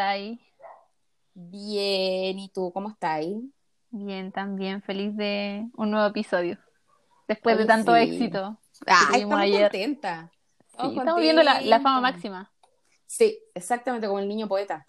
estáis? 0.00 0.40
Bien, 1.34 2.38
¿y 2.38 2.48
tú 2.48 2.72
cómo 2.72 2.88
estás? 2.88 3.24
Bien, 3.90 4.32
también 4.32 4.80
feliz 4.82 5.14
de 5.16 5.68
un 5.76 5.90
nuevo 5.90 6.06
episodio. 6.06 6.58
Después 7.28 7.58
de 7.58 7.66
tanto 7.66 7.94
sí. 7.94 8.02
éxito 8.02 8.58
Ah, 8.86 9.10
estamos 9.12 9.38
ayer. 9.40 9.62
contentas. 9.62 10.30
Sí, 10.80 10.88
Estamos 10.96 11.20
viendo 11.20 11.42
la, 11.42 11.60
la 11.60 11.80
fama 11.80 12.00
máxima. 12.00 12.50
Sí, 13.06 13.38
exactamente 13.54 14.06
como 14.06 14.20
el 14.20 14.28
niño 14.28 14.48
poeta. 14.48 14.86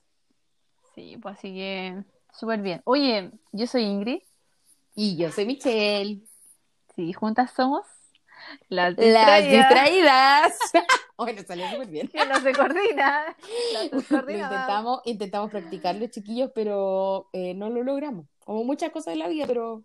Sí, 0.96 1.18
pues 1.22 1.38
así 1.38 1.54
que 1.54 2.04
súper 2.32 2.62
bien. 2.62 2.82
Oye, 2.86 3.32
yo 3.52 3.68
soy 3.68 3.84
Ingrid. 3.84 4.22
Y 4.96 5.18
yo 5.18 5.30
soy 5.32 5.46
Michelle. 5.46 6.22
Sí, 6.96 7.12
juntas 7.12 7.52
somos 7.52 7.86
las 8.70 8.96
Las 8.98 9.46
distraídas, 9.46 9.50
distraídas. 9.50 10.60
bueno, 11.18 11.42
salió 11.48 11.70
súper 11.70 11.88
bien. 11.88 12.08
que 12.08 12.26
no 12.26 12.40
se 12.40 12.54
coordina. 12.54 13.36
Lo 14.28 14.32
intentamos, 14.32 15.02
intentamos 15.06 15.52
practicarlo, 15.52 16.08
chiquillos, 16.08 16.52
pero 16.56 17.30
eh, 17.34 17.54
no 17.54 17.70
lo 17.70 17.84
logramos. 17.84 18.26
Como 18.46 18.64
muchas 18.64 18.92
cosas 18.92 19.14
de 19.14 19.18
la 19.20 19.28
vida, 19.28 19.46
pero, 19.48 19.84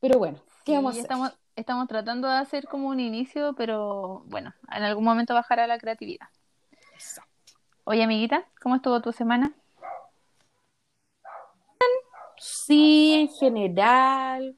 pero 0.00 0.18
bueno, 0.18 0.38
¿qué 0.64 0.72
Sí, 0.72 0.74
vamos 0.74 0.96
a 0.96 1.00
hacer? 1.00 1.02
estamos, 1.02 1.32
estamos 1.56 1.88
tratando 1.88 2.28
de 2.28 2.36
hacer 2.38 2.66
como 2.68 2.88
un 2.88 3.00
inicio, 3.00 3.54
pero 3.54 4.24
bueno, 4.26 4.54
en 4.72 4.82
algún 4.82 5.04
momento 5.04 5.34
bajará 5.34 5.66
la 5.66 5.78
creatividad. 5.78 6.28
Exacto. 6.94 7.54
Oye, 7.84 8.02
amiguita, 8.02 8.46
¿cómo 8.62 8.76
estuvo 8.76 9.00
tu 9.00 9.12
semana? 9.12 9.54
Sí, 12.36 13.14
en 13.14 13.28
general. 13.28 14.56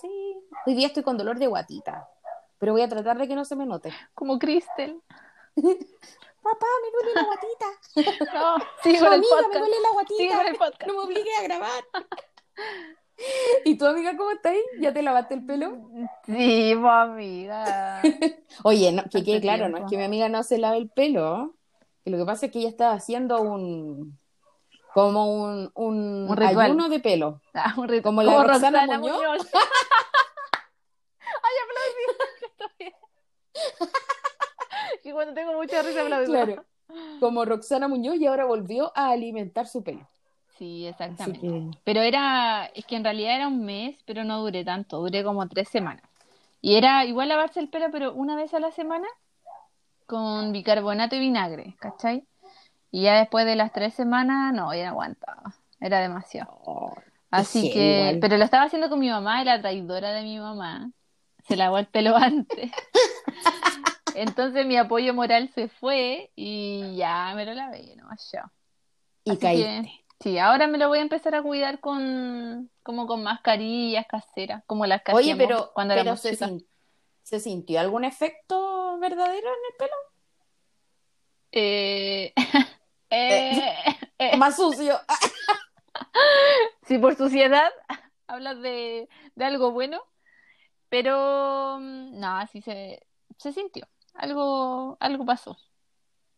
Sí. 0.00 0.36
Hoy 0.66 0.74
día 0.74 0.88
estoy 0.88 1.02
con 1.02 1.16
dolor 1.18 1.38
de 1.38 1.46
guatita, 1.46 2.08
pero 2.58 2.72
voy 2.72 2.82
a 2.82 2.88
tratar 2.88 3.18
de 3.18 3.28
que 3.28 3.34
no 3.34 3.44
se 3.44 3.56
me 3.56 3.66
note. 3.66 3.92
Como 4.14 4.38
Crystal. 4.38 5.00
Papá, 5.54 6.66
me 6.82 6.90
duele 6.90 7.14
la 7.14 7.24
guatita. 7.24 7.66
No, 8.34 8.58
Su 8.82 8.82
con 8.82 8.94
el 8.94 9.06
amiga, 9.06 9.48
me 9.52 9.58
duele 9.58 9.80
la 9.80 9.90
guatita. 9.92 10.36
con 10.36 10.46
el 10.46 10.56
podcast. 10.56 10.86
No 10.86 10.94
me 10.94 11.00
obligue 11.00 11.34
a 11.38 11.42
grabar. 11.42 11.84
¿Y 13.64 13.78
tu 13.78 13.86
amiga 13.86 14.16
cómo 14.16 14.32
está 14.32 14.50
ahí? 14.50 14.60
¿Ya 14.80 14.92
te 14.92 15.00
lavaste 15.02 15.34
el 15.34 15.46
pelo? 15.46 15.76
Sí, 16.26 16.74
pues, 16.74 16.92
amiga. 16.92 18.02
Oye, 18.64 18.90
no, 18.92 19.04
que 19.04 19.22
quede 19.22 19.40
claro, 19.40 19.68
no 19.68 19.78
es 19.78 19.84
que 19.88 19.96
mi 19.96 20.02
amiga 20.02 20.28
no 20.28 20.42
se 20.42 20.58
lave 20.58 20.78
el 20.78 20.90
pelo, 20.90 21.54
que 22.04 22.10
lo 22.10 22.18
que 22.18 22.24
pasa 22.24 22.46
es 22.46 22.52
que 22.52 22.58
ella 22.58 22.68
estaba 22.68 22.92
haciendo 22.94 23.40
un 23.40 24.18
como 24.94 25.26
un, 25.26 25.70
un, 25.74 26.30
Un 26.30 26.42
ayuno 26.42 26.88
de 26.88 27.00
pelo. 27.00 27.40
Ah, 27.52 27.74
un 27.76 28.00
Como 28.00 28.22
la 28.22 28.44
Roxana 28.44 28.86
Muñoz. 28.98 29.48
Ay, 31.42 31.54
aplaudí. 31.64 32.04
Y 35.04 35.12
cuando 35.12 35.34
tengo 35.34 35.52
mucha 35.54 35.82
risa 35.82 36.02
aplaudo. 36.02 36.26
Claro. 36.26 36.64
Como 37.20 37.44
Roxana 37.44 37.88
Muñoz 37.88 38.16
y 38.16 38.26
ahora 38.26 38.44
volvió 38.44 38.92
a 38.94 39.10
alimentar 39.10 39.66
su 39.66 39.82
pelo. 39.82 40.08
Sí, 40.58 40.86
exactamente. 40.86 41.40
que 41.40 41.70
Pero 41.84 42.00
era, 42.00 42.66
es 42.74 42.84
que 42.86 42.96
en 42.96 43.04
realidad 43.04 43.34
era 43.36 43.48
un 43.48 43.64
mes, 43.64 43.96
pero 44.06 44.24
no 44.24 44.40
duré 44.40 44.64
tanto, 44.64 44.98
duré 45.00 45.24
como 45.24 45.48
tres 45.48 45.68
semanas. 45.68 46.02
Y 46.60 46.76
era 46.76 47.04
igual 47.04 47.28
lavarse 47.28 47.60
el 47.60 47.68
pelo, 47.68 47.86
pero 47.90 48.14
una 48.14 48.36
vez 48.36 48.54
a 48.54 48.60
la 48.60 48.70
semana 48.70 49.06
con 50.06 50.52
bicarbonato 50.52 51.16
y 51.16 51.20
vinagre, 51.20 51.76
¿cachai? 51.80 52.24
Y 52.90 53.02
ya 53.02 53.18
después 53.18 53.44
de 53.46 53.56
las 53.56 53.72
tres 53.72 53.94
semanas, 53.94 54.54
no, 54.54 54.72
ya 54.74 54.84
no 54.84 54.90
aguantaba, 54.90 55.54
era 55.80 56.00
demasiado. 56.00 56.50
oh, 56.64 56.94
Así 57.30 57.70
que, 57.72 58.18
igual. 58.18 58.18
pero 58.20 58.36
lo 58.36 58.44
estaba 58.44 58.64
haciendo 58.64 58.88
con 58.88 59.00
mi 59.00 59.10
mamá, 59.10 59.42
la 59.44 59.60
traidora 59.60 60.12
de 60.12 60.22
mi 60.22 60.38
mamá, 60.38 60.90
se 61.46 61.56
lavó 61.56 61.78
el 61.78 61.86
pelo 61.86 62.16
antes. 62.16 62.70
Entonces 64.14 64.64
mi 64.66 64.76
apoyo 64.76 65.12
moral 65.14 65.50
se 65.54 65.68
fue 65.68 66.30
y 66.36 66.96
ya 66.96 67.32
me 67.34 67.44
lo 67.44 67.52
lavé, 67.54 67.94
no 67.96 68.08
yo. 68.32 68.40
y 69.24 69.30
Así 69.32 69.40
caíste. 69.40 69.82
que, 69.82 70.04
sí, 70.20 70.38
ahora 70.38 70.66
me 70.68 70.78
lo 70.78 70.88
voy 70.88 70.98
a 71.00 71.02
empezar 71.02 71.34
a 71.34 71.42
cuidar 71.42 71.80
con, 71.80 72.70
como 72.82 73.06
con 73.06 73.22
mascarillas 73.24 74.06
caseras, 74.06 74.62
como 74.66 74.86
las 74.86 75.02
que 75.02 75.12
Oye, 75.12 75.34
pero, 75.36 75.72
cuando 75.74 75.94
pero 75.94 76.02
éramos 76.02 76.20
se, 76.20 76.36
sin- 76.36 76.68
¿se 77.24 77.40
sintió 77.40 77.80
algún 77.80 78.04
efecto 78.04 78.98
verdadero 79.00 79.48
en 79.48 79.54
el 79.70 79.76
pelo? 79.78 79.94
Eh, 81.52 82.32
eh, 83.10 83.74
eh, 84.18 84.36
Más 84.38 84.56
sucio. 84.56 84.98
si 86.86 86.98
por 86.98 87.16
suciedad 87.16 87.70
hablas 88.26 88.60
de, 88.60 89.08
de 89.34 89.44
algo 89.44 89.72
bueno, 89.72 90.02
pero 90.94 91.78
mm, 91.80 92.20
no, 92.20 92.46
sí 92.52 92.62
se, 92.62 93.04
se 93.36 93.52
sintió, 93.52 93.84
algo, 94.14 94.96
algo 95.00 95.24
pasó. 95.24 95.58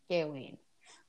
Qué 0.08 0.24
bueno. 0.24 0.56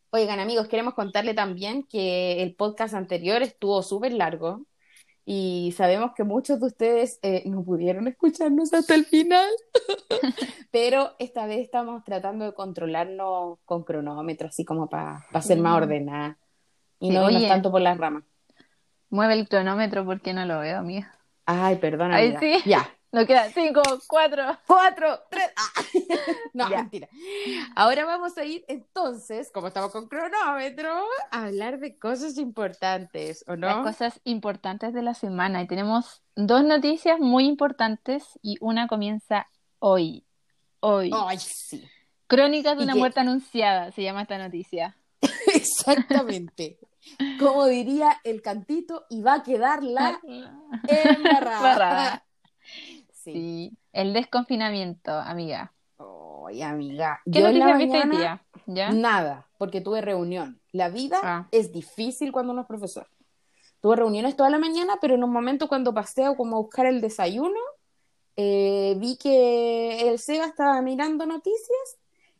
Oigan, 0.09 0.41
amigos, 0.41 0.67
queremos 0.67 0.93
contarle 0.95 1.33
también 1.33 1.83
que 1.83 2.43
el 2.43 2.55
podcast 2.55 2.93
anterior 2.93 3.41
estuvo 3.41 3.81
súper 3.83 4.11
largo 4.11 4.65
y 5.23 5.73
sabemos 5.77 6.11
que 6.13 6.25
muchos 6.25 6.59
de 6.59 6.65
ustedes 6.65 7.19
eh, 7.21 7.43
no 7.45 7.63
pudieron 7.63 8.09
escucharnos 8.09 8.73
hasta 8.73 8.95
el 8.95 9.05
final, 9.05 9.47
pero 10.71 11.15
esta 11.17 11.45
vez 11.45 11.59
estamos 11.59 12.03
tratando 12.03 12.43
de 12.43 12.53
controlarnos 12.53 13.59
con 13.63 13.83
cronómetro, 13.85 14.49
así 14.49 14.65
como 14.65 14.89
para 14.89 15.25
ser 15.41 15.59
más 15.59 15.77
Sí. 15.77 15.83
ordenada 15.83 16.37
y 16.99 17.07
Sí, 17.07 17.13
no 17.13 17.29
irnos 17.29 17.47
tanto 17.47 17.71
por 17.71 17.79
las 17.79 17.97
ramas. 17.97 18.25
Mueve 19.09 19.35
el 19.35 19.47
cronómetro 19.47 20.03
porque 20.05 20.33
no 20.33 20.45
lo 20.45 20.59
veo, 20.59 20.79
amiga. 20.79 21.13
Ay, 22.11 22.35
amiga. 22.35 22.39
sí. 22.41 22.69
Ya. 22.69 22.93
Nos 23.11 23.25
quedan 23.25 23.51
cinco, 23.53 23.81
cuatro. 24.07 24.43
Cuatro, 24.67 25.19
tres. 25.31 25.49
ah. 25.55 25.81
No, 26.53 26.69
Ya. 26.69 26.77
mentira. 26.77 27.07
Ahora 27.75 28.03
vamos 28.05 28.37
a 28.37 28.43
ir 28.43 28.65
entonces, 28.67 29.51
como 29.53 29.67
estamos 29.67 29.91
con 29.91 30.07
cronómetro, 30.07 31.05
a 31.31 31.45
hablar 31.45 31.79
de 31.79 31.97
cosas 31.97 32.37
importantes, 32.37 33.45
¿o 33.47 33.55
Las 33.55 33.77
no? 33.77 33.83
cosas 33.83 34.19
importantes 34.23 34.93
de 34.93 35.03
la 35.03 35.13
semana. 35.13 35.61
Y 35.61 35.67
tenemos 35.67 36.21
dos 36.35 36.63
noticias 36.63 37.19
muy 37.19 37.45
importantes 37.45 38.23
y 38.41 38.57
una 38.59 38.87
comienza 38.87 39.47
hoy. 39.79 40.25
Hoy. 40.79 41.11
Ay, 41.13 41.37
sí. 41.39 41.87
Crónicas 42.27 42.75
de 42.75 42.81
¿Y 42.81 42.83
una 42.85 42.93
qué? 42.93 42.99
muerte 42.99 43.19
anunciada 43.21 43.91
se 43.91 44.03
llama 44.03 44.23
esta 44.23 44.37
noticia. 44.37 44.97
Exactamente. 45.53 46.79
Como 47.39 47.65
diría 47.67 48.19
el 48.25 48.41
cantito, 48.41 49.05
y 49.09 49.21
va 49.21 49.35
a 49.35 49.43
quedar 49.43 49.81
la 49.83 50.19
embarrada. 50.87 52.23
Sí. 53.27 53.33
Sí. 53.33 53.77
El 53.93 54.13
desconfinamiento, 54.13 55.11
amiga. 55.11 55.73
Ay, 56.47 56.61
amiga. 56.61 57.19
¿Qué 57.25 57.39
Yo 57.41 57.47
noticias 57.47 57.77
viste 57.77 57.97
hoy 57.97 58.17
día? 58.17 58.45
¿Ya? 58.67 58.91
nada, 58.91 59.47
porque 59.57 59.81
tuve 59.81 60.01
reunión. 60.01 60.61
La 60.71 60.89
vida 60.89 61.19
Ah. 61.23 61.47
es 61.51 61.71
difícil 61.71 62.31
cuando 62.31 62.53
uno 62.53 62.61
es 62.61 62.67
profesor. 62.67 63.07
Tuve 63.81 63.97
reuniones 63.97 64.35
toda 64.35 64.49
la 64.49 64.57
mañana, 64.59 64.97
pero 65.01 65.15
en 65.15 65.23
un 65.23 65.31
momento 65.31 65.67
cuando 65.67 65.93
paseo 65.93 66.35
como 66.35 66.55
a 66.57 66.59
buscar 66.61 66.85
el 66.85 67.01
desayuno, 67.01 67.59
eh, 68.37 68.95
vi 68.99 69.17
que 69.17 70.09
el 70.09 70.19
Seba 70.19 70.45
estaba 70.45 70.81
mirando 70.81 71.25
noticias 71.25 71.97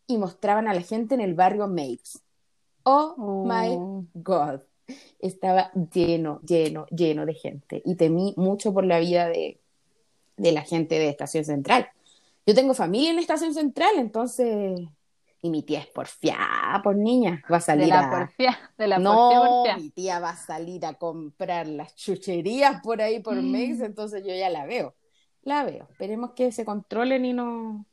y 0.08 0.18
mostraban 0.18 0.68
a 0.68 0.74
la 0.74 0.82
gente 0.82 1.16
en 1.16 1.22
el 1.22 1.34
barrio 1.34 1.68
Mapes. 1.68 2.22
Oh 2.84 3.44
my 3.46 3.76
Uh, 3.76 4.08
God. 4.14 4.62
Estaba 5.20 5.72
lleno, 5.94 6.40
lleno, 6.48 6.86
lleno 6.88 7.26
de 7.26 7.34
gente. 7.34 7.82
Y 7.84 7.96
temí 7.96 8.34
mucho 8.38 8.74
por 8.74 8.86
la 8.86 9.00
vida 9.00 9.28
de, 9.28 9.60
de 10.38 10.52
la 10.52 10.62
gente 10.62 10.96
de 11.00 11.10
Estación 11.10 11.44
Central. 11.46 11.90
Yo 12.46 12.56
tengo 12.56 12.74
familia 12.74 13.12
en 13.12 13.20
Estación 13.20 13.54
Central, 13.54 13.92
entonces. 13.98 14.80
Y 15.42 15.50
mi 15.52 15.62
tía 15.64 15.80
es 15.80 15.88
porfiada, 15.88 16.82
por 16.84 16.96
niña. 16.96 17.44
Va 17.52 17.58
a 17.58 17.60
de 17.60 17.66
salir 17.66 17.88
la 17.88 18.08
a. 18.08 18.10
porfia, 18.10 18.58
de 18.78 18.88
la 18.88 18.98
no, 18.98 19.30
porfia, 19.30 19.78
mi 19.78 19.92
tía 19.92 20.20
va 20.20 20.32
a 20.32 20.36
salir 20.36 20.86
a 20.86 20.96
comprar 20.96 21.68
las 21.68 21.96
chucherías 21.96 22.82
por 22.82 23.02
ahí 23.02 23.20
por 23.20 23.36
Mm. 23.36 23.52
mes, 23.52 23.82
entonces 23.82 24.24
yo 24.26 24.34
ya 24.34 24.50
la 24.50 24.66
veo. 24.66 24.96
La 25.44 25.64
veo. 25.64 25.88
Esperemos 25.92 26.32
que 26.34 26.52
se 26.52 26.66
controlen 26.66 27.24
y 27.26 27.34
no, 27.34 27.86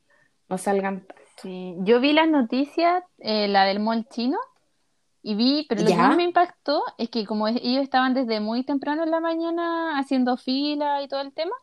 no 0.49 0.57
salgan 0.57 1.05
tanto. 1.05 1.21
Sí, 1.41 1.75
yo 1.79 1.99
vi 1.99 2.13
las 2.13 2.27
noticias, 2.29 3.03
eh, 3.19 3.47
la 3.47 3.65
del 3.65 3.79
mall 3.79 4.07
chino, 4.09 4.37
y 5.21 5.35
vi, 5.35 5.65
pero 5.69 5.81
lo 5.81 5.87
que 5.87 5.95
más 5.95 6.15
me 6.15 6.23
impactó 6.23 6.83
es 6.97 7.09
que 7.09 7.25
como 7.25 7.47
ellos 7.47 7.83
estaban 7.83 8.13
desde 8.13 8.39
muy 8.39 8.63
temprano 8.63 9.03
en 9.03 9.11
la 9.11 9.19
mañana 9.19 9.99
haciendo 9.99 10.37
fila 10.37 11.01
y 11.03 11.07
todo 11.07 11.21
el 11.21 11.33
tema, 11.33 11.53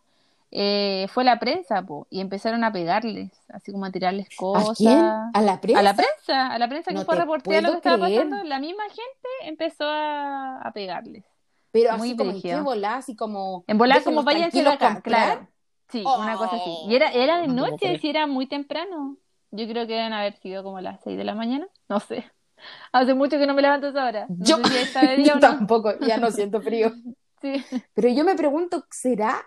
eh, 0.53 1.07
fue 1.09 1.25
la 1.25 1.39
prensa, 1.39 1.83
po, 1.83 2.07
y 2.11 2.21
empezaron 2.21 2.63
a 2.63 2.71
pegarles, 2.73 3.33
así 3.49 3.73
como 3.73 3.87
a 3.87 3.91
tirarles 3.91 4.27
¿A 4.27 4.37
cosas. 4.37 4.77
quién? 4.79 4.99
¿A 4.99 5.41
la 5.41 5.61
prensa? 5.61 5.81
A 5.81 5.83
la 5.83 5.95
prensa, 5.95 6.47
a 6.49 6.59
la 6.59 6.69
prensa 6.69 6.91
que 6.91 6.95
No 6.99 7.05
fue 7.05 7.15
a 7.15 7.17
te 7.17 7.23
reportear 7.23 7.63
lo 7.63 7.71
que 7.71 7.77
estaba 7.79 8.05
creer. 8.07 8.25
pasando, 8.29 8.49
la 8.49 8.59
misma 8.61 8.85
gente 8.85 9.29
empezó 9.45 9.85
a, 9.87 10.59
a 10.61 10.73
pegarles. 10.73 11.25
Pero 11.73 11.97
Muy 11.97 12.09
así 12.11 12.17
como 12.19 12.31
en 12.33 12.43
qué 12.43 12.61
volá, 12.61 12.97
así 12.97 13.17
como. 13.17 13.65
En 13.67 13.79
volar 13.79 13.99
déjenlos 13.99 14.25
como 14.25 14.27
váyanse 14.27 14.61
acá, 14.61 14.93
comprar. 14.95 15.03
claro. 15.03 15.49
Sí, 15.89 16.03
una 16.07 16.37
cosa 16.37 16.57
así. 16.57 16.71
Y 16.87 16.95
era, 16.97 17.11
era 17.13 17.39
de 17.41 17.49
no 17.49 17.67
noche, 17.69 17.99
si 17.99 18.09
era 18.11 18.27
muy 18.27 18.47
temprano. 18.47 19.17
Yo 19.51 19.67
creo 19.67 19.87
que 19.87 19.95
deben 19.95 20.13
haber 20.13 20.37
sido 20.37 20.63
como 20.63 20.81
las 20.81 21.01
6 21.03 21.17
de 21.19 21.25
la 21.25 21.35
mañana. 21.35 21.67
No 21.89 21.99
sé. 22.01 22.25
Hace 22.93 23.15
mucho 23.15 23.39
que 23.39 23.47
no 23.47 23.55
me 23.55 23.63
levanto 23.63 23.87
a 23.87 23.91
esa 23.91 24.05
hora. 24.07 24.27
No 24.29 24.45
Yo- 24.45 24.57
sé 24.59 24.65
si 24.69 24.79
está 24.79 25.01
de 25.03 25.17
día 25.17 25.25
Yo 25.27 25.33
o 25.33 25.35
no. 25.37 25.41
tampoco, 25.41 25.99
ya 26.01 26.19
no 26.19 26.31
siento 26.31 26.61
frío. 26.61 26.93
Sí. 27.43 27.61
Pero 27.95 28.09
yo 28.09 28.23
me 28.23 28.37
pregunto, 28.37 28.85
¿será, 28.89 29.43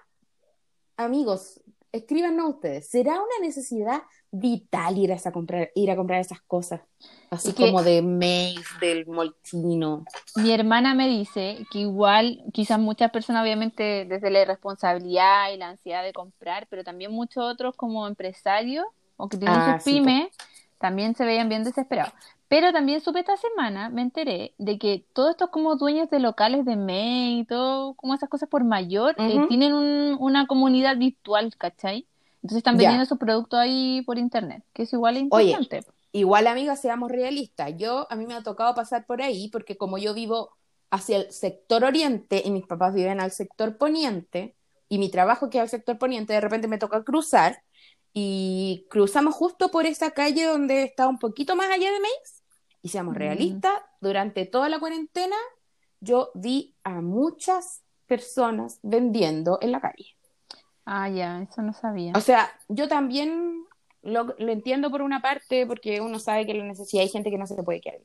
amigos, 0.98 1.62
escríbanos 1.92 2.56
ustedes, 2.56 2.90
¿será 2.90 3.14
una 3.14 3.40
necesidad 3.42 4.04
vital 4.40 4.98
ir 4.98 5.12
a, 5.12 5.16
esa 5.16 5.32
comprar, 5.32 5.72
ir 5.76 5.90
a 5.92 5.96
comprar 5.96 6.20
esas 6.20 6.42
cosas. 6.42 6.82
Así 7.30 7.54
que- 7.54 7.68
como 7.68 7.84
de 7.84 8.02
Mace, 8.02 8.64
del 8.80 9.06
Moltino. 9.08 10.06
Mi 10.36 10.52
hermana 10.52 10.94
me 10.94 11.08
dice 11.08 11.66
que 11.72 11.80
igual, 11.80 12.44
quizás 12.54 12.80
muchas 12.80 13.12
personas, 13.12 13.44
obviamente, 13.44 14.06
desde 14.06 14.30
la 14.30 14.42
irresponsabilidad 14.42 15.52
y 15.54 15.58
la 15.58 15.70
ansiedad 15.70 16.04
de 16.04 16.14
comprar, 16.14 16.68
pero 16.70 16.84
también 16.84 17.12
muchos 17.12 17.44
otros 17.44 17.76
como 17.76 18.08
empresarios 18.08 18.86
o 19.18 19.30
que 19.30 19.38
tienen 19.38 19.58
Ah, 19.58 19.76
sus 19.76 19.84
sí, 19.84 20.02
pymes, 20.02 20.30
también 20.78 21.16
se 21.16 21.26
veían 21.26 21.48
bien 21.48 21.64
desesperados. 21.64 22.14
Pero 22.48 22.72
también 22.72 23.02
supe 23.02 23.20
esta 23.20 23.38
semana, 23.38 23.90
me 23.90 24.02
enteré 24.04 24.54
de 24.58 24.78
que 24.78 25.06
todos 25.14 25.32
estos 25.32 25.50
como 25.50 25.76
dueños 25.78 26.10
de 26.10 26.20
locales 26.20 26.66
de 26.66 26.76
May 26.76 27.40
y 27.42 27.46
todo, 27.46 27.96
como 27.96 28.14
esas 28.14 28.30
cosas 28.30 28.50
por 28.50 28.64
mayor, 28.64 29.20
eh, 29.26 29.42
tienen 29.42 29.74
un- 29.74 30.18
una 30.20 30.46
comunidad 30.48 30.98
virtual, 30.98 31.56
¿cachai? 31.58 32.08
Entonces 32.44 32.58
están 32.58 32.76
Ya. 32.76 32.80
vendiendo 32.80 33.06
sus 33.06 33.18
productos 33.18 33.60
ahí 33.60 34.04
por 34.06 34.18
internet, 34.20 34.64
que 34.74 34.84
es 34.84 34.94
igual 34.94 35.18
Oye, 35.30 35.52
importante. 35.52 35.86
Igual, 36.12 36.48
amiga, 36.48 36.76
seamos 36.78 37.12
realistas. 37.12 37.74
Yo, 37.78 38.08
a 38.10 38.16
mí 38.16 38.26
me 38.26 38.36
ha 38.36 38.44
tocado 38.44 38.74
pasar 38.74 39.06
por 39.06 39.22
ahí 39.22 39.50
porque 39.50 39.76
como 39.78 39.98
yo 39.98 40.14
vivo 40.14 40.52
hacia 40.90 41.18
el 41.18 41.32
sector 41.34 41.84
oriente 41.84 42.42
y 42.46 42.52
mis 42.52 42.66
papás 42.66 42.94
viven 42.94 43.20
al 43.20 43.32
sector 43.32 43.78
poniente 43.78 44.56
y 44.88 44.98
mi 44.98 45.10
trabajo 45.12 45.50
queda 45.50 45.64
al 45.64 45.70
sector 45.70 45.98
poniente, 45.98 46.32
de 46.34 46.40
repente 46.42 46.68
me 46.70 46.78
toca 46.78 47.04
cruzar 47.04 47.64
y 48.18 48.88
cruzamos 48.90 49.36
justo 49.36 49.70
por 49.70 49.86
esa 49.86 50.12
calle 50.12 50.46
donde 50.46 50.84
está 50.84 51.06
un 51.08 51.20
poquito 51.20 51.56
más 51.58 51.70
allá 51.70 51.92
de 51.92 52.00
Mace. 52.00 52.42
Y 52.82 52.88
seamos 52.90 53.14
Mm. 53.14 53.18
realistas, 53.18 53.74
durante 54.00 54.46
toda 54.46 54.70
la 54.70 54.80
cuarentena 54.80 55.36
yo 56.00 56.32
vi 56.34 56.74
a 56.84 57.02
muchas 57.02 57.84
personas 58.06 58.80
vendiendo 58.84 59.58
en 59.62 59.74
la 59.74 59.82
calle. 59.82 60.16
Ah, 60.86 61.10
ya, 61.10 61.42
eso 61.42 61.62
no 61.62 61.74
sabía. 61.74 62.14
O 62.16 62.22
sea, 62.22 62.50
yo 62.70 62.88
también 62.88 63.66
lo, 64.02 64.34
lo 64.38 64.52
entiendo 64.52 64.90
por 64.92 65.02
una 65.02 65.22
parte, 65.22 65.66
porque 65.68 66.00
uno 66.00 66.18
sabe 66.20 66.46
que 66.46 66.54
lo 66.54 66.64
necesita. 66.64 67.02
Hay 67.02 67.10
gente 67.10 67.32
que 67.32 67.38
no 67.38 67.48
se 67.48 67.62
puede 67.64 67.82
quedar. 67.82 68.00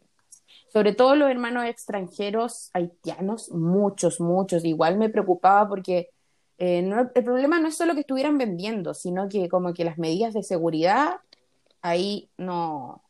Sobre 0.72 0.92
todo 0.92 1.14
los 1.14 1.30
hermanos 1.30 1.66
extranjeros 1.66 2.70
haitianos, 2.72 3.50
muchos, 3.52 4.18
muchos. 4.20 4.64
Igual 4.64 4.96
me 4.98 5.08
preocupaba 5.08 5.68
porque 5.68 6.08
eh, 6.60 6.82
no- 6.82 7.10
el 7.14 7.24
problema 7.24 7.58
no 7.58 7.66
es 7.68 7.76
solo 7.76 7.94
que 7.94 8.00
estuvieran 8.00 8.38
vendiendo, 8.38 8.94
sino 8.94 9.28
que 9.28 9.48
como 9.48 9.74
que 9.74 9.84
las 9.84 9.98
medidas 9.98 10.32
de 10.34 10.42
seguridad 10.44 11.16
ahí 11.82 12.30
no, 12.36 13.02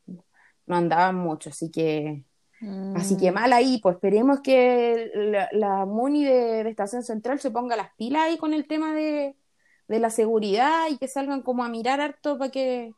no 0.67 0.77
andaban 0.77 1.17
mucho. 1.17 1.51
Así 1.51 1.71
que, 1.71 2.25
así 2.95 3.17
que 3.17 3.31
Mm. 3.31 3.35
mal 3.35 3.53
ahí. 3.53 3.81
Pues 3.83 3.97
esperemos 3.97 4.41
que 4.41 5.11
la, 5.15 5.49
la 5.53 5.85
MUNI 5.85 6.25
de, 6.25 6.65
de 6.65 6.71
Estación 6.71 7.03
Central 7.03 7.41
se 7.41 7.51
ponga 7.51 7.75
las 7.77 7.93
pilas 7.97 8.23
ahí 8.23 8.39
con 8.39 8.55
el 8.55 8.67
tema 8.69 8.95
de, 8.95 9.35
de 9.89 9.99
la 9.99 10.11
seguridad 10.11 10.89
y 10.89 10.97
que 10.99 11.09
salgan 11.09 11.43
como 11.43 11.65
a 11.65 11.69
mirar 11.69 12.01
harto 12.01 12.39
para 12.39 12.51
que 12.51 12.95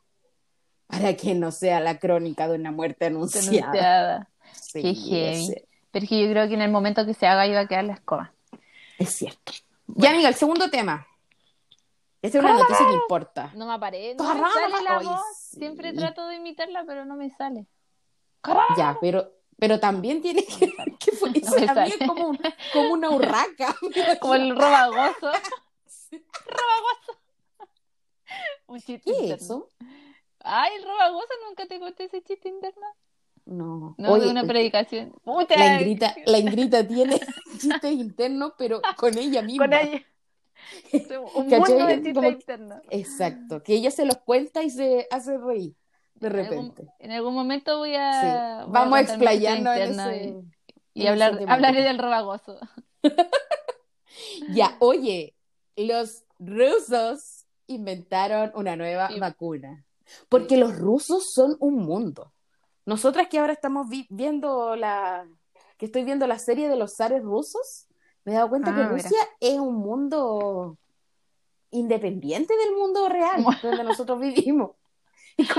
para 0.85 1.15
que 1.15 1.33
no 1.33 1.49
sea 1.51 1.79
la 1.79 1.97
crónica 1.97 2.47
de 2.47 2.55
una 2.59 2.71
muerte 2.71 3.05
anunciada. 3.07 3.47
Denunciada. 3.49 4.29
Sí, 4.53 4.81
Qué 4.83 4.93
heavy. 4.93 5.55
Pero 5.91 6.03
es 6.03 6.09
que 6.09 6.21
yo 6.23 6.29
creo 6.31 6.47
que 6.47 6.53
en 6.53 6.61
el 6.61 6.69
momento 6.71 7.03
que 7.07 7.15
se 7.15 7.25
haga 7.25 7.47
iba 7.47 7.61
a 7.61 7.67
quedar 7.67 7.85
la 7.85 7.93
escoba. 7.93 8.31
Es 8.99 9.09
cierto. 9.15 9.53
Ya, 9.87 10.11
amiga, 10.11 10.29
el 10.29 10.35
segundo 10.35 10.69
tema. 10.69 11.05
Esta 12.21 12.37
es 12.37 12.43
una 12.43 12.53
noticia 12.53 12.85
que 12.87 12.93
importa. 12.93 13.51
No 13.55 13.65
me 13.67 13.73
aparece, 13.73 14.15
no 14.15 14.33
me 14.33 14.41
sale 14.41 14.83
la 14.83 14.99
voz. 14.99 15.21
sí. 15.37 15.57
Siempre 15.59 15.93
trato 15.93 16.25
de 16.27 16.35
imitarla, 16.35 16.83
pero 16.85 17.05
no 17.05 17.15
me 17.15 17.29
sale. 17.29 17.67
Ya, 18.77 18.97
pero, 19.01 19.29
pero 19.57 19.79
también 19.79 20.21
tiene 20.21 20.45
que, 20.45 20.73
que 20.99 21.11
fue, 21.11 21.31
No 22.01 22.07
como, 22.07 22.27
un- 22.29 22.39
como 22.71 22.93
una 22.93 23.09
urraca. 23.11 23.75
Como 24.21 24.35
el 24.35 24.55
robagoso. 24.55 25.31
robagoso. 26.45 27.19
Un 28.67 28.79
chiste 28.79 29.01
¿Qué 29.03 29.11
es 29.11 29.17
interno. 29.19 29.35
eso? 29.35 29.69
Ay, 30.39 30.75
el 30.77 30.83
robagoso, 30.83 31.27
nunca 31.47 31.65
te 31.67 31.79
conté 31.79 32.05
ese 32.05 32.21
chiste 32.23 32.49
interno. 32.49 32.85
No. 33.45 33.95
No, 33.97 34.11
Oye, 34.13 34.25
de 34.25 34.31
una 34.31 34.43
predicación. 34.45 35.13
Puta, 35.23 35.57
la 35.57 35.75
Ingrita, 35.75 36.15
la 36.25 36.37
Ingrita 36.37 36.87
tiene 36.87 37.19
chistes 37.59 37.91
internos, 37.91 38.53
pero 38.57 38.81
con 38.97 39.17
ella 39.17 39.41
misma. 39.41 39.65
con 39.65 39.73
ella. 39.73 40.01
Un 41.35 41.49
¿Cachai? 41.49 41.59
mundo 41.59 41.85
de 41.87 41.95
chistes 41.95 42.13
Como- 42.13 42.29
internos. 42.29 42.81
Exacto, 42.89 43.61
que 43.63 43.73
ella 43.73 43.91
se 43.91 44.05
los 44.05 44.17
cuenta 44.19 44.63
y 44.63 44.69
se 44.69 45.07
hace 45.11 45.37
reír 45.37 45.75
de 46.15 46.27
En 46.27 46.35
algún- 46.35 46.49
repente. 46.49 46.87
En 46.99 47.11
algún 47.11 47.33
momento 47.33 47.79
voy 47.79 47.89
Sí. 47.89 47.95
a. 47.99 48.63
voy 48.63 48.71
Vamos 48.73 48.97
a 48.97 49.01
explayarnos 49.01 49.75
en 49.75 49.89
interno 49.91 50.09
ese. 50.09 50.25
y- 50.95 51.03
Y, 51.03 51.07
hablar, 51.07 51.39
hablaré 51.47 51.81
del 51.81 51.97
robagoso. 51.97 52.57
Ya, 54.53 54.75
oye, 54.79 55.35
los 55.75 56.23
rusos 56.39 57.45
inventaron 57.67 58.51
una 58.55 58.75
nueva 58.75 59.07
Sí. 59.09 59.19
vacuna. 59.19 59.85
Porque 60.29 60.57
los 60.57 60.77
rusos 60.77 61.31
son 61.33 61.55
un 61.59 61.75
mundo. 61.79 62.32
Nosotras 62.85 63.27
que 63.29 63.39
ahora 63.39 63.53
estamos 63.53 63.87
vi- 63.89 64.07
viendo 64.09 64.75
la. 64.75 65.25
que 65.77 65.85
estoy 65.85 66.03
viendo 66.03 66.27
la 66.27 66.37
serie 66.39 66.67
de 66.69 66.75
los 66.75 66.95
zares 66.95 67.23
rusos, 67.23 67.87
me 68.25 68.33
he 68.33 68.35
dado 68.35 68.49
cuenta 68.49 68.71
Ah, 68.71 68.75
que 68.75 68.81
mira. 68.81 68.89
Rusia 68.89 69.17
es 69.39 69.59
un 69.59 69.75
mundo 69.75 70.77
independiente 71.71 72.53
del 72.55 72.75
mundo 72.75 73.09
real 73.09 73.43
donde 73.63 73.83
nosotros 73.83 74.19
vivimos. 74.19 74.71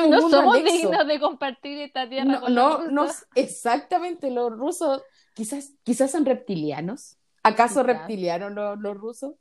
No 0.08 0.30
somos 0.30 0.56
anexo. 0.56 0.72
dignos 0.72 1.06
de 1.06 1.18
compartir 1.20 1.80
esta 1.80 2.08
tierra 2.08 2.24
No, 2.26 2.40
con 2.42 2.94
no, 2.94 3.06
exactamente, 3.34 4.30
los 4.30 4.52
rusos, 4.56 5.02
quizás, 5.34 5.72
quizás 5.82 6.12
son 6.12 6.24
reptilianos. 6.24 7.16
¿Acaso 7.42 7.82
Quizás. 7.82 7.86
reptilianos 7.86 8.52
los, 8.52 8.78
los 8.78 8.96
rusos? 8.96 9.34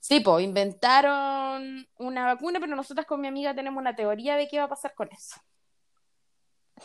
Sí, 0.00 0.20
pues 0.20 0.44
inventaron 0.44 1.86
una 1.98 2.26
vacuna, 2.26 2.60
pero 2.60 2.74
nosotras 2.76 3.06
con 3.06 3.20
mi 3.20 3.28
amiga 3.28 3.54
tenemos 3.54 3.80
una 3.80 3.94
teoría 3.96 4.36
de 4.36 4.48
qué 4.48 4.58
va 4.58 4.64
a 4.64 4.68
pasar 4.68 4.92
con 4.94 5.08
eso. 5.12 5.36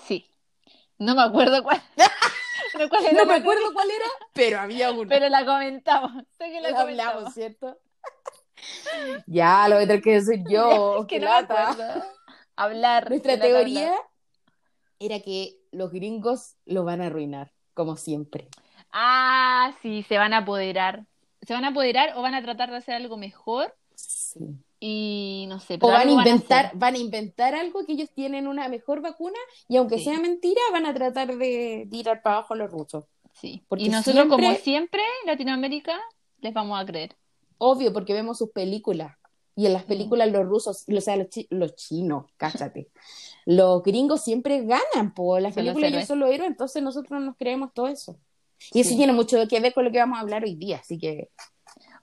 Sí. 0.07 0.29
No 0.97 1.15
me 1.15 1.21
acuerdo 1.23 1.63
cuál. 1.63 1.81
No 3.13 3.25
me 3.25 3.33
acuerdo 3.33 3.73
cuál 3.73 3.89
era, 3.89 4.05
pero 4.31 4.59
había 4.59 4.91
una. 4.91 5.09
Pero 5.09 5.27
la 5.27 5.43
comentamos. 5.43 6.11
Sé 6.37 6.51
que 6.51 6.61
la 6.61 6.69
La 6.71 6.77
comentamos. 6.81 7.13
hablamos, 7.15 7.33
¿cierto? 7.33 7.77
ya, 9.27 9.67
lo 9.67 9.75
voy 9.75 9.83
a 9.85 9.87
tener 9.87 10.03
que 10.03 10.13
decir 10.13 10.43
yo. 10.49 10.97
Es 11.01 11.07
que 11.07 11.19
no 11.19 11.27
me 11.29 11.35
acuerdo. 11.37 12.03
Hablar. 12.55 13.09
Nuestra 13.09 13.39
teoría 13.39 13.87
hablar. 13.87 14.01
era 14.99 15.19
que 15.21 15.57
los 15.71 15.91
gringos 15.91 16.55
lo 16.65 16.83
van 16.83 17.01
a 17.01 17.07
arruinar, 17.07 17.51
como 17.73 17.97
siempre. 17.97 18.47
Ah, 18.91 19.73
sí, 19.81 20.03
se 20.07 20.17
van 20.17 20.33
a 20.33 20.39
apoderar. 20.39 21.05
Se 21.41 21.53
van 21.53 21.65
a 21.65 21.69
apoderar 21.69 22.13
o 22.17 22.21
van 22.21 22.35
a 22.35 22.41
tratar 22.43 22.69
de 22.69 22.77
hacer 22.77 22.95
algo 22.95 23.17
mejor 23.17 23.75
Sí. 23.95 24.39
Y 24.79 25.45
no 25.49 25.59
sé. 25.59 25.77
O 25.81 25.87
van 25.87 26.07
a 26.07 26.11
inventar, 26.11 26.71
van 26.75 26.95
a 26.95 26.97
inventar 26.97 27.53
algo 27.55 27.85
que 27.85 27.93
ellos 27.93 28.09
tienen 28.13 28.47
una 28.47 28.67
mejor 28.69 29.01
vacuna 29.01 29.37
y 29.67 29.77
aunque 29.77 29.97
Sí. 29.97 30.05
sea 30.05 30.19
mentira, 30.19 30.61
van 30.71 30.85
a 30.85 30.93
tratar 30.93 31.35
de 31.37 31.87
tirar 31.91 32.21
para 32.21 32.37
abajo 32.37 32.53
a 32.53 32.57
los 32.57 32.71
rusos. 32.71 33.05
Sí. 33.33 33.63
porque 33.69 33.85
Y 33.85 33.89
nosotros, 33.89 34.25
como 34.25 34.39
siempre- 34.39 34.63
siempre, 34.63 35.01
Latinoamérica, 35.25 35.97
les 36.41 36.53
vamos 36.53 36.77
a 36.81 36.85
creer. 36.85 37.15
Obvio, 37.57 37.93
porque 37.93 38.11
vemos 38.13 38.37
sus 38.37 38.49
películas. 38.51 39.15
Y 39.55 39.65
en 39.65 39.73
las 39.73 39.83
películas 39.83 40.29
los 40.31 40.45
rusos, 40.45 40.83
o 40.87 41.01
sea, 41.01 41.15
los, 41.15 41.29
chi- 41.29 41.47
los 41.49 41.75
chinos, 41.75 42.25
cállate. 42.37 42.89
Los 43.45 43.81
gringos 43.83 44.23
siempre 44.23 44.63
ganan, 44.65 45.13
por 45.13 45.41
las 45.41 45.53
Son 45.53 45.63
películas 45.63 45.91
ellos 45.91 46.05
son 46.07 46.19
los 46.19 46.29
héroes, 46.31 46.49
entonces 46.51 46.83
nosotros 46.83 47.21
nos 47.21 47.35
creemos 47.37 47.73
todo 47.73 47.87
eso. 47.87 48.17
Y 48.73 48.81
eso 48.81 48.89
Sí. 48.91 48.97
tiene 48.97 49.13
mucho 49.13 49.37
que 49.47 49.59
ver 49.61 49.73
con 49.73 49.85
lo 49.85 49.91
que 49.91 49.99
vamos 49.99 50.17
a 50.17 50.21
hablar 50.21 50.43
hoy 50.43 50.55
día, 50.55 50.77
así 50.77 50.97
que 50.99 51.29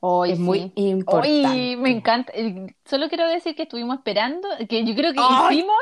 Hoy 0.09 0.33
es 0.33 0.39
muy 0.39 0.61
sí. 0.61 0.73
importante. 0.77 1.49
Hoy 1.49 1.77
me 1.77 1.91
encanta. 1.91 2.33
Eh, 2.35 2.75
Solo 2.85 3.09
quiero 3.09 3.27
decir 3.27 3.57
que 3.57 3.63
estuvimos 3.65 3.97
esperando, 3.99 4.49
que 4.69 4.85
yo 4.85 4.95
creo 4.95 5.13
que 5.13 5.19
Ay. 5.21 5.57
hicimos 5.59 5.77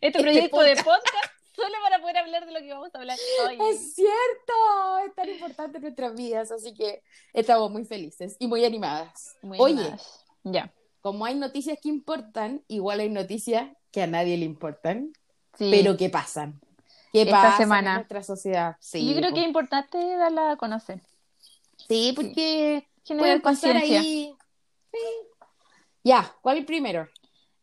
este 0.00 0.06
Este 0.06 0.22
proyecto 0.22 0.60
de 0.60 0.76
podcast. 0.76 0.86
podcast 1.04 1.32
solo 1.54 1.74
para 1.82 2.00
poder 2.00 2.16
hablar 2.18 2.46
de 2.46 2.52
lo 2.52 2.60
que 2.60 2.72
vamos 2.72 2.94
a 2.94 2.98
hablar 2.98 3.18
hoy. 3.46 3.58
Es 3.70 3.94
cierto, 3.94 4.52
es 5.06 5.14
tan 5.14 5.28
importante 5.28 5.76
en 5.78 5.82
nuestras 5.82 6.14
vidas, 6.14 6.50
así 6.50 6.72
que 6.72 7.02
estamos 7.34 7.70
muy 7.70 7.84
felices 7.84 8.36
y 8.38 8.46
muy 8.46 8.64
animadas. 8.64 9.36
Muy 9.42 9.58
Oye, 9.60 9.74
animadas. 9.74 10.24
Ya. 10.44 10.72
como 11.02 11.26
hay 11.26 11.34
noticias 11.34 11.78
que 11.82 11.90
importan, 11.90 12.62
igual 12.68 13.00
hay 13.00 13.10
noticias 13.10 13.68
que 13.92 14.00
a 14.02 14.06
nadie 14.06 14.38
le 14.38 14.46
importan, 14.46 15.12
Sí. 15.58 15.68
pero 15.70 15.96
que 15.98 16.08
pasan. 16.08 16.58
¿Qué 17.12 17.22
Esta 17.22 17.32
pasa 17.42 17.56
semana. 17.58 17.90
en 17.90 17.96
nuestra 17.96 18.22
sociedad? 18.22 18.76
Sí, 18.80 19.06
yo 19.06 19.14
creo 19.16 19.30
po. 19.30 19.34
que 19.34 19.40
es 19.42 19.46
importante 19.46 19.98
darla 20.16 20.52
a 20.52 20.56
conocer. 20.56 21.02
Sí, 21.88 22.12
porque 22.14 22.34
Generar 22.34 22.84
pueden 23.16 23.40
pasar 23.40 23.72
conciencia. 23.72 24.00
ahí. 24.00 24.34
Sí. 24.92 24.98
Ya, 26.04 26.34
¿cuál 26.42 26.64
primero? 26.64 27.08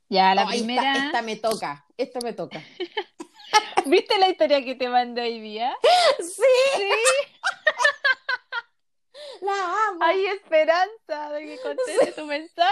Ya, 0.09 0.35
la 0.35 0.45
Oh, 0.45 0.49
primera. 0.49 1.05
Esta, 1.07 1.21
me 1.21 1.35
toca, 1.35 1.85
esta 1.97 2.19
me 2.23 2.33
toca. 2.33 2.61
¿Viste 3.85 4.17
la 4.19 4.29
historia 4.29 4.63
que 4.63 4.75
te 4.75 4.89
mandé 4.89 5.21
hoy 5.21 5.39
día? 5.39 5.75
Sí, 6.19 6.41
Sí. 6.77 6.89
la 9.41 9.87
amo. 9.89 9.99
Hay 10.03 10.25
esperanza 10.27 11.31
de 11.31 11.45
que 11.45 11.59
conteste 11.61 12.11
tu 12.13 12.25
mensaje. 12.25 12.71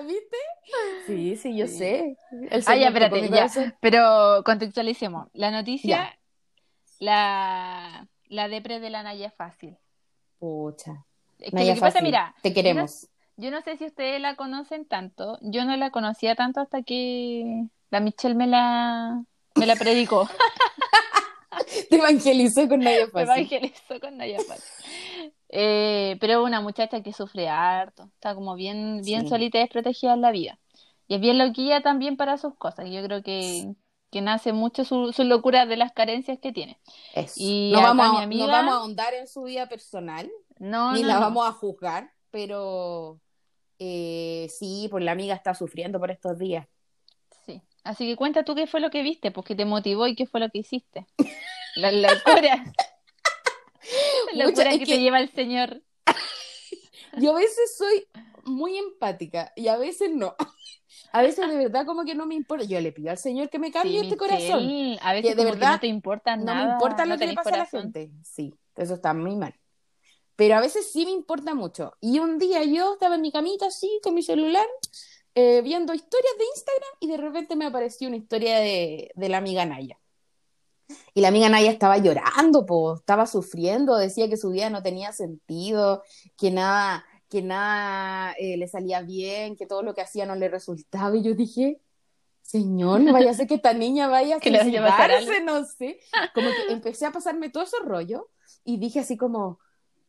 ¿Viste? 0.00 0.36
Sí, 1.06 1.36
sí, 1.36 1.56
yo 1.56 1.66
Sí. 1.66 1.78
sé. 1.78 2.16
El 2.50 2.64
Ah, 2.66 2.76
ya, 2.76 2.88
espérate, 2.88 3.28
ya. 3.28 3.48
Pero 3.80 4.42
contextualicemos. 4.44 5.28
La 5.34 5.50
noticia, 5.50 5.96
Ya. 5.96 6.18
la, 6.98 8.08
la 8.26 8.48
depre 8.48 8.80
de 8.80 8.90
la 8.90 9.02
Naya 9.02 9.30
Fácil. 9.30 9.78
Pucha. 10.38 11.04
Es 11.42 11.50
que 11.50 11.56
Naya 11.56 11.70
lo 11.70 11.74
que 11.76 11.80
pasa, 11.80 11.92
Fácil, 11.92 12.04
mira, 12.06 12.34
te 12.42 12.52
queremos. 12.54 13.08
yo 13.36 13.50
no 13.50 13.60
sé 13.62 13.76
si 13.76 13.84
ustedes 13.86 14.20
la 14.20 14.36
conocen 14.36 14.84
tanto. 14.86 15.38
Yo 15.42 15.64
no 15.64 15.76
la 15.76 15.90
conocía 15.90 16.34
tanto 16.34 16.60
hasta 16.60 16.82
que 16.82 17.64
la 17.90 18.00
Michelle 18.00 18.34
me 18.34 18.46
la, 18.46 19.24
me 19.56 19.66
la 19.66 19.76
predicó. 19.76 20.28
Te 21.90 21.96
evangelizó 21.96 22.68
con 22.68 22.80
Naya 22.80 23.06
Fácil. 23.12 23.28
evangelizó 23.46 24.00
con 24.00 24.16
Naya 24.16 24.38
Fácil. 24.46 25.32
Eh, 25.50 26.16
pero 26.20 26.42
una 26.44 26.60
muchacha 26.60 27.02
que 27.02 27.12
sufre 27.12 27.48
harto, 27.48 28.04
está 28.14 28.34
como 28.34 28.54
bien, 28.54 29.02
bien 29.04 29.22
Sí. 29.22 29.28
solita 29.28 29.58
y 29.58 29.62
desprotegida 29.62 30.14
en 30.14 30.20
la 30.22 30.30
vida. 30.30 30.58
Y 31.08 31.16
es 31.16 31.20
bien 31.20 31.36
loquilla 31.38 31.82
también 31.82 32.16
para 32.16 32.38
sus 32.38 32.54
cosas. 32.56 32.88
Yo 32.90 33.02
creo 33.04 33.22
que, 33.22 33.74
que 34.10 34.22
nace 34.22 34.52
mucho 34.54 34.84
su, 34.84 35.12
su 35.12 35.24
locura 35.24 35.66
de 35.66 35.76
las 35.76 35.92
carencias 35.92 36.38
que 36.38 36.52
tiene. 36.52 36.78
Eso. 37.14 37.34
Y 37.36 37.72
no, 37.74 37.82
vamos 37.82 38.18
a, 38.18 38.22
amiga- 38.22 38.46
no 38.46 38.52
vamos 38.52 38.74
a 38.74 38.78
ahondar 38.78 39.12
en 39.14 39.26
su 39.28 39.42
vida 39.42 39.66
personal, 39.68 40.30
No, 40.62 40.92
ni 40.92 41.02
no, 41.02 41.08
la 41.08 41.14
no. 41.14 41.20
vamos 41.22 41.48
a 41.48 41.52
juzgar, 41.52 42.12
pero 42.30 43.20
eh, 43.80 44.46
sí, 44.48 44.86
pues 44.90 45.02
la 45.04 45.10
amiga 45.12 45.34
está 45.34 45.54
sufriendo 45.54 45.98
por 45.98 46.10
estos 46.12 46.38
días. 46.38 46.68
Sí. 47.44 47.60
Así 47.82 48.06
que 48.06 48.14
cuenta 48.16 48.44
tú 48.44 48.54
qué 48.54 48.68
fue 48.68 48.78
lo 48.80 48.90
que 48.90 49.02
viste, 49.02 49.32
pues 49.32 49.44
qué 49.44 49.56
te 49.56 49.64
motivó 49.64 50.06
y 50.06 50.14
qué 50.14 50.24
fue 50.26 50.38
lo 50.38 50.48
que 50.50 50.58
hiciste. 50.58 51.06
La 51.74 51.90
locura. 51.90 52.64
La 54.34 54.46
locura 54.46 54.70
que, 54.70 54.78
que- 54.80 54.86
te 54.86 55.00
lleva 55.00 55.18
el 55.18 55.30
Señor. 55.32 55.82
Yo 57.18 57.32
a 57.32 57.38
veces 57.38 57.76
soy 57.76 58.06
muy 58.44 58.78
empática 58.78 59.52
y 59.56 59.66
a 59.68 59.76
veces 59.76 60.10
no. 60.14 60.34
A 61.12 61.20
veces 61.22 61.48
de 61.48 61.56
verdad 61.56 61.84
como 61.84 62.04
que 62.04 62.14
no 62.14 62.24
me 62.26 62.34
importa. 62.36 62.64
Yo 62.64 62.80
le 62.80 62.92
pido 62.92 63.10
al 63.10 63.18
Señor 63.18 63.50
que 63.50 63.58
me 63.58 63.70
cambie 63.72 63.98
Sí, 64.00 64.06
este 64.06 64.16
corazón. 64.16 64.96
A 65.02 65.12
veces 65.12 65.30
Que 65.32 65.36
de 65.36 65.44
que 65.44 65.50
verdad 65.50 65.72
no 65.72 65.80
te 65.80 65.86
importa 65.88 66.36
No 66.36 66.44
nada. 66.44 66.66
me 66.66 66.72
importa 66.72 67.04
lo 67.04 67.14
no 67.14 67.18
que 67.18 67.26
le 67.26 67.34
pasa 67.34 67.48
a 67.50 67.52
la 67.52 67.58
corazón. 67.66 67.82
gente. 67.92 68.12
Sí, 68.24 68.54
eso 68.76 68.94
está 68.94 69.12
muy 69.12 69.34
mal. 69.36 69.54
Pero 70.36 70.56
a 70.56 70.60
veces 70.60 70.90
sí 70.90 71.04
me 71.04 71.10
importa 71.10 71.54
mucho. 71.54 71.94
Y 72.00 72.18
un 72.18 72.38
día 72.38 72.64
yo 72.64 72.94
estaba 72.94 73.16
en 73.16 73.20
mi 73.20 73.32
camita 73.32 73.66
así, 73.66 74.00
con 74.02 74.14
mi 74.14 74.22
celular, 74.22 74.66
eh, 75.34 75.62
viendo 75.62 75.94
historias 75.94 76.34
de 76.38 76.44
Instagram 76.44 76.90
y 77.00 77.06
de 77.08 77.16
repente 77.16 77.56
me 77.56 77.66
apareció 77.66 78.08
una 78.08 78.16
historia 78.16 78.58
de, 78.58 79.10
de 79.14 79.28
la 79.28 79.38
amiga 79.38 79.64
Naya. 79.64 79.98
Y 81.14 81.20
la 81.20 81.28
amiga 81.28 81.48
Naya 81.48 81.70
estaba 81.70 81.98
llorando, 81.98 82.66
po, 82.66 82.94
estaba 82.96 83.26
sufriendo, 83.26 83.96
decía 83.96 84.28
que 84.28 84.36
su 84.36 84.50
vida 84.50 84.70
no 84.70 84.82
tenía 84.82 85.12
sentido, 85.12 86.02
que 86.36 86.50
nada, 86.50 87.04
que 87.28 87.42
nada 87.42 88.32
eh, 88.38 88.56
le 88.56 88.68
salía 88.68 89.02
bien, 89.02 89.56
que 89.56 89.66
todo 89.66 89.82
lo 89.82 89.94
que 89.94 90.02
hacía 90.02 90.26
no 90.26 90.34
le 90.34 90.48
resultaba. 90.48 91.16
Y 91.16 91.22
yo 91.22 91.34
dije, 91.34 91.80
Señor, 92.42 93.00
no 93.00 93.12
vaya 93.12 93.30
a 93.30 93.34
ser 93.34 93.46
que 93.46 93.54
esta 93.54 93.72
niña 93.72 94.08
vaya 94.08 94.36
a 94.36 94.40
suicidarse, 94.42 95.40
no 95.42 95.64
sé. 95.64 95.98
Como 96.34 96.48
que 96.50 96.72
empecé 96.72 97.06
a 97.06 97.12
pasarme 97.12 97.48
todo 97.48 97.64
ese 97.64 97.78
rollo 97.84 98.28
y 98.64 98.78
dije 98.78 99.00
así 99.00 99.16
como, 99.16 99.60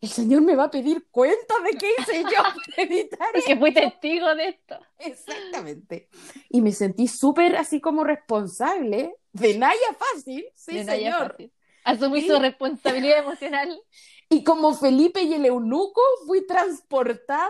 el 0.03 0.09
Señor 0.09 0.41
me 0.41 0.55
va 0.55 0.65
a 0.65 0.69
pedir 0.71 1.07
cuenta 1.09 1.55
de 1.63 1.77
qué 1.77 1.89
hice 1.97 2.23
yo 2.23 2.29
para 2.43 2.83
evitar 2.83 3.29
Porque 3.33 3.55
fui 3.55 3.73
testigo 3.73 4.35
de 4.35 4.49
esto. 4.49 4.77
Exactamente. 4.99 6.09
Y 6.49 6.61
me 6.61 6.73
sentí 6.73 7.07
súper 7.07 7.55
así 7.55 7.79
como 7.79 8.03
responsable 8.03 9.15
de 9.31 9.57
Naya 9.57 9.97
Fácil, 9.97 10.45
sí, 10.55 10.75
de 10.75 10.83
señor. 10.83 11.31
Fácil. 11.31 11.53
Asumí 11.85 12.21
Sí. 12.21 12.27
su 12.27 12.37
responsabilidad 12.37 13.19
emocional. 13.19 13.81
Y 14.29 14.43
como 14.43 14.73
Felipe 14.73 15.21
y 15.21 15.33
el 15.35 15.45
eunuco, 15.45 16.01
fui 16.27 16.45
transportada 16.45 17.49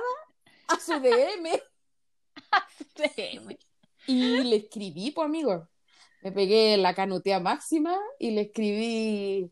a 0.67 0.79
su 0.79 0.93
DM 0.99 1.59
y 4.07 4.43
le 4.43 4.55
escribí, 4.57 5.09
pues 5.09 5.25
amigo. 5.25 5.69
Me 6.21 6.31
pegué 6.31 6.77
la 6.77 6.93
canutea 6.93 7.39
máxima 7.39 7.99
y 8.19 8.31
le 8.31 8.41
escribí, 8.41 9.51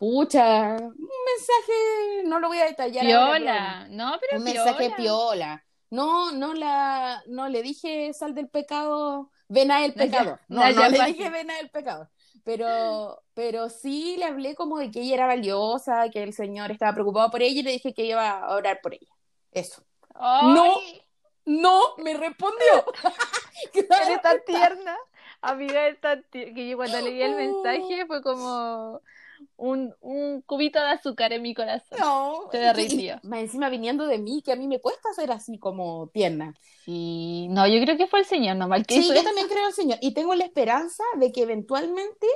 pucha, 0.00 0.76
un 0.78 0.96
mensaje, 0.96 2.22
no 2.24 2.40
lo 2.40 2.48
voy 2.48 2.58
a 2.58 2.64
detallar 2.64 3.06
ahora, 3.06 3.36
Piola. 3.38 3.86
No, 3.90 4.16
pero 4.18 4.38
un 4.38 4.44
mensaje 4.44 4.90
piola. 4.96 5.62
No, 5.90 6.32
no 6.32 6.54
la, 6.54 7.22
no 7.26 7.48
le 7.48 7.62
dije 7.62 8.12
sal 8.14 8.34
del 8.34 8.48
pecado, 8.48 9.30
ven 9.48 9.70
a 9.70 9.84
el 9.84 9.94
Naya- 9.94 10.10
pecador. 10.10 10.40
No, 10.48 10.72
no 10.72 10.88
le 10.88 11.04
dije 11.04 11.28
ven 11.28 11.50
a 11.50 11.58
el 11.60 11.68
pecador. 11.70 12.08
Pero, 12.44 13.22
pero 13.34 13.68
sí 13.68 14.16
le 14.16 14.24
hablé 14.24 14.54
como 14.54 14.78
de 14.78 14.90
que 14.90 15.02
ella 15.02 15.14
era 15.16 15.26
valiosa, 15.26 16.08
que 16.08 16.22
el 16.22 16.32
Señor 16.32 16.70
estaba 16.70 16.94
preocupado 16.94 17.30
por 17.30 17.42
ella 17.42 17.60
y 17.60 17.62
le 17.62 17.72
dije 17.72 17.92
que 17.92 18.06
iba 18.06 18.30
a 18.40 18.54
orar 18.56 18.80
por 18.80 18.94
ella. 18.94 19.12
Eso. 19.52 19.82
No. 20.14 20.76
Ay, 20.78 21.02
No, 21.44 21.80
me 21.98 22.14
respondió. 22.14 22.84
Eres 23.74 24.22
tan 24.22 24.38
tierna. 24.46 24.96
Amiga, 25.42 25.88
es 25.88 26.00
tan 26.00 26.22
tierna. 26.30 26.54
Que 26.54 26.68
yo 26.68 26.76
cuando 26.78 27.00
leí 27.02 27.20
el 27.20 27.34
mensaje 27.36 28.06
fue 28.06 28.22
como 28.22 29.02
un, 29.56 29.94
un 30.00 30.42
cubito 30.42 30.78
de 30.80 30.88
azúcar 30.90 31.32
en 31.32 31.42
mi 31.42 31.54
corazón. 31.54 31.98
No, 31.98 32.48
y- 32.52 32.56
derritió. 32.58 33.18
Más 33.22 33.40
encima 33.40 33.68
viniendo 33.68 34.06
de 34.06 34.18
mí, 34.18 34.42
que 34.44 34.52
a 34.52 34.56
mí 34.56 34.66
me 34.68 34.80
cuesta 34.80 35.12
ser 35.14 35.30
así 35.32 35.58
como 35.58 36.08
tierna. 36.12 36.54
Sí, 36.84 37.46
no, 37.50 37.66
yo 37.66 37.80
creo 37.82 37.96
que 37.96 38.06
fue 38.06 38.20
el 38.20 38.24
Señor 38.26 38.56
nomás 38.56 38.84
que 38.86 38.94
Sí, 39.00 39.06
yo 39.08 39.14
eso. 39.14 39.22
también 39.24 39.48
creo 39.48 39.66
el 39.68 39.74
Señor. 39.74 39.98
Y 40.00 40.14
tengo 40.14 40.34
la 40.34 40.44
esperanza 40.44 41.04
de 41.18 41.30
que 41.32 41.42
eventualmente, 41.42 42.26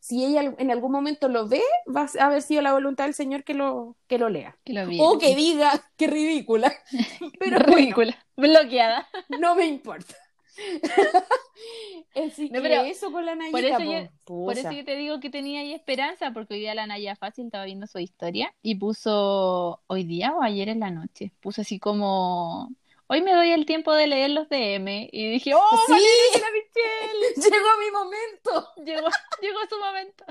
si 0.00 0.24
ella 0.24 0.54
en 0.58 0.70
algún 0.70 0.92
momento 0.92 1.28
lo 1.28 1.48
ve, 1.48 1.62
va 1.94 2.06
a 2.20 2.26
haber 2.26 2.42
sido 2.42 2.60
la 2.62 2.72
voluntad 2.74 3.04
del 3.04 3.14
Señor 3.14 3.42
que 3.44 3.54
lo, 3.54 3.96
que 4.06 4.18
lo 4.18 4.28
lea. 4.28 4.56
Que 4.64 4.72
lo. 4.74 4.82
O 5.04 5.18
que 5.18 5.34
diga, 5.34 5.82
qué 5.96 6.06
ridícula. 6.06 6.72
Pero 7.40 7.58
ridícula, 7.58 8.16
bloqueada. 8.36 9.08
bueno, 9.28 9.48
no 9.48 9.54
me 9.54 9.66
importa. 9.66 10.14
Así 12.14 12.48
No, 12.50 12.62
que 12.62 12.68
pero 12.68 12.82
eso 12.82 13.10
con 13.10 13.24
la 13.26 13.34
Nayita, 13.34 13.56
por 13.56 13.64
eso 13.64 13.76
po. 13.78 13.82
yo- 13.84 14.08
Por 14.24 14.58
eso 14.58 14.70
yo 14.70 14.84
te 14.84 14.96
digo 14.96 15.20
que 15.20 15.30
tenía 15.30 15.60
ahí 15.60 15.72
esperanza, 15.74 16.30
porque 16.32 16.54
hoy 16.54 16.60
día 16.60 16.74
la 16.74 16.86
Naya 16.86 17.16
Fácil 17.16 17.46
estaba 17.46 17.64
viendo 17.64 17.86
su 17.86 17.98
historia 17.98 18.54
y 18.62 18.76
puso, 18.76 19.82
hoy 19.86 20.04
día 20.04 20.32
o 20.34 20.42
ayer 20.42 20.68
en 20.68 20.80
la 20.80 20.90
noche, 20.90 21.32
puso 21.40 21.62
así 21.62 21.78
como, 21.78 22.70
hoy 23.08 23.20
me 23.22 23.32
doy 23.34 23.50
el 23.50 23.66
tiempo 23.66 23.92
de 23.92 24.06
leer 24.06 24.30
los 24.30 24.48
DM 24.48 25.08
y 25.10 25.30
dije, 25.30 25.54
oh, 25.54 25.60
Sí. 25.86 25.92
Michelle, 25.94 27.34
Llegó 27.36 27.68
mi 27.80 27.90
momento. 27.90 28.68
llegó, 28.84 29.08
llegó 29.40 29.58
su 29.68 29.78
momento. 29.78 30.24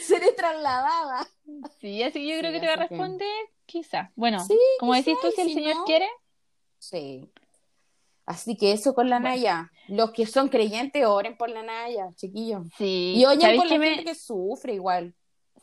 Seré 0.00 0.32
trasladada. 0.32 1.26
Sí, 1.80 2.02
así 2.02 2.20
que 2.20 2.26
yo 2.28 2.34
Sí, 2.34 2.40
creo 2.40 2.52
que 2.52 2.60
te 2.60 2.66
va 2.66 2.72
a 2.72 2.76
así 2.76 2.88
que- 2.88 2.94
responder, 2.94 3.46
quizás. 3.66 4.10
Bueno, 4.14 4.44
Sí, 4.44 4.58
como 4.78 4.94
decís 4.94 5.16
tú, 5.20 5.30
si 5.32 5.40
el 5.42 5.54
Señor 5.54 5.84
quiere, 5.84 6.08
Sí. 6.78 7.28
Así 8.26 8.56
que 8.56 8.72
eso 8.72 8.94
con 8.94 9.10
la 9.10 9.18
Bueno. 9.18 9.36
Naya. 9.36 9.70
Los 9.88 10.12
que 10.12 10.26
son 10.26 10.48
creyentes, 10.48 11.04
oren 11.06 11.36
por 11.36 11.50
la 11.50 11.62
Naya, 11.62 12.08
chiquillos. 12.16 12.62
sí. 12.78 13.14
Y 13.16 13.24
oyen 13.26 13.40
¿Sabéis 13.42 13.60
por 13.60 13.66
la 13.68 13.74
que 13.74 13.78
me, 13.78 13.88
gente 13.96 14.04
que 14.04 14.14
sufre 14.14 14.74
igual. 14.74 15.14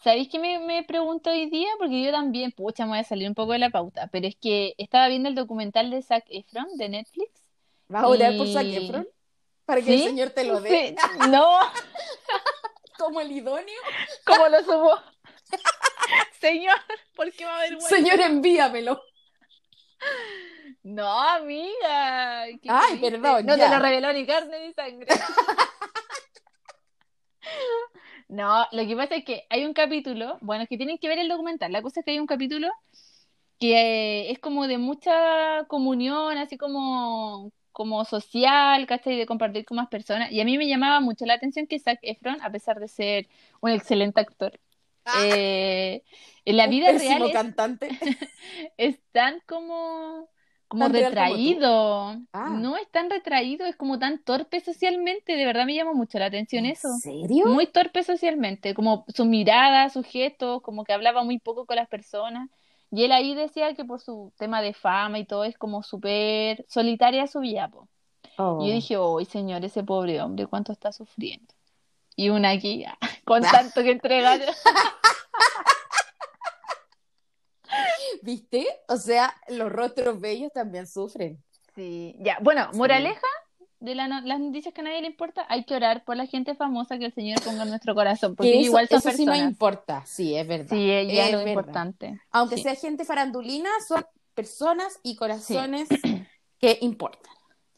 ¿Sabéis 0.04 0.30
qué 0.30 0.40
me, 0.40 0.60
me 0.60 0.84
pregunto 0.84 1.30
hoy 1.32 1.50
día? 1.50 1.70
Porque 1.78 2.02
yo 2.04 2.12
también, 2.12 2.52
pucha, 2.52 2.86
me 2.86 2.92
voy 2.92 3.00
a 3.00 3.04
salir 3.04 3.28
un 3.28 3.36
poco 3.36 3.52
de 3.54 3.60
la 3.60 3.70
pauta, 3.70 4.08
pero 4.12 4.28
es 4.28 4.36
que 4.36 4.74
estaba 4.78 5.08
viendo 5.08 5.30
el 5.30 5.36
documental 5.36 5.90
de 5.92 6.02
Zac 6.02 6.26
Efron 6.30 6.68
de 6.78 6.90
Netflix. 6.90 7.30
¿Vas 7.88 8.04
a 8.04 8.08
orar 8.08 8.38
por 8.38 8.48
Zac 8.48 8.66
Efron? 8.66 9.08
Para 9.66 9.82
que 9.82 9.88
¿Sí? 9.88 9.94
el 10.04 10.10
Señor 10.10 10.30
te 10.32 10.44
lo 10.44 10.60
dé. 10.62 10.70
Sí, 10.90 10.96
No, 11.30 11.48
Como 12.98 13.22
el 13.22 13.32
idóneo. 13.32 13.82
como 14.26 14.48
lo 14.50 14.64
subo. 14.64 14.92
Señor, 16.40 16.76
¿por 17.16 17.32
qué 17.32 17.46
va 17.46 17.54
a 17.54 17.58
haber? 17.58 17.80
Señor, 17.82 18.20
envíamelo. 18.22 19.02
No, 20.84 21.22
amiga. 21.22 22.46
¿qué 22.62 22.70
Ay, 22.70 22.98
perdón, 23.00 23.46
No 23.46 23.56
ya. 23.56 23.70
te 23.70 23.76
lo 23.76 23.82
reveló 23.82 24.14
ni 24.14 24.26
carne 24.26 24.68
ni 24.68 24.74
sangre. 24.74 25.08
No, 28.28 28.66
lo 28.72 28.88
que 28.88 28.96
pasa 28.96 29.16
es 29.18 29.26
que 29.26 29.44
hay 29.50 29.66
un 29.66 29.74
capítulo, 29.74 30.38
bueno, 30.40 30.64
es 30.64 30.70
que 30.70 30.78
tienen 30.78 30.98
que 30.98 31.10
ver 31.10 31.20
el 31.20 31.28
documental. 31.28 31.70
La 31.70 31.82
cosa 31.82 32.00
es 32.00 32.06
que 32.06 32.12
hay 32.12 32.20
un 32.20 32.28
capítulo 32.28 32.70
que 33.60 33.74
eh, 33.74 34.32
es 34.32 34.40
como 34.40 34.68
de 34.68 34.78
mucha 34.78 35.66
comunión, 35.68 36.38
así 36.38 36.58
como, 36.58 37.52
como 37.74 38.06
social, 38.06 38.88
¿cachai? 38.88 39.18
De 39.18 39.26
compartir 39.26 39.66
con 39.66 39.76
más 39.76 39.90
personas. 39.90 40.32
Y 40.32 40.40
a 40.40 40.46
mí 40.46 40.58
me 40.58 40.70
llamaba 40.70 41.02
mucho 41.02 41.26
la 41.26 41.34
atención 41.34 41.68
que 41.68 41.78
Zac 41.78 42.00
Efron, 42.04 42.42
a 42.42 42.50
pesar 42.50 42.80
de 42.80 42.88
ser 42.88 43.28
un 43.60 43.72
excelente 43.72 44.22
actor, 44.22 44.58
eh, 45.24 46.04
en 46.46 46.58
la 46.58 46.68
vida 46.68 46.92
real 46.94 47.24
es, 47.24 47.34
cantante. 47.34 47.90
es 48.78 49.00
tan 49.12 49.42
como, 49.46 50.30
como 50.72 50.88
retraído. 50.88 52.16
Ah. 52.32 52.50
No 52.50 52.78
es 52.78 52.90
tan 52.90 53.10
retraído, 53.10 53.66
es 53.66 53.76
como 53.76 54.00
tan 54.00 54.20
torpe 54.20 54.62
socialmente. 54.62 55.36
De 55.36 55.46
verdad 55.46 55.66
me 55.66 55.76
llamó 55.76 55.94
mucho 55.94 56.18
la 56.18 56.28
atención 56.28 56.66
eso. 56.66 56.88
¿En 56.88 57.00
serio? 57.02 57.48
Muy 57.48 57.68
torpe 57.68 58.04
socialmente, 58.04 58.74
como 58.74 59.04
su 59.14 59.26
mirada, 59.26 59.90
sus 59.90 60.06
gestos, 60.06 60.62
como 60.62 60.86
que 60.86 60.94
hablaba 60.94 61.26
muy 61.26 61.40
poco 61.40 61.66
con 61.66 61.76
las 61.76 61.90
personas. 61.90 62.50
Y 62.90 63.04
él 63.04 63.12
ahí 63.12 63.36
decía 63.36 63.74
que 63.74 63.84
por 63.84 64.00
su 64.00 64.32
tema 64.38 64.62
de 64.62 64.74
fama 64.74 65.20
y 65.20 65.26
todo 65.26 65.44
es 65.44 65.58
como 65.58 65.84
súper 65.84 66.66
solitaria 66.70 67.28
su 67.28 67.42
vida, 67.42 67.68
po. 67.68 67.90
Oh. 68.38 68.60
Y 68.62 68.70
yo 68.70 68.74
dije, 68.74 68.96
¡ay, 68.96 69.26
señor, 69.26 69.66
ese 69.66 69.84
pobre 69.84 70.22
hombre, 70.22 70.48
cuánto 70.48 70.72
está 70.72 70.94
sufriendo! 70.94 71.54
Y 72.16 72.30
una 72.30 72.52
aquí, 72.52 72.86
con 73.26 73.42
tanto 73.42 73.84
que 73.84 73.92
entregar. 73.92 74.40
¿Viste? 78.22 78.68
O 78.88 78.98
sea, 78.98 79.36
los 79.50 79.72
rostros 79.72 80.20
bellos 80.20 80.52
también 80.54 80.88
sufren. 80.88 81.44
Sí, 81.76 82.16
ya. 82.20 82.38
Bueno, 82.42 82.68
Sí. 82.72 82.78
moraleja 82.78 83.28
de 83.80 83.96
la 83.96 84.08
no- 84.08 84.22
las 84.22 84.40
noticias 84.40 84.74
que 84.74 84.82
a 84.82 84.84
nadie 84.84 85.02
le 85.02 85.08
importa, 85.08 85.46
hay 85.50 85.64
que 85.66 85.74
orar 85.76 86.04
por 86.04 86.16
la 86.16 86.28
gente 86.28 86.54
famosa 86.54 87.00
que 87.00 87.06
el 87.06 87.14
Señor 87.16 87.42
ponga 87.42 87.64
en 87.64 87.70
nuestro 87.70 87.96
corazón, 87.96 88.36
porque 88.36 88.52
eso, 88.60 88.68
igual 88.68 88.88
son 88.88 89.00
eso 89.00 89.12
sí 89.12 89.26
no 89.26 89.32
personas. 89.32 89.52
importa. 89.52 90.06
Sí, 90.06 90.36
es 90.36 90.48
verdad. 90.48 90.68
Sí, 90.70 90.92
Es 90.92 91.32
lo 91.32 91.38
verdad. 91.40 91.48
importante. 91.48 92.22
Aunque 92.32 92.58
Sí. 92.58 92.64
sea 92.64 92.76
gente 92.76 93.06
farandulina, 93.06 93.70
son 93.88 94.06
personas 94.36 95.00
y 95.02 95.16
corazones 95.16 95.88
que 96.60 96.78
importan. 96.82 97.32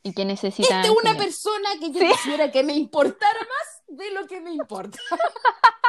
Y 0.05 0.13
que 0.13 0.25
necesitan. 0.25 0.81
Esta 0.81 0.91
es 0.93 0.99
una 1.01 1.17
persona 1.17 1.69
que 1.79 1.89
yo 1.91 1.99
quisiera 2.11 2.51
que 2.51 2.63
me 2.63 2.73
importara 2.73 3.39
más 3.39 3.97
de 3.97 4.11
lo 4.11 4.27
que 4.27 4.41
me 4.41 4.51
importa. 4.51 4.99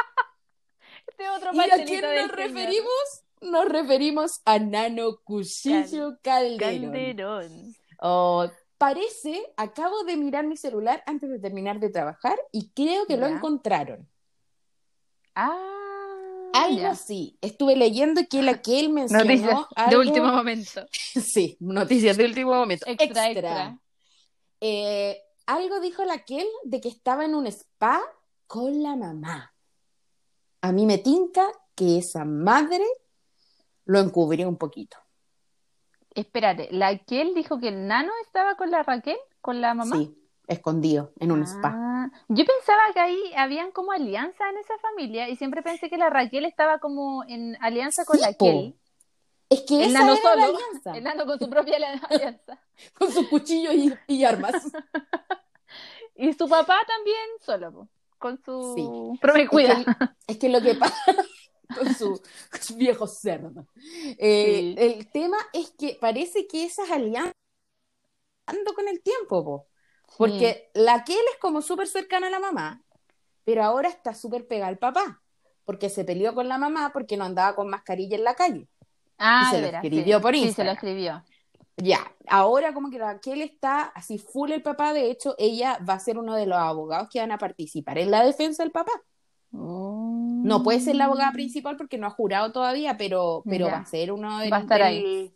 Este 1.07 1.29
otro 1.29 1.51
¿Y 1.53 1.59
a 1.59 1.85
quién 1.85 2.01
nos 2.01 2.31
referimos? 2.31 3.23
Nos 3.45 3.69
referimos 3.69 4.41
a 4.45 4.59
Nano 4.59 5.19
Cuchillo 5.23 6.17
Calderón. 6.21 6.91
Calderón. 6.91 7.75
Oh, 8.01 8.47
parece, 8.77 9.41
acabo 9.55 10.03
de 10.03 10.17
mirar 10.17 10.45
mi 10.45 10.57
celular 10.57 11.03
antes 11.05 11.29
de 11.29 11.39
terminar 11.39 11.79
de 11.79 11.89
trabajar 11.89 12.37
y 12.51 12.69
creo 12.71 13.05
que 13.05 13.17
lo 13.17 13.27
encontraron. 13.27 14.09
Ah, 15.35 16.51
Algo 16.53 16.87
así. 16.87 17.37
Estuve 17.41 17.75
leyendo 17.75 18.21
que 18.29 18.41
la 18.41 18.61
que 18.61 18.79
él 18.79 18.89
mencionó 18.93 19.23
Noticias 19.25 19.89
de 19.89 19.97
último 19.97 20.27
momento. 20.27 20.85
Sí, 21.21 21.57
noticias 21.59 22.17
de 22.17 22.25
último 22.25 22.53
momento. 22.53 22.85
Extra, 22.87 23.29
extra. 23.29 23.79
Eh, 24.59 25.21
algo 25.45 25.79
dijo 25.79 26.03
la 26.05 26.23
Kel 26.23 26.47
de 26.63 26.81
que 26.81 26.89
estaba 26.89 27.25
en 27.25 27.35
un 27.35 27.45
spa 27.47 28.01
con 28.47 28.81
la 28.81 28.95
mamá. 28.95 29.53
A 30.61 30.71
mí 30.71 30.85
me 30.85 30.97
tinca 30.97 31.45
que 31.75 31.99
esa 31.99 32.25
madre 32.25 32.83
lo 33.85 33.99
encubrió 33.99 34.47
un 34.49 34.57
poquito. 34.57 34.97
Espérate, 36.13 36.69
¿la 36.71 36.97
que 36.97 37.21
él 37.21 37.33
dijo 37.35 37.59
que 37.59 37.67
el 37.69 37.87
nano 37.87 38.11
estaba 38.23 38.55
con 38.55 38.71
la 38.71 38.83
Raquel? 38.83 39.17
¿Con 39.41 39.61
la 39.61 39.73
mamá? 39.73 39.95
Sí, 39.97 40.17
escondido 40.47 41.11
en 41.19 41.31
un 41.31 41.43
spa. 41.43 41.73
Ah, 41.75 42.09
yo 42.29 42.45
pensaba 42.45 42.81
que 42.93 42.99
ahí 42.99 43.19
habían 43.35 43.71
como 43.71 43.91
alianza 43.91 44.49
en 44.49 44.57
esa 44.57 44.77
familia 44.79 45.27
y 45.29 45.35
siempre 45.35 45.61
pensé 45.61 45.89
que 45.89 45.97
la 45.97 46.09
Raquel 46.09 46.45
estaba 46.45 46.79
como 46.79 47.23
en 47.27 47.57
alianza 47.61 48.05
con 48.05 48.17
Sí, 48.17 48.21
la. 48.21 48.33
Kel. 48.33 48.75
Es 49.49 49.61
que 49.61 49.75
El 49.83 49.89
esa 49.91 49.99
nano 49.99 50.13
era 50.13 50.21
solo, 50.21 50.35
la 50.37 50.45
alianza, 50.45 50.97
el 50.97 51.03
nano 51.03 51.25
con 51.25 51.37
su 51.39 51.49
propia 51.49 51.75
ali- 51.77 52.01
alianza. 52.09 52.59
con 52.97 53.11
sus 53.11 53.27
cuchillos 53.27 53.73
y, 53.75 53.93
y 54.07 54.23
armas. 54.23 54.53
Y 56.17 56.31
su 56.31 56.47
papá 56.47 56.77
también 56.87 57.17
solo, 57.41 57.89
con 58.17 58.41
su 58.41 58.73
Sí. 58.73 59.19
promiscuidad. 59.19 59.79
Es 59.79 59.85
que, 59.85 60.05
es 60.27 60.37
que 60.37 60.49
lo 60.49 60.61
que 60.61 60.75
pasa 60.75 60.95
con 61.75 61.93
su, 61.93 62.21
viejo 62.77 63.07
cerdo. 63.07 63.67
Eh, 64.17 64.75
Sí. 64.75 64.75
El 64.77 65.11
tema 65.11 65.37
es 65.53 65.71
que 65.77 65.97
parece 65.99 66.47
que 66.47 66.65
esas 66.65 66.89
alianzas 66.91 67.33
ando 68.45 68.73
con 68.73 68.87
el 68.87 69.01
tiempo, 69.01 69.43
po. 69.43 69.67
porque 70.17 70.69
la 70.73 71.03
Kel 71.03 71.17
es 71.33 71.39
como 71.39 71.61
súper 71.61 71.87
cercana 71.87 72.27
a 72.27 72.29
la 72.29 72.39
mamá, 72.39 72.83
pero 73.43 73.63
ahora 73.63 73.89
está 73.89 74.13
súper 74.13 74.47
pegada 74.47 74.69
al 74.69 74.77
papá, 74.79 75.23
porque 75.65 75.89
se 75.89 76.05
peleó 76.05 76.33
con 76.35 76.47
la 76.47 76.57
mamá 76.57 76.91
porque 76.93 77.17
no 77.17 77.25
andaba 77.25 77.55
con 77.55 77.69
mascarilla 77.69 78.17
en 78.17 78.23
la 78.23 78.35
calle. 78.35 78.69
Ah, 79.17 79.43
y 79.43 79.45
se 79.45 79.61
lo 79.61 79.67
escribió 79.67 80.19
sí. 80.19 80.21
por 80.21 80.35
Sí, 80.39 80.51
se 80.51 80.63
lo 80.65 80.71
Instagram. 80.71 80.73
escribió. 80.73 81.25
Ya, 81.77 81.99
ahora 82.27 82.73
como 82.73 82.89
que 82.89 82.99
Raquel 82.99 83.41
está 83.41 83.83
así 83.83 84.17
full 84.17 84.51
el 84.51 84.63
papá, 84.63 84.93
de 84.93 85.11
hecho 85.11 85.35
ella 85.37 85.79
va 85.87 85.95
a 85.95 85.99
ser 85.99 86.17
uno 86.17 86.35
de 86.35 86.45
los 86.47 86.57
abogados 86.57 87.09
que 87.09 87.19
van 87.19 87.31
a 87.31 87.37
participar 87.37 87.97
en 87.97 88.11
la 88.11 88.23
defensa 88.23 88.63
del 88.63 88.71
papá. 88.71 88.91
No 89.57 90.61
puede 90.63 90.79
ser 90.79 90.95
la 90.95 91.05
abogada 91.05 91.31
principal 91.31 91.75
porque 91.77 91.97
no 91.97 92.07
ha 92.07 92.11
jurado 92.11 92.51
todavía, 92.51 92.97
pero, 92.97 93.41
pero 93.49 93.67
Ya. 93.67 93.73
va 93.73 93.77
a 93.79 93.85
ser 93.85 94.11
uno 94.11 94.39
del, 94.39 94.51
Va 94.53 94.57
a 94.57 94.61
estar 94.61 94.79
del- 94.79 94.87
ahí. 94.87 95.35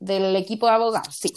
del 0.00 0.36
equipo 0.36 0.66
de 0.66 0.72
abogados, 0.72 1.14
sí. 1.14 1.32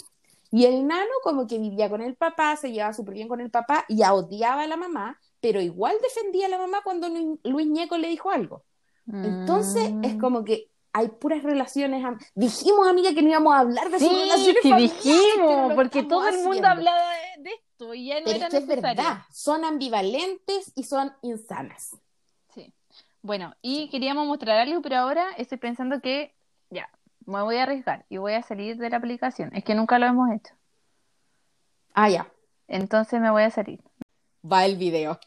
Y 0.50 0.66
el 0.66 0.86
nano 0.86 1.10
como 1.22 1.46
que 1.46 1.58
vivía 1.58 1.88
con 1.90 2.02
el 2.02 2.14
papá, 2.14 2.56
se 2.56 2.70
llevaba 2.72 2.92
súper 2.92 3.14
bien 3.14 3.28
con 3.28 3.40
el 3.40 3.50
papá 3.50 3.84
y 3.88 4.02
odiaba 4.04 4.62
a 4.62 4.66
la 4.66 4.76
mamá, 4.76 5.18
pero 5.40 5.60
igual 5.60 5.96
defendía 6.02 6.46
a 6.46 6.50
la 6.50 6.58
mamá 6.58 6.80
cuando 6.84 7.08
Lu- 7.08 7.40
Luis 7.44 7.66
Ñeco 7.66 7.96
le 7.98 8.08
dijo 8.08 8.30
algo. 8.30 8.64
Entonces 9.06 9.92
Mm. 9.94 10.04
es 10.04 10.14
como 10.16 10.44
que 10.44 10.70
hay 10.92 11.08
puras 11.08 11.42
relaciones. 11.42 12.04
am- 12.04 12.18
Dijimos, 12.34 12.86
amiga, 12.86 13.12
que 13.14 13.22
no 13.22 13.30
íbamos 13.30 13.54
a 13.54 13.60
hablar 13.60 13.90
de 13.90 13.98
sus 13.98 14.08
Sí, 14.08 14.14
relaciones 14.14 14.62
sí 14.62 14.72
dijimos, 14.74 15.72
porque 15.74 16.02
todo 16.02 16.28
el 16.28 16.34
mundo 16.36 16.50
haciendo. 16.50 16.68
hablaba 16.68 17.02
de, 17.36 17.42
de 17.42 17.50
esto 17.50 17.94
y 17.94 18.06
ya 18.08 18.20
no 18.20 18.26
Pero 18.26 18.36
era 18.36 18.46
es 18.46 18.50
que 18.52 18.56
es 18.58 18.66
necesario. 18.68 19.02
verdad, 19.02 19.18
son 19.32 19.64
ambivalentes 19.64 20.72
y 20.76 20.84
son 20.84 21.12
insanas. 21.22 21.96
Bueno, 23.22 23.54
y 23.62 23.88
queríamos 23.88 24.26
mostrar 24.26 24.58
algo, 24.58 24.82
pero 24.82 24.96
ahora 24.96 25.30
estoy 25.36 25.58
pensando 25.58 26.00
que 26.00 26.34
ya, 26.70 26.88
me 27.24 27.40
voy 27.42 27.56
a 27.56 27.62
arriesgar 27.62 28.04
y 28.08 28.16
voy 28.16 28.32
a 28.34 28.42
salir 28.42 28.76
de 28.76 28.90
la 28.90 28.96
aplicación. 28.96 29.54
Es 29.54 29.62
que 29.64 29.74
nunca 29.74 29.98
lo 29.98 30.06
hemos 30.06 30.30
hecho. 30.32 30.54
Ah, 31.94 32.08
ya, 32.08 32.26
Entonces 32.68 33.20
me 33.20 33.30
voy 33.30 33.42
a 33.44 33.50
salir. 33.50 33.80
va 34.44 34.64
el 34.64 34.76
video. 34.76 35.20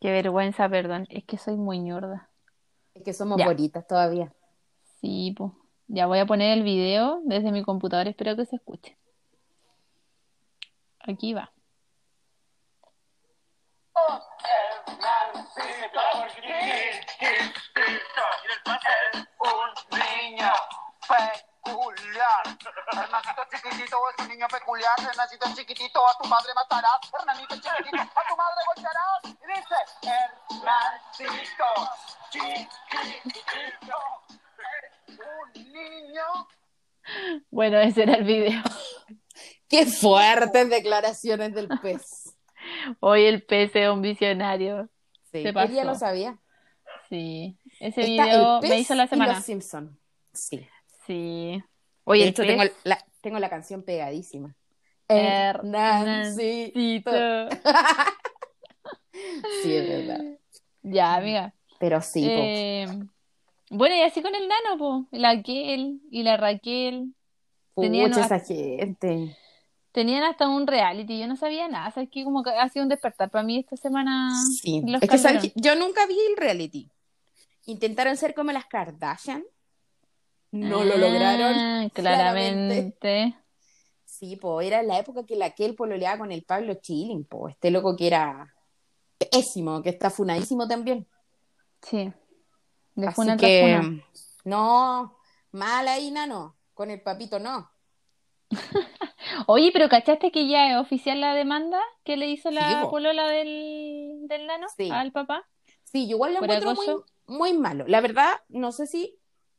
Qué 0.00 0.10
vergüenza, 0.10 0.68
perdón. 0.68 1.06
Es 1.10 1.24
que 1.24 1.36
soy 1.36 1.56
muy 1.56 1.78
ñorda. 1.78 2.30
Es 2.94 3.02
que 3.02 3.12
somos 3.12 3.38
Ya. 3.38 3.46
bonitas 3.46 3.86
todavía. 3.86 4.32
Sí, 5.00 5.34
pues. 5.36 5.52
Ya 5.88 6.06
voy 6.06 6.20
a 6.20 6.26
poner 6.26 6.56
el 6.56 6.62
video 6.62 7.20
desde 7.24 7.50
mi 7.52 7.62
computador. 7.64 8.06
Espero 8.08 8.36
que 8.36 8.46
se 8.46 8.56
escuche. 8.56 8.96
Aquí 11.00 11.34
va. 11.34 11.52
Un 19.40 19.98
niño 19.98 20.52
peculiar. 21.08 22.42
Hernacito 22.92 23.42
chiquitito 23.50 23.96
es 24.10 24.24
un 24.24 24.28
niño 24.28 24.46
peculiar. 24.48 24.94
Hernacito 24.98 25.46
chiquitito, 25.54 26.00
a 26.08 26.16
tu 26.20 26.28
madre 26.28 26.52
matarás. 26.54 27.00
Hernanito 27.12 27.54
chiquitito, 27.56 28.00
a 28.00 28.22
tu 28.28 28.36
madre 28.36 28.60
golpearás. 28.66 29.20
Y 29.24 29.28
dice, 29.46 29.78
Hernacito 30.50 31.70
chiquitito 32.30 33.98
es 35.08 35.18
un 35.18 35.72
niño 35.72 36.48
Bueno, 37.50 37.78
ese 37.78 38.02
era 38.04 38.14
el 38.14 38.24
video. 38.24 38.62
Qué 39.68 39.86
fuertes 39.86 40.68
declaraciones 40.68 41.54
del 41.54 41.68
pez. 41.80 42.36
Hoy 43.00 43.24
el 43.26 43.44
pez 43.44 43.70
es 43.74 43.88
un 43.88 44.02
visionario. 44.02 44.88
Sí, 45.32 45.42
Se 45.42 45.48
él 45.48 45.54
ya 45.54 45.62
pasó. 45.66 45.84
lo 45.84 45.94
sabía. 45.94 46.38
Sí. 47.08 47.56
Ese 47.80 48.00
Está 48.02 48.24
video 48.24 48.60
me 48.62 48.78
hizo 48.78 48.94
la 48.94 49.04
y 49.04 49.08
semana. 49.08 49.34
los 49.34 49.44
Simpson. 49.44 49.98
Sí. 50.32 50.66
Sí. 51.06 51.62
Oye, 52.04 52.22
de 52.24 52.28
hecho, 52.30 52.42
tengo 52.44 52.62
la, 52.84 53.04
tengo 53.20 53.38
la 53.38 53.50
canción 53.50 53.82
pegadísima. 53.82 54.54
Hernancito. 55.08 57.10
Sí, 59.62 59.74
es 59.74 59.88
verdad. 59.88 60.24
Ya, 60.82 61.16
amiga. 61.16 61.52
Pero 61.78 62.00
sí. 62.00 62.24
Eh, 62.26 62.86
bueno, 63.70 63.94
y 63.96 64.00
así 64.02 64.22
con 64.22 64.34
el 64.34 64.48
nano, 64.48 64.78
po. 64.78 65.06
La 65.10 65.42
Kel 65.42 66.00
y 66.10 66.22
la 66.22 66.36
Raquel. 66.38 67.14
tenían 67.76 68.10
Pucha, 68.12 68.26
una- 68.26 68.36
esa 68.36 68.46
gente. 68.46 69.36
Tenían 69.92 70.22
hasta 70.22 70.48
un 70.48 70.66
reality. 70.66 71.18
Yo 71.18 71.26
no 71.26 71.36
sabía 71.36 71.66
nada. 71.68 71.90
¿Sabes 71.90 72.08
qué? 72.12 72.22
Como 72.24 72.42
que 72.42 72.50
ha 72.50 72.68
sido 72.68 72.84
un 72.84 72.88
despertar 72.88 73.28
para 73.30 73.42
mí 73.44 73.58
esta 73.58 73.76
semana. 73.76 74.30
Sí. 74.60 74.82
los 74.86 75.02
Es 75.02 75.08
que 75.10 75.52
yo 75.56 75.74
nunca 75.74 76.06
vi 76.06 76.16
el 76.30 76.36
reality. 76.36 76.88
Intentaron 77.66 78.16
ser 78.16 78.34
como 78.34 78.52
las 78.52 78.66
Kardashian. 78.66 79.44
No 80.52 80.84
lo 80.84 80.94
Ah, 80.94 80.96
lograron. 80.96 81.88
Claramente. 81.90 83.36
Sí, 84.04 84.36
po, 84.36 84.60
era 84.60 84.82
la 84.82 84.98
época 84.98 85.24
que 85.24 85.36
la 85.36 85.50
Kel 85.50 85.74
pololeaba 85.74 86.18
con 86.18 86.32
el 86.32 86.42
Pablo 86.44 86.74
Chilling, 86.74 87.24
po. 87.24 87.48
Este 87.48 87.70
loco 87.70 87.96
que 87.96 88.06
era 88.08 88.52
pésimo, 89.30 89.82
que 89.82 89.90
está 89.90 90.10
funadísimo 90.10 90.66
también. 90.68 91.06
Sí. 91.82 92.12
De 92.94 93.06
Así 93.06 93.36
que, 93.38 93.78
funa. 93.80 94.04
no, 94.44 95.16
mal 95.52 95.88
ahí, 95.88 96.10
nano. 96.10 96.56
Con 96.74 96.90
el 96.90 97.00
papito 97.00 97.38
no. 97.38 97.70
Oye, 99.46 99.70
pero 99.72 99.88
¿cachaste 99.88 100.30
que 100.30 100.48
ya 100.48 100.70
es 100.70 100.76
oficial 100.78 101.20
la 101.20 101.34
demanda 101.34 101.80
que 102.04 102.16
le 102.16 102.26
hizo 102.28 102.50
la 102.50 102.66
Sí, 102.66 102.88
polola 102.90 103.28
del, 103.28 104.26
del 104.28 104.46
nano 104.46 104.66
Sí. 104.76 104.90
al 104.90 105.12
papá? 105.12 105.46
Sí, 105.84 106.06
yo 106.08 106.16
igual 106.16 106.34
lo 106.34 106.40
¿Por 106.40 106.50
encuentro 106.50 106.70
acoso? 106.72 107.06
muy, 107.26 107.50
muy 107.52 107.58
malo. 107.58 107.84
La 107.88 108.00
verdad, 108.00 108.30
no 108.48 108.72
sé 108.72 108.86
si, 108.86 109.18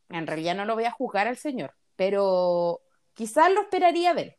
en 0.09 0.27
realidad 0.27 0.55
no 0.55 0.65
lo 0.65 0.75
voy 0.75 0.85
a 0.85 0.91
juzgar 0.91 1.27
al 1.27 1.37
señor, 1.37 1.75
pero 1.95 2.81
quizás 3.13 3.51
lo 3.51 3.61
esperaría 3.61 4.11
él, 4.11 4.35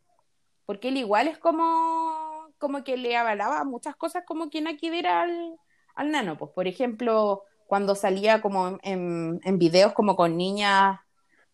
porque 0.66 0.88
él 0.88 0.96
igual 0.98 1.28
es 1.28 1.38
como, 1.38 2.48
como 2.58 2.84
que 2.84 2.96
le 2.96 3.16
avalaba 3.16 3.64
muchas 3.64 3.96
cosas 3.96 4.24
como 4.26 4.50
quien 4.50 4.66
aquí 4.68 4.90
ver 4.90 5.06
al, 5.06 5.56
al 5.94 6.10
nano. 6.10 6.38
Pues, 6.38 6.52
por 6.54 6.66
ejemplo, 6.68 7.44
cuando 7.66 7.94
salía 7.94 8.42
como 8.42 8.68
en, 8.68 8.78
en, 8.82 9.40
en 9.44 9.58
videos 9.58 9.92
como 9.94 10.16
con 10.16 10.36
niñas 10.36 11.00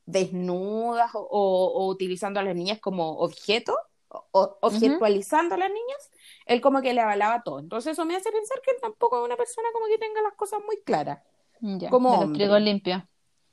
desnudas 0.09 1.11
o, 1.15 1.21
o 1.31 1.87
utilizando 1.89 2.41
a 2.41 2.43
las 2.43 2.57
niñas 2.57 2.81
como 2.81 3.19
objetos, 3.19 3.77
o, 4.09 4.59
objetualizando 4.63 5.55
a 5.55 5.59
las 5.59 5.69
niñas, 5.69 6.11
él 6.47 6.63
como 6.63 6.81
que 6.81 6.95
le 6.95 7.03
avalaba 7.03 7.43
todo. 7.43 7.59
Entonces 7.59 7.93
eso 7.93 8.07
me 8.07 8.17
hace 8.17 8.33
pensar 8.33 8.61
que 8.63 8.71
él 8.71 8.79
tampoco 8.81 9.19
es 9.21 9.27
una 9.27 9.37
persona 9.37 9.69
como 9.73 9.87
que 9.87 9.99
tenga 9.99 10.23
las 10.23 10.35
cosas 10.35 10.61
muy 10.65 10.81
claras. 10.83 11.23
Ya, 11.61 11.91
Como 11.91 12.33
trigos 12.33 12.61
limpios. 12.61 13.03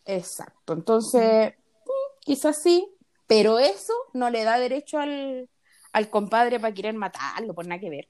Exacto. 0.05 0.73
Entonces, 0.73 1.53
mm, 1.85 2.19
quizás 2.21 2.61
sí, 2.61 2.87
pero 3.27 3.59
eso 3.59 3.93
no 4.13 4.29
le 4.29 4.43
da 4.43 4.57
derecho 4.57 4.99
al, 4.99 5.49
al 5.91 6.09
compadre 6.09 6.59
para 6.59 6.73
querer 6.73 6.93
matarlo, 6.93 7.53
por 7.53 7.67
nada 7.67 7.81
que 7.81 7.89
ver. 7.89 8.09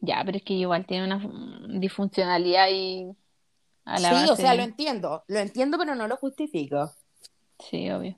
Ya, 0.00 0.22
pero 0.24 0.38
es 0.38 0.44
que 0.44 0.54
igual 0.54 0.86
tiene 0.86 1.04
una 1.04 1.20
disfuncionalidad 1.78 2.68
y 2.70 3.10
a 3.84 3.98
la 3.98 4.24
Sí, 4.24 4.30
o 4.30 4.36
sea, 4.36 4.54
lo 4.54 4.62
entiendo, 4.62 5.24
lo 5.26 5.38
entiendo, 5.38 5.76
pero 5.76 5.94
no 5.94 6.08
lo 6.08 6.16
justifico. 6.16 6.90
Sí, 7.68 7.90
obvio. 7.90 8.16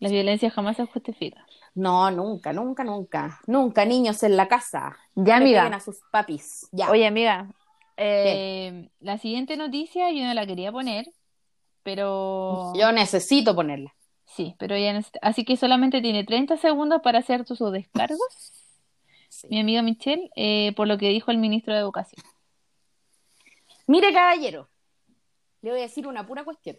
La 0.00 0.08
violencia 0.08 0.50
jamás 0.50 0.76
se 0.76 0.86
justifica. 0.86 1.46
No, 1.74 2.10
nunca, 2.10 2.52
nunca, 2.52 2.84
nunca. 2.84 3.40
Nunca 3.46 3.84
niños 3.84 4.22
en 4.22 4.36
la 4.36 4.48
casa. 4.48 4.96
Ya, 5.14 5.36
amiga. 5.36 5.60
peguen 5.62 5.74
a 5.74 5.80
sus 5.80 5.98
papis. 6.10 6.68
Ya. 6.72 6.90
Oye, 6.90 7.06
amiga, 7.06 7.48
eh, 7.96 8.88
la 9.00 9.18
siguiente 9.18 9.56
noticia 9.56 10.10
yo 10.10 10.24
no 10.24 10.34
la 10.34 10.46
quería 10.46 10.70
poner, 10.72 11.06
pero 11.82 12.72
Yo 12.74 12.92
necesito 12.92 13.54
ponerla. 13.54 13.94
sí, 14.26 14.54
pero 14.58 14.76
ya 14.76 15.00
así 15.22 15.44
que 15.44 15.56
solamente 15.56 16.00
tiene 16.00 16.24
30 16.24 16.56
segundos 16.58 17.00
para 17.02 17.20
hacer 17.20 17.44
tus 17.44 17.58
descargos, 17.72 18.52
Sí. 19.28 19.48
mi 19.50 19.60
amiga 19.60 19.82
Michelle, 19.82 20.30
eh, 20.36 20.72
por 20.76 20.86
lo 20.86 20.96
que 20.98 21.08
dijo 21.08 21.30
el 21.30 21.38
ministro 21.38 21.74
de 21.74 21.80
Educación. 21.80 22.24
Mire, 23.86 24.12
caballero, 24.12 24.68
le 25.62 25.70
voy 25.70 25.80
a 25.80 25.82
decir 25.82 26.06
una 26.06 26.26
pura 26.26 26.44
cuestión. 26.44 26.76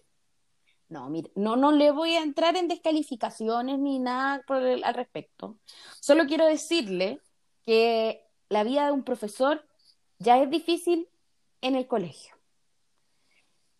No, 0.87 1.09
mire, 1.09 1.31
no, 1.35 1.55
no 1.55 1.71
le 1.71 1.91
voy 1.91 2.13
a 2.13 2.21
entrar 2.21 2.55
en 2.55 2.67
descalificaciones 2.67 3.79
ni 3.79 3.99
nada 3.99 4.43
por 4.45 4.57
al 4.57 4.93
respecto. 4.93 5.57
Solo 5.99 6.25
quiero 6.25 6.45
decirle 6.45 7.19
que 7.63 8.23
la 8.49 8.63
vida 8.63 8.85
de 8.85 8.91
un 8.91 9.03
profesor 9.03 9.65
ya 10.19 10.41
es 10.41 10.49
difícil 10.49 11.09
en 11.61 11.75
el 11.75 11.87
colegio. 11.87 12.35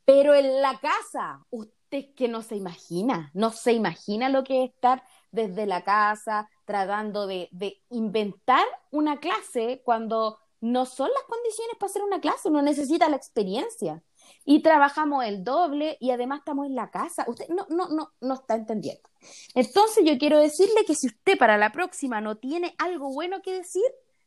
Pero 0.04 0.34
en 0.34 0.62
la 0.62 0.80
casa, 0.80 1.46
usted 1.52 2.14
que 2.16 2.28
no 2.28 2.42
se 2.42 2.56
imagina, 2.56 3.32
no 3.34 3.52
se 3.52 3.74
imagina 3.74 4.30
lo 4.30 4.44
que 4.44 4.64
es 4.64 4.72
estar 4.72 5.04
desde 5.32 5.66
la 5.66 5.84
casa 5.84 6.50
tratando 6.66 7.28
de, 7.28 7.50
de 7.52 7.82
inventar 7.90 8.66
una 8.92 9.20
clase 9.20 9.82
cuando 9.84 10.40
no 10.62 10.86
son 10.86 11.10
las 11.10 11.24
condiciones 11.24 11.76
para 11.80 11.90
hacer 11.90 12.04
una 12.04 12.20
clase, 12.20 12.50
uno 12.50 12.62
necesita 12.62 13.10
la 13.10 13.18
experiencia. 13.18 14.02
Y 14.46 14.62
trabajamos 14.62 15.24
el 15.26 15.44
doble 15.44 15.98
y 16.00 16.12
además 16.12 16.40
estamos 16.40 16.68
en 16.68 16.76
la 16.76 16.92
casa. 16.92 17.26
Usted 17.28 17.48
no, 17.50 17.66
no, 17.70 17.90
no, 17.90 18.12
no 18.22 18.34
está 18.36 18.56
entendiendo. 18.56 19.10
Entonces 19.56 20.04
yo 20.06 20.18
quiero 20.18 20.38
decirle 20.40 20.86
que 20.86 20.96
si 20.96 21.08
usted 21.08 21.38
para 21.38 21.58
la 21.58 21.72
próxima 21.72 22.22
no 22.22 22.36
tiene 22.38 22.76
algo 22.78 23.12
bueno 23.14 23.42
que 23.42 23.54
decir, 23.54 23.84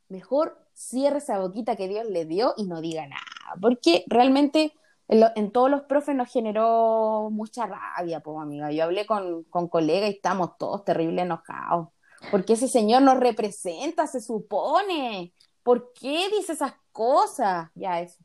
mejor 0.09 0.59
cierre 0.75 1.19
esa 1.19 1.39
boquita 1.39 1.77
que 1.77 1.89
Dios 1.89 2.07
le 2.07 2.25
dio 2.25 2.55
y 2.57 2.65
no 2.67 2.81
diga 2.81 3.07
nada. 3.07 3.23
Porque 3.61 4.05
realmente 4.09 4.73
en, 5.09 5.21
lo- 5.21 5.31
en 5.37 5.51
todos 5.53 5.71
los 5.71 5.83
profes 5.83 6.15
nos 6.15 6.31
generó 6.31 7.29
mucha 7.31 7.67
rabia, 7.67 8.21
pues 8.21 8.39
amiga. 8.41 8.71
Yo 8.73 8.85
hablé 8.85 9.07
con, 9.07 9.45
con 9.45 9.69
colegas 9.69 10.11
y 10.11 10.15
estamos 10.15 10.57
todos 10.59 10.85
terrible 10.85 11.23
enojados. 11.23 11.89
Porque 12.31 12.55
ese 12.55 12.69
señor 12.69 13.03
nos 13.03 13.19
representa, 13.19 14.07
se 14.07 14.21
supone. 14.21 15.33
¿Por 15.63 15.93
qué 15.93 16.29
dice 16.37 16.53
esas 16.55 16.73
cosas? 16.93 17.71
Ya, 17.75 18.01
eso. 18.01 18.19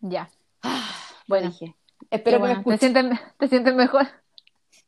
Ya, 0.00 0.30
Bueno, 0.62 1.03
Bueno, 1.26 1.48
dije. 1.48 1.74
Espero 2.10 2.38
que 2.38 2.42
me 2.42 2.54
bueno. 2.54 2.64
¿Te 2.64 2.78
sientes, 2.78 3.20
te 3.38 3.48
sientes 3.48 3.74
mejor? 3.74 4.06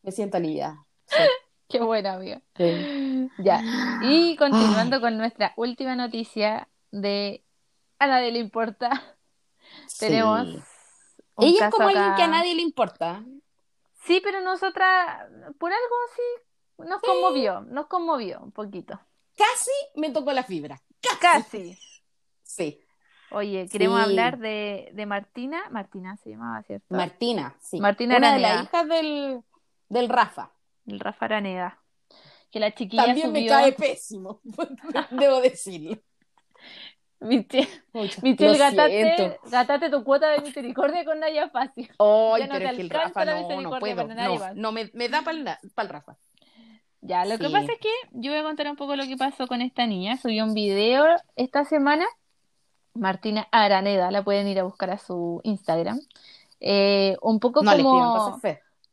Me 0.03 0.13
siento 0.13 0.37
aliviada. 0.37 0.85
Qué 1.69 1.81
buena, 1.81 2.15
amiga. 2.15 2.41
Sí. 2.57 3.29
Ya, 3.39 3.61
y 4.03 4.37
continuando 4.37 5.01
con 5.01 5.17
nuestra 5.17 5.53
última 5.57 5.97
noticia 5.97 6.69
de 6.93 7.45
a 7.99 8.07
nadie 8.07 8.31
le 8.31 8.39
importa, 8.39 9.17
tenemos 9.99 10.47
Sí. 10.47 10.63
un 11.37 11.45
Ella 11.45 11.67
es 11.67 11.75
como 11.75 11.89
alguien 11.89 12.15
que 12.15 12.23
a 12.23 12.29
nadie 12.29 12.55
le 12.55 12.63
importa. 12.63 13.25
Sí, 14.05 14.21
pero 14.23 14.41
nosotras, 14.43 15.27
por 15.59 15.73
algo 15.73 15.97
sí, 16.15 16.85
nos 16.89 17.01
conmovió, 17.01 17.63
nos 17.63 17.87
conmovió 17.87 18.41
un 18.41 18.53
poquito. 18.53 19.01
Casi 19.37 19.73
me 19.97 20.11
tocó 20.11 20.33
la 20.33 20.45
fibra. 20.45 20.81
Casi. 21.21 21.77
Sí. 22.43 22.81
Oye, 23.31 23.67
queremos 23.71 23.99
Sí. 23.99 24.05
hablar 24.05 24.39
de, 24.39 24.91
de 24.93 25.07
Martina. 25.07 25.63
Martina 25.71 26.17
se 26.19 26.31
llamaba, 26.31 26.63
¿cierto? 26.63 26.95
Martina, 26.95 27.55
sí. 27.61 27.81
Martina 27.81 28.17
Una 28.17 28.29
de 28.37 28.45
Araneda. 28.45 28.55
las 28.55 28.65
hijas 28.65 28.89
del, 28.89 29.41
del 29.89 30.09
Rafa. 30.09 30.53
El 30.87 31.01
Rafa 31.01 31.25
Araneda. 31.25 31.83
Que 32.51 32.61
la 32.61 32.73
chiquilla 32.75 33.07
También 33.07 33.33
me 33.33 33.41
subió. 33.41 33.53
cae 33.53 33.73
pésimo, 33.73 34.41
debo 35.11 35.41
decirlo. 35.41 35.99
Michelle, 37.21 37.69
lo 38.23 38.59
gatate, 38.59 39.39
gatate 39.51 39.91
tu 39.91 40.05
cuota 40.05 40.29
de 40.31 40.41
misericordia 40.43 41.05
con 41.05 41.19
Naya 41.19 41.49
Fácil. 41.49 41.91
Ay, 41.99 42.43
Ya 42.43 42.47
no 42.47 42.53
pero 42.55 42.59
te 42.59 42.65
es 42.71 42.77
que 42.77 42.83
el 42.83 42.91
Rafa 42.91 43.25
la 43.25 43.41
no, 43.41 43.61
no 43.63 43.79
puedo. 43.81 44.07
No, 44.07 44.55
no 44.55 44.73
me, 44.73 44.91
me 44.95 45.09
da 45.09 45.23
para 45.23 45.37
el, 45.39 45.89
Rafa. 45.89 46.17
Ya, 47.01 47.25
lo 47.25 47.39
que 47.39 47.47
Sí. 47.47 47.53
pasa 47.53 47.73
es 47.73 47.79
que 47.81 47.89
yo 48.13 48.31
voy 48.33 48.41
a 48.41 48.45
contar 48.45 48.69
un 48.69 48.77
poco 48.77 48.97
lo 48.97 49.05
que 49.05 49.17
pasó 49.17 49.47
con 49.47 49.61
esta 49.63 49.87
niña. 49.87 50.17
Subió 50.19 50.45
un 50.45 50.55
video 50.55 51.05
esta 51.37 51.65
semana. 51.65 52.05
Martina 52.97 53.49
Araneda, 53.53 54.11
la 54.11 54.25
pueden 54.25 54.49
ir 54.49 54.59
a 54.61 54.65
buscar 54.65 54.91
a 54.91 54.99
su 54.99 55.41
Instagram. 55.45 56.01
Eh, 56.61 57.17
un 57.23 57.41
poco 57.41 57.63
No 57.63 57.73
como... 57.77 58.41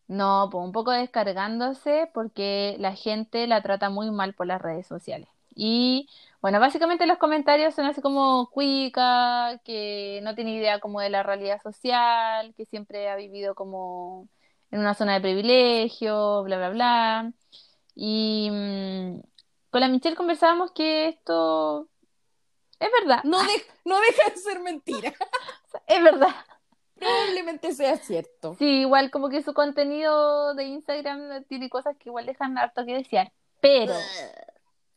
No, 0.07 0.49
pues 0.51 0.63
un 0.63 0.71
poco 0.73 0.91
descargándose 0.91 2.09
porque 2.13 2.75
la 2.79 2.93
gente 2.93 3.47
la 3.47 3.63
trata 3.63 3.89
muy 3.89 4.11
mal 4.11 4.33
por 4.33 4.47
las 4.47 4.61
redes 4.61 4.85
sociales. 4.85 5.29
Y 5.55 6.09
bueno, 6.41 6.59
básicamente 6.59 7.05
los 7.07 7.17
comentarios 7.17 7.73
son 7.73 7.85
así 7.85 8.01
como 8.01 8.49
cuica, 8.51 9.59
que 9.63 10.19
no 10.23 10.35
tiene 10.35 10.55
idea 10.55 10.79
como 10.79 10.99
de 10.99 11.09
la 11.09 11.23
realidad 11.23 11.61
social, 11.61 12.53
que 12.55 12.65
siempre 12.65 13.09
ha 13.09 13.15
vivido 13.15 13.55
como 13.55 14.27
en 14.71 14.79
una 14.79 14.93
zona 14.93 15.13
de 15.13 15.21
privilegio, 15.21 16.43
bla, 16.43 16.57
bla, 16.57 16.69
bla. 16.69 17.33
Y 17.95 18.49
mm, 18.51 19.21
con 19.69 19.81
la 19.81 19.87
Michelle 19.87 20.15
conversábamos 20.15 20.71
que 20.71 21.07
esto 21.09 21.87
es 22.85 22.91
verdad, 23.01 23.23
No, 23.23 23.41
de- 23.41 23.65
no 23.85 23.99
deja 23.99 24.29
de 24.29 24.37
ser 24.37 24.59
mentira. 24.59 25.13
es 25.87 26.03
verdad. 26.03 26.29
Probablemente 26.95 27.73
sea 27.73 27.97
cierto. 27.97 28.55
Sí, 28.59 28.81
igual 28.81 29.11
como 29.11 29.29
que 29.29 29.41
su 29.43 29.53
contenido 29.53 30.53
de 30.53 30.65
Instagram 30.65 31.43
tiene 31.45 31.69
cosas 31.69 31.97
que 31.97 32.09
igual 32.09 32.25
dejan 32.25 32.57
harto 32.57 32.85
que 32.85 32.93
desear. 32.93 33.31
Pero, 33.59 33.93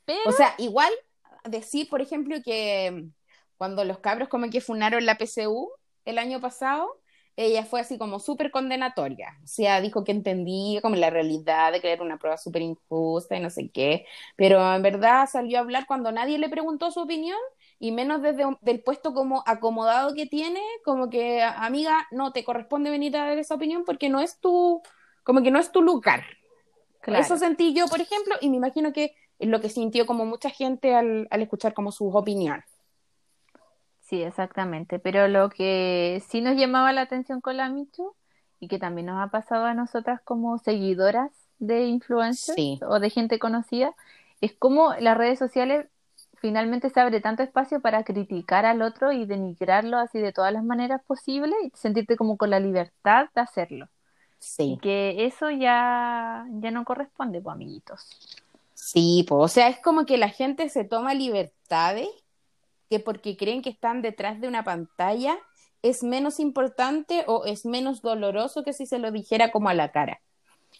pero, 0.04 0.20
O 0.28 0.32
sea, 0.32 0.54
igual 0.58 0.92
decir, 1.44 1.88
por 1.88 2.00
ejemplo, 2.02 2.36
que 2.44 3.06
cuando 3.56 3.84
los 3.84 3.98
cabros 3.98 4.28
como 4.28 4.48
que 4.50 4.60
funaron 4.60 5.06
la 5.06 5.18
PCU 5.18 5.70
el 6.04 6.18
año 6.18 6.40
pasado, 6.40 7.00
ella 7.36 7.64
fue 7.64 7.80
así 7.80 7.98
como 7.98 8.18
súper 8.18 8.50
condenatoria. 8.50 9.36
O 9.42 9.46
sea, 9.46 9.80
dijo 9.80 10.04
que 10.04 10.12
entendía 10.12 10.80
como 10.80 10.96
la 10.96 11.10
realidad 11.10 11.72
de 11.72 11.80
que 11.80 11.92
era 11.92 12.02
una 12.02 12.18
prueba 12.18 12.36
súper 12.38 12.62
injusta 12.62 13.36
y 13.36 13.40
no 13.40 13.50
sé 13.50 13.70
qué. 13.70 14.06
Pero 14.36 14.74
en 14.74 14.82
verdad 14.82 15.28
salió 15.30 15.58
a 15.58 15.60
hablar 15.60 15.86
cuando 15.86 16.12
nadie 16.12 16.38
le 16.38 16.48
preguntó 16.48 16.90
su 16.90 17.00
opinión 17.00 17.38
y 17.78 17.92
menos 17.92 18.22
desde 18.22 18.46
un- 18.46 18.58
del 18.62 18.82
puesto 18.82 19.12
como 19.14 19.42
acomodado 19.46 20.14
que 20.14 20.26
tiene, 20.26 20.60
como 20.84 21.10
que, 21.10 21.42
amiga, 21.42 22.06
no 22.10 22.32
te 22.32 22.44
corresponde 22.44 22.90
venir 22.90 23.16
a 23.16 23.26
dar 23.26 23.38
esa 23.38 23.54
opinión 23.54 23.84
porque 23.84 24.08
no 24.08 24.20
es 24.20 24.40
tu, 24.40 24.82
como 25.24 25.42
que 25.42 25.50
no 25.50 25.58
es 25.58 25.72
tu 25.72 25.82
lugar. 25.82 26.24
claro, 27.00 27.22
Eso 27.24 27.36
sentí 27.36 27.74
yo, 27.74 27.86
por 27.88 28.00
ejemplo, 28.00 28.34
y 28.40 28.48
me 28.50 28.56
imagino 28.56 28.92
que 28.92 29.14
es 29.38 29.48
lo 29.48 29.60
que 29.60 29.68
sintió 29.68 30.06
como 30.06 30.24
mucha 30.24 30.50
gente 30.50 30.94
al, 30.94 31.28
al 31.30 31.42
escuchar 31.42 31.74
como 31.74 31.92
sus 31.92 32.14
opiniones. 32.14 32.64
sí, 34.00 34.22
exactamente. 34.22 34.98
Pero 34.98 35.28
lo 35.28 35.50
que 35.50 36.22
sí 36.28 36.40
nos 36.40 36.56
llamaba 36.56 36.92
la 36.92 37.02
atención 37.02 37.40
con 37.40 37.56
la 37.56 37.68
Michu 37.68 38.14
y 38.60 38.68
que 38.68 38.78
también 38.78 39.06
nos 39.06 39.22
ha 39.22 39.30
pasado 39.30 39.64
a 39.66 39.74
nosotras 39.74 40.20
como 40.22 40.58
seguidoras 40.58 41.30
de 41.58 41.84
influencers 41.86 42.56
Sí. 42.56 42.80
o 42.88 43.00
de 43.00 43.10
gente 43.10 43.38
conocida, 43.38 43.94
es 44.40 44.52
cómo 44.54 44.94
las 45.00 45.16
redes 45.16 45.38
sociales 45.38 45.86
finalmente 46.46 46.90
se 46.90 47.00
abre 47.00 47.20
tanto 47.20 47.42
espacio 47.42 47.80
para 47.80 48.04
criticar 48.04 48.66
al 48.66 48.80
otro 48.82 49.10
y 49.12 49.26
denigrarlo 49.26 49.98
así 49.98 50.20
de 50.20 50.32
todas 50.32 50.52
las 50.52 50.62
maneras 50.64 51.02
posibles 51.04 51.56
y 51.64 51.72
sentirte 51.76 52.16
como 52.16 52.36
con 52.36 52.50
la 52.50 52.60
libertad 52.60 53.28
de 53.34 53.40
hacerlo. 53.40 53.88
Y 54.64 54.78
Sí, 54.78 54.78
que 54.78 55.26
eso 55.26 55.50
ya, 55.50 56.46
ya 56.50 56.70
no 56.70 56.84
corresponde, 56.84 57.40
pues, 57.42 57.54
amiguitos. 57.54 58.10
sí, 58.74 59.24
po. 59.28 59.38
o 59.38 59.48
sea, 59.48 59.68
es 59.68 59.80
como 59.80 60.06
que 60.06 60.18
la 60.18 60.28
gente 60.28 60.68
se 60.68 60.84
toma 60.84 61.14
libertades 61.14 62.08
que 62.90 63.00
porque 63.00 63.36
creen 63.36 63.62
que 63.62 63.70
están 63.70 64.02
detrás 64.02 64.40
de 64.40 64.48
una 64.48 64.64
pantalla 64.64 65.36
es 65.82 66.02
menos 66.04 66.40
importante 66.40 67.24
o 67.28 67.44
es 67.46 67.66
menos 67.66 68.02
doloroso 68.02 68.64
que 68.64 68.72
si 68.72 68.86
se 68.86 68.98
lo 68.98 69.12
dijera 69.12 69.50
como 69.52 69.68
a 69.68 69.74
la 69.74 69.92
cara. 69.92 70.20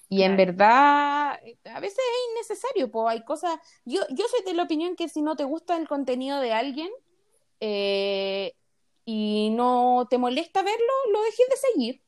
Y 0.08 0.22
en 0.22 0.36
verdad, 0.36 1.38
a 1.64 1.80
veces 1.80 1.98
es 1.98 2.30
innecesario, 2.32 2.90
pues 2.90 3.06
hay 3.08 3.24
cosas. 3.24 3.58
Yo, 3.84 4.00
yo 4.10 4.26
soy 4.28 4.44
de 4.44 4.54
la 4.54 4.64
opinión 4.64 4.96
que 4.96 5.08
si 5.08 5.22
no 5.22 5.36
te 5.36 5.44
gusta 5.44 5.76
el 5.76 5.88
contenido 5.88 6.40
de 6.40 6.52
alguien 6.52 6.90
eh, 7.60 8.52
y 9.04 9.50
no 9.52 10.06
te 10.10 10.18
molesta 10.18 10.62
verlo, 10.62 10.92
lo 11.12 11.22
dejes 11.22 11.46
de 11.50 11.56
seguir. 11.72 12.02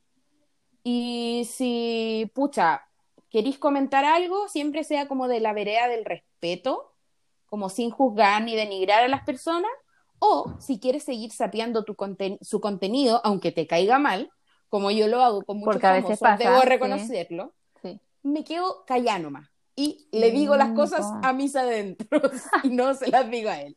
Y 0.85 1.47
si, 1.51 2.31
pucha, 2.35 2.83
queréis 3.31 3.59
comentar 3.59 4.05
algo, 4.05 4.49
siempre 4.49 4.85
sea 4.85 5.09
como 5.09 5.29
de 5.29 5.41
la 5.41 5.53
vereda 5.53 5.89
del 5.89 6.05
respeto, 6.05 6.95
como 7.47 7.69
sin 7.69 7.91
juzgar 7.91 8.43
ni 8.43 8.57
denigrar 8.57 9.05
a 9.05 9.09
las 9.09 9.25
personas, 9.25 9.71
o 10.19 10.55
si 10.61 10.81
quieres 10.81 11.05
seguir 11.05 11.31
sapeando 11.33 11.85
tu 11.85 11.95
conten- 11.95 12.39
su 12.43 12.61
contenido, 12.61 13.21
aunque 13.25 13.53
te 13.53 13.67
caiga 13.67 13.99
mal, 13.99 14.31
como 14.69 14.91
yo 14.91 15.09
lo 15.09 15.23
hago 15.23 15.43
con 15.45 15.59
muchos 15.59 15.75
Porque 15.75 15.87
a 15.87 15.93
veces 15.93 16.19
famosos, 16.19 16.21
pasa, 16.21 16.51
debo 16.51 16.63
reconocerlo. 16.63 17.55
Me 18.23 18.45
quedo 18.45 18.85
callada 18.87 19.19
nomás. 19.19 19.49
Y 19.77 20.09
le 20.11 20.33
digo 20.33 20.57
las 20.57 20.71
cosas 20.71 21.07
a 21.23 21.33
mis 21.33 21.55
adentros 21.55 22.21
y 22.65 22.71
no 22.71 22.95
se 22.95 23.13
las 23.13 23.31
digo 23.31 23.49
a 23.49 23.61
él. 23.61 23.77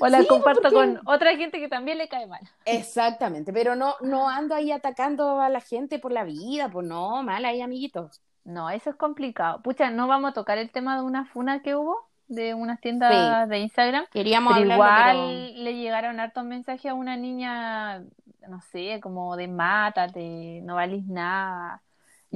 O 0.00 0.08
la 0.08 0.22
Sí, 0.22 0.26
comparto 0.26 0.62
porque- 0.62 0.74
con 0.74 1.00
otra 1.04 1.36
gente 1.36 1.60
que 1.60 1.68
también 1.68 1.98
le 1.98 2.08
cae 2.08 2.26
mal. 2.26 2.40
Exactamente, 2.64 3.52
pero 3.52 3.76
no, 3.76 3.94
no 4.00 4.28
ando 4.28 4.56
ahí 4.56 4.72
atacando 4.72 5.40
a 5.40 5.48
la 5.48 5.60
gente 5.60 6.00
por 6.00 6.10
la 6.10 6.24
vida, 6.24 6.68
pues 6.68 6.84
no, 6.86 7.22
mal 7.22 7.44
ahí, 7.44 7.60
amiguitos. 7.60 8.20
No, 8.42 8.70
eso 8.70 8.90
es 8.90 8.96
complicado. 8.96 9.62
Pucha, 9.62 9.90
no 9.90 10.08
vamos 10.08 10.30
a 10.30 10.34
tocar 10.34 10.58
el 10.58 10.70
tema 10.72 10.96
de 10.96 11.02
una 11.02 11.26
funa 11.26 11.62
que 11.62 11.76
hubo 11.76 12.08
de 12.28 12.54
unas 12.54 12.80
tiendas 12.80 13.48
de 13.48 13.58
Instagram, 13.60 14.04
Queríamos 14.10 14.52
pero 14.58 14.72
hablarlo, 14.72 15.30
igual 15.30 15.64
le 15.64 15.74
llegaron 15.76 16.18
hartos 16.18 16.44
mensajes 16.44 16.90
a 16.90 16.94
una 16.94 17.16
niña, 17.16 18.00
no 18.48 18.60
sé, 18.72 18.98
como 19.00 19.36
de 19.36 19.46
mátate, 19.46 20.60
no 20.64 20.74
valís 20.74 21.06
nada. 21.06 21.82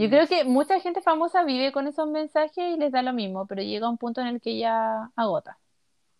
Yo 0.03 0.09
creo 0.09 0.27
que 0.27 0.45
mucha 0.45 0.81
gente 0.81 1.01
famosa 1.03 1.45
vive 1.45 1.73
con 1.73 1.87
esos 1.87 2.09
mensajes 2.09 2.75
y 2.75 2.79
les 2.79 2.93
da 2.93 3.03
lo 3.03 3.13
mismo, 3.13 3.47
pero 3.47 3.63
llega 3.63 3.89
un 3.89 3.99
punto 3.99 4.21
en 4.21 4.29
el 4.29 4.41
que 4.41 4.59
ya 4.59 5.11
agota. 5.17 5.59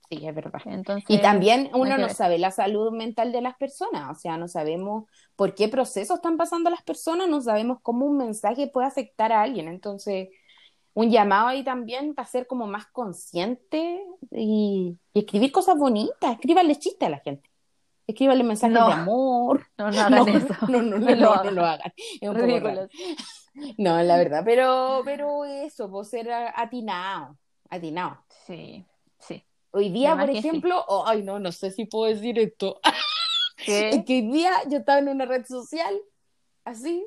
sí, 0.09 0.27
es 0.27 0.35
verdad. 0.35 0.61
Entonces, 0.67 1.09
Y 1.09 1.19
también 1.21 1.71
uno 1.73 1.97
no 1.97 2.09
sabe 2.09 2.39
la 2.39 2.51
salud 2.51 2.91
mental 2.93 3.31
de 3.33 3.41
las 3.43 3.57
personas, 3.57 4.11
o 4.11 4.21
sea, 4.21 4.37
no 4.37 4.49
sabemos 4.49 5.05
por 5.37 5.55
qué 5.55 5.69
procesos 5.69 6.17
están 6.17 6.37
pasando 6.37 6.69
las 6.69 6.83
personas, 6.83 7.29
no 7.29 7.41
sabemos 7.41 7.79
cómo 7.83 8.07
un 8.07 8.17
mensaje 8.19 8.67
puede 8.67 8.89
afectar 8.89 9.33
a 9.33 9.43
alguien. 9.43 9.69
Entonces, 9.69 10.29
un 10.95 11.11
llamado 11.11 11.47
ahí 11.49 11.63
también 11.63 12.15
para 12.15 12.27
ser 12.27 12.47
como 12.49 12.67
más 12.67 12.87
consciente 12.89 14.03
y, 14.33 14.99
y 15.15 15.19
escribir 15.21 15.53
cosas 15.53 15.79
bonitas, 15.79 16.33
escríbanle 16.33 16.75
chistes 16.77 17.07
a 17.07 17.11
la 17.11 17.21
gente, 17.21 17.49
escríbanle 18.09 18.43
mensajes 18.43 18.75
No. 18.75 18.89
de 18.89 18.93
amor. 18.95 19.65
No, 19.79 19.91
no 19.93 20.01
hagan 20.01 20.29
eso. 20.37 20.55
no, 20.69 20.83
no, 20.83 20.99
no, 20.99 21.07
No 21.07 21.15
no, 21.15 21.15
lo 21.15 21.21
no 21.21 21.33
hagan. 21.35 21.55
lo 21.55 21.65
hagan. 21.65 21.93
Es 22.21 22.29
un 22.29 22.37
poco 22.37 22.59
raro. 22.59 22.89
No, 23.79 24.03
la 24.03 24.17
verdad, 24.17 24.43
pero, 24.45 25.03
pero 25.05 25.45
eso, 25.45 25.91
por 25.91 26.05
ser 26.07 26.31
a- 26.31 26.53
atinado, 26.61 27.37
atinado. 27.69 28.25
Sí, 28.47 28.85
sí. 29.19 29.45
Hoy 29.73 29.91
día, 29.91 30.17
por 30.17 30.31
sí. 30.31 30.39
ejemplo, 30.39 30.85
oh, 30.89 31.05
ay, 31.07 31.23
no, 31.23 31.39
no 31.39 31.53
sé 31.53 31.71
si 31.71 31.85
puedo 31.85 32.13
decir 32.13 32.39
esto. 32.39 32.81
¿Qué? 33.65 33.91
Es 33.91 34.05
que 34.05 34.15
hoy 34.15 34.31
día 34.31 34.53
yo 34.69 34.79
estaba 34.79 34.99
en 34.99 35.09
una 35.09 35.27
red 35.27 35.45
social, 35.45 35.95
así, 36.65 37.07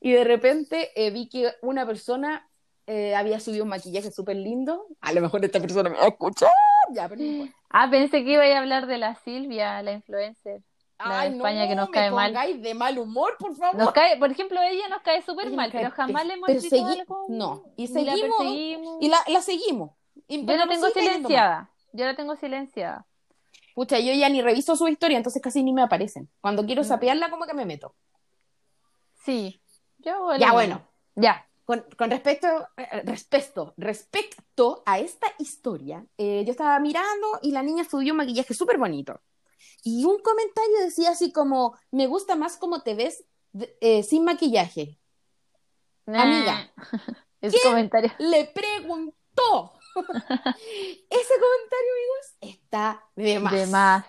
y 0.00 0.12
de 0.12 0.24
repente 0.24 0.90
eh, 0.96 1.10
vi 1.10 1.28
que 1.28 1.52
una 1.62 1.86
persona 1.86 2.48
eh, 2.86 3.14
había 3.14 3.40
subido 3.40 3.64
un 3.64 3.70
maquillaje 3.70 4.10
súper 4.10 4.36
lindo. 4.36 4.86
A 5.00 5.12
lo 5.12 5.20
mejor 5.22 5.44
esta 5.44 5.60
persona 5.60 5.88
me 5.88 5.96
va 5.96 6.04
a 6.04 6.08
escuchar, 6.08 6.50
ya, 6.92 7.08
pero 7.08 7.22
no. 7.22 7.48
Ah, 7.70 7.88
pensé 7.90 8.22
que 8.24 8.32
iba 8.32 8.44
a 8.44 8.58
hablar 8.58 8.86
de 8.86 8.98
la 8.98 9.14
Silvia, 9.16 9.82
la 9.82 9.92
influencer. 9.92 10.60
La 11.04 11.14
de 11.14 11.20
Ay, 11.28 11.36
España 11.36 11.62
no, 11.64 11.68
que 11.68 11.74
nos 11.74 11.88
me 11.90 11.94
cae 11.94 12.10
mal. 12.10 12.62
de 12.62 12.74
mal 12.74 12.98
humor, 12.98 13.36
por 13.38 13.54
favor. 13.56 13.76
Nos 13.76 13.92
cae, 13.92 14.16
por 14.18 14.30
ejemplo, 14.30 14.60
ella 14.62 14.88
nos 14.88 15.02
cae 15.02 15.22
súper 15.22 15.50
mal, 15.52 15.70
pero 15.72 15.90
jamás 15.90 16.26
le 16.26 16.34
hemos 16.34 16.48
segui- 16.48 17.00
algo. 17.00 17.26
no, 17.28 17.64
y 17.76 17.86
la 17.88 17.92
seguimos, 17.94 18.38
perseguimos. 18.38 18.96
Y 19.02 19.08
la, 19.08 19.18
la 19.28 19.42
seguimos. 19.42 19.90
Y- 20.28 20.46
Yo 20.46 20.56
la 20.56 20.66
tengo 20.66 20.88
silenciada. 20.90 21.70
Yo 21.92 22.04
la 22.06 22.16
tengo 22.16 22.36
silenciada. 22.36 23.06
Pucha, 23.74 23.98
yo 23.98 24.12
ya 24.14 24.28
ni 24.28 24.40
reviso 24.40 24.76
su 24.76 24.86
historia, 24.88 25.16
entonces 25.16 25.42
casi 25.42 25.62
ni 25.62 25.72
me 25.72 25.82
aparecen. 25.82 26.28
Cuando 26.40 26.64
quiero 26.64 26.82
Mm. 26.82 26.86
sapearla, 26.86 27.30
como 27.30 27.44
que 27.46 27.54
me 27.54 27.66
meto. 27.66 27.94
Sí. 29.24 29.60
Yo 29.98 30.34
Ya, 30.38 30.52
bueno. 30.52 30.82
Ya. 31.14 31.46
Con, 31.64 31.84
con 31.96 32.10
respecto, 32.10 32.46
eh, 32.76 33.02
respecto, 33.04 33.72
respecto 33.78 34.82
a 34.84 34.98
esta 34.98 35.26
historia, 35.38 36.04
eh, 36.18 36.42
yo 36.44 36.50
estaba 36.50 36.78
mirando 36.78 37.38
y 37.42 37.52
la 37.52 37.62
niña 37.62 37.84
subió 37.84 38.12
un 38.12 38.18
maquillaje 38.18 38.52
súper 38.52 38.76
bonito. 38.76 39.20
Y 39.82 40.04
un 40.04 40.18
comentario 40.20 40.80
decía 40.80 41.10
así 41.10 41.32
como, 41.32 41.76
me 41.90 42.06
gusta 42.06 42.36
más 42.36 42.56
cómo 42.56 42.82
te 42.82 42.94
ves 42.94 43.24
eh, 43.80 44.02
sin 44.02 44.24
maquillaje. 44.24 44.98
Amiga. 46.06 46.72
Ese 47.40 47.58
comentario. 47.62 48.10
Le 48.18 48.46
preguntó. 48.46 49.72
Ese 49.94 51.34
comentario, 51.34 51.90
amigos, 51.92 52.36
está 52.40 53.04
de 53.14 53.38
más. 53.38 53.52
De 53.52 53.66
más. 53.66 54.04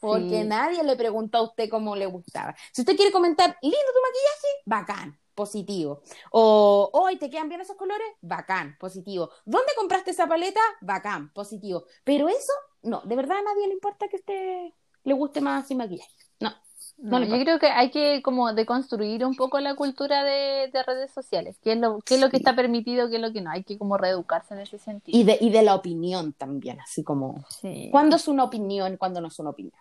Porque 0.00 0.42
sí. 0.42 0.44
nadie 0.44 0.82
le 0.84 0.96
preguntó 0.96 1.38
a 1.38 1.42
usted 1.42 1.68
cómo 1.68 1.96
le 1.96 2.06
gustaba. 2.06 2.54
Si 2.72 2.82
usted 2.82 2.96
quiere 2.96 3.10
comentar, 3.10 3.56
lindo 3.60 3.78
tu 3.78 4.00
maquillaje, 4.00 4.48
bacán, 4.64 5.20
positivo. 5.34 6.02
O, 6.30 6.90
hoy 6.92 7.16
te 7.16 7.30
quedan 7.30 7.48
bien 7.48 7.60
esos 7.60 7.76
colores, 7.76 8.06
bacán, 8.20 8.76
positivo. 8.78 9.30
¿Dónde 9.44 9.72
compraste 9.76 10.12
esa 10.12 10.28
paleta? 10.28 10.60
Bacán, 10.80 11.32
positivo. 11.32 11.84
Pero 12.04 12.28
eso, 12.28 12.52
no, 12.82 13.00
de 13.02 13.16
verdad 13.16 13.38
a 13.38 13.42
nadie 13.42 13.66
le 13.66 13.74
importa 13.74 14.08
que 14.08 14.16
usted 14.16 14.72
le 15.04 15.14
guste 15.14 15.40
más 15.40 15.66
sin 15.68 15.78
maquillaje. 15.78 16.10
No. 16.40 16.52
No, 16.98 17.18
le 17.18 17.26
yo 17.28 17.36
importa. 17.36 17.44
creo 17.44 17.58
que 17.58 17.66
hay 17.68 17.90
que 17.90 18.22
como 18.22 18.52
deconstruir 18.52 19.24
un 19.24 19.34
poco 19.34 19.58
la 19.60 19.74
cultura 19.74 20.22
de, 20.24 20.68
de 20.72 20.82
redes 20.82 21.10
sociales. 21.12 21.58
¿Qué 21.62 21.72
es 21.72 21.78
lo, 21.78 22.00
qué 22.00 22.16
es 22.16 22.20
lo 22.20 22.30
que 22.30 22.36
está 22.36 22.54
permitido, 22.54 23.08
qué 23.08 23.16
es 23.16 23.22
lo 23.22 23.32
que 23.32 23.40
no? 23.40 23.50
Hay 23.50 23.64
que 23.64 23.78
como 23.78 23.96
reeducarse 23.96 24.54
en 24.54 24.60
ese 24.60 24.78
sentido. 24.78 25.18
Y 25.18 25.24
de, 25.24 25.38
y 25.40 25.50
de 25.50 25.62
la 25.62 25.74
opinión 25.74 26.32
también, 26.34 26.80
así 26.80 27.02
como, 27.02 27.44
Sí, 27.48 27.88
¿cuándo 27.90 28.16
es 28.16 28.28
una 28.28 28.44
opinión, 28.44 28.96
cuándo 28.96 29.20
no 29.20 29.28
es 29.28 29.38
una 29.38 29.50
opinión? 29.50 29.74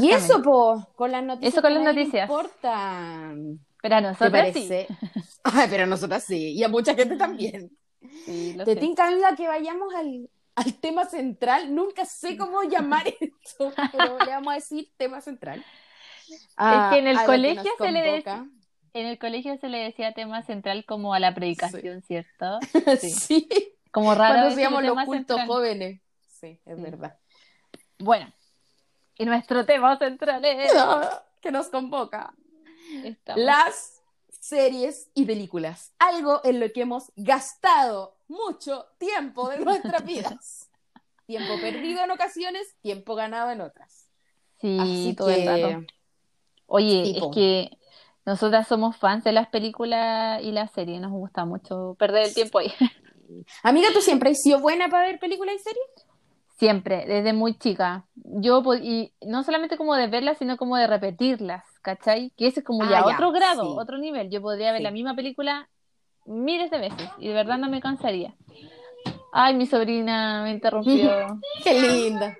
Y 0.00 0.10
eso, 0.10 0.42
pues, 0.42 0.84
con 0.96 1.12
las 1.12 1.22
noticias 1.24 1.52
Eso 1.54 1.62
con 1.62 1.74
las 1.74 1.86
a 1.86 1.92
noticias. 1.92 2.28
importan. 2.28 3.60
Pero 3.80 3.94
a 3.96 3.98
¿Te 3.98 4.02
nosotros 4.08 4.48
sí. 4.54 4.68
Ay, 5.44 5.66
pero 5.70 5.86
nosotras 5.86 6.24
sí, 6.24 6.52
y 6.52 6.62
a 6.64 6.68
mucha 6.68 6.94
gente 6.94 7.16
también. 7.16 7.70
Sí, 8.24 8.56
Te 8.64 8.76
tinca, 8.76 9.08
que 9.36 9.46
vayamos 9.48 9.94
al, 9.94 10.30
al 10.56 10.74
tema 10.80 11.04
central. 11.04 11.74
Nunca 11.74 12.04
sé 12.04 12.36
cómo 12.36 12.62
llamar 12.64 13.04
esto, 13.48 13.72
pero 13.92 14.18
le 14.18 14.30
vamos 14.30 14.52
a 14.52 14.54
decir 14.56 14.90
tema 14.96 15.20
central. 15.20 15.64
A- 16.56 16.90
que 16.92 16.98
en 16.98 17.06
el 17.08 17.16
a 17.18 17.20
lo 17.22 17.26
colegio 17.26 17.70
se 17.78 17.90
le 17.92 18.22
convoca. 18.22 18.46
En 18.94 19.06
el 19.06 19.18
colegio 19.18 19.56
se 19.58 19.68
le 19.68 19.78
decía 19.78 20.12
tema 20.12 20.42
central 20.42 20.84
como 20.86 21.14
a 21.14 21.20
la 21.20 21.34
predicación, 21.34 22.02
¿cierto? 22.02 22.58
Sí. 23.00 23.10
Sí, 23.10 23.48
Como 23.92 24.14
raro 24.14 24.34
cuando 24.34 24.52
hacíamos 24.52 24.82
los 24.84 25.04
cultos 25.04 25.40
jóvenes. 25.46 26.00
Sí, 26.40 26.60
es 26.64 26.76
Sí. 26.76 26.82
verdad. 26.82 27.18
Bueno, 27.98 28.32
y 29.16 29.24
nuestro 29.24 29.64
tema 29.66 29.98
central 29.98 30.44
es... 30.44 30.70
que 31.40 31.52
nos 31.52 31.68
convoca. 31.68 32.34
Estamos- 33.04 33.42
Las 33.42 34.02
series 34.40 35.10
y 35.14 35.24
películas. 35.26 35.92
Algo 35.98 36.40
en 36.44 36.58
lo 36.60 36.72
que 36.72 36.80
hemos 36.82 37.12
gastado 37.16 38.16
mucho 38.28 38.86
tiempo 38.98 39.48
de 39.50 39.58
nuestras 39.60 40.04
vidas. 40.04 40.67
Tiempo 41.28 41.60
perdido 41.60 42.02
en 42.02 42.10
ocasiones, 42.10 42.74
tiempo 42.80 43.14
ganado 43.14 43.50
en 43.50 43.60
otras. 43.60 44.08
Sí, 44.62 44.78
Así 44.80 45.14
todo 45.14 45.28
el 45.28 45.46
rato. 45.46 45.68
que, 45.68 45.86
Oye, 46.66 47.18
es 47.18 47.24
que 47.34 47.78
nosotras 48.24 48.66
somos 48.66 48.96
fans 48.96 49.24
de 49.24 49.32
las 49.32 49.46
películas 49.48 50.42
y 50.42 50.52
las 50.52 50.70
series, 50.72 51.02
nos 51.02 51.10
gusta 51.10 51.44
mucho 51.44 51.96
perder 51.98 52.28
el 52.28 52.34
tiempo 52.34 52.60
ahí. 52.60 52.72
amiga, 53.62 53.88
¿tú 53.92 54.00
siempre 54.00 54.30
has 54.30 54.38
sido 54.40 54.60
buena 54.60 54.88
para 54.88 55.06
ver 55.06 55.18
películas 55.18 55.56
y 55.56 55.58
series? 55.58 55.84
Siempre, 56.56 57.04
desde 57.04 57.34
muy 57.34 57.58
chica. 57.58 58.06
Yo, 58.14 58.62
y 58.80 59.12
no 59.20 59.44
solamente 59.44 59.76
como 59.76 59.96
de 59.96 60.06
verlas, 60.06 60.38
sino 60.38 60.56
como 60.56 60.78
de 60.78 60.86
repetirlas, 60.86 61.62
¿cachai? 61.82 62.32
Que 62.38 62.46
ese 62.46 62.60
es 62.60 62.66
como 62.66 62.84
Ah, 62.84 62.90
ya 62.90 63.00
ya, 63.00 63.14
otro 63.16 63.32
grado, 63.32 63.64
sí. 63.64 63.76
otro 63.78 63.98
nivel. 63.98 64.30
Yo 64.30 64.40
podría 64.40 64.72
ver 64.72 64.78
Sí. 64.80 64.84
la 64.84 64.90
misma 64.92 65.14
película 65.14 65.68
miles 66.24 66.70
de 66.70 66.78
veces 66.78 67.10
y 67.18 67.28
de 67.28 67.34
verdad 67.34 67.58
no 67.58 67.68
me 67.68 67.82
cansaría. 67.82 68.34
Ay, 69.32 69.54
mi 69.54 69.66
sobrina 69.66 70.42
me 70.42 70.50
interrumpió. 70.52 71.40
Qué 71.64 71.80
linda. 71.80 72.36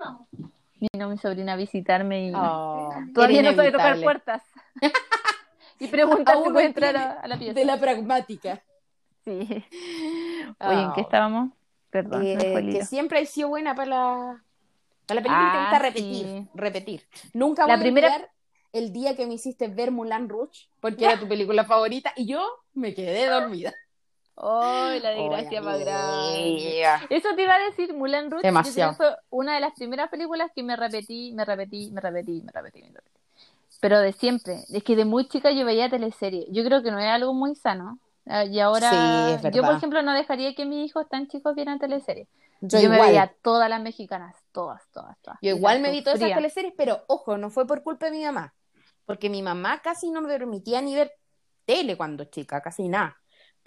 Vino 0.80 1.08
mi 1.08 1.18
sobrina 1.18 1.54
a 1.54 1.56
visitarme 1.56 2.28
y 2.28 2.32
Oh, 2.34 2.90
todavía 3.12 3.42
no 3.42 3.52
sabe 3.54 3.72
tocar 3.72 4.00
puertas. 4.00 4.42
y 5.80 5.88
preguntar 5.88 6.36
Aún 6.36 6.44
si 6.46 6.50
puede 6.50 6.66
entrar 6.66 6.96
a, 6.96 7.12
a 7.20 7.26
la 7.28 7.36
pieza. 7.38 7.54
De 7.54 7.64
la 7.64 7.78
pragmática. 7.78 8.62
Sí. 9.24 9.40
Oye, 10.60 10.82
¿en 10.82 10.92
qué 10.92 11.00
Oh. 11.00 11.02
estábamos? 11.02 11.50
Perdón, 11.90 12.22
me 12.22 12.32
Eh, 12.32 12.70
que 12.72 12.84
siempre 12.84 13.20
has 13.20 13.28
sido 13.30 13.48
buena 13.48 13.74
para 13.74 13.88
la, 13.88 14.44
para 15.06 15.20
la 15.20 15.22
película 15.22 15.52
Ah, 15.52 15.60
gusta 15.70 15.78
repetir, 15.78 16.26
sí. 16.26 16.48
repetir. 16.54 17.08
Nunca 17.32 17.66
La 17.66 17.74
voy 17.76 17.82
primera- 17.82 18.14
a 18.14 18.28
el 18.72 18.92
día 18.92 19.16
que 19.16 19.26
me 19.26 19.34
hiciste 19.34 19.68
ver 19.68 19.90
Moulin 19.90 20.28
Rouge, 20.28 20.68
porque 20.80 21.06
era 21.06 21.18
tu 21.18 21.26
película 21.26 21.64
favorita, 21.64 22.12
y 22.14 22.26
yo 22.26 22.46
me 22.74 22.94
quedé 22.94 23.26
dormida. 23.26 23.72
¡Ay, 24.40 25.00
la 25.00 25.10
desgracia 25.10 25.60
más 25.60 25.80
grande! 25.80 26.82
Eso 27.10 27.28
te 27.34 27.42
iba 27.42 27.54
a 27.54 27.58
decir, 27.58 27.92
Moulin 27.92 28.30
Rouge. 28.30 28.46
Demasiado. 28.46 28.94
fue 28.94 29.16
una 29.30 29.54
de 29.54 29.60
las 29.60 29.72
primeras 29.72 30.08
películas 30.10 30.50
que 30.54 30.62
me 30.62 30.76
repetí, 30.76 31.32
me 31.34 31.44
repetí, 31.44 31.90
me 31.90 32.00
repetí, 32.00 32.42
me 32.42 32.52
repetí, 32.52 32.82
me 32.82 32.88
repetí. 32.88 33.18
Pero 33.80 34.00
de 34.00 34.12
siempre. 34.12 34.64
Es 34.72 34.82
que 34.84 34.96
de 34.96 35.04
muy 35.04 35.26
chica 35.28 35.50
yo 35.50 35.64
veía 35.64 35.90
teleseries. 35.90 36.46
Yo 36.50 36.64
creo 36.64 36.82
que 36.82 36.90
no 36.90 36.98
es 36.98 37.06
algo 37.08 37.34
muy 37.34 37.54
sano. 37.54 37.98
Ah, 38.26 38.44
Y 38.44 38.60
ahora, 38.60 38.90
Sí, 38.90 39.46
es 39.48 39.54
yo 39.54 39.62
por 39.62 39.74
ejemplo 39.74 40.02
no 40.02 40.12
dejaría 40.12 40.54
que 40.54 40.66
mis 40.66 40.88
hijos 40.88 41.08
tan 41.08 41.26
chicos 41.28 41.54
vieran 41.54 41.78
teleseries. 41.78 42.28
Yo, 42.60 42.80
Yo, 42.80 42.88
me 42.88 42.96
igual, 42.96 43.08
veía 43.10 43.34
todas 43.42 43.70
las 43.70 43.80
mexicanas, 43.80 44.34
todas, 44.52 44.82
todas, 44.92 45.16
todas. 45.22 45.38
yo 45.40 45.50
igual 45.50 45.80
me 45.80 45.90
vi 45.92 46.02
todas 46.02 46.20
esas 46.20 46.34
teleseries, 46.34 46.74
pero 46.76 47.04
ojo, 47.06 47.38
no 47.38 47.50
fue 47.50 47.66
por 47.66 47.82
culpa 47.82 48.06
de 48.06 48.12
mi 48.12 48.24
mamá, 48.24 48.52
porque 49.06 49.30
mi 49.30 49.42
mamá 49.42 49.80
casi 49.80 50.10
no 50.10 50.20
me 50.20 50.28
permitía 50.28 50.82
ni 50.82 50.94
ver 50.94 51.12
tele 51.64 51.96
cuando 51.96 52.24
chica, 52.24 52.60
casi 52.60 52.88
nada. 52.88 53.17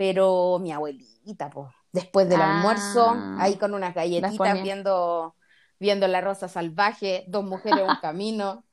Pero 0.01 0.57
mi 0.59 0.71
abuelita, 0.71 1.51
pues, 1.51 1.67
después 1.91 2.27
del 2.27 2.41
Ah. 2.41 2.55
almuerzo, 2.57 3.15
ahí 3.37 3.55
con 3.57 3.75
unas 3.75 3.93
galletitas 3.93 4.63
viendo, 4.63 5.35
viendo 5.79 6.07
la 6.07 6.21
rosa 6.21 6.47
salvaje, 6.47 7.23
dos 7.27 7.43
mujeres, 7.43 7.87
un 7.87 7.97
camino. 8.01 8.63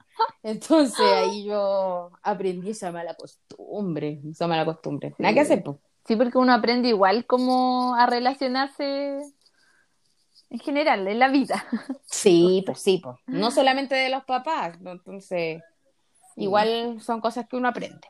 Entonces 0.42 1.04
ahí 1.04 1.44
yo 1.44 2.12
aprendí 2.22 2.70
esa 2.70 2.90
mala 2.92 3.12
costumbre, 3.12 4.22
esa 4.30 4.46
mala 4.46 4.64
costumbre. 4.64 5.14
Nada 5.18 5.34
que 5.34 5.40
hacer, 5.40 5.62
pues. 5.62 5.76
Sí, 6.06 6.16
porque 6.16 6.38
uno 6.38 6.54
aprende 6.54 6.88
igual 6.88 7.26
como 7.26 7.94
a 7.94 8.06
relacionarse 8.06 9.20
en 10.48 10.58
general, 10.60 11.06
en 11.08 11.18
la 11.18 11.28
vida. 11.28 11.62
Sí, 12.06 12.62
pues 12.64 12.80
sí, 12.80 13.02
pues. 13.04 13.18
No 13.26 13.50
solamente 13.50 13.94
de 13.96 14.08
los 14.08 14.24
papás, 14.24 14.80
¿no? 14.80 14.92
entonces 14.92 15.62
igual 16.36 17.02
son 17.02 17.20
cosas 17.20 17.46
que 17.46 17.56
uno 17.56 17.68
aprende. 17.68 18.08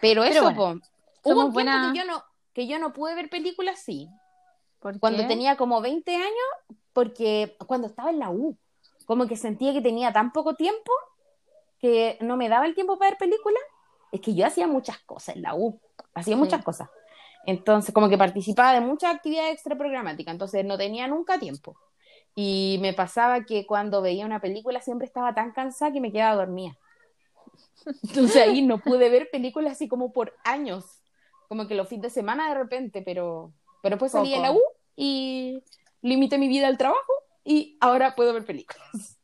Pero 0.00 0.24
eso, 0.24 0.42
bueno, 0.42 0.56
pues, 0.56 0.90
hubo 1.24 1.44
un 1.46 1.52
tiempo 1.52 1.52
buena- 1.52 1.92
que 1.92 1.98
yo 1.98 2.04
no, 2.06 2.22
que 2.56 2.66
yo 2.66 2.78
no 2.78 2.94
pude 2.94 3.14
ver 3.14 3.28
películas, 3.28 3.80
sí. 3.80 4.08
¿Por 4.80 4.98
Cuando 4.98 5.22
qué? 5.22 5.28
tenía 5.28 5.58
como 5.58 5.82
20 5.82 6.14
años, 6.16 6.78
porque 6.94 7.54
cuando 7.66 7.86
estaba 7.86 8.08
en 8.08 8.18
la 8.18 8.30
U, 8.30 8.56
como 9.04 9.26
que 9.26 9.36
sentía 9.36 9.74
que 9.74 9.82
tenía 9.82 10.10
tan 10.10 10.32
poco 10.32 10.54
tiempo 10.54 10.90
que 11.78 12.16
no 12.22 12.38
me 12.38 12.48
daba 12.48 12.64
el 12.64 12.74
tiempo 12.74 12.98
para 12.98 13.10
ver 13.10 13.18
películas. 13.18 13.62
Es 14.10 14.22
que 14.22 14.34
yo 14.34 14.46
hacía 14.46 14.66
muchas 14.66 14.98
cosas 15.00 15.36
en 15.36 15.42
la 15.42 15.54
U, 15.54 15.78
hacía 16.14 16.34
Sí. 16.34 16.40
muchas 16.40 16.64
cosas. 16.64 16.88
Entonces, 17.44 17.94
como 17.94 18.08
que 18.08 18.16
participaba 18.16 18.72
de 18.72 18.80
muchas 18.80 19.14
actividades 19.14 19.52
extraprogramáticas, 19.52 20.32
entonces 20.32 20.64
no 20.64 20.78
tenía 20.78 21.06
nunca 21.08 21.38
tiempo. 21.38 21.76
Y 22.34 22.78
me 22.80 22.94
pasaba 22.94 23.44
que 23.44 23.66
cuando 23.66 24.00
veía 24.00 24.24
una 24.24 24.40
película 24.40 24.80
siempre 24.80 25.06
estaba 25.06 25.34
tan 25.34 25.52
cansada 25.52 25.92
que 25.92 26.00
me 26.00 26.10
quedaba 26.10 26.36
dormida. 26.36 26.78
Entonces 28.02 28.36
ahí 28.36 28.62
no 28.62 28.78
pude 28.78 29.10
ver 29.10 29.28
películas 29.30 29.72
así 29.72 29.88
como 29.88 30.12
por 30.12 30.32
años, 30.44 31.02
como 31.48 31.66
que 31.66 31.74
los 31.74 31.88
fines 31.88 32.02
de 32.02 32.10
semana 32.10 32.48
de 32.48 32.54
repente, 32.54 33.02
pero, 33.02 33.52
pero 33.82 33.98
pues 33.98 34.12
salí 34.12 34.30
de 34.30 34.40
la 34.40 34.52
U 34.52 34.60
y 34.96 35.62
limité 36.02 36.38
mi 36.38 36.48
vida 36.48 36.68
al 36.68 36.78
trabajo 36.78 37.12
y 37.44 37.76
ahora 37.80 38.14
puedo 38.14 38.32
ver 38.32 38.44
películas. 38.44 39.18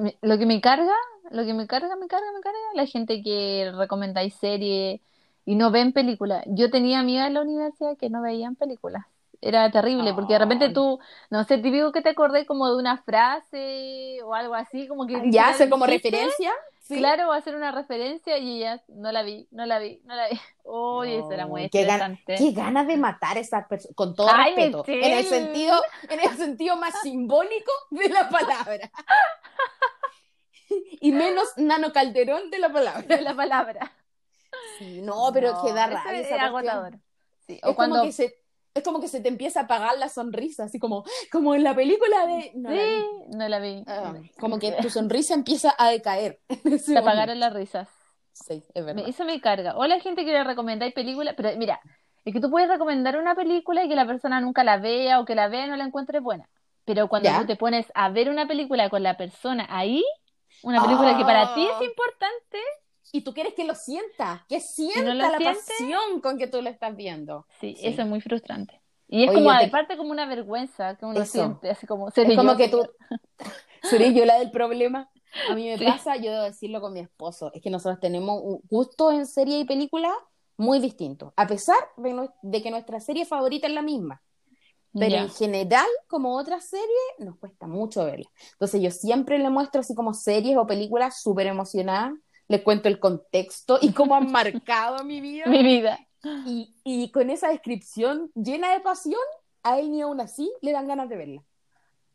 Mí- 0.00 0.16
lo 0.22 0.38
que 0.38 0.46
me 0.46 0.60
carga, 0.60 0.94
lo 1.30 1.44
que 1.44 1.54
me 1.54 1.66
carga, 1.66 1.96
me 1.96 2.08
carga, 2.08 2.26
me 2.34 2.40
carga, 2.40 2.58
la 2.74 2.86
gente 2.86 3.22
que 3.22 3.72
recomendáis 3.76 4.34
series 4.34 5.00
y 5.44 5.54
no 5.54 5.70
ven 5.70 5.92
películas. 5.92 6.44
Yo 6.46 6.70
tenía 6.70 7.00
amigas 7.00 7.28
en 7.28 7.34
la 7.34 7.42
universidad 7.42 7.96
que 7.96 8.10
no 8.10 8.22
veían 8.22 8.56
películas. 8.56 9.04
Era 9.40 9.70
terrible, 9.70 10.12
porque 10.14 10.32
de 10.32 10.38
repente 10.40 10.70
tú, 10.70 10.98
no 11.30 11.44
sé, 11.44 11.58
típico 11.58 11.92
que 11.92 12.02
te 12.02 12.08
acordé 12.08 12.44
como 12.44 12.68
de 12.68 12.76
una 12.76 12.98
frase 12.98 14.18
o 14.24 14.34
algo 14.34 14.54
así, 14.54 14.88
como 14.88 15.06
que 15.06 15.30
Ya 15.30 15.50
hace 15.50 15.70
como 15.70 15.86
referencia. 15.86 16.52
Sí. 16.88 16.96
Claro, 16.96 17.28
va 17.28 17.34
a 17.34 17.38
hacer 17.38 17.54
una 17.54 17.70
referencia 17.70 18.38
y 18.38 18.56
ella 18.62 18.82
no 18.88 19.12
la 19.12 19.22
vi, 19.22 19.46
no 19.50 19.66
la 19.66 19.78
vi, 19.78 20.00
no 20.04 20.14
la 20.14 20.26
vi. 20.28 20.40
Uy, 20.64 21.16
eso 21.16 21.30
era 21.32 21.46
muy 21.46 21.64
No, 21.64 21.68
qué 21.70 21.84
gana- 21.84 22.14
estresante. 22.14 22.36
Qué 22.36 22.52
ganas 22.58 22.86
de 22.86 22.96
matar 22.96 23.36
a 23.36 23.40
esas 23.40 23.66
personas, 23.66 23.94
con 23.94 24.14
todo 24.14 24.28
Ay, 24.32 24.54
respeto, 24.54 24.84
en 24.86 25.12
el 25.18 25.24
sentido, 25.26 25.82
en 26.08 26.20
el 26.20 26.30
sentido 26.38 26.76
más 26.76 26.98
simbólico 27.02 27.70
de 27.90 28.08
la 28.08 28.28
palabra. 28.30 28.90
Y 31.00 31.12
menos 31.12 31.48
Nano 31.56 31.92
Calderón 31.92 32.50
de 32.50 32.58
la 32.58 32.70
palabra. 32.72 33.20
la 33.20 33.34
palabra. 33.34 33.92
Sí, 34.78 35.00
no, 35.02 35.30
pero 35.32 35.48
es 35.48 35.58
que 35.64 35.72
da 35.72 35.86
No, 35.86 35.94
eso 35.96 36.04
rabia 36.04 36.20
es 36.20 36.32
agotador. 36.42 36.98
Sí, 37.46 37.54
Es 37.54 37.60
o 37.64 37.74
cuando 37.74 37.96
como 37.96 38.06
que 38.06 38.12
se, 38.12 38.34
es 38.74 38.82
como 38.82 39.00
que 39.00 39.08
se 39.08 39.20
te 39.20 39.28
empieza 39.28 39.60
a 39.60 39.62
apagar 39.64 39.98
la 39.98 40.08
sonrisa, 40.08 40.64
así 40.64 40.78
como, 40.78 41.04
como 41.32 41.54
en 41.54 41.64
la 41.64 41.74
película 41.74 42.26
de. 42.26 42.52
no 42.54 42.70
la 42.70 42.76
vi. 42.76 42.80
Sí, 43.00 43.06
no 43.36 43.48
la 43.48 43.58
vi. 43.60 43.84
Ah, 43.86 44.14
como 44.40 44.58
que 44.58 44.72
tu 44.80 44.88
sonrisa 44.90 45.34
empieza 45.34 45.74
a 45.78 45.90
decaer. 45.90 46.40
Se 46.84 46.96
apagaron 46.96 47.40
las 47.40 47.52
risas. 47.52 47.88
Sí, 48.32 48.62
es 48.74 48.84
verdad. 48.84 49.02
Me- 49.02 49.10
eso 49.10 49.24
me 49.24 49.40
carga. 49.40 49.76
O 49.76 49.84
la 49.86 49.98
gente 50.00 50.24
que 50.24 50.32
le 50.32 50.44
recomendáis 50.44 50.94
películas, 50.94 51.34
pero 51.36 51.50
mira, 51.56 51.80
es 52.24 52.32
que 52.32 52.40
tú 52.40 52.50
puedes 52.50 52.68
recomendar 52.68 53.18
una 53.18 53.34
película 53.34 53.82
y 53.84 53.88
que 53.88 53.96
la 53.96 54.06
persona 54.06 54.40
nunca 54.40 54.62
la 54.62 54.76
vea 54.78 55.18
o 55.18 55.24
que 55.24 55.34
la 55.34 55.48
vea 55.48 55.66
y 55.66 55.68
no 55.70 55.76
la 55.76 55.84
encuentre 55.84 56.20
buena. 56.20 56.48
Pero 56.84 57.08
cuando 57.08 57.28
Ya. 57.30 57.40
tú 57.40 57.46
te 57.46 57.56
pones 57.56 57.86
a 57.94 58.08
ver 58.10 58.30
una 58.30 58.46
película 58.46 58.88
con 58.90 59.02
la 59.02 59.16
persona 59.16 59.66
ahí, 59.68 60.04
una 60.62 60.80
película 60.82 61.16
que 61.16 61.24
para 61.24 61.52
ti 61.54 61.66
Ah. 61.68 61.76
es 61.80 61.86
importante, 61.86 62.58
Y 63.12 63.22
tú 63.22 63.32
quieres 63.34 63.54
que 63.54 63.64
lo 63.64 63.74
sienta, 63.74 64.44
que 64.48 64.60
sienta 64.60 65.02
no 65.02 65.14
la 65.14 65.38
siente? 65.38 65.44
pasión 65.44 66.20
con 66.20 66.38
que 66.38 66.46
tú 66.46 66.60
lo 66.62 66.68
estás 66.70 66.94
viendo. 66.96 67.46
sí, 67.60 67.74
Sí. 67.76 67.86
eso 67.86 68.02
es 68.02 68.08
muy 68.08 68.20
frustrante. 68.20 68.80
Y 69.08 69.24
es 69.24 69.30
Oye, 69.30 69.38
como, 69.38 69.56
te- 69.58 69.64
aparte, 69.66 69.96
como 69.96 70.10
una 70.10 70.26
vergüenza 70.26 70.96
que 70.96 71.06
uno 71.06 71.20
Eso. 71.22 71.32
siente, 71.32 71.70
así 71.70 71.86
como, 71.86 72.10
¿seré 72.10 72.32
Es 72.32 72.36
como 72.38 72.52
yo, 72.52 72.56
que 72.58 72.68
tú, 72.68 72.86
seré 73.82 74.12
yo 74.12 74.24
la 74.24 74.38
del 74.38 74.50
problema. 74.50 75.10
A 75.46 75.54
mí 75.54 75.66
me 75.68 75.78
Sí. 75.78 75.84
pasa, 75.84 76.16
yo 76.16 76.30
debo 76.32 76.44
decirlo 76.44 76.80
con 76.80 76.92
mi 76.92 77.00
esposo, 77.00 77.50
es 77.54 77.62
que 77.62 77.70
nosotros 77.70 78.00
tenemos 78.00 78.40
un 78.42 78.60
gusto 78.68 79.10
en 79.12 79.26
serie 79.26 79.58
y 79.60 79.64
película 79.64 80.12
muy 80.56 80.78
distintos, 80.80 81.32
a 81.36 81.46
pesar 81.46 81.76
de, 81.96 82.10
nue- 82.12 82.32
de 82.42 82.62
que 82.62 82.70
nuestra 82.70 83.00
serie 83.00 83.24
favorita 83.24 83.66
es 83.66 83.72
la 83.72 83.82
misma. 83.82 84.22
Pero 84.92 85.10
Ya. 85.12 85.22
en 85.22 85.30
general, 85.30 85.86
como 86.08 86.36
otras 86.36 86.68
series, 86.68 86.88
nos 87.18 87.36
cuesta 87.38 87.66
mucho 87.66 88.04
verla. 88.04 88.28
Entonces 88.52 88.80
yo 88.82 88.90
siempre 88.90 89.38
le 89.38 89.48
muestro 89.50 89.80
así 89.82 89.94
como 89.94 90.12
series 90.14 90.56
o 90.56 90.66
películas 90.66 91.20
súper 91.22 91.46
emocionadas, 91.46 92.12
les 92.48 92.62
cuento 92.62 92.88
el 92.88 92.98
contexto 92.98 93.78
y 93.80 93.92
cómo 93.92 94.14
han 94.14 94.30
marcado 94.32 95.04
mi 95.04 95.20
vida. 95.22 95.46
Mi 95.46 95.62
vida. 95.62 95.98
Y, 96.46 96.74
y 96.84 97.10
con 97.12 97.30
esa 97.30 97.48
descripción 97.48 98.30
llena 98.34 98.72
de 98.72 98.80
pasión, 98.80 99.20
a 99.62 99.78
él 99.78 99.90
ni 99.92 100.00
aún 100.02 100.20
así 100.20 100.50
le 100.62 100.72
dan 100.72 100.88
ganas 100.88 101.08
de 101.08 101.16
verla. 101.16 101.44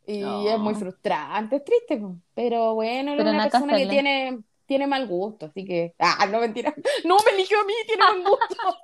Y 0.06 0.20
No. 0.20 0.50
es 0.50 0.60
muy 0.60 0.76
frustrante, 0.76 1.58
es 1.58 1.64
triste, 1.64 1.98
po. 1.98 2.18
pero 2.34 2.74
bueno, 2.76 3.14
él 3.14 3.20
es 3.20 3.24
Pero 3.24 3.32
una 3.36 3.44
persona 3.50 3.78
que 3.78 3.88
tiene, 3.88 4.44
tiene 4.66 4.88
mal 4.88 5.08
gusto, 5.08 5.46
así 5.46 5.64
que, 5.66 5.96
ah, 6.00 6.26
no 6.30 6.40
mentira, 6.42 6.74
no 7.06 7.18
me 7.26 7.32
eligió 7.32 7.62
a 7.62 7.64
mí, 7.64 7.74
tiene 7.88 8.04
mal 8.04 8.22
gusto. 8.24 8.78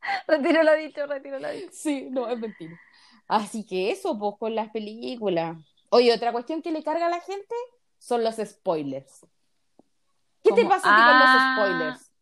Retiro 0.26 0.62
lo 0.62 0.74
dicho, 0.76 1.06
retiro 1.06 1.38
lo 1.38 1.50
dicho. 1.50 1.68
Sí, 1.72 2.08
no, 2.10 2.28
es 2.28 2.38
mentira. 2.38 2.76
Así 3.28 3.64
que 3.66 3.90
eso, 3.90 4.18
pues, 4.18 4.34
con 4.38 4.54
las 4.54 4.70
películas. 4.70 5.56
Oye, 5.90 6.12
otra 6.12 6.32
cuestión 6.32 6.62
que 6.62 6.72
le 6.72 6.82
carga 6.82 7.06
a 7.06 7.10
la 7.10 7.20
gente 7.20 7.54
son 7.98 8.22
los 8.24 8.36
spoilers. 8.36 9.26
¿Qué 10.46 10.54
te 10.54 10.68
pasa 10.68 10.88
Ah. 10.92 11.04
con 11.06 11.18
los 11.20 11.42
spoilers? 11.42 12.12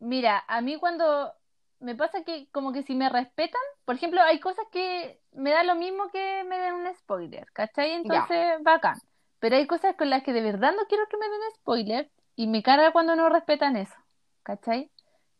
Mira, 0.00 0.44
a 0.48 0.60
mí 0.60 0.76
cuando 0.78 1.32
me 1.80 1.94
pasa 1.94 2.24
que 2.24 2.48
como 2.52 2.72
que 2.72 2.82
si 2.82 2.94
me 2.94 3.08
respetan, 3.08 3.60
por 3.84 3.94
ejemplo, 3.94 4.20
hay 4.22 4.40
cosas 4.40 4.64
que 4.70 5.20
me 5.32 5.50
da 5.50 5.62
lo 5.62 5.74
mismo 5.74 6.10
que 6.10 6.44
me 6.44 6.58
den 6.58 6.74
un 6.74 6.94
spoiler, 6.94 7.46
¿cachai? 7.52 7.92
Entonces, 7.92 8.62
bacán. 8.62 8.98
Pero 9.38 9.56
hay 9.56 9.66
cosas 9.66 9.96
con 9.96 10.10
las 10.10 10.22
que 10.22 10.32
de 10.32 10.40
verdad 10.42 10.72
no 10.76 10.86
quiero 10.88 11.04
que 11.08 11.16
me 11.16 11.28
den 11.28 11.40
spoiler 11.56 12.10
y 12.36 12.46
me 12.46 12.62
carga 12.62 12.92
cuando 12.92 13.16
no 13.16 13.28
respetan 13.28 13.76
eso, 13.76 13.94
¿cachai? 14.42 14.90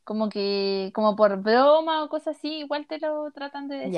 Como 0.05 0.29
que, 0.29 0.91
como 0.95 1.15
por 1.15 1.37
broma 1.41 2.03
o 2.03 2.09
cosas 2.09 2.37
así, 2.37 2.59
igual 2.59 2.87
te 2.87 2.99
lo 2.99 3.31
tratan 3.31 3.69
de 3.69 3.77
decir. 3.77 3.93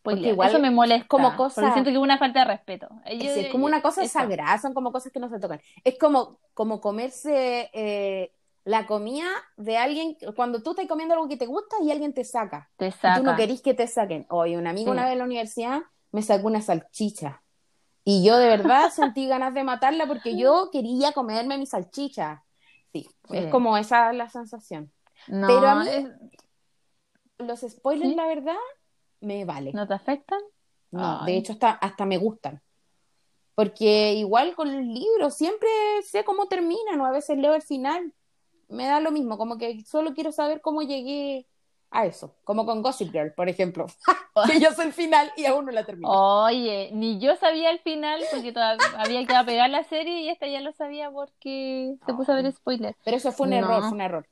Spoiler. 0.00 0.20
porque 0.22 0.28
igual 0.30 0.48
Eso 0.50 0.58
me 0.60 0.70
molesta, 0.70 1.06
como 1.08 1.36
cosa- 1.36 1.60
porque 1.60 1.72
siento 1.72 1.90
que 1.90 1.96
es 1.96 2.02
una 2.02 2.18
falta 2.18 2.40
de 2.40 2.44
respeto. 2.46 2.88
Es, 3.04 3.22
Yo- 3.22 3.30
es 3.30 3.48
como 3.52 3.66
una 3.66 3.82
cosa 3.82 4.02
eso. 4.02 4.12
sagrada, 4.18 4.58
son 4.58 4.74
como 4.74 4.92
cosas 4.92 5.12
que 5.12 5.20
no 5.20 5.28
se 5.28 5.38
tocan. 5.38 5.60
Es 5.84 5.98
como, 5.98 6.38
como 6.54 6.80
comerse 6.80 7.70
eh, 7.72 8.32
la 8.64 8.86
comida 8.86 9.28
de 9.56 9.76
alguien, 9.78 10.16
cuando 10.36 10.62
tú 10.62 10.70
estás 10.72 10.86
comiendo 10.86 11.14
algo 11.14 11.28
que 11.28 11.36
te 11.36 11.46
gusta 11.46 11.76
y 11.82 11.90
alguien 11.90 12.12
te 12.12 12.24
saca. 12.24 12.70
Te 12.76 12.88
Y 12.88 12.90
tú 12.90 12.96
no 13.02 13.30
saca. 13.30 13.36
querís 13.36 13.62
que 13.62 13.74
te 13.74 13.86
saquen. 13.86 14.26
Oye, 14.30 14.56
un 14.58 14.66
amigo 14.66 14.86
Sí. 14.86 14.92
una 14.92 15.04
vez 15.04 15.12
en 15.12 15.18
la 15.18 15.24
universidad 15.24 15.80
me 16.12 16.22
sacó 16.22 16.46
una 16.48 16.60
salchicha. 16.62 17.42
Y 18.04 18.24
yo 18.24 18.36
de 18.38 18.46
verdad 18.48 18.90
sentí 18.94 19.26
ganas 19.26 19.52
de 19.54 19.64
matarla 19.64 20.06
porque 20.06 20.36
yo 20.36 20.70
quería 20.72 21.12
comerme 21.12 21.58
mi 21.58 21.66
salchicha. 21.66 22.44
Sí, 22.92 23.06
es 23.30 23.44
Sí. 23.44 23.50
como 23.50 23.76
esa 23.76 24.12
la 24.12 24.28
sensación. 24.28 24.92
No, 25.26 25.46
Pero 25.46 25.66
a 25.68 25.74
mí- 25.76 25.88
es- 25.88 26.08
Los 27.38 27.60
spoilers, 27.60 28.10
¿Sí? 28.10 28.16
la 28.16 28.26
verdad, 28.26 28.56
me 29.20 29.44
vale. 29.44 29.72
¿no 29.72 29.86
te 29.86 29.94
afectan? 29.94 30.40
No, 30.90 31.20
Ay. 31.22 31.32
de 31.32 31.38
hecho 31.38 31.52
hasta, 31.52 31.70
hasta 31.70 32.06
me 32.06 32.18
gustan. 32.18 32.62
Porque 33.54 34.14
igual 34.14 34.54
con 34.54 34.72
los 34.74 34.84
libros, 34.84 35.34
siempre 35.34 35.68
sé 36.04 36.24
cómo 36.24 36.46
terminan, 36.46 37.00
o 37.00 37.06
a 37.06 37.10
veces 37.10 37.36
leo 37.38 37.54
el 37.54 37.62
final. 37.62 38.12
Me 38.68 38.86
da 38.86 39.00
lo 39.00 39.10
mismo, 39.10 39.36
como 39.36 39.58
que 39.58 39.82
solo 39.84 40.14
quiero 40.14 40.30
saber 40.30 40.60
cómo 40.60 40.82
llegué 40.82 41.46
a 41.90 42.06
eso. 42.06 42.36
Como 42.44 42.66
con 42.66 42.82
Gossip 42.82 43.10
Girl, 43.10 43.32
por 43.34 43.48
ejemplo. 43.48 43.86
que 44.46 44.60
yo 44.60 44.70
sé 44.72 44.84
el 44.84 44.92
final 44.92 45.32
y 45.36 45.46
aún 45.46 45.64
no 45.64 45.72
la 45.72 45.84
termino. 45.84 46.08
Oye, 46.44 46.90
ni 46.92 47.18
yo 47.18 47.34
sabía 47.36 47.70
el 47.70 47.80
final 47.80 48.22
porque 48.30 48.52
todavía 48.52 48.86
había 48.96 49.26
que 49.26 49.34
pegar 49.44 49.70
la 49.70 49.82
serie 49.84 50.20
y 50.20 50.28
esta 50.28 50.46
ya 50.46 50.60
lo 50.60 50.72
sabía 50.72 51.10
porque 51.10 51.96
se 52.06 52.14
puso 52.14 52.32
a 52.32 52.36
ver 52.36 52.52
spoiler. 52.52 52.94
Pero 53.04 53.16
eso 53.16 53.32
fue 53.32 53.46
un 53.46 53.54
No. 53.54 53.56
error, 53.58 53.82
fue 53.82 53.92
un 53.92 54.00
error. 54.02 54.26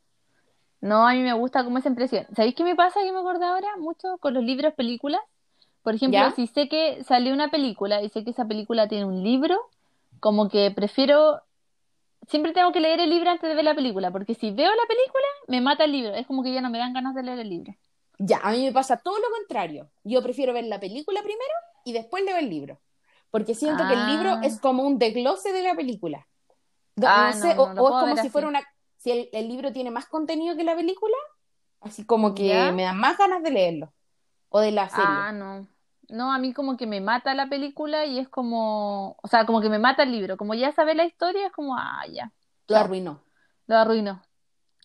No, 0.80 1.06
a 1.06 1.12
mí 1.14 1.22
me 1.22 1.32
gusta 1.32 1.64
como 1.64 1.78
esa 1.78 1.88
impresión. 1.88 2.26
¿Sabéis 2.34 2.54
qué 2.54 2.64
me 2.64 2.76
pasa 2.76 3.00
que 3.02 3.12
me 3.12 3.18
acordé 3.18 3.46
ahora 3.46 3.68
mucho 3.78 4.18
con 4.18 4.34
los 4.34 4.44
libros, 4.44 4.74
películas? 4.74 5.20
Por 5.82 5.94
ejemplo, 5.94 6.18
¿Ya? 6.18 6.30
si 6.32 6.46
sé 6.46 6.68
que 6.68 7.02
salió 7.04 7.32
una 7.32 7.50
película 7.50 8.02
y 8.02 8.08
sé 8.08 8.24
que 8.24 8.30
esa 8.30 8.44
película 8.46 8.88
tiene 8.88 9.04
un 9.04 9.22
libro, 9.22 9.56
como 10.20 10.48
que 10.48 10.70
prefiero, 10.70 11.40
siempre 12.28 12.52
tengo 12.52 12.72
que 12.72 12.80
leer 12.80 13.00
el 13.00 13.10
libro 13.10 13.30
antes 13.30 13.48
de 13.48 13.54
ver 13.54 13.64
la 13.64 13.74
película, 13.74 14.10
porque 14.10 14.34
si 14.34 14.50
veo 14.50 14.70
la 14.70 14.86
película, 14.88 15.24
me 15.48 15.60
mata 15.60 15.84
el 15.84 15.92
libro. 15.92 16.14
Es 16.14 16.26
como 16.26 16.42
que 16.42 16.52
ya 16.52 16.60
no 16.60 16.70
me 16.70 16.78
dan 16.78 16.92
ganas 16.92 17.14
de 17.14 17.22
leer 17.22 17.38
el 17.40 17.48
libro. 17.48 17.74
Ya, 18.18 18.38
a 18.42 18.50
mí 18.52 18.64
me 18.64 18.72
pasa 18.72 18.96
todo 18.96 19.18
lo 19.18 19.30
contrario. 19.38 19.90
Yo 20.04 20.22
prefiero 20.22 20.52
ver 20.52 20.64
la 20.64 20.80
película 20.80 21.20
primero 21.22 21.54
y 21.84 21.92
después 21.92 22.24
leo 22.24 22.36
el 22.38 22.48
libro. 22.50 22.78
Porque 23.30 23.54
siento 23.54 23.86
que 23.86 23.92
el 23.94 24.00
Ah. 24.00 24.06
libro 24.06 24.38
es 24.42 24.58
como 24.60 24.84
un 24.84 24.98
desglose 24.98 25.52
de 25.52 25.62
la 25.62 25.74
película. 25.74 26.26
No, 26.96 27.06
Ah, 27.08 27.26
no 27.26 27.32
sé, 27.34 27.54
no, 27.54 27.62
o, 27.62 27.74
no 27.74 27.82
es 27.82 27.88
como 28.00 28.14
si 28.14 28.20
así. 28.20 28.30
fuera 28.30 28.48
una. 28.48 28.60
Si 29.06 29.12
el, 29.12 29.28
el 29.32 29.46
libro 29.46 29.72
tiene 29.72 29.92
más 29.92 30.06
contenido 30.06 30.56
que 30.56 30.64
la 30.64 30.74
película, 30.74 31.14
así 31.80 32.04
como 32.04 32.34
que 32.34 32.48
¿Ya? 32.48 32.72
me 32.72 32.82
dan 32.82 32.98
más 32.98 33.16
ganas 33.16 33.40
de 33.40 33.52
leerlo. 33.52 33.92
O 34.48 34.58
de 34.58 34.72
la 34.72 34.88
serie. 34.88 35.04
Ah, 35.06 35.30
no. 35.30 35.68
No, 36.08 36.32
a 36.32 36.38
mí 36.38 36.52
como 36.52 36.76
que 36.76 36.88
me 36.88 37.00
mata 37.00 37.32
la 37.32 37.48
película 37.48 38.04
y 38.04 38.18
es 38.18 38.28
como, 38.28 39.16
o 39.22 39.28
sea, 39.28 39.46
como 39.46 39.60
que 39.60 39.68
me 39.68 39.78
mata 39.78 40.02
el 40.02 40.10
libro. 40.10 40.36
Como 40.36 40.54
ya 40.54 40.72
sabe 40.72 40.96
la 40.96 41.04
historia, 41.04 41.46
es 41.46 41.52
como, 41.52 41.76
ah, 41.76 42.02
ya, 42.12 42.32
lo 42.66 42.76
arruinó. 42.78 43.22
lo 43.68 43.76
arruinó. 43.76 44.22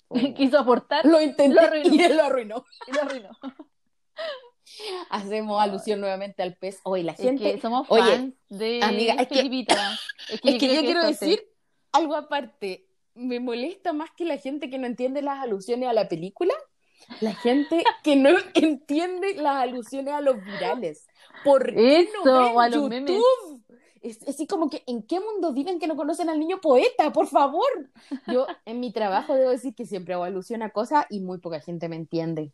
Oh. 0.07 0.13
Quiso 0.35 0.59
aportar 0.59 1.03
Lo 1.03 1.19
intenté 1.19 1.55
Lo 1.55 1.61
arruinó. 1.61 1.95
y 1.95 2.01
él 2.03 2.17
lo 2.17 2.23
arruinó. 2.23 2.65
y 2.87 2.91
lo 2.91 3.01
arruinó. 3.01 3.29
Hacemos 5.09 5.59
alusión 5.59 5.99
nuevamente 5.99 6.43
al 6.43 6.55
pez. 6.57 6.79
Hoy 6.83 7.01
la 7.01 7.13
Es 7.13 7.17
gente. 7.17 7.55
que 7.55 7.59
somos 7.59 7.87
Oye, 7.89 8.03
fans 8.03 8.33
de 8.49 8.83
amiga, 8.83 9.15
es 9.15 9.27
que-. 9.27 9.39
Es 9.39 9.49
que 9.49 10.49
Es 10.49 10.59
que 10.59 10.75
yo 10.75 10.81
quiero 10.81 11.03
decir 11.03 11.43
algo 11.91 12.15
aparte. 12.15 12.90
Me 13.13 13.39
molesta 13.39 13.93
más 13.93 14.09
que 14.15 14.25
la 14.25 14.37
gente 14.37 14.69
que 14.69 14.77
no 14.77 14.87
entiende 14.87 15.21
las 15.21 15.39
alusiones 15.39 15.89
a 15.89 15.93
la 15.93 16.07
película. 16.07 16.53
La 17.19 17.33
gente 17.33 17.83
que 18.03 18.15
no 18.15 18.29
entiende 18.53 19.35
las 19.35 19.55
alusiones 19.57 20.13
a 20.13 20.21
los 20.21 20.43
virales. 20.43 21.07
¿Por 21.43 21.73
qué 21.73 22.01
Eso, 22.01 22.23
no 22.25 22.41
ven 22.49 22.59
a 22.59 22.67
los 22.69 22.75
YouTube? 22.75 22.89
memes. 22.89 23.21
Es, 24.01 24.27
así 24.27 24.47
como 24.47 24.69
que, 24.69 24.83
¿en 24.87 25.03
qué 25.03 25.19
mundo 25.19 25.53
viven 25.53 25.77
que 25.79 25.85
no 25.87 25.95
conocen 25.95 26.27
al 26.29 26.39
niño 26.39 26.59
poeta? 26.59 27.11
Por 27.11 27.27
favor. 27.27 27.67
Yo 28.27 28.47
en 28.65 28.79
mi 28.79 28.91
trabajo 28.91 29.35
debo 29.35 29.51
decir 29.51 29.75
que 29.75 29.85
siempre 29.85 30.13
hago 30.15 30.23
alusión 30.23 30.63
a 30.63 30.69
cosas 30.71 31.05
y 31.09 31.19
muy 31.19 31.37
poca 31.39 31.59
gente 31.59 31.87
me 31.89 31.95
entiende. 31.97 32.53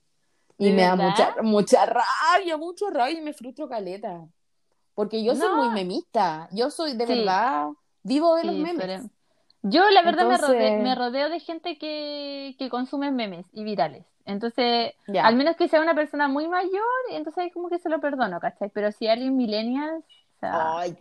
Y 0.58 0.70
¿De 0.70 0.74
me 0.74 0.82
da 0.82 0.96
verdad? 0.96 1.10
mucha, 1.10 1.36
mucha 1.44 1.86
rabia, 1.86 2.58
mucho 2.58 2.90
rabia 2.90 3.20
y 3.20 3.22
me 3.22 3.34
frustro 3.34 3.70
caleta. 3.70 4.28
Porque 4.96 5.24
yo 5.24 5.36
soy 5.36 5.56
muy 5.56 5.70
memista. 5.70 6.50
Yo 6.52 6.72
soy 6.72 6.98
de 6.98 7.06
Sí. 7.06 7.14
verdad, 7.14 7.68
vivo 8.02 8.36
de 8.36 8.44
los 8.46 8.56
Sí, 8.56 8.62
memes. 8.62 8.82
pero- 8.86 9.10
Yo, 9.70 9.90
la 9.92 10.02
verdad, 10.04 10.28
me 10.28 10.38
rodeo, 10.38 10.84
me 10.84 10.96
rodeo 10.96 11.30
de 11.30 11.40
gente 11.40 11.78
que, 11.78 12.56
que 12.58 12.70
consume 12.70 13.12
memes 13.12 13.46
y 13.54 13.64
virales. 13.64 14.06
Entonces, 14.26 14.94
Ya. 15.08 15.26
al 15.26 15.36
menos 15.36 15.56
que 15.56 15.68
sea 15.68 15.82
una 15.82 15.96
persona 15.96 16.28
muy 16.28 16.48
mayor, 16.48 16.84
entonces 17.12 17.52
como 17.54 17.70
que 17.70 17.80
se 17.80 17.90
lo 17.90 18.00
perdono, 18.02 18.40
¿cachai? 18.40 18.70
Pero 18.74 18.92
si 18.92 19.08
alguien 19.08 19.38
millennials, 19.38 20.04
o 20.04 20.40
sea, 20.40 20.78
Ay, 20.80 20.98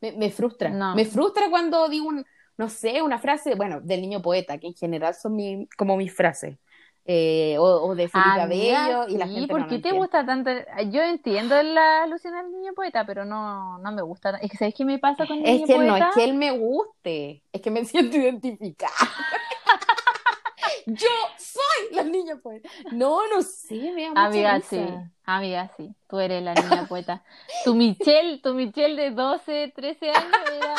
me, 0.00 0.12
me 0.12 0.30
frustra. 0.30 0.70
No. 0.70 0.94
Me 0.94 1.04
frustra 1.04 1.50
cuando 1.50 1.88
digo, 1.88 2.08
un, 2.08 2.24
no 2.56 2.68
sé, 2.68 3.02
una 3.02 3.18
frase, 3.18 3.54
bueno, 3.54 3.80
del 3.80 4.00
niño 4.00 4.22
poeta, 4.22 4.58
que 4.58 4.68
en 4.68 4.74
general 4.74 5.14
son 5.14 5.34
mi, 5.34 5.66
como 5.76 5.96
mis 5.96 6.14
frases. 6.14 6.56
Eh, 7.04 7.56
o, 7.58 7.64
o 7.88 7.94
de 7.96 8.08
Felipe 8.08 8.40
amiga, 8.40 8.84
Abello, 8.84 9.08
y 9.08 9.16
la 9.16 9.28
sí, 9.28 9.34
gente 9.34 9.48
¿por 9.50 9.60
no 9.60 9.66
qué 9.66 9.78
te 9.80 9.90
entiende. 9.90 9.98
gusta 9.98 10.24
tanto? 10.24 10.50
Yo 10.90 11.02
entiendo 11.02 11.60
la 11.62 12.04
alusión 12.04 12.34
al 12.34 12.50
niño 12.52 12.72
poeta, 12.74 13.04
pero 13.06 13.24
no, 13.24 13.78
no 13.78 13.92
me 13.92 14.02
gusta. 14.02 14.30
Es 14.38 14.50
que, 14.50 14.56
¿sabes 14.56 14.74
qué 14.74 14.84
me 14.84 14.98
pasa 15.00 15.26
con 15.26 15.38
el 15.38 15.46
Es 15.46 15.52
niño 15.52 15.66
que 15.66 15.78
no 15.78 15.86
poeta? 15.88 16.08
es 16.08 16.14
que 16.14 16.24
él 16.24 16.34
me 16.34 16.52
guste, 16.52 17.42
es 17.52 17.60
que 17.60 17.70
me 17.72 17.84
siento 17.86 18.16
identificada. 18.16 18.92
Yo 20.86 21.08
soy 21.38 21.94
la 21.94 22.04
niña 22.04 22.36
poeta. 22.36 22.68
No, 22.92 23.20
no 23.28 23.42
sé, 23.42 23.92
me 23.94 24.02
da 24.04 24.10
mucha 24.10 24.24
Amiga, 24.26 24.60
sí, 24.60 24.80
amiga, 25.24 25.70
sí, 25.76 25.94
tú 26.08 26.18
eres 26.18 26.42
la 26.42 26.54
niña 26.54 26.86
poeta. 26.88 27.22
Tu 27.64 27.74
Michelle, 27.74 28.40
tu 28.42 28.54
Michelle 28.54 28.96
de 29.00 29.10
12, 29.10 29.72
13 29.74 30.10
años 30.10 30.36
era 30.52 30.74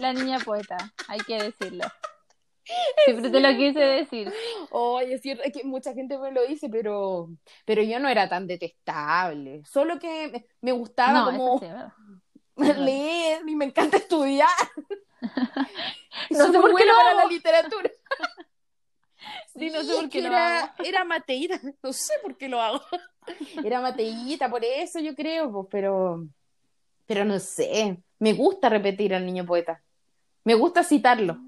la 0.00 0.12
niña 0.12 0.38
poeta, 0.44 0.76
hay 1.08 1.18
que 1.20 1.42
decirlo. 1.42 1.84
Siempre 3.04 3.30
te 3.30 3.40
lo 3.40 3.56
quise 3.56 3.80
decir. 3.80 4.32
Oye, 4.70 5.14
es 5.14 5.22
cierto, 5.22 5.42
es 5.44 5.52
que 5.52 5.64
mucha 5.64 5.94
gente 5.94 6.18
me 6.18 6.32
lo 6.32 6.46
dice, 6.46 6.68
pero, 6.68 7.30
pero 7.64 7.82
yo 7.82 7.98
no 7.98 8.08
era 8.08 8.28
tan 8.28 8.46
detestable. 8.46 9.62
Solo 9.64 9.98
que 9.98 10.46
me- 10.60 10.72
gustaba 10.72 11.24
No, 11.24 11.38
como 11.38 11.60
sí, 11.60 11.66
leer 12.84 13.42
y 13.46 13.56
me 13.56 13.66
encanta 13.66 13.96
estudiar. 13.96 14.48
No 16.30 16.36
Soy 16.38 16.52
sé 16.52 16.58
por 16.58 16.76
qué 16.76 16.84
lo 16.86 16.94
para 16.94 17.14
la 17.14 17.24
literatura. 17.26 17.90
Sí, 19.58 19.70
no 19.70 19.82
sé 19.82 19.94
por 19.94 20.08
qué 20.10 20.20
lo 20.20 20.28
era, 20.28 20.60
hago. 20.60 20.84
era 20.84 21.04
mateíta, 21.04 21.60
no 21.82 21.92
sé 21.92 22.14
por 22.22 22.36
qué 22.36 22.48
lo 22.48 22.60
hago. 22.60 22.80
Era 23.64 23.80
mateíta, 23.80 24.48
por 24.50 24.64
eso 24.64 25.00
yo 25.00 25.14
creo, 25.14 25.50
pues, 25.52 25.66
pero, 25.70 26.26
pero 27.06 27.24
no 27.24 27.38
sé. 27.38 27.98
Me 28.20 28.32
gusta 28.32 28.68
repetir 28.68 29.14
al 29.14 29.26
niño 29.26 29.44
poeta. 29.44 29.82
Me 30.44 30.54
gusta 30.54 30.84
citarlo. 30.84 31.38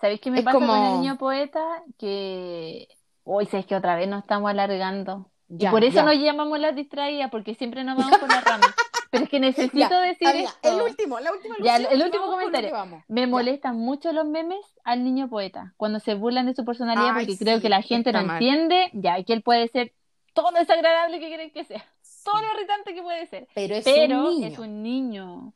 ¿Sabéis 0.00 0.20
qué 0.20 0.30
me 0.30 0.38
Es 0.40 0.44
pasa 0.44 0.58
con 0.58 0.66
como- 0.66 0.94
el 0.94 1.00
niño 1.00 1.16
poeta? 1.18 1.82
Que 1.98 2.88
hoy 3.24 3.46
sabes 3.46 3.66
que 3.66 3.76
otra 3.76 3.96
vez 3.96 4.08
nos 4.08 4.22
estamos 4.22 4.50
alargando. 4.50 5.30
Ya, 5.48 5.68
y 5.68 5.72
por 5.72 5.84
eso 5.84 5.96
ya. 5.96 6.02
nos 6.04 6.16
llamamos 6.16 6.58
las 6.58 6.74
distraídas, 6.74 7.30
porque 7.30 7.54
siempre 7.54 7.84
nos 7.84 7.96
vamos 7.96 8.18
por 8.18 8.28
la 8.28 8.40
rama. 8.40 8.66
Pero 9.10 9.24
es 9.24 9.30
que 9.30 9.38
necesito 9.38 9.78
Ya, 9.78 10.00
decir 10.00 10.26
amiga, 10.26 10.48
esto. 10.50 10.68
el 10.74 10.82
último, 10.90 11.20
la 11.20 11.30
última 11.32 11.54
Ya, 11.62 11.76
el 11.76 12.00
y 12.00 12.02
último 12.02 12.24
con 12.26 12.32
comentario. 12.36 12.74
Me 13.06 13.26
molestan 13.28 13.76
mucho 13.76 14.12
los 14.12 14.26
memes 14.26 14.58
al 14.82 15.04
niño 15.04 15.28
poeta, 15.28 15.72
cuando 15.76 16.00
se 16.00 16.14
burlan 16.14 16.46
de 16.46 16.54
su 16.54 16.64
personalidad, 16.64 17.10
Ay, 17.16 17.26
porque 17.26 17.38
creo 17.38 17.56
sí, 17.58 17.62
que 17.62 17.68
la 17.68 17.82
gente 17.82 18.12
no 18.12 18.24
mal. 18.24 18.36
entiende, 18.42 18.90
ya, 18.92 19.22
que 19.22 19.32
él 19.34 19.42
puede 19.42 19.68
ser 19.68 19.92
todo 20.32 20.50
lo 20.50 20.58
desagradable 20.58 21.20
que 21.20 21.28
quieren 21.28 21.50
que 21.52 21.62
sea, 21.62 21.84
todo 22.24 22.40
lo 22.40 22.54
irritante 22.54 22.92
que 22.92 23.02
puede 23.02 23.26
ser, 23.28 23.46
Pero 23.54 23.76
es 23.76 23.84
pero 23.84 24.18
un 24.18 24.30
niño. 24.30 24.46
es 24.48 24.58
un 24.58 24.82
niño. 24.82 25.52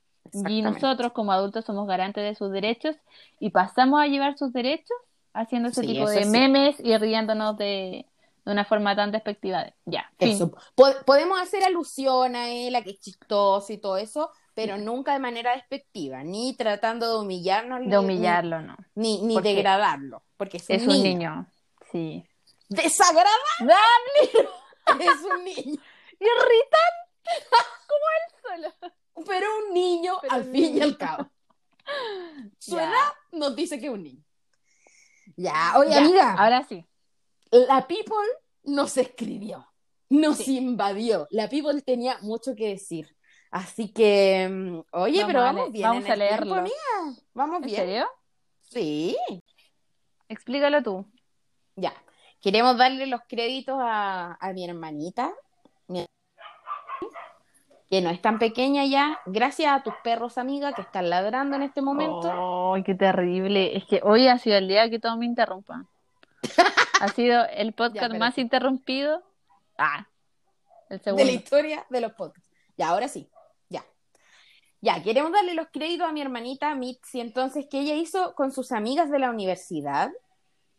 Y 0.49 0.63
nosotros 0.63 1.13
como 1.13 1.33
adultos 1.33 1.65
somos 1.65 1.87
garantes 1.87 2.25
de 2.25 2.35
sus 2.35 2.51
derechos 2.51 2.97
y 3.41 3.51
pasamos 3.51 4.01
a 4.01 4.07
llevar 4.07 4.37
sus 4.39 4.53
derechos 4.53 4.97
haciendo 5.33 5.69
ese 5.69 5.83
Sí, 5.83 5.87
tipo 5.89 6.09
de 6.09 6.25
sí. 6.25 6.31
memes 6.31 6.77
y 6.81 6.97
riéndonos 6.97 7.57
de, 7.57 8.07
de 8.45 8.53
una 8.53 8.65
forma 8.65 8.97
tan 8.97 9.13
despectiva. 9.13 9.65
de- 9.65 9.75
Ya, 9.85 10.11
fin. 10.19 10.31
Eso. 10.31 10.53
Po- 10.75 10.87
podemos 11.07 11.41
hacer 11.41 11.63
alusión 11.65 12.35
a 12.37 12.49
él, 12.51 12.75
a 12.77 12.83
que 12.83 12.91
es 12.91 13.01
chistoso 13.01 13.73
y 13.73 13.79
todo 13.79 13.97
eso, 13.97 14.31
pero 14.55 14.77
nunca 14.79 15.13
de 15.13 15.21
manera 15.21 15.55
despectiva, 15.55 16.25
ni 16.25 16.57
tratando 16.57 17.09
de 17.13 17.19
humillarnos, 17.25 17.81
ni- 17.81 17.89
De 17.91 17.99
humillarlo, 17.99 18.61
no. 18.63 18.77
ni, 18.97 19.23
ni 19.23 19.35
Porque 19.35 19.55
degradarlo, 19.55 20.23
porque 20.37 20.57
es 20.57 20.69
un 20.69 20.77
Es 20.77 20.83
niño. 20.87 20.97
un 20.97 21.03
niño, 21.05 21.47
sí. 21.93 22.25
Desagradable 22.69 23.33
es 25.01 25.23
un 25.23 25.45
niño, 25.45 25.81
Irritante 26.21 27.09
como 27.87 28.05
él 28.17 28.73
solo. 28.81 28.93
Pero 29.27 29.47
un 29.67 29.75
niño 29.75 30.19
Pero 30.23 30.35
al 30.35 30.43
un 30.43 30.53
fin 30.53 30.77
y 30.77 30.81
al 30.81 30.97
cabo. 30.97 31.29
Su 32.59 32.77
Ya. 32.77 32.83
edad 32.85 33.09
nos 33.33 33.57
dice 33.57 33.79
que 33.79 33.87
es 33.87 33.93
un 33.93 34.03
niño. 34.03 34.25
Ya, 35.37 35.75
oye, 35.77 35.91
Ya, 35.91 35.99
amiga, 35.99 36.33
Ahora 36.35 36.65
sí. 36.69 36.85
la 37.51 37.87
People 37.87 38.17
nos 38.65 38.97
escribió, 38.97 39.67
nos 40.09 40.39
Sí. 40.39 40.57
invadió. 40.59 41.27
La 41.31 41.49
People 41.49 41.81
tenía 41.83 42.19
mucho 42.23 42.55
que 42.55 42.69
decir. 42.69 43.15
Así 43.51 43.91
que, 43.93 44.47
mm, 44.51 44.81
oye, 44.93 45.21
Vamos 45.21 45.27
pero 45.27 45.41
vamos 45.41 45.73
bien. 45.73 45.89
vamos 45.89 46.05
en 46.05 46.11
a 46.11 46.15
el 46.15 46.21
tiempo, 46.21 46.35
leerlo. 46.45 46.55
amiga. 46.57 47.23
Vamos 47.35 47.57
¿En 47.63 47.67
bien. 47.67 47.77
serio? 47.77 48.07
Sí, 48.63 49.17
Explícalo 50.29 50.83
tú. 50.83 51.07
ya. 51.77 51.95
Queremos 52.41 52.77
darle 52.77 53.07
los 53.07 53.23
créditos 53.29 53.77
a, 53.81 54.35
a 54.41 54.53
mi 54.53 54.65
hermanita, 54.65 55.33
mi- 55.89 56.07
que 57.89 58.03
no 58.03 58.11
es 58.11 58.21
tan 58.21 58.39
pequeña 58.39 58.85
ya, 58.85 59.19
gracias 59.25 59.73
a 59.73 59.83
tus 59.83 59.95
perros, 60.05 60.37
amiga, 60.37 60.73
que 60.73 60.83
están 60.83 61.09
ladrando 61.09 61.57
en 61.57 61.63
este 61.63 61.81
momento. 61.81 62.75
¡Ay, 62.75 62.83
qué 62.83 62.95
terrible! 62.95 63.77
Es 63.77 63.87
que 63.87 64.01
hoy 64.05 64.29
ha 64.29 64.39
sido 64.39 64.59
el 64.59 64.69
día 64.69 64.91
que 64.91 64.99
todos 64.99 65.17
me 65.17 65.25
interrumpan. 65.25 65.89
Ha 67.01 67.09
sido 67.09 67.47
el 67.47 67.73
podcast 67.75 68.15
más 68.15 68.37
interrumpido. 68.37 69.23
Ah, 69.79 70.07
el 70.91 71.01
de 71.01 71.25
la 71.25 71.33
historia 71.33 71.87
de 71.89 72.01
los 72.01 72.13
podcasts. 72.13 72.51
Ya, 72.77 72.89
ahora 72.89 73.09
sí, 73.09 73.31
ya. 73.71 73.85
Ya, 74.83 75.03
queremos 75.03 75.33
darle 75.33 75.55
los 75.55 75.69
créditos 75.73 76.07
a 76.07 76.13
mi 76.13 76.21
hermanita 76.21 76.75
Mitzi, 76.75 77.21
entonces, 77.21 77.67
que 77.71 77.81
ella 77.81 77.95
hizo 77.95 78.35
con 78.35 78.53
sus 78.53 78.71
amigas 78.73 79.11
de 79.11 79.19
la 79.19 79.31
universidad. 79.31 80.11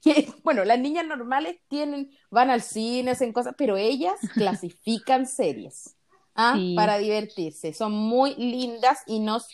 Que, 0.01 0.31
bueno, 0.45 0.63
las 0.63 0.79
niñas 0.79 1.05
normales 1.05 1.57
tienen, 1.67 2.09
van 2.31 2.49
al 2.49 2.61
cine, 2.61 3.11
hacen 3.11 3.33
cosas, 3.33 3.53
pero 3.57 3.75
ellas 3.75 4.13
clasifican 4.33 5.25
series 5.25 5.98
¿ah? 6.39 6.53
Sí. 6.55 6.73
para 6.75 6.97
divertirse. 6.97 7.73
Son 7.73 7.91
muy 7.91 8.35
lindas 8.35 8.99
y 9.07 9.19
nos 9.19 9.47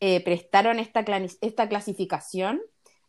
eh, 0.00 0.22
prestaron 0.24 0.78
esta, 0.78 1.04
esta 1.40 1.68
clasificación 1.68 2.60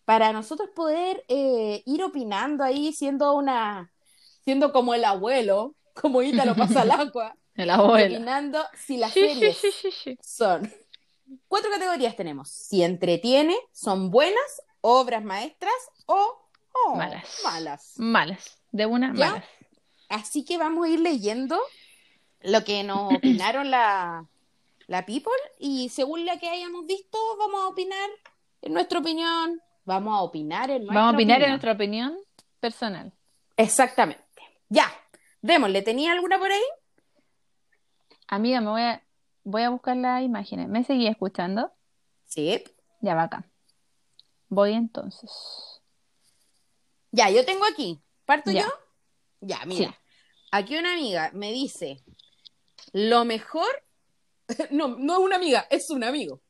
para 0.06 0.34
nosotros 0.34 0.70
poder 0.76 1.24
eh, 1.28 1.82
ir 1.86 2.04
opinando 2.04 2.64
ahí, 2.64 2.94
siendo 2.94 3.34
una, 3.34 3.92
siendo 4.44 4.72
como 4.72 4.94
el 4.94 5.06
abuelo, 5.06 5.76
como 5.94 6.22
Ítalo 6.22 6.56
pasa 6.56 6.82
al 6.82 6.92
agua, 6.92 7.36
El 7.56 7.70
abuelo. 7.70 8.16
opinando 8.16 8.64
si 8.76 8.98
las 8.98 9.14
series 9.14 9.58
son 10.22 10.72
cuatro 11.48 11.72
categorías 11.72 12.16
tenemos. 12.16 12.50
Si 12.50 12.84
entretiene, 12.84 13.56
son 13.72 14.12
buenas, 14.12 14.62
obras 14.82 15.24
maestras 15.24 15.74
o 16.06 16.50
oh, 16.74 16.96
Malas. 16.96 17.40
malas. 17.44 17.94
Malas. 17.98 18.58
De 18.72 18.86
una, 18.86 19.14
¿Ya? 19.16 19.30
malas. 19.30 19.46
Así 20.10 20.44
que 20.46 20.58
vamos 20.58 20.86
a 20.86 20.90
ir 20.90 21.00
leyendo 21.00 21.60
lo 22.44 22.64
que 22.64 22.84
nos 22.84 23.14
opinaron 23.16 23.72
la, 23.72 24.26
la 24.88 25.06
people 25.06 25.32
y 25.60 25.90
según 25.90 26.26
la 26.26 26.38
que 26.40 26.50
hayamos 26.50 26.86
visto, 26.86 27.18
vamos 27.38 27.62
a 27.62 27.68
opinar 27.68 28.10
en 28.62 28.74
nuestra 28.74 29.00
opinión. 29.00 29.62
Vamos 29.86 30.18
a 30.18 30.22
opinar 30.22 30.70
en 30.70 30.86
nuestra 30.86 30.96
Vamos 31.02 31.14
a 31.14 31.16
opinar 31.18 31.38
en 31.38 31.42
opinión. 31.42 31.50
nuestra 31.52 31.72
opinión 31.74 32.18
personal. 32.60 33.12
Exactamente. 33.58 34.24
Ya, 34.70 34.86
démosle. 35.42 35.82
¿Tenía 35.82 36.14
alguna 36.14 36.40
por 36.40 36.50
ahí? 36.52 36.62
Amiga, 38.28 38.62
me 38.62 38.70
voy 38.70 38.82
a, 38.82 39.04
voy 39.44 39.62
a 39.64 39.70
buscar 39.70 39.98
las 39.98 40.24
imágenes. 40.24 40.70
¿Me 40.70 40.84
seguí 40.86 41.08
escuchando? 41.08 41.72
Sí. 42.26 42.64
Ya 43.02 43.14
va 43.16 43.24
acá. 43.24 43.46
Voy 44.48 44.72
entonces. 44.74 45.30
Ya, 47.12 47.30
yo 47.30 47.44
tengo 47.46 47.66
aquí. 47.66 48.02
¿Parto 48.26 48.52
Ya. 48.52 48.62
yo? 48.62 48.68
Ya, 49.42 49.66
mira. 49.66 49.90
Sí. 49.92 49.96
Aquí 50.52 50.78
una 50.78 50.94
amiga 50.94 51.30
me 51.34 51.52
dice, 51.52 52.02
lo 52.92 53.26
mejor, 53.26 53.68
no, 54.72 54.90
no 54.90 55.14
es 55.14 55.20
una 55.20 55.36
amiga, 55.38 55.68
es 55.70 55.90
un 55.90 56.04
amigo. 56.04 56.42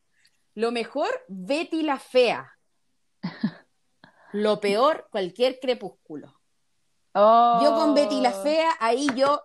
Lo 0.56 0.72
mejor, 0.72 1.10
Betty 1.28 1.84
la 1.84 2.00
fea. 2.00 2.52
Lo 4.34 4.60
peor, 4.60 5.08
cualquier 5.12 5.60
crepúsculo. 5.60 6.40
Yo 7.16 7.76
con 7.76 7.94
Betty 7.94 8.22
la 8.22 8.32
Oh. 8.32 8.44
fea, 8.44 8.72
ahí 8.80 9.08
yo 9.16 9.42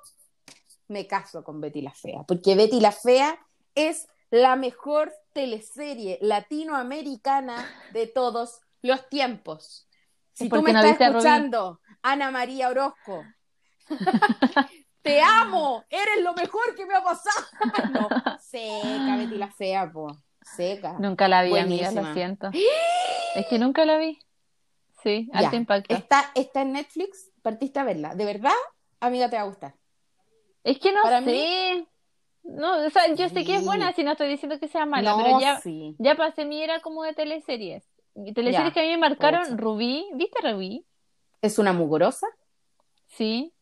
me 0.89 1.07
caso 1.07 1.45
con 1.45 1.61
Betty 1.61 1.82
la 1.82 1.93
fea, 1.93 2.22
porque 2.26 2.55
Betty 2.55 2.80
la 2.80 2.93
fea 2.93 3.39
es 3.74 4.07
la 4.30 4.57
mejor 4.57 5.12
teleserie 5.34 6.18
latinoamericana 6.22 7.70
de 7.93 8.07
todos 8.07 8.61
los 8.80 9.07
tiempos. 9.11 9.86
Si 10.32 10.47
¿Y 10.47 10.49
tú 10.49 10.62
me 10.62 10.72
no 10.72 10.80
estás 10.82 11.09
escuchando, 11.09 11.80
Ana 12.03 12.30
María 12.30 12.70
Orozco, 12.70 13.24
Te 15.09 15.20
amo, 15.22 15.84
eres 15.88 16.22
lo 16.22 16.34
mejor 16.34 16.74
que 16.76 16.84
me 16.86 16.94
ha 16.94 17.02
pasado. 17.02 17.46
No, 17.92 18.09
seca, 18.40 19.16
Betty 19.16 19.36
la 19.36 19.50
fea, 19.50 19.90
po. 19.90 20.09
Seca. 20.42 20.94
Nunca 20.98 21.28
la 21.28 21.42
vi, 21.42 21.56
amiga, 21.59 21.90
lo 21.92 22.12
siento. 22.12 22.50
Es 23.34 23.46
que 23.46 23.59
nunca 23.59 23.84
la 23.84 23.98
vi. 23.98 24.18
Sí, 25.02 25.28
alto 25.32 25.56
impacto. 25.56 25.94
Está, 25.94 26.30
está 26.34 26.62
en 26.62 26.72
Netflix, 26.72 27.30
partiste 27.42 27.78
a 27.78 27.84
verla. 27.84 28.14
De 28.14 28.24
verdad, 28.24 28.52
amiga, 29.00 29.30
te 29.30 29.36
va 29.36 29.42
a 29.42 29.46
gustar. 29.46 29.74
Es 30.64 30.78
que 30.78 30.92
no 30.92 31.02
Para 31.02 31.22
sé. 31.22 31.26
mí- 31.26 31.88
No, 32.42 32.84
o 32.86 32.90
sea, 32.90 33.14
yo 33.14 33.28
sé 33.28 33.44
que 33.44 33.56
es 33.56 33.64
buena, 33.64 33.92
si 33.92 34.02
no 34.02 34.12
estoy 34.12 34.28
diciendo 34.28 34.59
que 34.59 34.68
sea 34.68 34.86
mala, 34.86 35.12
no, 35.12 35.18
pero 35.18 35.40
ya, 35.40 35.61
sí. 35.61 35.94
ya 35.98 36.16
pasé 36.16 36.44
mi 36.44 36.62
era 36.62 36.80
como 36.80 37.02
de 37.04 37.12
teleseries. 37.14 37.84
Teleseries 38.14 38.54
Ya, 38.68 38.72
que 38.72 38.80
a 38.80 38.82
mí 38.82 38.88
me 38.90 38.98
marcaron. 38.98 39.56
Rubí, 39.56 40.06
¿viste 40.14 40.40
Rubí? 40.50 40.84
¿Es 41.40 41.59
una 41.59 41.72
mugrosa? 41.72 42.26
Sí. 43.06 43.54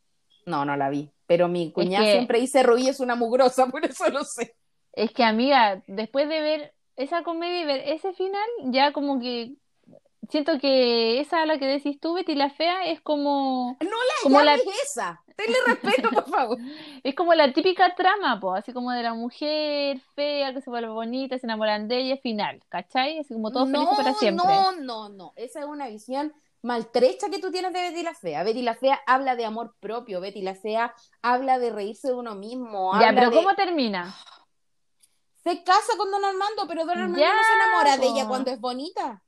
No, 0.46 0.64
no 0.64 0.76
la 0.76 0.88
vi. 0.88 1.12
Pero 1.26 1.48
mi 1.48 1.72
cuñada 1.72 2.04
que- 2.04 2.12
siempre 2.12 2.40
dice 2.40 2.62
Rubí 2.62 2.88
es 2.88 3.00
una 3.00 3.14
mugrosa, 3.14 3.66
por 3.70 3.84
eso 3.84 4.08
lo 4.10 4.24
sé. 4.24 4.54
Es 4.92 5.10
que, 5.12 5.24
amiga, 5.24 5.82
después 5.86 6.28
de 6.28 6.40
ver 6.40 6.74
esa 6.96 7.22
comedia 7.22 7.60
y 7.60 7.64
ver 7.64 7.82
ese 7.88 8.12
final, 8.14 8.48
ya 8.64 8.92
como 8.92 9.20
que 9.20 9.54
siento 10.30 10.58
que 10.58 11.20
esa 11.20 11.42
a 11.42 11.46
la 11.46 11.58
que 11.58 11.66
decís 11.66 12.00
tú, 12.00 12.14
Betty 12.14 12.34
la 12.34 12.50
Fea, 12.50 12.86
es 12.86 13.00
como, 13.00 13.76
No 13.80 13.88
la 13.90 14.14
Como 14.22 14.40
la- 14.42 14.54
esa. 14.54 15.22
Tenle 15.36 15.58
respeto, 15.66 16.08
por 16.08 16.28
favor. 16.30 16.56
es 17.04 17.14
como 17.14 17.34
la 17.34 17.52
típica 17.52 17.94
trama, 17.94 18.40
po, 18.40 18.54
así 18.54 18.72
como 18.72 18.90
de 18.92 19.02
la 19.02 19.12
mujer 19.12 20.00
fea 20.14 20.54
que 20.54 20.62
se 20.62 20.70
vuelve 20.70 20.88
bonita, 20.88 21.38
se 21.38 21.44
enamoran 21.46 21.88
de 21.88 21.98
ella, 21.98 22.16
final, 22.16 22.62
¿cachai? 22.70 23.18
Así 23.18 23.34
como 23.34 23.52
todo 23.52 23.66
feliz 23.66 23.86
para 23.98 24.14
siempre. 24.14 24.46
No, 24.46 24.72
no, 24.76 25.08
no. 25.10 25.32
Esa 25.36 25.60
es 25.60 25.66
una 25.66 25.88
visión 25.88 26.32
maltrecha 26.66 27.28
que 27.30 27.38
tú 27.38 27.50
tienes 27.50 27.72
de 27.72 27.80
Betty 27.80 28.02
la 28.02 28.14
Fea. 28.14 28.42
Betty 28.42 28.62
la 28.62 28.74
Fea 28.74 29.00
habla 29.06 29.36
de 29.36 29.44
amor 29.44 29.74
propio. 29.80 30.20
Betty 30.20 30.42
la 30.42 30.54
Fea 30.54 30.92
habla 31.22 31.58
de 31.58 31.70
reírse 31.70 32.08
de 32.08 32.14
uno 32.14 32.34
mismo. 32.34 32.92
Ya, 33.00 33.08
habla 33.08 33.20
pero 33.20 33.30
de- 33.30 33.36
¿cómo 33.36 33.54
termina? 33.54 34.14
Se 35.42 35.62
casa 35.62 35.92
con 35.96 36.10
Don 36.10 36.24
Armando, 36.24 36.66
pero 36.66 36.84
Don 36.84 36.98
Armando 36.98 37.18
Ya, 37.20 37.32
no 37.34 37.42
se 37.42 37.52
enamora 37.54 37.96
de 37.96 38.06
ella 38.08 38.28
cuando 38.28 38.50
es 38.50 38.60
bonita. 38.60 39.22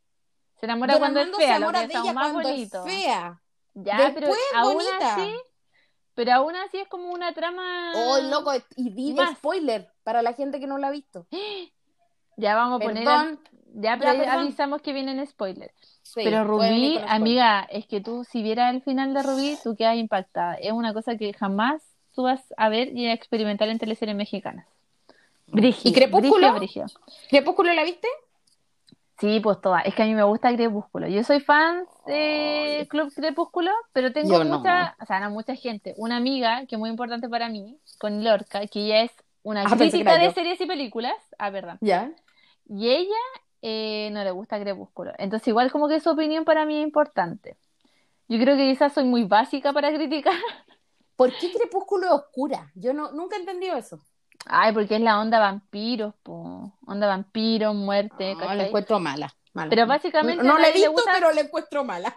Se 0.58 0.66
enamora 0.66 0.94
Don 0.94 1.00
cuando 1.00 1.20
es 1.20 1.26
Armando 1.26 1.38
se 1.38 1.44
fea, 1.46 1.58
lo 1.60 1.68
enamora 1.68 1.86
de 1.86 1.94
ella 1.94 2.12
más 2.12 2.32
cuando 2.32 2.48
bonito. 2.50 2.86
es 2.86 2.92
fea. 2.92 3.42
Ya, 3.74 4.10
pero 4.12 4.32
aún 4.56 4.74
bonita. 4.74 5.14
así, 5.14 5.34
pero 6.14 6.32
aún 6.32 6.56
así 6.56 6.78
es 6.78 6.88
como 6.88 7.12
una 7.12 7.32
trama. 7.32 7.92
Oh, 7.94 8.18
loco, 8.22 8.52
y 8.74 8.90
di 8.90 9.14
spoiler 9.36 9.92
para 10.02 10.20
la 10.22 10.32
gente 10.32 10.58
que 10.58 10.66
no 10.66 10.76
la 10.78 10.88
ha 10.88 10.90
visto. 10.90 11.26
Ya 12.40 12.54
vamos 12.54 12.80
a 12.80 12.84
poner. 12.84 13.02
Perdón. 13.02 13.40
Ya, 13.74 13.96
pero 13.98 14.12
Ya, 14.12 14.18
perdón. 14.20 14.40
avisamos 14.42 14.80
que 14.80 14.92
vienen 14.92 15.26
spoilers. 15.26 15.97
Sí, 16.14 16.22
Pero 16.24 16.44
Rubí, 16.44 16.98
amiga, 17.08 17.66
es 17.70 17.86
que 17.86 18.00
tú, 18.00 18.24
si 18.24 18.42
vieras 18.42 18.74
el 18.74 18.82
final 18.82 19.12
de 19.14 19.22
Rubí, 19.22 19.56
tú 19.62 19.76
quedas 19.76 19.96
impactada. 19.96 20.54
Es 20.54 20.72
una 20.72 20.94
cosa 20.94 21.16
que 21.16 21.32
jamás 21.34 21.82
tú 22.14 22.22
vas 22.22 22.42
a 22.56 22.68
ver 22.68 22.88
y 22.96 23.06
a 23.06 23.12
experimentar 23.12 23.68
en 23.68 23.78
teleseries 23.78 24.16
mexicanas. 24.16 24.66
Brígido, 25.46 25.90
¿Y 25.90 25.94
Crepúsculo? 25.94 26.54
brígido. 26.54 26.86
¿Crepúsculo 27.30 27.72
la 27.72 27.84
viste? 27.84 28.08
Sí, 29.20 29.40
pues 29.40 29.60
toda. 29.60 29.80
Es 29.80 29.94
que 29.94 30.02
a 30.02 30.06
mí 30.06 30.14
me 30.14 30.22
gusta 30.22 30.54
Crepúsculo. 30.54 31.08
Yo 31.08 31.24
soy 31.24 31.40
fan 31.40 31.84
de 32.06 32.86
Club 32.88 33.12
Crepúsculo, 33.14 33.70
pero 33.92 34.12
tengo 34.12 34.30
Yo 34.30 34.44
no. 34.44 34.58
mucha, 34.58 34.96
o 35.00 35.06
sea, 35.06 35.20
no 35.20 35.30
mucha 35.30 35.54
gente. 35.56 35.94
Una 35.96 36.16
amiga 36.16 36.64
que 36.66 36.76
es 36.76 36.78
muy 36.78 36.90
importante 36.90 37.28
para 37.28 37.48
mí, 37.48 37.76
con 37.98 38.22
Lorca, 38.24 38.66
que 38.66 38.84
ella 38.84 39.02
es 39.02 39.12
una 39.42 39.62
Ah, 39.64 39.76
crítica 39.76 40.18
de 40.18 40.30
series 40.32 40.60
y 40.60 40.66
películas. 40.66 41.16
Ah, 41.38 41.50
verdad. 41.50 41.78
Ya. 41.80 42.12
Y 42.68 42.90
ella 42.90 43.16
eh, 43.62 44.10
no 44.12 44.22
le 44.24 44.30
gusta 44.30 44.58
Crepúsculo. 44.60 45.12
Entonces, 45.18 45.48
igual 45.48 45.70
como 45.72 45.88
que 45.88 46.00
su 46.00 46.10
opinión 46.10 46.44
para 46.44 46.64
mí 46.66 46.78
es 46.78 46.82
importante. 46.84 47.56
Yo 48.28 48.38
creo 48.38 48.56
que 48.56 48.68
quizás 48.70 48.92
soy 48.92 49.04
muy 49.04 49.24
básica 49.24 49.72
para 49.72 49.92
criticar. 49.92 50.34
¿Por 51.16 51.32
qué 51.36 51.50
Crepúsculo 51.52 52.06
es 52.06 52.12
oscura? 52.12 52.70
Yo 52.74 52.92
no, 52.92 53.10
nunca 53.12 53.36
he 53.36 53.40
entendido 53.40 53.76
eso. 53.76 54.00
Ay, 54.46 54.72
porque 54.72 54.96
es 54.96 55.00
la 55.00 55.18
onda 55.20 55.38
vampiros, 55.40 56.14
po. 56.22 56.72
Onda 56.86 57.06
vampiros, 57.08 57.74
muerte, 57.74 58.34
No, 58.34 58.54
la 58.54 58.66
encuentro 58.66 59.00
mala. 59.00 59.34
mala. 59.52 59.70
Pero 59.70 59.86
básicamente 59.86 60.42
no, 60.44 60.56
a 60.56 60.58
la 60.60 60.68
he 60.68 60.72
visto, 60.72 60.92
gusta- 60.92 61.10
pero 61.12 61.32
la 61.32 61.40
encuentro 61.40 61.84
mala. 61.84 62.14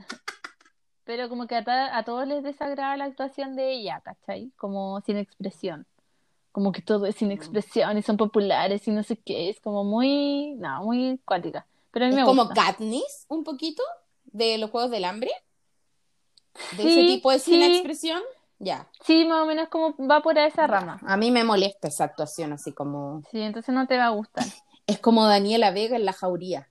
Pero 1.04 1.30
como 1.30 1.48
que 1.48 1.56
a, 1.56 1.98
a 1.98 2.04
todos 2.04 2.28
les 2.28 2.44
desagrada 2.44 2.96
la 2.96 3.06
actuación 3.06 3.56
de 3.56 3.72
ella, 3.72 4.02
¿cachai? 4.02 4.52
Como 4.56 5.02
sin 5.02 5.18
expresión. 5.18 5.88
Como 6.52 6.72
que 6.72 6.82
todo 6.82 7.06
es 7.06 7.16
sin 7.16 7.32
expresión 7.32 7.98
y 7.98 8.02
son 8.02 8.18
populares 8.18 8.88
y 8.88 8.92
no 8.92 9.04
sé 9.04 9.18
qué. 9.18 9.50
Es 9.50 9.60
como 9.62 9.84
muy, 9.84 10.56
no, 10.56 10.84
muy 10.84 11.20
cuática. 11.26 11.66
Pero 11.92 12.06
a 12.06 12.08
mí 12.10 12.14
Es 12.16 12.20
me 12.22 12.26
como 12.26 12.46
gusta. 12.46 12.62
Katniss, 12.66 13.26
un 13.30 13.44
poquito, 13.44 13.84
de 14.26 14.58
los 14.58 14.70
Juegos 14.70 14.92
del 14.92 15.06
Hambre. 15.06 15.32
De 16.78 16.84
Sí, 16.84 16.90
ese 17.00 17.08
tipo 17.08 17.32
de 17.32 17.40
sin 17.40 17.62
sí. 17.62 17.74
expresión. 17.74 18.22
Ya. 18.60 18.88
Sí, 19.06 19.26
más 19.26 19.42
o 19.42 19.46
menos 19.46 19.70
como 19.70 19.96
va 20.08 20.22
por 20.22 20.38
esa 20.38 20.68
rama. 20.68 21.00
A 21.06 21.18
mí 21.18 21.32
me 21.32 21.44
molesta 21.44 21.88
esa 21.88 22.04
actuación, 22.04 22.54
así 22.54 22.74
como. 22.74 23.24
Sí, 23.32 23.42
entonces 23.42 23.74
no 23.74 23.88
te 23.88 23.98
va 23.98 24.06
a 24.08 24.10
gustar. 24.10 24.46
Es 24.88 25.00
como 25.00 25.26
Daniela 25.26 25.72
Vega 25.72 25.96
en 25.96 26.04
La 26.06 26.12
Jauría. 26.12 26.68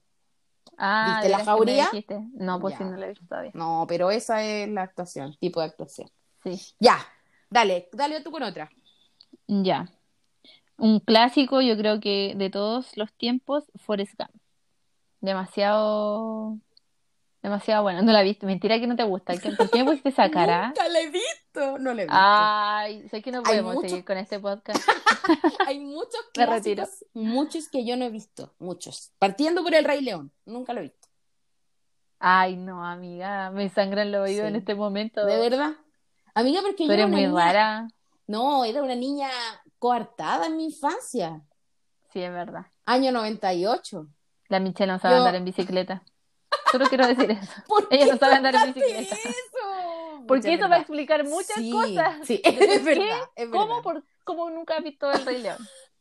Ah, 0.77 1.21
¿Viste 1.23 1.29
¿de 1.29 1.39
La 1.39 1.45
Jauría? 1.45 1.91
No, 2.35 2.61
pues 2.61 2.73
Ya. 2.75 2.79
sí, 2.79 2.85
no 2.85 2.97
la 2.97 3.07
he 3.07 3.09
visto 3.11 3.25
todavía. 3.27 3.53
No, 3.55 3.87
pero 3.89 4.11
esa 4.11 4.43
es 4.45 4.69
la 4.69 4.83
actuación, 4.83 5.37
tipo 5.39 5.61
de 5.61 5.67
actuación. 5.67 6.11
Sí, 6.43 6.61
Ya. 6.81 6.99
Dale, 7.49 7.89
dale 7.93 8.21
tú 8.21 8.31
con 8.31 8.43
otra. 8.43 8.71
Ya. 9.51 9.89
Un 10.79 11.01
clásico, 11.01 11.61
yo 11.61 11.77
creo 11.77 12.01
que 12.01 12.35
de 12.37 12.49
todos 12.51 12.97
los 12.97 13.13
tiempos, 13.13 13.65
Forrest 13.77 14.15
Gump. 14.19 14.31
Demasiado, 15.21 16.57
demasiado 17.43 17.83
bueno. 17.83 18.01
No 18.03 18.13
la 18.13 18.23
viste. 18.23 18.47
Mentira 18.47 18.79
que 18.81 18.87
no 18.87 18.97
te 18.97 19.03
gusta. 19.05 19.37
¿Qué- 19.37 19.53
¿Por 19.53 19.69
qué 19.71 19.79
me 19.81 19.85
pusiste 19.85 20.09
esa 20.09 20.31
cara? 20.31 20.69
Nunca 20.69 20.89
la 20.89 21.01
he 21.01 21.11
visto. 21.11 21.79
No 21.79 21.93
la 21.93 22.03
he 22.03 22.05
visto. 22.07 22.17
Ay, 22.19 23.09
sé 23.11 23.21
que 23.21 23.31
no 23.31 23.43
podemos 23.43 23.75
mucho- 23.75 23.89
seguir 23.89 24.05
con 24.05 24.17
este 24.17 24.39
podcast. 24.41 24.81
Hay 25.69 25.81
muchos 25.81 26.15
Me 26.39 26.47
retiro. 26.47 26.85
clásicos, 26.85 27.07
muchos 27.13 27.69
que 27.69 27.85
yo 27.85 27.97
no 27.97 28.07
he 28.07 28.11
visto, 28.11 28.55
muchos. 28.59 29.13
Partiendo 29.19 29.63
por 29.63 29.75
El 29.75 29.85
Rey 29.85 30.01
León, 30.01 30.33
nunca 30.47 30.73
lo 30.73 30.81
he 30.81 30.85
visto. 30.85 31.09
Ay, 32.19 32.57
no, 32.57 32.85
amiga, 32.85 33.51
me 33.51 33.69
sangran 33.71 34.13
los 34.13 34.23
oídos 34.23 34.43
Sí. 34.45 34.49
en 34.49 34.57
este 34.57 34.75
momento. 34.75 35.25
¿De 35.25 35.39
verdad? 35.39 35.73
Amiga, 36.35 36.61
porque 36.63 36.87
yo 36.87 36.93
eres 36.93 37.07
una 37.07 37.17
muy 37.17 37.27
rara. 37.27 37.89
No, 38.31 38.65
era 38.65 38.83
una 38.83 38.95
niña 38.95 39.29
coartada 39.79 40.47
en 40.47 40.57
mi 40.57 40.67
infancia. 40.67 41.43
Sí, 42.13 42.23
es 42.23 42.33
verdad. 42.33 42.67
Año 42.87 43.11
98. 43.13 44.07
La 44.49 44.61
Michelle 44.61 44.93
no 44.93 44.99
sabe 44.99 45.15
Yo- 45.15 45.19
andar 45.19 45.35
en 45.37 45.45
bicicleta. 45.45 46.03
Solo 46.71 46.87
quiero 46.87 47.07
decir 47.07 47.31
eso. 47.31 47.53
¿Por 47.69 47.89
Ella 47.91 48.05
qué 48.07 48.13
no 48.13 48.19
sabe 48.19 48.35
andar 48.35 48.55
en 48.55 48.73
bicicleta. 48.75 49.17
eso? 49.17 50.25
Porque 50.29 50.49
Mucha 50.49 50.53
eso 50.61 50.69
va 50.69 50.77
a 50.77 50.79
explicar 50.79 51.25
muchas 51.25 51.57
Sí, 51.57 51.71
cosas. 51.73 52.19
Sí, 52.25 52.41
¿De 52.45 52.53
por 52.53 52.63
es 52.63 52.79
qué? 52.79 52.85
verdad, 52.85 53.21
es 53.35 53.49
¿Cómo, 53.49 53.67
verdad. 53.67 53.83
por, 53.83 54.05
cómo 54.25 54.51
nunca 54.51 54.77
has 54.77 54.85
visto 54.85 55.11
El 55.11 55.25
Rey 55.27 55.43
León? 55.43 55.59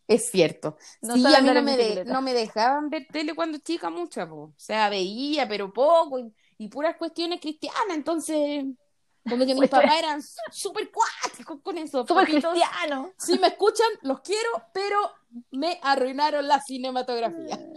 Es 0.08 0.30
cierto. 0.30 0.78
No 1.02 1.16
sí, 1.16 1.26
a 1.34 1.42
mí 1.42 1.50
no 1.52 1.62
me, 1.64 1.78
de- 1.78 2.06
no 2.06 2.22
me 2.22 2.34
dejaban 2.34 2.90
ver 2.90 3.08
tele 3.12 3.34
cuando 3.36 3.58
chica 3.60 3.90
mucho, 3.90 4.28
po. 4.28 4.36
O 4.36 4.54
sea, 4.58 4.90
veía, 4.90 5.48
pero 5.48 5.72
poco, 5.74 6.20
y, 6.20 6.34
y 6.60 6.68
puras 6.68 6.96
cuestiones 6.98 7.40
cristianas, 7.42 7.96
entonces, 7.96 8.66
que 9.38 9.56
mis 9.56 9.70
papás 9.70 9.96
eran 9.98 10.22
súper 10.52 10.90
cuáticos 10.92 11.60
con 11.62 11.78
eso. 11.78 12.06
Súper 12.06 12.26
papitos. 12.28 12.52
cristiano. 12.52 13.12
Si 13.18 13.38
me 13.40 13.48
escuchan, 13.48 13.88
los 14.02 14.22
quiero, 14.22 14.50
pero 14.74 14.98
me 15.52 15.80
arruinaron 15.84 16.48
la 16.48 16.60
cinematografía. 16.62 17.60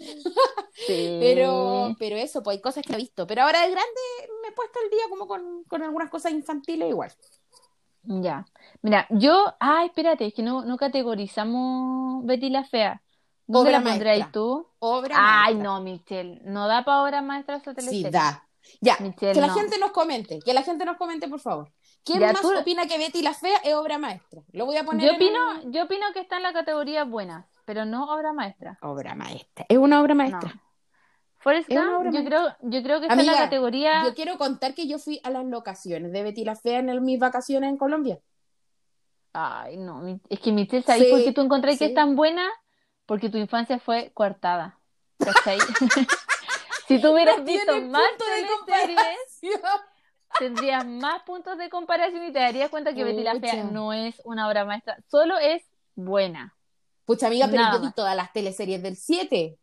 Sí. 0.74 1.18
Pero, 1.20 1.94
pero 1.98 2.16
eso, 2.16 2.42
pues 2.42 2.56
hay 2.56 2.62
cosas 2.62 2.82
que 2.82 2.94
he 2.94 2.96
visto. 2.96 3.26
Pero 3.26 3.42
ahora 3.42 3.60
de 3.60 3.70
grande 3.70 4.00
me 4.40 4.48
he 4.48 4.52
puesto 4.52 4.78
al 4.82 4.90
día 4.90 5.02
como 5.10 5.26
con, 5.28 5.64
con 5.64 5.82
algunas 5.82 6.08
cosas 6.10 6.32
infantiles 6.32 6.88
igual. 6.88 7.12
Ya. 8.02 8.46
Mira, 8.80 9.06
yo. 9.10 9.54
Ay, 9.60 9.88
espérate, 9.88 10.26
es 10.26 10.34
que 10.34 10.42
no, 10.42 10.64
no 10.64 10.76
categorizamos 10.78 12.24
Betty 12.24 12.50
la 12.50 12.64
Fea. 12.64 13.02
¿Dónde 13.46 13.76
Obra 13.76 14.16
la 14.16 14.30
tú? 14.32 14.66
Obra 14.78 15.14
Ay, 15.18 15.54
maestra. 15.54 15.62
no, 15.62 15.80
Michelle. 15.82 16.40
No 16.44 16.66
da 16.68 16.84
para 16.84 17.02
obra 17.02 17.22
maestra 17.22 17.56
esa 17.56 17.72
Sí, 17.72 17.76
teleserie. 17.76 18.10
da. 18.10 18.48
Ya, 18.80 18.96
Michelle, 19.00 19.32
que 19.34 19.40
la 19.40 19.48
no. 19.48 19.54
gente 19.54 19.78
nos 19.78 19.90
comente, 19.92 20.38
que 20.44 20.54
la 20.54 20.62
gente 20.62 20.84
nos 20.84 20.96
comente, 20.96 21.28
por 21.28 21.40
favor. 21.40 21.72
¿Quién 22.04 22.20
Ya, 22.20 22.32
más 22.32 22.42
tú- 22.42 22.56
opina 22.58 22.86
que 22.86 22.98
Betty 22.98 23.22
la 23.22 23.34
Fea 23.34 23.58
es 23.64 23.74
obra 23.74 23.98
maestra? 23.98 24.42
Lo 24.52 24.66
voy 24.66 24.76
a 24.76 24.84
poner 24.84 25.06
Yo 25.06 25.14
opino, 25.14 25.38
yo 25.70 25.84
opino 25.84 26.06
que 26.12 26.20
está 26.20 26.36
en 26.38 26.42
la 26.42 26.52
categoría 26.52 27.04
buena, 27.04 27.48
pero 27.64 27.84
no 27.84 28.04
obra 28.12 28.32
maestra. 28.32 28.78
Obra 28.82 29.14
maestra. 29.14 29.66
Es 29.68 29.78
una 29.78 30.00
obra 30.00 30.14
No. 30.14 30.18
maestra. 30.24 30.60
Forrest 31.38 31.68
Gump, 31.68 31.98
obra 31.98 32.10
yo 32.12 32.24
creo, 32.24 32.56
yo 32.62 32.82
creo 32.84 33.00
que 33.00 33.06
está 33.06 33.14
Amiga, 33.14 33.32
en 33.32 33.38
la 33.38 33.44
categoría. 33.44 34.04
Yo 34.04 34.14
quiero 34.14 34.38
contar 34.38 34.74
que 34.74 34.86
yo 34.86 34.98
fui 35.00 35.20
a 35.24 35.30
las 35.30 35.44
locaciones 35.44 36.12
de 36.12 36.22
Betty 36.22 36.44
la 36.44 36.54
Fea 36.54 36.78
en 36.78 36.88
el- 36.88 37.00
mis 37.00 37.18
vacaciones 37.18 37.68
en 37.70 37.76
Colombia. 37.76 38.20
Ay, 39.32 39.76
no, 39.76 40.20
es 40.28 40.40
que 40.40 40.52
Michelle, 40.52 40.82
¿sabes 40.84 41.04
Sí, 41.04 41.10
por 41.10 41.24
qué 41.24 41.32
tú 41.32 41.40
encontrás 41.40 41.74
que 41.78 41.86
sí. 41.86 41.90
es 41.90 41.94
tan 41.94 42.14
buena? 42.16 42.46
Porque 43.06 43.28
tu 43.30 43.38
infancia 43.38 43.78
fue 43.80 44.10
coartada. 44.14 44.78
¿Cachai? 45.18 45.58
si 46.86 47.00
tú 47.00 47.12
hubieras 47.12 47.38
No 47.38 47.44
visto 47.44 47.80
más 47.82 48.02
teleseries, 48.18 49.58
tendrías 50.38 50.86
más 50.86 51.22
puntos 51.22 51.58
de 51.58 51.68
comparación 51.68 52.24
y 52.24 52.32
te 52.32 52.38
darías 52.38 52.70
cuenta 52.70 52.94
que 52.94 53.04
Betty 53.04 53.22
la 53.22 53.38
Fea 53.38 53.64
no 53.64 53.92
es 53.92 54.20
una 54.24 54.48
obra 54.48 54.64
maestra, 54.64 54.96
solo 55.08 55.38
es 55.38 55.62
buena. 55.94 56.54
Pucha 57.04 57.26
amiga, 57.26 57.46
pero 57.46 57.62
Nada 57.62 57.74
yo 57.76 57.80
vi 57.82 57.92
todas 57.92 58.16
las 58.16 58.32
teleseries 58.32 58.82
del 58.82 58.96
7. 58.96 59.58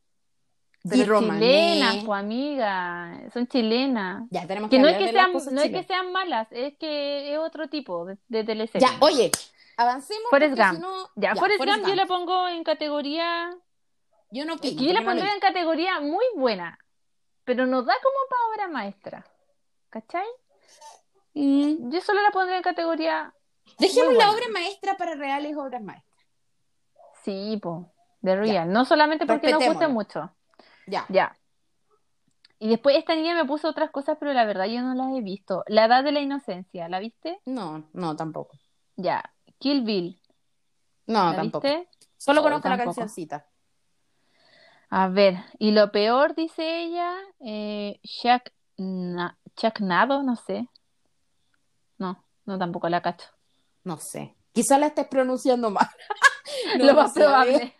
Pero 0.89 1.19
chilenas, 1.19 2.03
pues 2.05 2.19
amiga, 2.19 3.21
son 3.33 3.47
chilenas. 3.47 4.23
Ya, 4.29 4.47
tenemos 4.47 4.69
que, 4.69 4.77
Que 4.77 4.81
no 4.81 4.87
es 4.87 4.97
que 4.97 5.11
sean, 5.11 5.33
no 5.33 5.61
es 5.61 5.71
que 5.71 5.83
sean 5.83 6.11
malas, 6.13 6.47
es 6.51 6.77
que 6.77 7.33
es 7.33 7.39
otro 7.39 7.67
tipo 7.67 8.05
de, 8.05 8.17
de 8.29 8.43
teleserie. 8.45 8.87
Ya, 8.87 8.95
oye, 9.01 9.29
avancemos. 9.75 10.23
Forrest 10.29 10.55
Gump. 10.55 10.75
si 10.75 10.81
no- 10.81 11.03
Ya, 11.17 11.33
ya, 11.33 11.35
Forrest 11.35 11.57
Forrest 11.57 11.79
Gump 11.79 11.89
yo 11.89 11.95
la 11.95 12.05
pongo 12.05 12.47
en 12.47 12.63
categoría, 12.63 13.49
Yo 14.31 14.45
no 14.45 14.57
que 14.57 14.73
yo 14.73 14.93
la 14.93 15.01
no 15.01 15.05
pondría 15.07 15.33
en 15.33 15.39
categoría 15.41 15.99
muy 15.99 16.23
buena, 16.37 16.79
pero 17.45 17.65
no 17.65 17.83
da 17.83 17.93
como 18.03 18.15
para 18.29 18.41
obra 18.67 18.67
maestra. 18.73 19.25
¿Cachai? 19.89 20.27
Yo 21.33 22.01
solo 22.01 22.21
la 22.21 22.31
pondría 22.31 22.57
en 22.57 22.63
categoría, 22.63 23.33
Dejemos 23.77 24.13
la 24.15 24.31
obra 24.31 24.45
maestra 24.51 24.97
para 24.97 25.15
reales 25.15 25.55
obras 25.55 25.81
maestras. 25.81 26.25
sí, 27.23 27.57
po, 27.61 27.91
de 28.21 28.35
real. 28.35 28.71
No 28.71 28.83
solamente 28.85 29.25
porque 29.25 29.51
nos 29.51 29.59
Respetémosla. 29.59 29.87
mucho. 29.89 30.35
Ya. 30.87 31.05
Ya. 31.09 31.37
Y 32.57 32.67
después 32.69 32.97
esta 32.97 33.15
niña 33.15 33.35
me 33.35 33.45
puso 33.45 33.69
otras 33.69 33.89
cosas, 33.91 34.17
pero 34.19 34.33
la 34.33 34.43
verdad 34.43 34.65
yo 34.65 34.81
no 34.81 34.93
las 34.95 35.15
he 35.17 35.21
visto. 35.21 35.63
La 35.67 35.85
edad 35.85 36.03
de 36.03 36.11
la 36.11 36.19
inocencia, 36.19 36.89
¿la 36.89 36.99
viste? 36.99 37.39
No, 37.45 37.87
no, 37.93 38.15
tampoco. 38.15 38.57
Ya. 38.97 39.23
Kill 39.59 39.83
Bill, 39.83 40.19
No, 41.07 41.29
¿la 41.31 41.35
tampoco. 41.37 41.67
viste? 41.67 41.87
Solo 42.17 42.41
Oh, 42.41 42.43
conozco 42.43 42.67
la 42.69 42.77
cancioncita. 42.77 43.45
A 44.89 45.07
ver, 45.07 45.37
y 45.59 45.71
lo 45.71 45.91
peor, 45.91 46.35
dice 46.35 46.81
ella, 46.83 47.15
eh, 47.39 47.99
Chuck, 48.03 48.51
Na- 48.77 49.37
Nado, 49.79 50.23
no 50.23 50.35
sé. 50.35 50.67
No, 51.97 52.23
no 52.45 52.57
tampoco 52.57 52.89
la 52.89 53.01
cacho. 53.01 53.27
No 53.83 53.97
sé. 53.97 54.35
Quizá 54.51 54.77
la 54.79 54.87
estés 54.87 55.07
pronunciando 55.07 55.69
mal. 55.69 55.87
No, 56.77 56.85
lo 56.85 56.93
más 56.95 57.13
probable. 57.13 57.73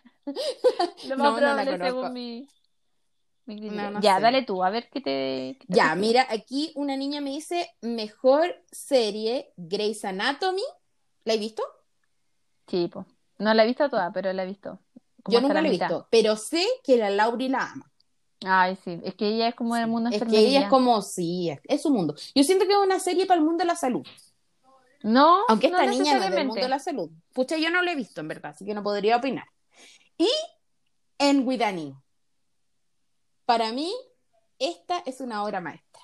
Lo 1.08 1.16
más 1.16 1.32
No, 1.32 1.36
probable 1.36 1.78
según 1.78 2.12
mi. 2.12 2.48
No, 3.46 3.90
no 3.90 4.00
ya, 4.00 4.16
sé. 4.16 4.22
dale 4.22 4.42
tú, 4.42 4.62
a 4.62 4.70
ver 4.70 4.88
qué 4.90 5.00
te... 5.00 5.56
qué 5.58 5.66
te 5.66 5.74
Ya, 5.74 5.94
mira, 5.96 6.26
aquí 6.30 6.72
una 6.76 6.96
niña 6.96 7.20
me 7.20 7.30
dice 7.30 7.68
mejor 7.80 8.54
serie 8.70 9.52
Grey's 9.56 10.04
Anatomy. 10.04 10.62
¿La 11.24 11.34
he 11.34 11.38
visto? 11.38 11.62
Sí, 12.68 12.86
po. 12.88 13.06
No 13.38 13.52
la 13.54 13.64
he 13.64 13.66
visto 13.66 13.88
toda, 13.90 14.12
pero 14.12 14.32
la 14.32 14.44
he 14.44 14.46
visto. 14.46 14.78
Yo 15.28 15.40
nunca 15.40 15.60
la 15.60 15.68
he 15.68 15.70
visto, 15.70 16.06
pero 16.10 16.36
sé 16.36 16.66
que 16.84 16.96
la 16.96 17.10
Lauri 17.10 17.48
la 17.48 17.70
ama. 17.70 17.90
Ay, 18.42 18.76
sí, 18.82 19.00
es 19.04 19.14
que 19.14 19.28
ella 19.28 19.48
es 19.48 19.54
como 19.54 19.74
del 19.74 19.86
mundo 19.86 20.08
Es 20.10 20.22
que 20.24 20.38
ella 20.38 20.62
es 20.62 20.68
como, 20.68 21.02
sí, 21.02 21.50
es, 21.50 21.60
es 21.64 21.82
su 21.82 21.90
mundo. 21.90 22.14
Yo 22.34 22.42
siento 22.42 22.66
que 22.66 22.72
es 22.72 22.78
una 22.78 22.98
serie 22.98 23.26
para 23.26 23.38
el 23.38 23.44
mundo 23.44 23.62
de 23.62 23.66
la 23.66 23.76
salud. 23.76 24.06
No, 25.02 25.44
Aunque 25.48 25.70
no 25.70 25.78
esta 25.78 25.90
niña 25.90 26.18
no 26.18 26.24
es 26.24 26.30
del 26.30 26.46
mundo 26.46 26.62
de 26.62 26.68
la 26.68 26.78
salud. 26.78 27.10
Pucha, 27.32 27.56
yo 27.56 27.70
no 27.70 27.82
la 27.82 27.92
he 27.92 27.96
visto, 27.96 28.20
en 28.20 28.28
verdad, 28.28 28.52
así 28.52 28.64
que 28.64 28.74
no 28.74 28.82
podría 28.82 29.16
opinar. 29.16 29.46
Y 30.16 30.28
en 31.18 31.46
Widani. 31.46 31.94
Para 33.46 33.72
mí, 33.72 33.92
esta 34.58 34.98
es 35.06 35.20
una 35.20 35.42
obra 35.42 35.60
maestra. 35.60 36.02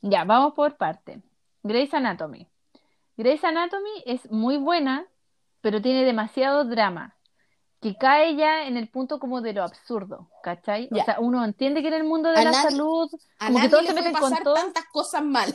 Ya, 0.00 0.24
vamos 0.24 0.54
por 0.54 0.76
parte. 0.76 1.22
Grey's 1.62 1.92
Anatomy. 1.92 2.48
Grey's 3.16 3.42
Anatomy 3.42 4.02
es 4.06 4.30
muy 4.30 4.56
buena, 4.56 5.06
pero 5.60 5.82
tiene 5.82 6.04
demasiado 6.04 6.64
drama, 6.64 7.16
que 7.80 7.94
cae 7.96 8.34
ya 8.36 8.66
en 8.66 8.76
el 8.76 8.88
punto 8.88 9.18
como 9.20 9.40
de 9.40 9.52
lo 9.52 9.62
absurdo, 9.62 10.28
¿cachai? 10.42 10.88
O 10.90 11.04
sea, 11.04 11.18
uno 11.20 11.44
entiende 11.44 11.80
que 11.82 11.88
en 11.88 11.94
el 11.94 12.04
mundo 12.04 12.28
de 12.30 12.38
A 12.38 12.44
la 12.44 12.50
nadie- 12.52 12.70
salud, 12.70 13.08
A 13.38 13.46
como 13.46 13.58
que 13.58 13.68
nadie 13.68 13.70
todos 13.70 13.82
le 13.84 13.88
se 13.88 13.94
puede 13.94 14.04
meten 14.06 14.20
con 14.20 14.30
pasar 14.30 14.44
todo. 14.44 14.54
tantas 14.54 14.84
cosas 14.92 15.22
mal. 15.22 15.54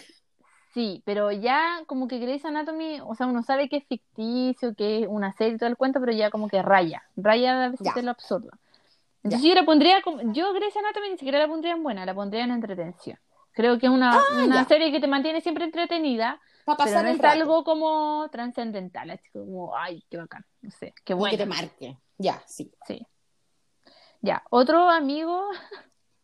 Sí, 0.73 1.03
pero 1.05 1.31
ya 1.31 1.83
como 1.85 2.07
que 2.07 2.17
Grey's 2.17 2.45
Anatomy, 2.45 2.99
o 3.05 3.13
sea, 3.13 3.27
uno 3.27 3.43
sabe 3.43 3.69
que 3.69 3.77
es 3.77 3.85
ficticio, 3.87 4.73
que 4.73 5.01
es 5.03 5.07
una 5.07 5.31
serie 5.33 5.55
y 5.55 5.57
todo 5.57 5.69
el 5.69 5.77
cuento, 5.77 5.99
pero 5.99 6.11
ya 6.13 6.31
como 6.31 6.47
que 6.47 6.61
raya, 6.63 7.03
raya 7.15 7.65
a 7.65 7.69
veces 7.69 7.93
de 7.93 8.01
lo 8.03 8.11
absurdo. 8.11 8.49
Entonces 9.23 9.47
yo 9.47 9.53
la 9.55 9.65
pondría, 9.65 10.01
como, 10.01 10.33
yo 10.33 10.51
Grey's 10.53 10.75
Anatomy 10.75 11.11
ni 11.11 11.17
siquiera 11.17 11.39
la 11.39 11.47
pondría 11.47 11.73
en 11.73 11.83
buena, 11.83 12.05
la 12.05 12.15
pondría 12.15 12.43
en 12.43 12.51
entretención. 12.51 13.19
Creo 13.53 13.77
que 13.77 13.85
es 13.85 13.91
una, 13.91 14.17
Ah, 14.17 14.65
serie 14.67 14.91
que 14.91 14.99
te 14.99 15.07
mantiene 15.07 15.41
siempre 15.41 15.65
entretenida, 15.65 16.41
Para 16.65 16.77
pero 16.77 16.89
pasar 16.89 17.05
no 17.05 17.11
es 17.11 17.17
rato. 17.19 17.33
algo 17.33 17.63
como 17.63 18.27
trascendental, 18.31 19.11
así 19.11 19.29
como, 19.31 19.77
ay, 19.77 20.03
qué 20.09 20.17
bacán, 20.17 20.43
no 20.61 20.71
sé, 20.71 20.93
qué 21.05 21.13
Como 21.13 21.25
que 21.25 21.37
te 21.37 21.45
bueno, 21.45 21.55
marque. 21.55 21.97
Ya, 22.23 22.41
sí. 22.47 22.71
sí. 22.87 23.05
Ya, 24.21 24.43
otro 24.49 24.89
amigo 24.89 25.49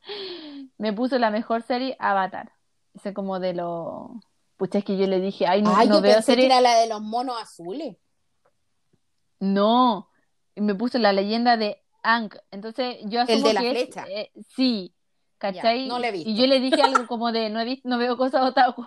me 0.78 0.93
puso 0.93 1.20
la 1.20 1.30
mejor 1.30 1.62
serie, 1.64 1.97
Avatar. 2.00 2.54
Ese 2.93 3.14
como 3.14 3.39
de 3.41 3.54
lo... 3.54 4.22
Pucha, 4.56 4.80
es 4.80 4.86
que 4.86 4.97
yo 4.97 5.08
le 5.08 5.20
dije, 5.20 5.45
ay, 5.45 5.62
no, 5.62 5.76
Ay, 5.76 5.88
no 5.89 5.95
yo 5.95 6.02
veo 6.02 6.14
pensé 6.14 6.26
que 6.28 6.32
serie... 6.32 6.45
era 6.45 6.62
la 6.62 6.76
de 6.76 6.88
los 6.88 7.02
monos 7.02 7.36
azules. 7.41 7.97
No, 9.39 10.10
me 10.56 10.76
puso 10.76 10.97
la 11.00 11.12
leyenda 11.14 11.58
de 11.58 11.82
Aang. 12.04 12.30
Entonces 12.52 12.97
yo 13.06 13.22
asumo 13.22 13.47
de 13.47 13.54
la 13.54 13.60
que 13.62 13.72
es- 13.72 13.78
flecha. 13.84 14.06
eh, 14.10 14.32
sí, 14.56 14.93
¿cachai? 15.38 15.84
Ya, 15.86 15.93
no 15.93 16.00
la 16.00 16.08
he 16.10 16.12
visto. 16.12 16.30
Y 16.30 16.36
yo 16.36 16.47
le 16.47 16.60
dije 16.60 16.82
algo 16.82 17.08
como 17.08 17.32
de 17.32 17.50
no 17.50 17.60
he 17.60 17.66
visto, 17.66 17.88
no 17.89 17.97
veo 17.97 18.18
cosas 18.18 18.43
otaku. 18.43 18.86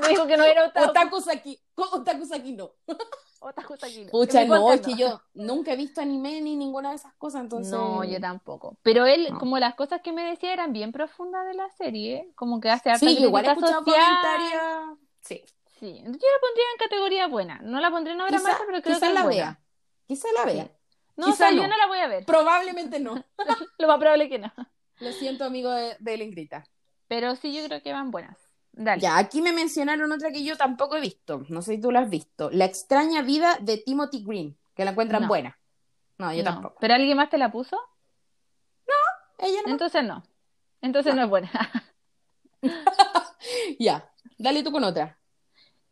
Me 0.00 0.08
dijo 0.08 0.26
que 0.26 0.36
no 0.36 0.44
era 0.44 0.64
otaku. 0.68 0.90
Otakus 0.90 1.28
aquí. 1.28 1.58
Otakus 1.74 2.32
aquí 2.32 2.52
no. 2.52 2.70
Otaku 3.40 3.74
aquí 3.74 4.04
no. 4.04 4.10
Pucha, 4.10 4.44
no, 4.44 4.70
es 4.72 4.80
que 4.82 4.94
yo 4.96 5.22
nunca 5.34 5.72
he 5.72 5.76
visto 5.76 6.00
anime 6.00 6.40
ni 6.42 6.56
ninguna 6.56 6.90
de 6.90 6.96
esas 6.96 7.14
cosas, 7.14 7.40
entonces. 7.42 7.72
No, 7.72 8.04
yo 8.04 8.20
tampoco. 8.20 8.76
Pero 8.82 9.06
él, 9.06 9.28
No. 9.32 9.38
como 9.38 9.58
las 9.58 9.74
cosas 9.74 10.02
que 10.02 10.12
me 10.12 10.22
decía 10.24 10.52
eran 10.52 10.72
bien 10.74 10.92
profundas 10.92 11.46
de 11.46 11.54
la 11.54 11.68
serie, 11.70 12.30
como 12.34 12.60
que 12.60 12.68
hace 12.70 12.90
harta 12.90 13.06
Sí, 13.06 13.16
igual 13.18 13.46
he 13.46 13.48
escuchado 13.52 13.82
comentarios. 13.84 14.98
Sí. 15.22 15.42
Sí, 15.78 15.94
yo 15.96 16.10
la 16.10 16.10
pondría 16.12 16.64
en 16.74 16.78
categoría 16.78 17.26
buena. 17.28 17.58
No 17.62 17.80
la 17.80 17.90
pondría 17.90 18.14
en 18.14 18.20
obra 18.20 18.38
maestra, 18.38 18.66
pero 18.66 18.82
creo 18.82 18.94
quizá 18.96 19.06
que 19.06 19.12
es 19.12 19.14
la 19.14 19.22
buena. 19.22 19.36
vea. 19.44 19.60
Quizá 20.06 20.28
la 20.36 20.44
vea. 20.44 20.70
No, 21.16 21.26
Quizá 21.26 21.32
o 21.32 21.36
sea, 21.36 21.50
no. 21.52 21.62
yo 21.62 21.68
no 21.68 21.76
la 21.78 21.86
voy 21.86 21.98
a 21.98 22.06
ver. 22.08 22.26
Probablemente 22.26 23.00
no. 23.00 23.24
Lo 23.78 23.88
más 23.88 23.98
probable 23.98 24.28
que 24.28 24.38
no. 24.38 24.52
Lo 24.98 25.12
siento, 25.12 25.44
amigo 25.44 25.70
de, 25.70 25.96
de 25.98 26.16
Lingrita. 26.18 26.64
Pero 27.08 27.34
sí, 27.36 27.54
yo 27.54 27.64
creo 27.64 27.82
que 27.82 27.94
van 27.94 28.10
buenas. 28.10 28.36
Dale. 28.82 29.02
Ya, 29.02 29.18
aquí 29.18 29.42
me 29.42 29.52
mencionaron 29.52 30.10
otra 30.10 30.30
que 30.32 30.42
yo 30.42 30.56
tampoco 30.56 30.96
he 30.96 31.02
visto. 31.02 31.44
No 31.50 31.60
sé 31.60 31.74
si 31.74 31.80
tú 31.82 31.90
la 31.90 32.00
has 32.00 32.08
visto. 32.08 32.48
La 32.50 32.64
extraña 32.64 33.20
vida 33.20 33.58
de 33.60 33.76
Timothy 33.76 34.24
Green, 34.24 34.56
que 34.74 34.86
la 34.86 34.92
encuentran 34.92 35.20
No. 35.22 35.28
buena. 35.28 35.58
No, 36.16 36.32
yo 36.32 36.42
No. 36.42 36.50
tampoco. 36.54 36.76
¿Pero 36.80 36.94
alguien 36.94 37.14
más 37.18 37.28
te 37.28 37.36
la 37.36 37.52
puso? 37.52 37.78
Ella 39.38 39.58
no. 39.66 39.72
Entonces 39.72 40.02
no. 40.04 40.22
Entonces 40.80 41.14
no 41.14 41.22
es 41.22 41.28
buena. 41.28 41.50
Ya, 43.78 44.10
dale 44.38 44.62
tú 44.62 44.70
con 44.70 44.84
otra. 44.84 45.18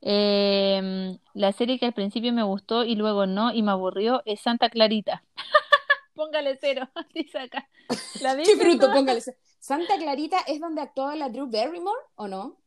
Eh, 0.00 1.18
la 1.34 1.52
serie 1.52 1.78
que 1.78 1.86
al 1.86 1.94
principio 1.94 2.32
me 2.32 2.42
gustó 2.42 2.84
y 2.84 2.94
luego 2.94 3.26
no 3.26 3.52
y 3.52 3.62
me 3.62 3.70
aburrió 3.72 4.22
es 4.26 4.40
Santa 4.40 4.68
Clarita. 4.70 5.24
Póngale 6.14 6.58
cero, 6.60 6.88
dice 7.14 7.38
acá. 7.38 7.68
¿La 8.20 8.36
Qué 8.36 8.56
tú? 8.78 8.90
póngale. 8.92 9.22
¿Santa 9.60 9.96
Clarita 9.98 10.38
es 10.46 10.60
donde 10.60 10.82
actuaba 10.82 11.16
la 11.16 11.28
Drew 11.30 11.50
Barrymore 11.50 12.00
o 12.16 12.28
no? 12.28 12.58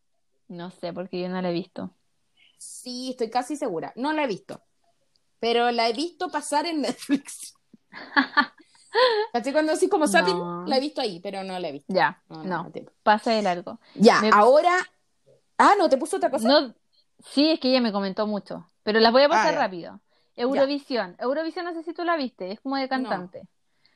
No 0.51 0.69
sé, 0.69 0.91
porque 0.91 1.21
yo 1.21 1.29
no 1.29 1.41
la 1.41 1.49
he 1.49 1.53
visto. 1.53 1.95
Sí, 2.57 3.11
estoy 3.11 3.29
casi 3.29 3.55
segura. 3.55 3.93
No 3.95 4.11
la 4.11 4.25
he 4.25 4.27
visto. 4.27 4.61
Pero 5.39 5.71
la 5.71 5.87
he 5.87 5.93
visto 5.93 6.29
pasar 6.29 6.65
en 6.65 6.81
Netflix. 6.81 7.53
¿Cachai? 9.31 9.53
Cuando 9.53 9.71
así 9.71 9.87
como 9.87 10.05
No. 10.07 10.65
la 10.67 10.77
he 10.77 10.79
visto 10.81 10.99
ahí, 10.99 11.21
pero 11.21 11.43
no 11.43 11.57
la 11.57 11.69
he 11.69 11.71
visto. 11.71 11.93
Ya, 11.93 12.21
No, 12.27 12.69
pasa 13.03 13.31
de 13.31 13.41
largo. 13.41 13.79
Ya, 13.95 14.19
Me- 14.21 14.29
ahora. 14.33 14.73
Ah, 15.57 15.73
no, 15.79 15.87
te 15.87 15.97
puso 15.97 16.17
otra 16.17 16.29
cosa. 16.29 16.47
No, 16.47 16.75
sí, 17.19 17.49
es 17.51 17.59
que 17.59 17.69
ella 17.69 17.79
me 17.81 17.93
comentó 17.93 18.27
mucho, 18.27 18.69
pero 18.83 18.99
las 18.99 19.13
voy 19.13 19.23
a 19.23 19.29
pasar 19.29 19.49
Ah, 19.49 19.51
ya. 19.53 19.59
rápido. 19.59 20.01
Eurovisión. 20.35 21.15
Eurovisión, 21.19 21.63
no 21.65 21.73
sé 21.73 21.83
si 21.83 21.93
tú 21.93 22.03
la 22.03 22.17
viste, 22.17 22.51
es 22.51 22.59
como 22.59 22.75
de 22.75 22.89
cantante. 22.89 23.47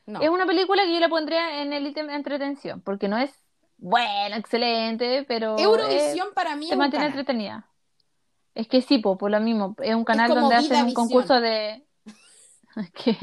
No. 0.05 0.21
Es 0.21 0.29
una 0.29 0.45
película 0.45 0.83
que 0.83 0.93
yo 0.93 0.99
la 1.01 1.09
pondría 1.09 1.61
en 1.61 1.73
el 1.73 1.85
ítem 1.85 2.07
de 2.07 2.13
entretención, 2.15 2.79
porque 2.81 3.07
no 3.09 3.17
es 3.17 3.31
bueno, 3.77 4.35
excelente, 4.35 5.25
pero 5.27 5.57
Eurovisión 5.59 6.29
para 6.33 6.55
mí 6.55 6.65
es- 6.65 6.67
es 6.67 6.69
te 6.69 6.75
un 6.75 6.79
mantiene 6.79 7.05
entretenida. 7.07 7.69
Es 8.53 8.67
que 8.67 8.81
sí, 8.81 8.99
po, 8.99 9.17
por 9.17 9.31
lo 9.31 9.39
mismo, 9.41 9.75
es 9.81 9.93
un 9.95 10.05
canal 10.05 10.29
donde 10.29 10.55
hacen 10.55 10.63
un 10.63 10.69
Vidavisión. 10.87 10.93
concurso 10.95 11.41
de 11.41 11.85
que- 12.93 13.17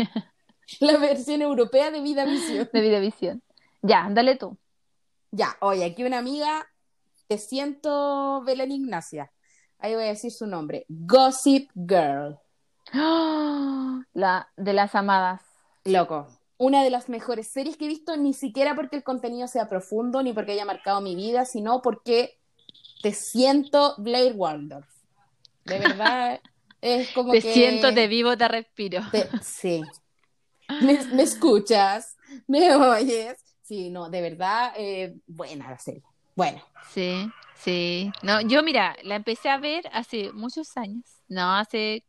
La 0.80 0.96
versión 0.98 1.42
europea 1.42 1.90
de 1.90 2.00
Vida 2.00 2.24
Visión. 2.24 2.68
de 2.72 2.80
Videvisión. 2.80 3.42
Ya, 3.82 4.09
dale 4.11 4.36
tú. 4.36 4.57
Ya, 5.30 5.57
oye, 5.61 5.84
aquí 5.84 6.05
una 6.05 6.18
amiga, 6.18 6.66
te 7.28 7.38
siento 7.38 8.42
Belén 8.44 8.70
Ignacia. 8.72 9.32
Ahí 9.78 9.94
voy 9.94 10.05
a 10.05 10.09
decir 10.09 10.30
su 10.30 10.46
nombre. 10.46 10.84
Gossip 10.88 11.70
Girl. 11.74 12.38
La 14.12 14.48
de 14.57 14.72
las 14.72 14.94
amadas. 14.94 15.42
Loco. 15.84 16.28
Una 16.65 16.85
de 16.85 16.91
las 16.91 17.09
mejores 17.09 17.49
series 17.49 17.77
que 17.77 17.87
he 17.87 17.89
visto, 17.89 18.17
ni 18.17 18.35
siquiera 18.35 18.75
porque 18.77 18.97
el 18.97 19.03
contenido 19.03 19.49
sea 19.49 19.69
profundo, 19.69 20.23
ni 20.23 20.33
porque 20.33 20.53
haya 20.53 20.65
marcado 20.65 21.01
mi 21.01 21.17
vida, 21.17 21.45
sino 21.45 21.83
porque 21.83 22.39
te 23.03 23.13
siento 23.15 23.95
Blair 23.99 24.35
Waldorf. 24.37 24.89
De 25.65 25.79
verdad, 25.79 26.41
es 26.83 27.11
como 27.11 27.33
Te 27.33 27.41
que... 27.41 27.53
siento, 27.53 27.93
te 27.95 28.07
vivo, 28.09 28.37
te 28.37 28.49
respiro. 28.49 29.01
te- 29.11 29.31
Sí. 29.43 29.91
¿Me, 30.81 30.99
me 31.13 31.23
escuchas? 31.25 32.17
¿Me 32.49 32.75
oyes? 32.75 33.39
Sí, 33.63 33.91
no, 33.91 34.11
de 34.11 34.21
verdad, 34.23 34.73
eh, 34.77 35.17
buena 35.27 35.71
la 35.71 35.79
serie. 35.79 36.03
Bueno, 36.37 36.63
Sí, 36.93 37.33
sí. 37.55 38.13
No, 38.23 38.41
yo 38.41 38.63
mira, 38.63 38.97
la 39.03 39.17
empecé 39.17 39.49
a 39.49 39.59
ver 39.59 39.85
hace 39.93 40.33
muchos 40.33 40.77
años. 40.77 41.05
No, 41.29 41.55
hace, 41.57 42.05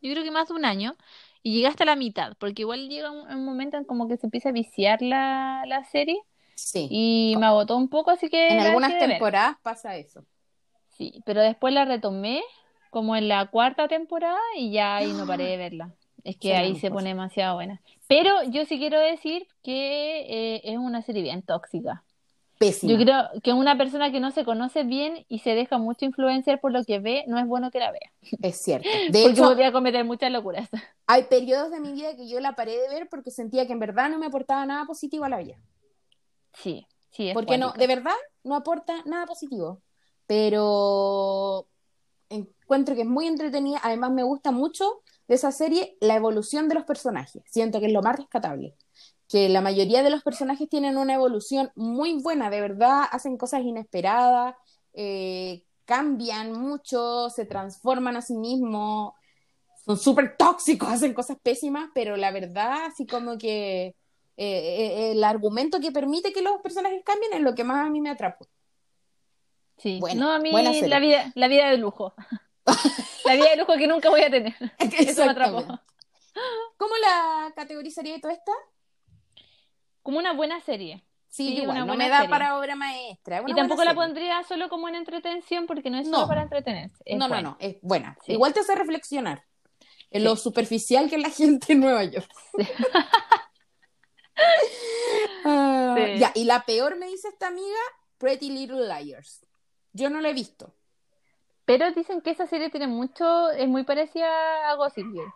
yo 0.00 0.12
creo 0.12 0.24
que 0.24 0.30
más 0.30 0.48
de 0.48 0.54
un 0.54 0.64
año. 0.64 0.96
Y 1.46 1.52
llegué 1.52 1.68
hasta 1.68 1.84
la 1.84 1.94
mitad, 1.94 2.32
porque 2.40 2.62
igual 2.62 2.88
llega 2.88 3.12
un, 3.12 3.30
un 3.30 3.44
momento 3.44 3.76
en 3.76 3.84
como 3.84 4.08
que 4.08 4.16
se 4.16 4.26
empieza 4.26 4.48
a 4.48 4.52
viciar 4.52 5.00
la, 5.00 5.62
la 5.66 5.84
serie 5.84 6.18
Sí. 6.56 6.88
y 6.90 7.36
me 7.38 7.46
agotó 7.46 7.76
un 7.76 7.88
poco, 7.88 8.10
así 8.10 8.28
que 8.28 8.48
En 8.48 8.58
algunas 8.58 8.98
temporadas 8.98 9.56
pasa 9.62 9.94
eso. 9.96 10.24
Sí, 10.88 11.22
pero 11.24 11.40
después 11.42 11.72
la 11.72 11.84
retomé 11.84 12.42
como 12.90 13.14
en 13.14 13.28
la 13.28 13.46
cuarta 13.46 13.86
temporada 13.86 14.40
y 14.56 14.72
ya 14.72 14.96
ahí 14.96 15.12
no 15.12 15.24
paré 15.24 15.44
de 15.44 15.56
verla. 15.64 15.92
Es 16.24 16.36
que 16.36 16.56
ahí 16.56 16.74
se 16.80 16.90
pone 16.90 17.10
demasiado 17.10 17.54
buena. 17.54 17.80
Pero 18.08 18.42
yo 18.50 18.64
sí 18.64 18.78
quiero 18.78 18.98
decir 18.98 19.46
que 19.62 20.20
eh, 20.28 20.60
es 20.64 20.78
una 20.78 21.02
serie 21.02 21.22
bien 21.22 21.42
tóxica. 21.42 22.02
Pésima. 22.58 22.92
Yo 22.92 22.98
creo 22.98 23.24
que 23.42 23.52
una 23.52 23.76
persona 23.76 24.10
que 24.10 24.20
no 24.20 24.30
se 24.30 24.44
conoce 24.44 24.82
bien 24.84 25.24
y 25.28 25.40
se 25.40 25.50
deja 25.54 25.78
mucho 25.78 26.04
influenciar 26.06 26.60
por 26.60 26.72
lo 26.72 26.84
que 26.84 26.98
ve, 26.98 27.24
no 27.26 27.38
es 27.38 27.46
bueno 27.46 27.70
que 27.70 27.78
la 27.80 27.92
vea. 27.92 28.12
Es 28.42 28.62
cierto. 28.62 28.88
De 29.10 29.22
Porque 29.22 29.28
hecho, 29.32 29.42
podría 29.42 29.72
cometer 29.72 30.04
muchas 30.04 30.30
locuras. 30.32 30.68
hay 31.06 31.24
periodos 31.24 31.70
de 31.70 31.80
mi 31.80 31.92
vida 31.92 32.16
que 32.16 32.28
yo 32.28 32.40
la 32.40 32.54
paré 32.54 32.76
de 32.78 32.88
ver 32.88 33.08
porque 33.08 33.30
sentía 33.30 33.66
que 33.66 33.72
en 33.72 33.78
verdad 33.78 34.08
no 34.08 34.18
me 34.18 34.26
aportaba 34.26 34.64
nada 34.64 34.84
positivo 34.86 35.24
a 35.24 35.28
la 35.28 35.38
vida. 35.38 35.56
Sí, 36.54 36.86
sí, 37.10 37.28
es 37.28 37.34
Porque 37.34 37.58
no, 37.58 37.72
de 37.72 37.86
verdad 37.86 38.14
no 38.42 38.56
aporta 38.56 39.02
nada 39.04 39.26
positivo. 39.26 39.82
Pero 40.26 41.68
encuentro 42.30 42.94
que 42.94 43.02
es 43.02 43.06
muy 43.06 43.26
entretenida. 43.26 43.80
Además, 43.82 44.10
me 44.12 44.22
gusta 44.22 44.50
mucho 44.50 45.02
de 45.28 45.34
esa 45.34 45.52
serie 45.52 45.96
la 46.00 46.16
evolución 46.16 46.68
de 46.68 46.76
los 46.76 46.84
personajes. 46.84 47.42
Siento 47.46 47.80
que 47.80 47.86
es 47.86 47.92
lo 47.92 48.02
más 48.02 48.16
rescatable. 48.16 48.74
Que 49.28 49.48
la 49.48 49.60
mayoría 49.60 50.02
de 50.02 50.10
los 50.10 50.22
personajes 50.22 50.68
tienen 50.68 50.96
una 50.96 51.14
evolución 51.14 51.72
muy 51.74 52.22
buena, 52.22 52.48
de 52.48 52.60
verdad, 52.60 53.04
hacen 53.10 53.36
cosas 53.36 53.62
inesperadas, 53.62 54.54
eh, 54.92 55.64
cambian 55.84 56.52
mucho, 56.52 57.28
se 57.30 57.44
transforman 57.44 58.16
a 58.16 58.22
sí 58.22 58.36
mismos, 58.36 59.14
son 59.84 59.98
súper 59.98 60.36
tóxicos, 60.36 60.88
hacen 60.88 61.14
cosas 61.14 61.38
pésimas, 61.42 61.90
pero 61.94 62.16
la 62.16 62.30
verdad, 62.30 62.86
así 62.86 63.06
como 63.06 63.38
que 63.38 63.86
eh, 63.86 63.94
eh, 64.36 65.12
el 65.12 65.24
argumento 65.24 65.80
que 65.80 65.92
permite 65.92 66.32
que 66.32 66.42
los 66.42 66.60
personajes 66.60 67.02
cambien 67.04 67.32
es 67.34 67.40
lo 67.40 67.54
que 67.54 67.64
más 67.64 67.86
a 67.86 67.90
mí 67.90 68.00
me 68.00 68.10
atrapó. 68.10 68.46
Sí. 69.78 69.98
Buena, 70.00 70.20
no, 70.20 70.32
a 70.32 70.38
mí 70.38 70.50
la 70.52 70.98
vida, 70.98 71.32
la 71.34 71.48
vida 71.48 71.70
de 71.70 71.78
lujo. 71.78 72.14
La 73.24 73.34
vida 73.34 73.50
de 73.50 73.56
lujo 73.56 73.74
que 73.76 73.86
nunca 73.88 74.08
voy 74.08 74.22
a 74.22 74.30
tener. 74.30 74.54
Eso 74.98 75.24
me 75.24 75.30
atrapó. 75.30 75.64
¿Cómo 76.76 76.94
la 76.96 77.52
categorizaría 77.54 78.14
de 78.14 78.20
toda 78.20 78.34
esta? 78.34 78.52
Como 80.06 80.18
una 80.18 80.34
buena 80.34 80.60
serie. 80.60 81.02
Sí, 81.28 81.48
Sí, 81.48 81.54
igual, 81.62 81.78
una 81.78 81.84
no 81.84 81.96
me 81.96 82.08
da 82.08 82.18
serie. 82.18 82.30
para 82.30 82.56
obra 82.56 82.76
maestra. 82.76 83.42
Y 83.44 83.54
tampoco 83.54 83.82
la 83.82 83.92
pondría 83.92 84.40
solo 84.44 84.68
como 84.68 84.88
en 84.88 84.94
entretención 84.94 85.66
porque 85.66 85.90
no 85.90 85.98
es 85.98 86.06
No. 86.06 86.18
solo 86.18 86.28
para 86.28 86.42
entretenerse. 86.42 87.02
es 87.04 87.18
No, 87.18 87.24
no, 87.26 87.34
buena. 87.34 87.42
no, 87.50 87.56
es 87.58 87.76
buena. 87.82 88.16
Sí. 88.24 88.32
Igual 88.34 88.54
te 88.54 88.60
hace 88.60 88.76
reflexionar 88.76 89.44
en 90.12 90.20
Sí. 90.20 90.24
lo 90.28 90.36
superficial 90.36 91.10
que 91.10 91.16
es 91.16 91.22
la 91.22 91.30
gente 91.30 91.72
en 91.72 91.80
Nueva 91.80 92.04
York. 92.04 92.30
Ah. 95.44 95.96
Ya, 96.18 96.30
y 96.34 96.44
la 96.44 96.64
peor 96.64 96.96
me 96.98 97.06
dice 97.06 97.28
esta 97.28 97.48
amiga, 97.48 97.78
Pretty 98.18 98.50
Little 98.50 98.86
Liars. 98.86 99.44
Yo 99.92 100.10
no 100.10 100.20
la 100.20 100.28
he 100.30 100.34
visto. 100.34 100.74
Pero 101.64 101.90
dicen 101.92 102.20
que 102.20 102.30
esa 102.30 102.46
serie 102.46 102.70
tiene 102.70 102.86
mucho, 102.86 103.50
es 103.50 103.66
muy 103.68 103.84
parecida 103.84 104.70
a 104.70 104.74
Gossip 104.74 105.06
Girl. 105.12 105.32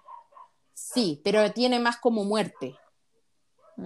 Sí, 0.75 1.21
pero 1.25 1.51
tiene 1.53 1.81
más 1.81 1.97
como 1.99 2.25
muerte. 2.25 2.77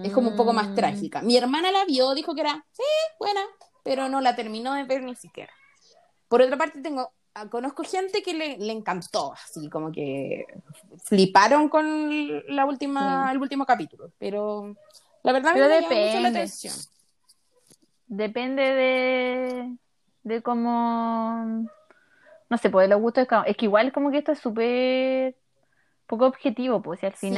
Es 0.03 0.11
como 0.11 0.29
un 0.31 0.35
poco 0.35 0.51
más 0.53 0.69
Mm. 0.69 0.75
trágica. 0.75 1.21
Mi 1.21 1.37
hermana 1.37 1.71
la 1.71 1.85
vio, 1.85 2.13
dijo 2.13 2.35
que 2.35 2.41
era, 2.41 2.65
sí, 2.71 2.83
buena, 3.19 3.41
pero 3.83 4.09
no 4.09 4.19
la 4.21 4.35
terminó 4.35 4.73
de 4.73 4.83
ver 4.83 5.03
ni 5.03 5.15
siquiera. 5.15 5.53
Por 6.27 6.41
otra 6.41 6.57
parte, 6.57 6.81
tengo, 6.81 7.11
ah, 7.33 7.47
conozco 7.49 7.83
gente 7.83 8.21
que 8.21 8.33
le, 8.33 8.57
le 8.57 8.73
encantó, 8.73 9.33
así 9.33 9.69
como 9.69 9.91
que 9.91 10.45
fliparon 11.05 11.69
con 11.69 12.43
la 12.55 12.65
última, 12.65 13.27
Sí. 13.29 13.35
el 13.35 13.41
último 13.41 13.65
capítulo, 13.65 14.11
pero 14.17 14.75
la 15.23 15.31
verdad 15.31 15.51
Pero 15.53 15.67
me 15.67 15.81
llama 15.81 15.87
mucho 15.87 16.19
la 16.19 16.29
depende. 16.29 16.39
atención. 16.39 16.73
Depende 18.07 18.61
de, 18.63 19.77
de 20.23 20.41
cómo, 20.43 21.67
no 22.49 22.57
sé, 22.57 22.69
pues 22.69 22.87
los 22.89 23.01
gustos. 23.01 23.27
Es 23.47 23.57
que 23.57 23.65
igual 23.65 23.91
como 23.91 24.11
que 24.11 24.19
esto 24.19 24.31
es 24.31 24.39
súper 24.39 25.35
poco 26.05 26.27
objetivo, 26.27 26.81
pues 26.81 26.99
si 26.99 27.05
al 27.07 27.15
Sí, 27.15 27.29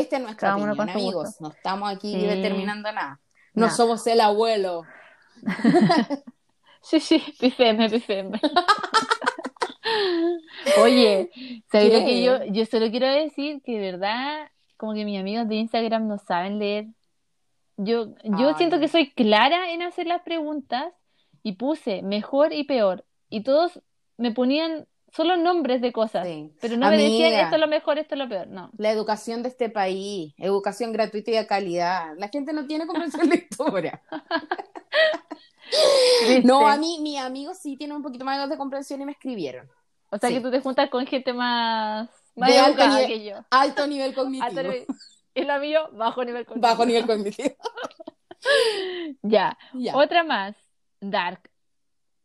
Esta 0.00 0.16
es 0.16 0.22
nuestra 0.22 0.48
Cada 0.50 0.56
opinión, 0.56 0.90
amigos. 0.90 1.40
No 1.40 1.48
estamos 1.48 1.90
aquí 1.92 2.12
Sí. 2.12 2.26
determinando 2.26 2.90
nada. 2.92 3.20
No 3.54 3.70
somos 3.70 4.06
el 4.06 4.20
abuelo. 4.20 4.84
Sí, 6.80 7.00
sí, 7.00 7.22
pifeme, 7.38 7.90
pifeme. 7.90 8.40
Oye, 10.82 11.30
¿sabes 11.70 11.92
lo 11.92 12.06
que 12.06 12.22
yo, 12.22 12.44
yo 12.46 12.64
solo 12.66 12.90
quiero 12.90 13.06
decir 13.08 13.62
que 13.62 13.78
de 13.78 13.92
verdad, 13.92 14.50
como 14.76 14.94
que 14.94 15.04
mis 15.04 15.18
amigos 15.20 15.48
de 15.48 15.56
Instagram 15.56 16.06
no 16.06 16.18
saben 16.18 16.58
leer. 16.58 16.86
Yo, 17.76 18.14
yo 18.24 18.48
Ay. 18.48 18.54
siento 18.56 18.80
que 18.80 18.88
soy 18.88 19.10
clara 19.12 19.70
en 19.70 19.82
hacer 19.82 20.06
las 20.06 20.22
preguntas 20.22 20.92
y 21.42 21.52
puse 21.52 22.02
mejor 22.02 22.52
y 22.52 22.64
peor. 22.64 23.04
Y 23.28 23.42
todos 23.42 23.80
me 24.16 24.32
ponían 24.32 24.86
solo 25.18 25.36
nombres 25.36 25.82
de 25.82 25.92
cosas, 25.92 26.26
Sí. 26.26 26.50
pero 26.60 26.76
no 26.78 26.88
me 26.88 26.96
decían 26.96 27.34
esto 27.34 27.56
es 27.56 27.60
lo 27.60 27.66
mejor, 27.68 27.98
esto 27.98 28.14
es 28.14 28.18
lo 28.20 28.28
peor. 28.28 28.46
No. 28.46 28.70
La 28.78 28.90
educación 28.90 29.42
de 29.42 29.50
este 29.50 29.68
país, 29.68 30.32
educación 30.38 30.92
gratuita 30.92 31.30
y 31.30 31.34
de 31.34 31.46
calidad. 31.46 32.14
La 32.16 32.28
gente 32.28 32.52
no 32.54 32.66
tiene 32.66 32.86
comprensión 32.86 33.28
lectora. 33.28 34.02
No, 36.44 36.66
a 36.66 36.78
mí, 36.78 36.98
mis 37.02 37.18
amigos 37.18 37.58
sí 37.58 37.76
tienen 37.76 37.96
un 37.98 38.02
poquito 38.02 38.24
más 38.24 38.48
de 38.48 38.56
comprensión 38.56 39.02
y 39.02 39.04
me 39.04 39.12
escribieron. 39.12 39.68
O 40.10 40.16
sea 40.16 40.30
sí. 40.30 40.36
que 40.36 40.40
tú 40.40 40.50
te 40.50 40.60
juntas 40.60 40.88
con 40.88 41.06
gente 41.06 41.34
más, 41.34 42.08
más 42.36 42.48
De 42.50 42.58
alto 42.58 42.88
nivel. 42.88 43.06
que 43.06 43.24
yo. 43.24 43.34
Alto 43.50 43.86
nivel 43.86 44.14
cognitivo. 44.14 44.46
Alto 44.46 44.62
nivel- 44.62 44.86
Y 45.34 45.42
lo 45.44 45.58
mío, 45.60 45.80
bajo 45.92 46.24
nivel 46.24 46.46
cognitivo. 46.46 46.68
Bajo 46.70 46.86
nivel 46.86 47.06
cognitivo. 47.06 47.54
Ya. 49.22 49.58
Ya. 49.74 49.96
Otra 49.96 50.22
más. 50.24 50.54
Dark. 51.00 51.47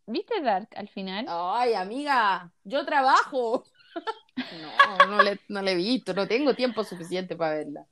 ¿Viste 0.06 0.40
Dark 0.42 0.70
al 0.78 0.88
final? 0.88 1.34
Ay, 1.34 1.74
amiga, 1.74 2.52
yo 2.64 2.86
trabajo. 2.86 3.66
No, 4.52 5.06
no 5.08 5.22
le, 5.22 5.40
no 5.50 5.62
le 5.62 5.72
he 5.72 5.76
visto, 5.76 6.14
no 6.14 6.28
tengo 6.28 6.56
tiempo 6.56 6.84
suficiente 6.84 7.36
para 7.36 7.56
verla. 7.56 7.88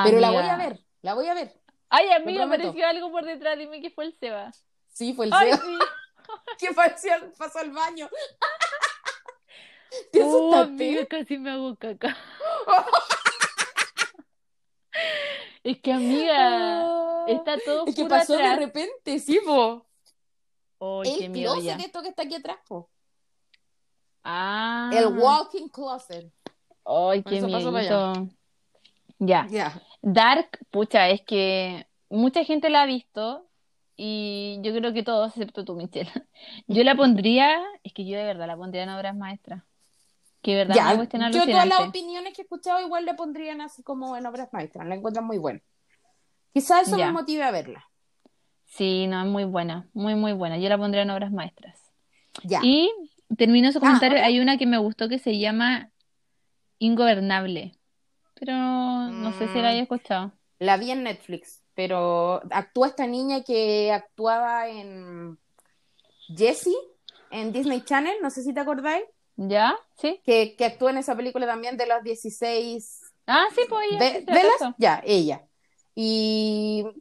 Pero 0.00 0.20
la 0.20 0.30
voy 0.30 0.44
a 0.48 0.56
ver, 0.56 0.80
la 1.02 1.14
voy 1.14 1.28
a 1.28 1.34
ver. 1.34 1.54
Ay, 1.90 2.08
amiga, 2.10 2.44
apareció 2.44 2.86
algo 2.86 3.10
por 3.10 3.24
detrás. 3.24 3.58
Dime 3.58 3.80
que 3.80 3.90
fue 3.90 4.06
el 4.06 4.14
Seba. 4.18 4.50
Sí, 4.88 5.12
fue 5.14 5.26
el 5.26 5.32
Ay, 5.32 5.52
CEO 5.52 5.58
sí. 5.58 5.78
que 6.58 6.72
pasó, 6.74 7.08
pasó 7.38 7.58
al 7.60 7.70
baño. 7.72 8.08
¿Te 10.12 10.20
Oh, 10.20 10.22
asustaste? 10.22 10.94
amiga, 10.94 11.06
casi 11.06 11.38
me 11.38 11.50
hago 11.50 11.76
caca. 11.76 12.16
Es 15.64 15.80
que, 15.80 15.92
amiga, 15.92 16.34
Ah, 16.34 16.92
está 17.26 17.62
todo 17.62 17.84
Es 17.84 17.94
que 17.94 18.06
pasó 18.06 18.40
de 18.40 18.52
repente, 18.52 19.18
sí, 19.18 19.40
po. 19.44 19.86
Qué 21.04 21.26
El 21.26 21.30
miedo 21.30 21.52
closet 21.52 21.78
ya. 21.78 21.84
esto 21.84 22.02
que 22.02 22.08
está 22.08 22.22
aquí 22.22 22.34
atrás, 22.34 22.58
po. 22.66 22.90
Ah. 24.24 24.90
El 24.92 25.06
walking 25.18 25.68
closet. 25.68 26.32
Ay, 26.84 27.22
qué 27.22 27.38
eso 27.38 27.48
paso 27.48 27.70
para 27.70 27.82
miedo. 27.82 28.28
Ya. 29.18 29.46
Ya. 29.48 29.80
Dark, 30.00 30.58
pucha, 30.70 31.08
es 31.08 31.22
que 31.22 31.86
mucha 32.08 32.42
gente 32.44 32.68
la 32.68 32.82
ha 32.82 32.86
visto 32.86 33.46
y 33.96 34.58
yo 34.62 34.74
creo 34.74 34.92
que 34.92 35.04
todos, 35.04 35.28
excepto 35.30 35.64
tú, 35.64 35.76
Michelle. 35.76 36.10
Yo 36.66 36.82
la 36.82 36.96
pondría, 36.96 37.62
es 37.84 37.92
que 37.92 38.04
yo 38.04 38.16
de 38.16 38.24
verdad 38.24 38.48
la 38.48 38.56
pondría 38.56 38.82
en 38.82 38.88
obras 38.88 39.14
maestras. 39.14 39.62
Que 40.40 40.52
de 40.52 40.64
verdad 40.64 40.76
una 40.76 40.96
cuestión 40.96 41.30
yo 41.30 41.46
todas 41.46 41.68
las 41.68 41.80
opiniones 41.80 42.34
que 42.34 42.42
he 42.42 42.44
escuchado 42.44 42.80
igual 42.80 43.04
le 43.04 43.14
pondrían 43.14 43.60
así 43.60 43.84
como 43.84 44.16
en 44.16 44.26
obras 44.26 44.52
maestras, 44.52 44.88
la 44.88 44.96
encuentran 44.96 45.24
muy 45.24 45.38
buena. 45.38 45.60
Quizás 46.52 46.88
eso 46.88 46.98
me 46.98 47.12
motive 47.12 47.44
a 47.44 47.52
verla. 47.52 47.88
Sí, 48.74 49.06
no, 49.06 49.20
es 49.20 49.26
muy 49.28 49.44
buena, 49.44 49.86
muy, 49.92 50.14
muy 50.14 50.32
buena. 50.32 50.56
Yo 50.58 50.68
la 50.70 50.78
pondría 50.78 51.02
en 51.02 51.10
obras 51.10 51.30
maestras. 51.30 51.78
Ya. 52.44 52.60
Y 52.64 52.90
termino 53.36 53.70
su 53.70 53.78
Ah, 53.78 53.80
comentario, 53.80 54.18
hay 54.24 54.40
una 54.40 54.56
que 54.56 54.66
me 54.66 54.78
gustó 54.78 55.08
que 55.10 55.18
se 55.18 55.38
llama 55.38 55.90
Ingobernable, 56.78 57.74
pero 58.34 58.52
no 58.54 59.32
sé 59.32 59.48
si 59.48 59.54
la 59.58 59.68
Mm. 59.68 59.72
haya 59.72 59.82
escuchado. 59.82 60.32
La 60.58 60.76
vi 60.78 60.90
en 60.90 61.02
Netflix, 61.02 61.62
pero 61.74 62.40
actúa 62.50 62.88
esta 62.88 63.06
niña 63.06 63.42
que 63.42 63.92
actuaba 63.92 64.68
en 64.68 65.38
Jessie, 66.34 66.76
en 67.30 67.52
Disney 67.52 67.82
Channel, 67.84 68.14
no 68.22 68.30
sé 68.30 68.42
si 68.42 68.54
te 68.54 68.60
acordáis, 68.60 69.04
¿Ya? 69.36 69.76
¿Sí? 69.98 70.20
que, 70.24 70.56
que 70.56 70.64
actúa 70.64 70.90
en 70.92 70.98
esa 70.98 71.14
película 71.16 71.46
también 71.46 71.76
de 71.76 71.86
los 71.86 72.02
16 72.02 73.00
Ah, 73.26 73.46
sí, 73.54 73.62
pues 73.68 73.84
ella, 73.90 74.34
acaso. 74.34 74.74
Ya, 74.78 75.02
ella. 75.04 75.42
Y 75.94 76.84
eh, 76.86 77.00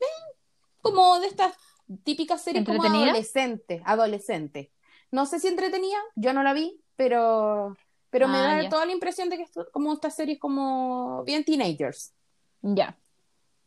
como 0.82 1.20
de 1.20 1.28
estas 1.28 1.54
típicas 2.04 2.42
series 2.42 2.66
como 2.66 2.84
adolescente, 2.84 3.82
adolescente. 3.86 4.72
No 5.12 5.26
sé 5.26 5.40
si 5.40 5.48
entretenía, 5.48 5.98
yo 6.16 6.34
no 6.34 6.44
la 6.44 6.54
vi, 6.54 6.82
pero, 6.96 7.76
pero 8.10 8.28
me 8.28 8.38
Ah, 8.38 8.56
da 8.56 8.62
ya. 8.64 8.70
toda 8.70 8.86
la 8.86 8.92
impresión 8.94 9.30
de 9.30 9.38
que 9.38 9.44
esto, 9.44 9.68
como 9.72 9.94
estas 9.94 10.16
series 10.16 10.40
como 10.40 11.24
bien 11.24 11.44
teenagers. 11.44 12.14
Ya. 12.62 12.98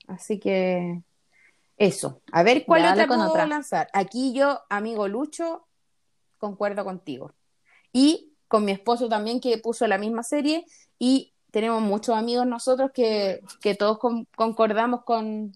Así 0.06 0.38
que 0.38 1.02
eso. 1.76 2.22
A 2.32 2.42
ver 2.42 2.64
cuál 2.64 2.82
Ya, 2.82 2.92
otra 2.92 3.06
puedo 3.06 3.28
otra. 3.30 3.46
lanzar. 3.46 3.88
Aquí 3.92 4.32
yo, 4.32 4.60
amigo 4.70 5.08
Lucho, 5.08 5.66
concuerdo 6.38 6.84
contigo. 6.84 7.32
Y 7.92 8.32
con 8.48 8.64
mi 8.64 8.72
esposo 8.72 9.08
también 9.08 9.40
que 9.40 9.58
puso 9.58 9.86
la 9.86 9.98
misma 9.98 10.22
serie 10.22 10.64
y 10.98 11.34
tenemos 11.50 11.82
muchos 11.82 12.16
amigos 12.16 12.46
nosotros 12.46 12.90
que, 12.92 13.40
que 13.60 13.74
todos 13.74 13.98
con- 13.98 14.26
concordamos 14.36 15.04
con, 15.04 15.52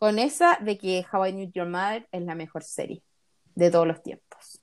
con 0.00 0.18
esa 0.18 0.56
de 0.62 0.76
que 0.78 1.04
How 1.12 1.26
I 1.26 1.32
Met 1.34 1.52
Your 1.52 1.68
Mother 1.68 2.08
es 2.10 2.22
la 2.22 2.34
mejor 2.34 2.64
serie 2.64 3.02
de 3.54 3.70
todos 3.70 3.86
los 3.86 4.02
tiempos. 4.02 4.60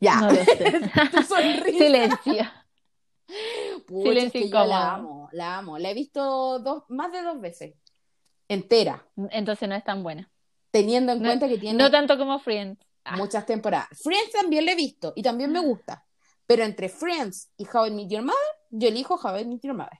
Ya, 0.00 0.20
No. 0.20 0.30
Silencio. 1.70 2.50
Pucha, 3.86 4.08
Silencio 4.08 4.22
es 4.26 4.32
que 4.32 4.40
yo 4.40 4.46
incómodo. 4.46 4.68
la 4.68 4.94
amo, 4.94 5.28
la 5.32 5.58
amo. 5.58 5.78
La 5.78 5.90
he 5.90 5.94
visto 5.94 6.58
dos, 6.58 6.84
más 6.88 7.12
de 7.12 7.22
dos 7.22 7.40
veces, 7.40 7.74
entera, 8.48 9.06
Entonces 9.30 9.68
no 9.68 9.74
es 9.74 9.84
tan 9.84 10.02
buena. 10.02 10.30
teniendo 10.70 11.12
en 11.12 11.18
No- 11.22 11.28
cuenta 11.28 11.46
que 11.48 11.58
tiene 11.58 11.78
No 11.78 11.90
tanto 11.90 12.16
como 12.18 12.38
Friends. 12.38 12.80
Ah, 13.04 13.16
muchas 13.16 13.44
temporadas. 13.46 13.88
Friends 14.02 14.32
también 14.32 14.64
la 14.64 14.72
he 14.72 14.76
visto 14.76 15.12
y 15.16 15.22
también 15.22 15.52
me 15.52 15.60
gusta. 15.60 16.04
Pero 16.46 16.64
entre 16.64 16.88
Friends 16.88 17.50
y 17.56 17.66
How 17.72 17.86
I 17.86 17.90
Met 17.90 18.08
Your 18.10 18.22
Mother, 18.22 18.36
yo 18.70 18.88
elijo 18.88 19.14
How 19.16 19.38
I 19.38 19.44
Met 19.44 19.60
Your 19.62 19.74
Mother. 19.74 19.98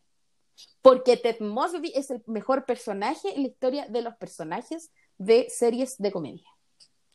Porque 0.81 1.17
Ted 1.17 1.41
Mosby 1.41 1.93
es 1.95 2.11
el 2.11 2.23
mejor 2.27 2.65
personaje 2.65 3.35
en 3.35 3.43
la 3.43 3.49
historia 3.49 3.87
de 3.89 4.03
los 4.03 4.17
personajes 4.17 4.93
de 5.19 5.49
series 5.49 5.99
de 5.99 6.13
comedia. 6.13 6.49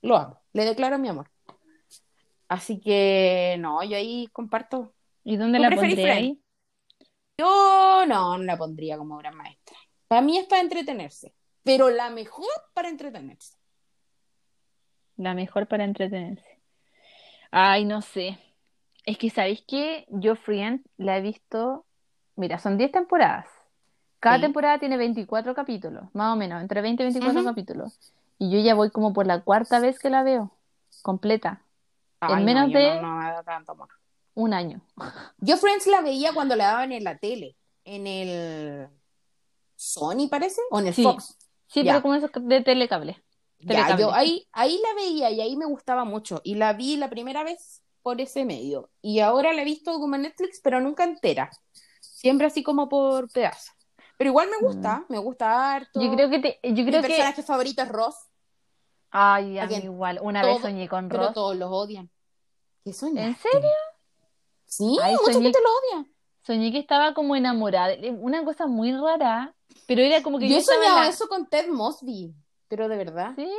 Lo 0.02 0.16
amo, 0.16 0.42
le 0.54 0.66
declaro 0.66 0.98
mi 0.98 1.10
amor. 1.10 1.30
Así 2.48 2.80
que, 2.80 3.58
no, 3.60 3.84
yo 3.84 3.98
ahí 3.98 4.28
comparto. 4.32 4.94
¿Y 5.24 5.36
dónde 5.36 5.58
¿Tú 5.58 5.64
la 5.64 5.76
pondría 5.76 6.14
ahí? 6.14 6.42
Yo 7.38 8.06
no, 8.08 8.38
no 8.38 8.44
la 8.44 8.58
pondría 8.58 8.98
como 8.98 9.18
obra 9.18 9.32
maestra. 9.32 9.78
Para 10.08 10.22
mí 10.22 10.38
es 10.38 10.46
para 10.46 10.62
entretenerse, 10.62 11.34
pero 11.64 11.90
la 11.90 12.10
mejor 12.10 12.48
para 12.74 12.90
entretenerse. 12.90 13.58
La 15.18 15.34
mejor 15.34 15.68
para 15.68 15.84
entretenerse. 15.84 16.62
Ay, 17.52 17.86
no 17.86 18.02
sé. 18.02 18.38
Es 19.06 19.18
que, 19.18 19.30
¿sabéis 19.30 19.64
qué? 19.68 20.06
Yo 20.10 20.36
Friends 20.36 20.88
la 20.98 21.18
he 21.18 21.22
visto. 21.22 21.87
Mira, 22.38 22.60
son 22.60 22.78
10 22.78 22.92
temporadas. 22.92 23.48
Cada 24.20 24.38
Sí. 24.38 24.42
temporada 24.44 24.80
tiene 24.80 24.96
24 24.98 25.54
capítulos, 25.54 26.06
más 26.14 26.34
o 26.34 26.36
menos, 26.38 26.62
entre 26.62 26.82
20 26.82 27.04
y 27.04 27.08
24 27.08 27.42
Ujú. 27.42 27.50
capítulos. 27.50 28.00
Y 28.40 28.50
yo 28.52 28.60
ya 28.60 28.76
voy 28.76 28.90
como 28.92 29.12
por 29.14 29.28
la 29.28 29.42
cuarta 29.42 29.80
vez 29.80 30.00
que 30.00 30.10
la 30.10 30.24
veo, 30.24 30.52
completa, 31.02 31.62
Ay, 32.20 32.34
En 32.34 32.40
no, 32.40 32.46
menos 32.46 32.72
de- 32.72 33.00
no, 33.00 33.22
no 33.36 33.44
tanto 33.44 33.78
un 34.34 34.52
año. 34.54 34.82
Yo 35.38 35.58
Friends 35.58 35.86
la 35.86 36.02
veía 36.02 36.34
cuando 36.34 36.56
la 36.56 36.66
daban 36.70 36.92
en 36.92 37.04
la 37.04 37.18
tele, 37.20 37.56
en 37.86 38.08
el 38.08 38.88
Sony 39.76 40.28
parece, 40.30 40.60
o 40.72 40.80
en 40.80 40.88
el 40.88 40.94
Sí. 40.96 41.04
Fox. 41.04 41.38
Sí, 41.68 41.84
Ya. 41.84 41.92
pero 41.94 42.02
como 42.02 42.16
esos 42.16 42.32
de 42.34 42.62
telecable. 42.62 43.24
Ya, 43.60 43.68
Telecable. 43.68 44.02
yo 44.02 44.14
ahí, 44.14 44.48
ahí 44.52 44.80
la 44.82 44.96
veía 44.96 45.30
y 45.30 45.42
ahí 45.42 45.56
me 45.58 45.66
gustaba 45.68 46.06
mucho. 46.06 46.42
Y 46.44 46.56
la 46.56 46.74
vi 46.74 46.98
la 46.98 47.10
primera 47.10 47.44
vez 47.44 47.84
por 48.02 48.20
ese 48.20 48.46
medio. 48.46 48.90
Y 49.02 49.20
ahora 49.20 49.54
la 49.54 49.62
he 49.62 49.66
visto 49.66 49.92
como 50.00 50.16
en 50.16 50.24
Netflix, 50.24 50.60
pero 50.64 50.80
nunca 50.82 51.04
entera. 51.04 51.52
Siempre 52.28 52.48
así 52.48 52.62
como 52.64 52.90
por 52.90 53.32
pedazos. 53.32 53.74
Pero 54.18 54.30
igual 54.32 54.50
me 54.50 54.58
gusta, 54.68 55.06
me 55.10 55.18
gusta 55.18 55.74
harto. 55.76 56.00
Mm. 56.00 56.04
Yo 56.04 56.12
creo 56.14 56.30
que 56.30 56.40
te, 56.40 56.60
yo 56.64 56.84
Mi 56.84 56.86
creo 56.86 57.02
que 57.02 57.08
personaje 57.10 57.44
favorito 57.44 57.82
es 57.84 57.90
Ross, 57.90 58.16
ay, 59.12 59.60
a 59.60 59.64
¿A 59.64 59.68
mí 59.68 59.76
igual, 59.76 60.20
una 60.22 60.42
Todo- 60.42 60.54
vez 60.54 60.62
soñé 60.62 60.90
con 60.90 61.08
pero 61.08 61.24
Ross. 61.26 61.34
todos 61.34 61.56
los 61.56 61.70
odian. 61.72 62.10
¿Qué 62.84 62.94
soñaste? 62.94 63.28
¿En 63.30 63.36
serio? 63.38 63.70
Sí, 64.66 64.98
Ay, 65.02 65.14
mucha 65.14 65.34
soñé- 65.34 65.44
gente 65.44 65.60
lo 65.64 65.98
odia. 66.00 66.08
Soñé 66.46 66.72
que 66.72 66.80
estaba 66.80 67.14
como 67.14 67.36
enamorada, 67.36 67.90
de- 67.90 68.12
una 68.12 68.44
cosa 68.44 68.68
muy 68.68 68.92
rara, 68.92 69.54
pero 69.88 70.02
era 70.02 70.22
como 70.24 70.40
que 70.40 70.50
Yo 70.50 70.56
yo 70.58 70.62
soñado 70.62 71.00
la- 71.02 71.08
eso 71.08 71.28
con 71.28 71.48
Ted 71.48 71.68
Mosby, 71.70 72.34
pero 72.68 72.88
de 72.88 72.98
verdad. 72.98 73.34
¿Sí? 73.36 73.50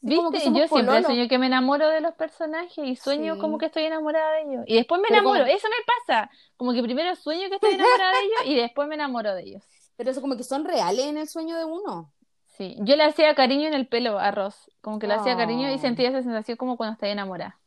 Sí, 0.00 0.06
¿Viste? 0.06 0.22
Yo 0.32 0.40
siempre 0.40 0.68
pololos. 0.68 1.06
sueño 1.06 1.28
que 1.28 1.38
me 1.38 1.46
enamoro 1.46 1.88
de 1.88 2.00
los 2.00 2.14
personajes 2.14 2.78
y 2.78 2.94
sueño 2.94 3.34
Sí. 3.34 3.40
como 3.40 3.58
que 3.58 3.66
estoy 3.66 3.84
enamorada 3.84 4.32
de 4.34 4.42
ellos. 4.42 4.64
Y 4.66 4.76
después 4.76 5.00
me 5.00 5.08
Pero 5.08 5.20
enamoro, 5.20 5.40
como- 5.44 5.56
eso 5.56 5.66
me 5.68 5.84
pasa. 6.06 6.30
Como 6.56 6.72
que 6.72 6.82
primero 6.82 7.16
sueño 7.16 7.48
que 7.48 7.56
estoy 7.56 7.74
enamorada 7.74 8.12
de 8.12 8.18
ellos 8.24 8.40
y 8.44 8.54
después 8.56 8.86
me 8.88 8.94
enamoro 8.94 9.34
de 9.34 9.42
ellos. 9.42 9.62
Pero 9.96 10.10
eso 10.12 10.20
como 10.20 10.36
que 10.36 10.44
son 10.44 10.64
reales 10.64 11.04
en 11.06 11.16
el 11.18 11.28
sueño 11.28 11.56
de 11.56 11.64
uno. 11.64 12.12
Sí, 12.56 12.76
yo 12.80 12.94
le 12.96 13.04
hacía 13.04 13.34
cariño 13.34 13.66
en 13.68 13.74
el 13.74 13.86
pelo 13.88 14.18
a 14.18 14.30
Ross, 14.30 14.70
como 14.80 14.98
que 15.00 15.06
le 15.08 15.14
hacía 15.14 15.36
cariño 15.36 15.68
y 15.70 15.74
Oh. 15.74 15.78
sentía 15.78 16.08
esa 16.10 16.22
sensación 16.22 16.56
como 16.56 16.76
cuando 16.76 16.94
estoy 16.94 17.10
enamorada. 17.10 17.58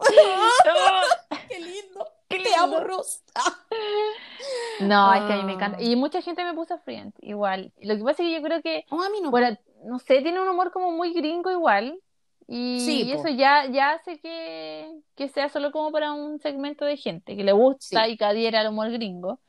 ¡Qué 1.48 1.60
lindo! 1.60 2.06
Qué 2.28 2.36
Te 2.38 2.44
lindo. 2.44 2.62
amo, 2.62 2.80
Ross. 2.80 3.22
Ah. 3.34 3.56
No, 4.80 5.12
es 5.12 5.22
que 5.22 5.32
a 5.32 5.36
mí 5.36 5.42
me 5.42 5.52
Ah. 5.52 5.54
encanta. 5.56 5.82
Y 5.82 5.96
mucha 5.96 6.22
gente 6.22 6.44
me 6.44 6.54
puso 6.54 6.78
Friends, 6.78 7.16
igual. 7.20 7.72
Lo 7.80 7.96
que 7.96 8.02
pasa 8.04 8.22
es 8.22 8.28
que 8.28 8.32
yo 8.34 8.42
creo 8.42 8.62
que, 8.62 8.84
No, 8.90 9.02
a 9.02 9.08
mí 9.10 9.20
no. 9.20 9.30
No 9.84 9.98
sé, 9.98 10.22
tiene 10.22 10.40
un 10.40 10.48
humor 10.48 10.72
como 10.72 10.90
muy 10.92 11.12
gringo 11.12 11.50
igual. 11.50 11.98
Y 12.46 12.80
Sí, 12.80 13.10
po. 13.12 13.20
eso 13.20 13.28
ya, 13.28 13.66
ya 13.70 13.92
hace 13.92 14.18
que, 14.20 14.90
que 15.16 15.28
sea 15.28 15.48
solo 15.50 15.70
como 15.70 15.92
para 15.92 16.12
un 16.14 16.38
segmento 16.38 16.84
de 16.86 16.96
gente 16.96 17.36
que 17.36 17.44
le 17.44 17.52
gusta 17.52 18.04
Sí. 18.06 18.12
y 18.12 18.16
que 18.16 18.24
adhiera 18.24 18.60
al 18.60 18.68
humor 18.68 18.90
gringo. 18.90 19.40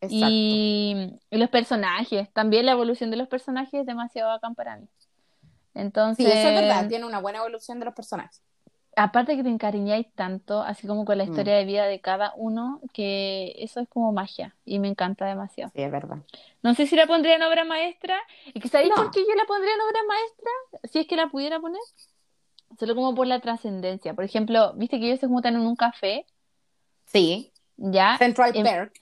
Exacto. 0.00 0.26
Y, 0.26 1.16
y 1.30 1.38
los 1.38 1.50
personajes, 1.50 2.32
también 2.32 2.66
la 2.66 2.72
evolución 2.72 3.10
de 3.10 3.16
los 3.16 3.28
personajes 3.28 3.80
es 3.80 3.86
demasiado 3.86 4.28
bacán 4.30 4.54
para 4.54 4.76
mí. 4.76 4.86
Entonces, 5.74 6.26
Sí, 6.26 6.30
eso 6.30 6.48
es 6.48 6.54
verdad, 6.54 6.88
tiene 6.88 7.06
una 7.06 7.18
buena 7.18 7.38
evolución 7.40 7.78
de 7.80 7.86
los 7.86 7.94
personajes. 7.94 8.40
Aparte 8.96 9.36
que 9.36 9.42
te 9.42 9.48
encariñáis 9.48 10.06
tanto, 10.14 10.60
así 10.62 10.86
como 10.86 11.04
con 11.04 11.18
la 11.18 11.24
Mm. 11.24 11.28
historia 11.30 11.54
de 11.56 11.64
vida 11.64 11.86
de 11.86 12.00
cada 12.00 12.32
uno, 12.36 12.80
que 12.92 13.54
eso 13.58 13.80
es 13.80 13.88
como 13.88 14.12
magia 14.12 14.54
y 14.64 14.78
me 14.78 14.88
encanta 14.88 15.26
demasiado. 15.26 15.70
Sí, 15.74 15.82
es 15.82 15.90
verdad. 15.90 16.18
No 16.62 16.74
sé 16.74 16.86
si 16.86 16.96
la 16.96 17.06
pondría 17.06 17.36
en 17.36 17.42
obra 17.42 17.64
maestra, 17.64 18.16
y 18.52 18.60
que 18.60 18.68
¿sabéis 18.68 18.90
No. 18.90 18.96
por 18.96 19.10
qué 19.10 19.20
yo 19.20 19.34
la 19.36 19.44
pondría 19.46 19.74
en 19.74 19.80
obra 19.80 20.00
maestra? 20.08 20.90
Si 20.90 20.98
es 21.00 21.06
que 21.06 21.16
la 21.16 21.28
pudiera 21.28 21.60
poner, 21.60 21.80
solo 22.78 22.94
como 22.94 23.14
por 23.14 23.26
la 23.26 23.40
trascendencia. 23.40 24.14
Por 24.14 24.24
ejemplo, 24.24 24.72
viste 24.74 24.98
que 24.98 25.06
ellos 25.06 25.20
se 25.20 25.26
juntan 25.28 25.54
en 25.54 25.60
un 25.62 25.76
café, 25.76 26.26
Sí. 27.06 27.52
¿ya? 27.76 28.16
Central 28.18 28.52
Em- 28.54 28.64
Perk. 28.64 28.92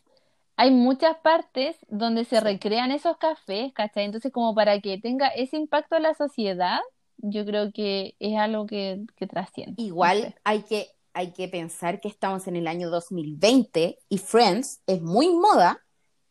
hay 0.56 0.70
muchas 0.70 1.16
partes 1.18 1.76
donde 1.88 2.24
se 2.24 2.40
recrean 2.40 2.90
esos 2.92 3.16
cafés, 3.16 3.72
¿cachai? 3.72 4.04
Entonces, 4.04 4.32
como 4.32 4.54
para 4.54 4.78
que 4.80 4.98
tenga 4.98 5.28
ese 5.28 5.56
impacto 5.56 5.96
en 5.96 6.02
la 6.04 6.14
sociedad, 6.14 6.80
yo 7.22 7.46
creo 7.46 7.72
que 7.72 8.16
es 8.18 8.36
algo 8.38 8.66
que, 8.66 9.04
que 9.16 9.26
trasciende. 9.26 9.82
no 9.86 9.86
Igual 9.86 10.20
sé. 10.20 10.34
hay 10.44 10.62
que, 10.62 10.88
hay 11.14 11.32
que 11.32 11.48
pensar 11.48 12.00
que 12.00 12.08
estamos 12.08 12.46
en 12.48 12.56
el 12.56 12.66
año 12.66 12.90
2020 12.90 13.98
y 14.08 14.18
Friends 14.18 14.82
es 14.86 15.00
muy 15.00 15.30
moda 15.30 15.80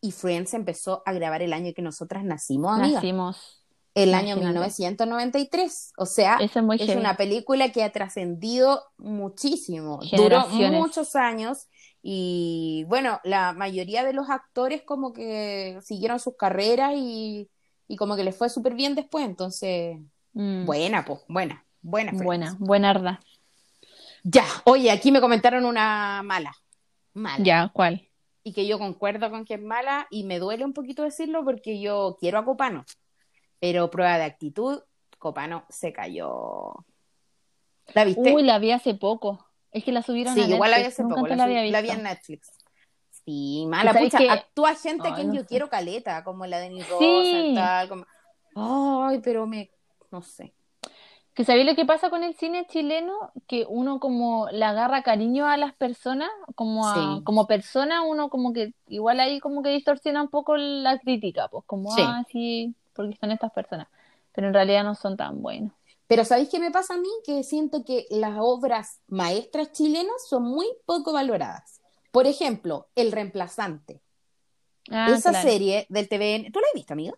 y 0.00 0.12
Friends 0.12 0.54
empezó 0.54 1.02
a 1.06 1.12
grabar 1.12 1.42
el 1.42 1.52
año 1.52 1.72
que 1.74 1.82
nosotras 1.82 2.24
nacimos, 2.24 2.78
amiga. 2.78 2.96
Nacimos. 2.96 3.64
el 3.94 4.14
año 4.14 4.36
imagínate. 4.36 4.48
1993. 4.48 5.92
O 5.96 6.06
sea, 6.06 6.38
es 6.40 6.52
es 6.80 6.96
una 6.96 7.16
película 7.16 7.70
que 7.72 7.84
ha 7.84 7.92
trascendido 7.92 8.82
muchísimo. 8.98 10.00
Duró 10.12 10.48
muchos 10.48 11.14
años 11.16 11.68
y 12.02 12.84
bueno, 12.88 13.20
la 13.22 13.52
mayoría 13.52 14.04
de 14.04 14.12
los 14.12 14.28
actores 14.28 14.82
como 14.82 15.12
que 15.12 15.78
siguieron 15.82 16.18
sus 16.18 16.36
carreras 16.36 16.94
y, 16.96 17.48
y 17.86 17.96
como 17.96 18.16
que 18.16 18.24
les 18.24 18.36
fue 18.36 18.48
súper 18.50 18.74
bien 18.74 18.96
después. 18.96 19.24
Entonces, 19.24 19.98
Mm, 20.34 20.64
buena, 20.64 21.04
pues, 21.04 21.20
buena, 21.28 21.64
buena. 21.82 22.10
Friends. 22.10 22.24
buena, 22.24 22.56
buena 22.58 22.90
arda. 22.90 23.20
Ya, 24.24 24.44
oye, 24.64 24.90
aquí 24.90 25.10
me 25.12 25.20
comentaron 25.20 25.64
una 25.64 26.22
mala. 26.22 26.54
Mala. 27.14 27.42
Ya, 27.44 27.70
¿cuál? 27.72 28.08
Y 28.44 28.52
que 28.52 28.66
yo 28.66 28.78
concuerdo 28.78 29.30
con 29.30 29.44
que 29.44 29.54
es 29.54 29.62
mala 29.62 30.06
y 30.10 30.24
me 30.24 30.38
duele 30.38 30.64
un 30.64 30.72
poquito 30.72 31.02
decirlo 31.02 31.44
porque 31.44 31.80
yo 31.80 32.16
quiero 32.18 32.38
a 32.38 32.44
Copano. 32.44 32.84
Pero 33.60 33.90
prueba 33.90 34.16
de 34.18 34.24
actitud, 34.24 34.82
Copano 35.18 35.64
se 35.68 35.92
cayó. 35.92 36.72
¿La 37.94 38.04
viste? 38.04 38.32
Uy, 38.34 38.42
la 38.42 38.58
vi 38.58 38.72
hace 38.72 38.94
poco. 38.94 39.46
Es 39.70 39.84
que 39.84 39.92
la 39.92 40.02
subieron 40.02 40.34
sí, 40.34 40.40
a 40.42 40.46
igual 40.48 40.70
la 40.70 40.78
vi 40.78 40.82
Netflix. 40.84 40.94
hace 40.94 41.02
Nunca 41.02 41.14
poco. 41.16 41.26
La, 41.28 41.36
la 41.36 41.44
había 41.44 41.62
vi- 41.62 41.70
la 41.70 41.80
vi 41.80 41.88
visto. 41.88 41.98
en 41.98 42.04
Netflix. 42.04 42.50
Sí, 43.24 43.64
mala. 43.68 43.92
¿Sabes 43.92 44.12
Pucha, 44.12 44.32
actúa 44.32 44.74
gente 44.74 45.06
a 45.06 45.10
Ay, 45.10 45.14
quien 45.16 45.28
no 45.28 45.34
yo 45.34 45.40
sé. 45.42 45.46
quiero 45.46 45.68
caleta, 45.68 46.24
como 46.24 46.44
la 46.46 46.58
de 46.58 46.70
Rosa 46.70 46.98
Sí. 46.98 47.50
y 47.50 47.54
tal. 47.54 47.88
Como... 47.88 48.06
Ay, 48.56 49.20
pero 49.22 49.46
me. 49.46 49.70
No 50.12 50.22
sé. 50.22 50.54
Que 51.34 51.44
sabéis 51.46 51.66
lo 51.66 51.74
que 51.74 51.86
pasa 51.86 52.10
con 52.10 52.22
el 52.22 52.34
cine 52.34 52.66
chileno, 52.66 53.32
que 53.46 53.64
uno 53.66 53.98
como 54.00 54.48
le 54.50 54.64
agarra 54.66 55.02
cariño 55.02 55.46
a 55.46 55.56
las 55.56 55.72
personas, 55.74 56.28
como 56.54 56.86
a- 56.86 56.94
Sí. 56.94 57.24
como 57.24 57.46
persona, 57.46 58.02
uno 58.02 58.28
como 58.28 58.52
que 58.52 58.74
igual 58.88 59.18
ahí 59.18 59.40
como 59.40 59.62
que 59.62 59.70
distorsiona 59.70 60.20
un 60.22 60.28
poco 60.28 60.56
la 60.58 60.98
crítica, 60.98 61.48
pues 61.48 61.64
como 61.66 61.90
Sí. 61.96 62.02
ah, 62.04 62.22
sí, 62.30 62.74
porque 62.92 63.14
están 63.14 63.30
estas 63.30 63.50
personas, 63.52 63.88
pero 64.32 64.48
en 64.48 64.54
realidad 64.54 64.84
no 64.84 64.94
son 64.94 65.16
tan 65.16 65.40
buenos. 65.40 65.72
Pero 66.06 66.26
¿sabéis 66.26 66.50
qué 66.50 66.58
me 66.60 66.70
pasa 66.70 66.94
a 66.94 66.98
mí? 66.98 67.08
Que 67.24 67.42
siento 67.42 67.82
que 67.82 68.04
las 68.10 68.36
obras 68.38 69.00
maestras 69.08 69.72
chilenas 69.72 70.28
son 70.28 70.42
muy 70.42 70.66
poco 70.84 71.14
valoradas. 71.14 71.80
Por 72.10 72.26
ejemplo, 72.26 72.88
El 72.94 73.10
Reemplazante. 73.10 74.02
Ah, 74.90 75.06
Esa 75.08 75.30
claro. 75.30 75.48
serie 75.48 75.86
del 75.88 76.08
TVN, 76.10 76.50
¿tú 76.52 76.60
la 76.60 76.66
has 76.66 76.74
visto, 76.74 76.92
amiga? 76.92 77.14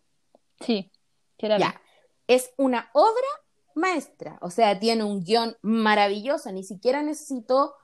Sí, 0.61 0.93
sí 1.41 1.49
la. 1.49 1.59
Ya. 1.59 1.81
Es 2.27 2.53
una 2.57 2.91
obra 2.95 3.27
maestra. 3.75 4.39
O 4.41 4.51
sea, 4.51 4.79
tiene 4.79 5.05
un 5.05 5.23
guion 5.25 5.57
maravilloso. 5.63 6.51
Ni 6.53 6.65
siquiera 6.65 7.03
necesitó 7.03 7.75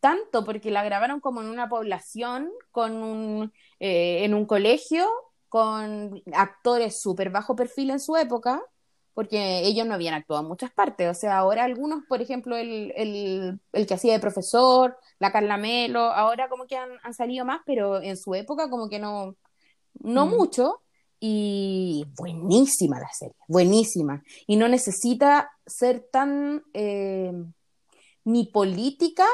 tanto 0.00 0.44
porque 0.44 0.70
la 0.70 0.84
grabaron 0.84 1.20
como 1.20 1.42
en 1.42 1.48
una 1.48 1.68
población, 1.68 2.50
con 2.70 2.94
un, 3.02 3.52
eh, 3.80 4.24
en 4.24 4.34
un 4.34 4.46
colegio, 4.46 5.06
con 5.48 6.22
actores 6.34 7.00
súper 7.02 7.30
bajo 7.30 7.56
perfil 7.56 7.90
en 7.90 8.00
su 8.00 8.16
época. 8.16 8.62
porque 9.14 9.60
ellos 9.66 9.86
no 9.86 9.94
habían 9.94 10.14
actuado 10.14 10.42
en 10.42 10.48
muchas 10.48 10.72
partes. 10.72 11.10
O 11.10 11.14
sea, 11.14 11.38
ahora 11.38 11.64
algunos, 11.64 12.04
por 12.08 12.22
ejemplo, 12.22 12.56
el, 12.56 12.92
el, 12.96 13.60
el 13.72 13.86
que 13.86 13.94
hacía 13.94 14.12
de 14.14 14.20
profesor, 14.20 14.96
la 15.18 15.32
Carla 15.32 15.58
Melo, 15.58 16.00
ahora 16.00 16.48
como 16.48 16.66
que 16.66 16.76
han, 16.76 16.90
han 17.02 17.14
salido 17.14 17.44
más, 17.44 17.60
pero 17.66 18.00
en 18.02 18.16
su 18.16 18.34
época 18.34 18.70
como 18.70 18.88
que 18.88 18.98
no, 18.98 19.36
no 20.00 20.26
Mm. 20.26 20.30
mucho. 20.38 20.82
Y 21.22 22.06
buenísima 22.16 22.98
la 22.98 23.12
serie, 23.12 23.36
buenísima. 23.46 24.22
Y 24.46 24.56
no 24.56 24.68
necesita 24.68 25.50
ser 25.66 26.08
tan 26.10 26.64
eh, 26.72 27.32
ni 28.24 28.46
política 28.46 29.26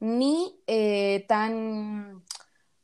ni 0.00 0.58
eh, 0.66 1.24
tan 1.28 2.22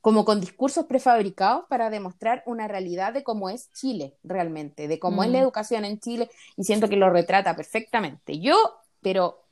como 0.03 0.25
con 0.25 0.41
discursos 0.41 0.87
prefabricados 0.87 1.65
para 1.69 1.91
demostrar 1.91 2.43
una 2.47 2.67
realidad 2.69 3.13
de 3.13 3.23
cómo 3.23 3.51
es 3.51 3.71
Chile 3.73 4.17
realmente, 4.23 4.89
de 4.89 4.99
cómo 4.99 5.23
es 5.23 5.29
Mm. 5.29 5.33
la 5.33 5.39
educación 5.41 5.85
en 5.85 5.99
Chile, 6.01 6.31
y 6.57 6.65
siento 6.65 6.89
que 6.89 6.97
lo 6.97 7.11
retrata 7.11 7.55
perfectamente. 7.55 8.41
Yo, 8.41 8.57
pero 9.03 9.43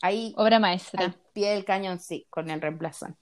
ahí 0.00 0.32
Obra 0.38 0.56
al 0.56 0.62
maestra. 0.62 1.14
pie 1.34 1.50
del 1.50 1.66
cañón, 1.66 2.00
sí, 2.00 2.26
con 2.30 2.48
el 2.48 2.62
reemplazante. 2.62 3.18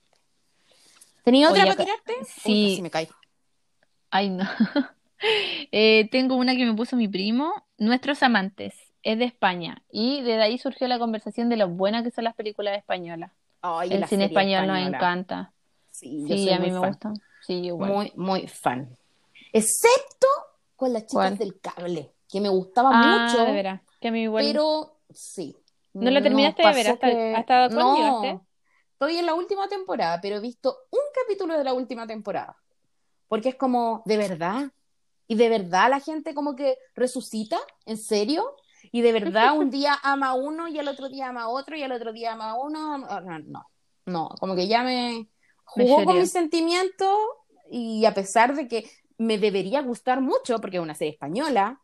¿Tenía 1.25 1.49
otra 1.49 1.63
Oye, 1.63 1.73
para 1.75 1.83
tirarte? 1.85 2.13
Uy, 2.19 2.25
sí. 2.25 2.67
casi 2.69 2.81
me 2.81 2.89
caigo. 2.91 3.15
Ay, 4.09 4.29
no. 4.29 4.43
Eh, 5.71 6.07
tengo 6.11 6.35
una 6.35 6.55
que 6.55 6.65
me 6.65 6.73
puso 6.75 6.95
mi 6.95 7.07
primo, 7.07 7.51
Nuestros 7.77 8.21
Amantes. 8.23 8.75
Es 9.01 9.17
de 9.17 9.25
España. 9.25 9.83
Y 9.91 10.21
de 10.21 10.41
ahí 10.41 10.57
surgió 10.57 10.87
la 10.87 10.99
conversación 10.99 11.49
de 11.49 11.57
lo 11.57 11.67
buenas 11.67 12.03
que 12.03 12.11
son 12.11 12.23
las 12.25 12.35
películas 12.35 12.77
españolas. 12.77 13.31
El 13.89 14.05
cine 14.05 14.25
español 14.25 14.67
nos 14.67 14.87
encanta. 14.87 15.51
Sí, 15.91 16.25
Sí, 16.27 16.51
a 16.51 16.59
mí 16.59 16.69
me 16.71 16.79
fan. 16.79 16.89
gustan. 16.89 17.13
Sí, 17.41 17.53
igual. 17.65 17.91
Muy, 17.91 18.11
muy 18.15 18.47
fan. 18.47 18.89
Excepto 19.51 20.27
con 20.75 20.93
las 20.93 21.03
chicas 21.03 21.13
¿Cuál? 21.13 21.37
del 21.37 21.59
cable, 21.59 22.13
que 22.29 22.41
me 22.41 22.49
gustaba 22.49 22.91
Ah, 22.93 23.25
mucho, 23.27 23.45
de 23.45 23.51
veras. 23.51 23.81
Que 23.99 24.07
a 24.09 24.11
mí 24.11 24.23
igual. 24.23 24.45
pero 24.45 24.99
sí. 25.09 25.55
¿No 25.93 26.09
la 26.11 26.21
terminaste 26.21 26.65
de 26.67 26.73
ver? 26.73 26.87
¿Hasta- 26.87 27.07
que- 27.07 27.35
hasta 27.35 27.69
No, 27.69 27.95
llegaste? 27.95 28.45
estoy 28.93 29.17
en 29.17 29.25
la 29.25 29.33
última 29.33 29.67
temporada, 29.67 30.19
pero 30.21 30.37
he 30.37 30.39
visto 30.39 30.75
un 30.91 30.99
capítulo 31.13 31.57
de 31.57 31.63
la 31.63 31.73
última 31.73 32.07
temporada. 32.07 32.57
Porque 33.27 33.49
es 33.49 33.55
como, 33.55 34.01
¿de 34.05 34.17
verdad? 34.17 34.71
¿Y 35.27 35.35
de 35.35 35.49
verdad 35.49 35.89
la 35.89 35.99
gente 35.99 36.33
como 36.33 36.55
que 36.55 36.77
resucita? 36.95 37.57
¿En 37.85 37.97
serio? 37.97 38.55
¿Y 38.91 39.01
de 39.01 39.13
verdad 39.13 39.57
un 39.57 39.69
día 39.69 39.97
ama 40.03 40.29
a 40.29 40.33
uno 40.33 40.67
y 40.67 40.77
el 40.77 40.87
otro 40.87 41.09
día 41.09 41.29
ama 41.29 41.43
a 41.43 41.47
otro 41.49 41.75
y 41.75 41.83
el 41.83 41.91
otro 41.91 42.11
día 42.11 42.33
ama 42.33 42.51
a 42.51 42.59
uno? 42.59 42.97
No, 42.97 43.21
no, 43.21 43.39
no, 43.39 43.69
no, 44.05 44.29
como 44.39 44.55
que 44.55 44.67
ya 44.67 44.83
me 44.83 45.29
jugó 45.63 46.03
con 46.03 46.19
mis 46.19 46.31
sentimientos 46.31 47.15
y 47.71 48.05
a 48.05 48.13
pesar 48.13 48.55
de 48.55 48.67
que 48.67 48.89
me 49.17 49.37
debería 49.37 49.81
gustar 49.81 50.21
mucho, 50.21 50.59
porque 50.59 50.77
es 50.77 50.83
una 50.83 50.95
serie 50.95 51.13
española, 51.13 51.81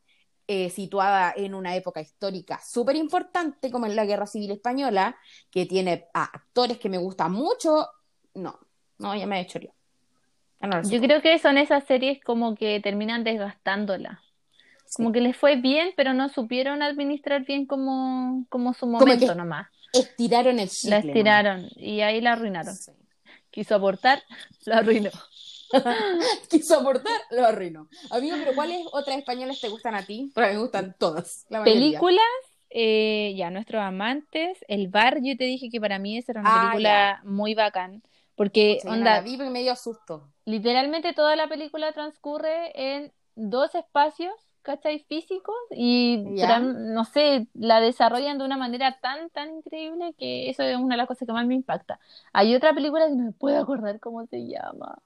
eh, 0.48 0.70
situada 0.70 1.34
en 1.36 1.54
una 1.54 1.76
época 1.76 2.02
histórica 2.02 2.60
súper 2.66 2.96
importante 2.96 3.72
como 3.72 3.86
en 3.86 3.96
la 3.96 4.06
Guerra 4.06 4.26
Civil 4.26 4.52
Española, 4.52 5.16
que 5.52 5.66
tiene 5.66 6.08
a 6.14 6.24
actores 6.24 6.80
que 6.80 6.90
me 6.90 6.98
gustan 6.98 7.32
mucho, 7.32 7.88
no, 8.34 8.60
no, 8.98 9.16
ya 9.16 9.26
me 9.26 9.38
he 9.38 9.42
hecho 9.42 9.60
yo. 9.60 9.70
No 10.62 10.68
lo 10.68 10.82
Yo 10.90 11.00
creo 11.00 11.22
que 11.22 11.38
son 11.40 11.58
esas 11.58 11.84
series 11.86 12.22
como 12.24 12.56
que 12.56 12.80
terminan 12.82 13.24
desgastándola. 13.24 14.22
Como 14.96 15.12
que 15.12 15.22
les 15.22 15.38
fue 15.38 15.56
bien, 15.56 15.94
pero 15.96 16.14
no 16.14 16.30
supieron 16.30 16.82
administrar 16.82 17.46
bien 17.46 17.66
como, 17.68 18.46
como 18.50 18.74
su 18.74 18.88
momento 18.88 19.36
nomás. 19.36 19.68
Estiraron 19.94 20.60
el 20.60 20.68
La 20.68 20.70
chicle. 20.72 20.98
estiraron 21.00 21.68
y 21.76 22.02
ahí 22.02 22.22
la 22.22 22.34
arruinaron. 22.34 22.76
Sí. 22.76 22.92
Quiso 23.52 23.76
aportar, 23.76 24.22
la 24.66 24.80
arruinó. 24.80 25.12
Quiso 26.50 26.80
aportar, 26.80 27.22
lo 27.32 27.46
arruinó. 27.46 27.88
Amigo, 28.10 28.38
pero 28.40 28.54
¿cuáles 28.56 28.82
otras 28.92 29.18
españolas 29.18 29.60
te 29.62 29.70
gustan 29.70 29.96
a 29.96 30.06
ti? 30.06 30.32
Porque 30.34 30.48
a 30.48 30.52
mí 30.52 30.56
me 30.58 30.62
gustan 30.62 30.96
todas, 30.98 31.46
la. 31.50 31.64
Películas, 31.64 32.24
eh, 32.70 33.34
ya, 33.36 33.50
Nuestros 33.52 33.82
Amantes, 33.82 34.58
El 34.68 34.88
Bar, 34.88 35.20
yo 35.22 35.38
te 35.38 35.44
dije 35.44 35.70
que 35.70 35.80
para 35.80 36.00
mí 36.00 36.18
esa 36.18 36.32
era 36.34 36.42
una 36.42 36.50
Ah, 36.54 36.70
película 36.72 37.22
muy 37.24 37.54
bacán. 37.54 38.02
Porque, 38.36 38.80
no 38.86 38.92
onda, 38.92 39.16
la 39.16 39.22
vi 39.22 39.36
porque 39.36 39.50
me 39.52 39.62
dio 39.62 39.76
susto. 39.76 40.32
Literalmente 40.50 41.14
toda 41.14 41.36
la 41.36 41.48
película 41.48 41.92
transcurre 41.94 42.72
en 42.96 43.12
dos 43.36 43.76
espacios, 43.76 44.34
¿cachai? 44.62 45.00
Físicos 45.08 45.56
y, 45.72 46.24
no 46.94 47.06
sé, 47.06 47.48
la 47.54 47.80
desarrollan 47.80 48.38
de 48.38 48.46
una 48.46 48.58
manera 48.58 49.00
tan, 49.00 49.30
tan 49.30 49.50
increíble 49.56 50.14
que 50.18 50.50
eso 50.50 50.64
es 50.64 50.76
una 50.76 50.96
de 50.96 50.98
las 50.98 51.08
cosas 51.08 51.26
que 51.26 51.34
más 51.34 51.46
me 51.46 51.56
impacta. 51.56 52.00
Hay 52.34 52.54
otra 52.56 52.74
película 52.74 53.08
que 53.08 53.16
no 53.16 53.24
me 53.26 53.32
puedo 53.32 53.60
acordar 53.60 54.00
cómo 54.00 54.26
se 54.26 54.48
llama, 54.48 54.98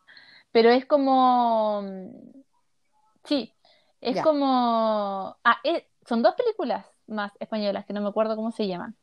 pero 0.51 0.69
es 0.69 0.85
como, 0.85 1.83
sí, 3.25 3.53
es 4.01 4.15
como, 4.23 5.35
ah, 5.43 5.57
es- 5.63 5.83
son 6.07 6.21
dos 6.23 6.35
películas 6.35 6.85
más 7.07 7.31
españolas 7.39 7.85
que 7.85 7.93
no 7.93 8.01
me 8.01 8.09
acuerdo 8.09 8.35
cómo 8.35 8.51
se 8.51 8.67
llaman, 8.67 8.95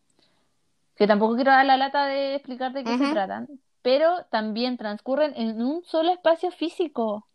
que 0.97 1.07
tampoco 1.07 1.35
quiero 1.37 1.51
dar 1.53 1.65
la 1.67 1.77
lata 1.77 2.07
de 2.07 2.35
explicar 2.35 2.73
de 2.73 2.85
qué 2.85 2.91
se 2.99 3.13
tratan, 3.15 3.49
pero 3.83 4.25
también 4.31 4.77
transcurren 4.77 5.33
en 5.37 5.63
un 5.63 5.85
solo 5.85 6.13
espacio 6.13 6.51
físico. 6.51 7.27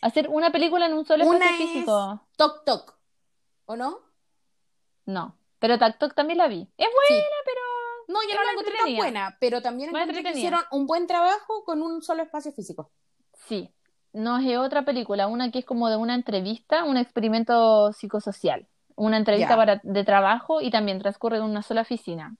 Hacer 0.00 0.28
una 0.28 0.50
película 0.52 0.86
en 0.86 0.94
un 0.94 1.04
solo 1.04 1.26
Una 1.26 1.38
espacio 1.38 1.64
es- 1.66 1.72
físico. 1.72 2.20
Toc 2.36 2.64
Toc, 2.64 2.96
¿o 3.66 3.76
no? 3.76 3.98
No, 5.06 5.36
pero 5.58 5.78
TikTok 5.78 6.14
también 6.14 6.38
la 6.38 6.48
vi. 6.48 6.68
Es 6.76 6.88
buena, 6.88 7.22
Sí. 7.22 7.26
pero 7.44 7.60
No, 8.08 8.18
yo 8.28 8.34
no 8.36 8.44
la 8.44 8.50
encontré 8.52 8.74
tan 8.78 8.96
buena, 8.96 9.36
pero 9.40 9.60
también 9.62 9.90
encontré 9.94 10.22
que 10.22 10.30
hicieron 10.30 10.60
un 10.70 10.86
buen 10.86 11.06
trabajo 11.06 11.64
con 11.64 11.82
un 11.82 12.02
solo 12.02 12.22
espacio 12.22 12.52
físico. 12.52 12.90
sí. 13.32 13.70
No 14.14 14.38
es 14.38 14.56
otra 14.56 14.86
película, 14.86 15.26
una 15.26 15.50
que 15.50 15.58
es 15.58 15.66
como 15.66 15.90
de 15.90 15.96
una 15.96 16.14
entrevista, 16.14 16.84
un 16.84 16.96
experimento 16.96 17.92
psicosocial. 17.92 18.66
Una 18.96 19.18
entrevista 19.18 19.54
para, 19.54 19.80
de 19.84 20.02
trabajo 20.02 20.62
y 20.62 20.70
también 20.70 20.98
transcurre 20.98 21.36
en 21.36 21.42
una 21.42 21.62
sola 21.62 21.82
oficina. 21.82 22.34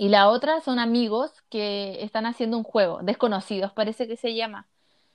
Y 0.00 0.10
la 0.10 0.28
otra 0.28 0.60
son 0.60 0.78
amigos 0.78 1.32
que 1.50 2.04
están 2.04 2.24
haciendo 2.24 2.56
un 2.56 2.62
juego, 2.62 3.00
desconocidos 3.02 3.72
parece 3.72 4.06
que 4.06 4.16
se 4.16 4.36
llama. 4.36 4.68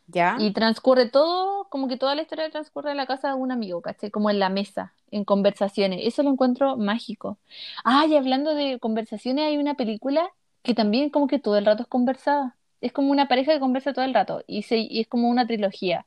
¿Ya? 0.07 0.35
Y 0.37 0.51
transcurre 0.51 1.07
todo, 1.07 1.69
como 1.69 1.87
que 1.87 1.95
toda 1.95 2.15
la 2.15 2.21
historia 2.21 2.51
transcurre 2.51 2.91
en 2.91 2.97
la 2.97 3.05
casa 3.05 3.29
de 3.29 3.35
un 3.35 3.53
amigo, 3.53 3.81
¿cachai? 3.81 4.11
Como 4.11 4.29
en 4.29 4.39
la 4.39 4.49
mesa, 4.49 4.91
en 5.09 5.23
conversaciones. 5.23 6.01
Eso 6.03 6.21
lo 6.21 6.31
encuentro 6.31 6.75
mágico. 6.75 7.37
Ah, 7.85 8.05
y 8.05 8.17
hablando 8.17 8.53
de 8.53 8.77
conversaciones, 8.79 9.45
hay 9.45 9.57
una 9.57 9.75
película 9.75 10.29
que 10.63 10.73
también 10.73 11.09
como 11.09 11.27
que 11.27 11.39
todo 11.39 11.57
el 11.57 11.65
rato 11.65 11.83
es 11.83 11.87
conversada. 11.87 12.57
Es 12.81 12.91
como 12.91 13.09
una 13.09 13.29
pareja 13.29 13.53
que 13.53 13.61
conversa 13.61 13.93
todo 13.93 14.03
el 14.03 14.13
rato 14.13 14.43
y, 14.47 14.63
se, 14.63 14.79
y 14.79 14.99
es 14.99 15.07
como 15.07 15.29
una 15.29 15.47
trilogía. 15.47 16.05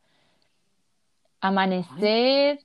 Amanecer, 1.40 2.60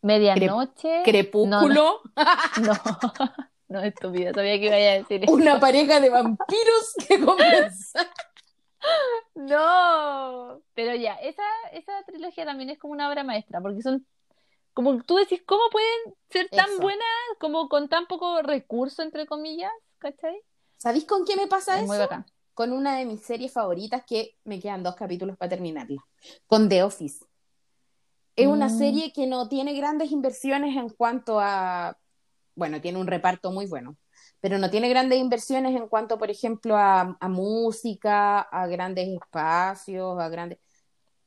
Medianoche. 0.00 1.02
Crepúsculo, 1.04 1.46
No, 1.50 1.68
no, 1.68 2.00
no, 2.62 3.32
estúpida, 3.80 4.32
sabía 4.34 4.58
que 4.58 4.66
iba 4.66 4.74
a 4.74 4.78
decir 4.78 5.24
eso. 5.24 5.32
una 5.32 5.58
pareja 5.60 6.00
de 6.00 6.10
vampiros 6.10 6.94
que 7.08 7.20
conversa. 7.20 8.10
No, 9.34 10.60
pero 10.74 10.94
ya, 10.94 11.14
esa, 11.14 11.42
esa 11.72 11.92
trilogía 12.06 12.44
también 12.44 12.70
es 12.70 12.78
como 12.78 12.92
una 12.92 13.08
obra 13.08 13.24
maestra, 13.24 13.60
porque 13.60 13.80
son, 13.82 14.06
como 14.74 15.02
tú 15.02 15.16
decís, 15.16 15.42
¿cómo 15.46 15.62
pueden 15.70 16.14
ser 16.30 16.48
tan 16.50 16.68
Eso. 16.70 16.82
buenas 16.82 17.06
como 17.38 17.68
con 17.68 17.88
tan 17.88 18.06
poco 18.06 18.42
recurso, 18.42 19.02
entre 19.02 19.26
comillas? 19.26 19.70
¿Cachai? 19.98 20.40
¿Sabéis 20.78 21.04
con 21.04 21.24
qué 21.24 21.36
me 21.36 21.46
pasa 21.46 21.74
Es 21.76 21.82
eso? 21.82 21.88
muy 21.88 21.98
bacán. 21.98 22.26
Con 22.54 22.72
una 22.72 22.96
de 22.98 23.06
mis 23.06 23.22
series 23.22 23.52
favoritas 23.52 24.04
que 24.06 24.36
me 24.44 24.60
quedan 24.60 24.82
dos 24.82 24.94
capítulos 24.96 25.36
para 25.38 25.48
terminarla. 25.50 26.04
Con 26.46 26.68
The 26.68 26.82
Office. 26.82 27.24
Es 28.36 28.46
una 28.46 28.66
Mm. 28.66 28.78
serie 28.78 29.12
que 29.12 29.26
no 29.26 29.48
tiene 29.48 29.74
grandes 29.74 30.10
inversiones 30.10 30.76
en 30.76 30.88
cuanto 30.90 31.38
a, 31.40 31.96
bueno, 32.54 32.80
tiene 32.80 32.98
un 32.98 33.06
reparto 33.06 33.50
muy 33.50 33.66
bueno, 33.66 33.96
pero 34.40 34.58
no 34.58 34.70
tiene 34.70 34.88
grandes 34.88 35.18
inversiones 35.18 35.74
en 35.76 35.88
cuanto, 35.88 36.18
por 36.18 36.30
ejemplo, 36.30 36.76
a, 36.76 37.16
a 37.18 37.28
música, 37.28 38.40
a 38.40 38.66
grandes 38.66 39.08
espacios, 39.08 40.20
a 40.20 40.28
grandes... 40.28 40.58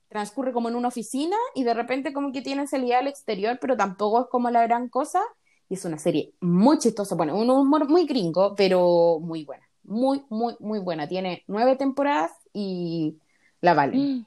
Transcurre 0.08 0.54
como 0.54 0.70
en 0.70 0.76
una 0.76 0.88
oficina 0.88 1.36
y 1.56 1.64
de 1.64 1.74
repente 1.74 2.14
como 2.14 2.32
que 2.32 2.42
tiene 2.42 2.68
salida 2.68 3.00
al 3.00 3.08
exterior, 3.08 3.58
pero 3.60 3.76
tampoco 3.76 4.22
es 4.22 4.28
como 4.30 4.50
la 4.50 4.62
gran 4.62 4.88
cosa. 4.88 5.22
Y 5.68 5.74
es 5.74 5.84
una 5.84 5.98
serie 5.98 6.34
muy 6.42 6.78
chistosa, 6.78 7.16
bueno, 7.16 7.36
un 7.36 7.50
humor 7.50 7.90
muy 7.90 8.06
gringo, 8.06 8.54
pero 8.56 9.20
muy 9.20 9.44
buena. 9.44 9.68
Muy, 9.84 10.24
muy, 10.30 10.56
muy 10.60 10.80
buena. 10.80 11.08
Tiene 11.08 11.44
nueve 11.48 11.76
temporadas 11.76 12.32
y 12.54 13.18
la 13.62 13.74
valen. 13.74 14.20
Mm. 14.20 14.26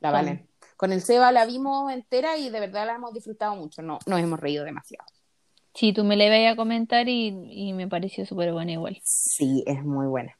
La 0.00 0.10
valen. 0.10 0.48
Con 0.76 0.92
el 0.92 1.00
Seba 1.00 1.32
la 1.32 1.46
vimos 1.46 1.90
entera 1.90 2.36
y 2.36 2.50
de 2.50 2.60
verdad 2.60 2.86
la 2.86 2.94
hemos 2.96 3.12
disfrutado 3.14 3.56
mucho. 3.56 3.80
No, 3.82 3.98
nos 4.06 4.20
hemos 4.20 4.38
reído 4.38 4.64
demasiado. 4.64 5.06
Sí, 5.74 5.92
tú 5.92 6.04
me 6.04 6.16
la 6.16 6.26
ibas 6.26 6.52
a 6.52 6.56
comentar 6.56 7.08
y, 7.08 7.28
y 7.50 7.72
me 7.72 7.88
pareció 7.88 8.24
súper 8.24 8.52
buena 8.52 8.72
igual. 8.72 9.00
Sí, 9.02 9.64
es 9.66 9.82
muy 9.82 10.06
buena. 10.06 10.38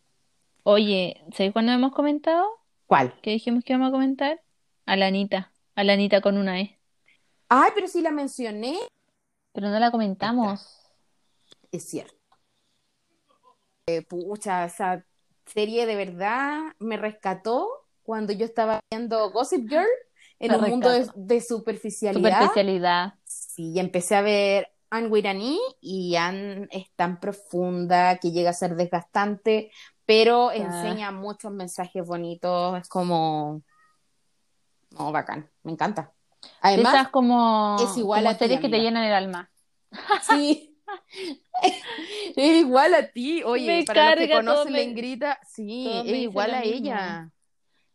Oye, 0.62 1.22
¿sabes 1.36 1.52
cuándo 1.52 1.72
hemos 1.72 1.92
comentado? 1.92 2.46
¿Cuál? 2.86 3.14
¿Qué 3.20 3.32
dijimos 3.32 3.64
que 3.64 3.72
íbamos 3.72 3.88
a 3.88 3.92
comentar? 3.92 4.40
A 4.86 4.96
la 4.96 5.06
Anita. 5.06 5.52
A 5.74 5.84
la 5.84 5.94
Anita 5.94 6.20
con 6.20 6.38
una 6.38 6.60
E. 6.60 6.78
Ay, 7.48 7.72
pero 7.74 7.88
sí 7.88 8.00
la 8.00 8.10
mencioné. 8.10 8.78
Pero 9.52 9.68
no 9.68 9.78
la 9.78 9.90
comentamos. 9.90 10.80
Es 11.72 11.88
cierto. 11.88 12.14
Eh, 13.86 14.02
pucha, 14.02 14.64
esa 14.64 15.04
serie 15.46 15.86
de 15.86 15.96
verdad 15.96 16.60
me 16.78 16.96
rescató 16.96 17.68
cuando 18.02 18.32
yo 18.32 18.44
estaba 18.44 18.80
viendo 18.90 19.30
Gossip 19.30 19.68
Girl 19.68 19.86
en 20.38 20.52
Me 20.52 20.58
un 20.58 20.70
mundo 20.70 20.90
de, 20.90 21.08
de 21.14 21.40
superficialidad. 21.40 22.30
Superficialidad. 22.30 23.14
Sí, 23.24 23.72
y 23.74 23.80
empecé 23.80 24.14
a 24.14 24.22
ver 24.22 24.73
Anne 24.94 25.08
with 25.08 25.26
an 25.26 25.40
E, 25.40 25.58
y 25.80 26.16
Anne 26.16 26.68
es 26.70 26.90
tan 26.96 27.18
profunda 27.20 28.18
que 28.18 28.30
llega 28.32 28.50
a 28.50 28.54
ser 28.54 28.76
desgastante, 28.76 29.70
pero 30.06 30.50
Ah. 30.50 30.54
enseña 30.54 31.10
muchos 31.10 31.52
mensajes 31.52 32.06
bonitos, 32.06 32.78
es 32.80 32.88
como... 32.88 33.62
No, 34.90 35.10
bacán, 35.12 35.50
me 35.64 35.72
encanta. 35.72 36.12
De 36.42 36.48
Además, 36.60 36.94
esas 36.94 37.08
como, 37.08 37.76
es 37.80 37.96
igual 37.96 38.20
como 38.22 38.30
a 38.30 38.34
ti, 38.34 38.38
series 38.38 38.60
que 38.60 38.68
te 38.68 38.78
llenan 38.78 39.04
el 39.04 39.12
alma. 39.12 39.50
Sí. 40.22 40.70
Es 42.36 42.56
igual 42.60 42.94
a 42.94 43.10
ti. 43.10 43.42
Oye, 43.44 43.78
Me 43.78 43.84
para 43.84 44.10
los 44.10 44.16
que 44.26 44.30
conocen 44.30 44.72
la 44.72 44.82
Ingrita, 44.82 45.38
sí, 45.48 45.88
es 46.04 46.16
igual 46.16 46.52
a 46.52 46.62
ella. 46.62 47.30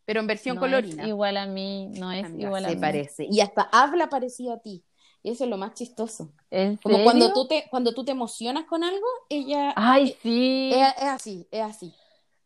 Pero 0.05 0.21
en 0.21 0.27
versión 0.27 0.55
No 0.55 0.61
colorina. 0.61 1.03
es 1.03 1.09
igual 1.09 1.37
a 1.37 1.45
mí, 1.45 1.87
no 1.99 2.11
es 2.11 2.25
Amiga, 2.25 2.47
igual 2.47 2.65
a 2.65 2.69
se 2.69 2.75
mí. 2.75 2.81
parece. 2.81 3.27
Y 3.29 3.41
hasta 3.41 3.69
habla 3.71 4.09
parecido 4.09 4.53
a 4.53 4.59
ti. 4.59 4.83
Y 5.23 5.31
eso 5.31 5.43
es 5.43 5.49
lo 5.49 5.57
más 5.57 5.73
chistoso. 5.73 6.29
¿En 6.49 6.77
Como 6.77 7.03
cuando 7.03 7.33
tú 7.33 7.47
te, 7.47 7.65
cuando 7.69 7.93
tú 7.93 8.03
te 8.05 8.11
emocionas 8.11 8.65
con 8.65 8.83
algo, 8.83 9.05
ella 9.29 9.73
Ay, 9.75 10.15
sí. 10.21 10.71
es, 10.73 10.87
es 10.97 11.03
así, 11.03 11.47
es 11.51 11.61
así. 11.61 11.93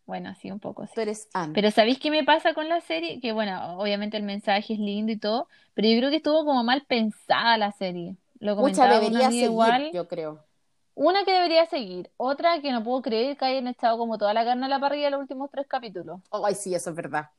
Bueno, 0.06 0.34
sí, 0.36 0.52
un 0.52 0.60
poco, 0.60 0.86
sí. 0.86 0.92
Tú 0.96 1.02
eres 1.02 1.30
Anne. 1.34 1.54
Pero 1.54 1.72
¿sabéis 1.72 2.00
qué 2.00 2.12
me 2.12 2.24
pasa 2.24 2.54
con 2.54 2.68
la 2.68 2.82
serie? 2.82 3.22
Que 3.22 3.32
bueno, 3.32 3.78
obviamente 3.78 4.18
el 4.18 4.24
mensaje 4.24 4.74
es 4.74 4.80
lindo 4.80 5.12
y 5.12 5.18
todo, 5.18 5.48
pero 5.74 5.88
yo 5.88 5.98
creo 5.98 6.10
que 6.10 6.18
estuvo 6.18 6.46
como 6.46 6.64
mal 6.64 6.84
pensada 6.88 7.58
la 7.58 7.72
serie. 7.72 8.18
Lo 8.40 8.56
Mucha 8.56 8.84
comentaba 8.84 9.00
debería 9.00 9.30
seguir, 9.32 9.46
igual. 9.46 9.92
yo 9.94 10.08
creo. 10.08 10.44
Una 10.96 11.24
que 11.26 11.32
debería 11.32 11.66
seguir, 11.66 12.12
otra 12.18 12.62
que 12.62 12.72
no 12.72 12.84
puedo 12.84 13.02
creer 13.02 13.38
que 13.38 13.46
hayan 13.46 13.68
echado 13.68 13.98
como 13.98 14.18
toda 14.18 14.34
la 14.34 14.44
carne 14.46 14.66
a 14.66 14.70
la 14.70 14.80
parrilla 14.80 15.10
los 15.10 15.22
últimos 15.22 15.50
tres 15.50 15.66
capítulos. 15.68 16.20
Ay, 16.32 16.56
sí, 16.56 16.76
eso 16.76 16.90
es 16.90 16.96
verdad. 16.96 17.30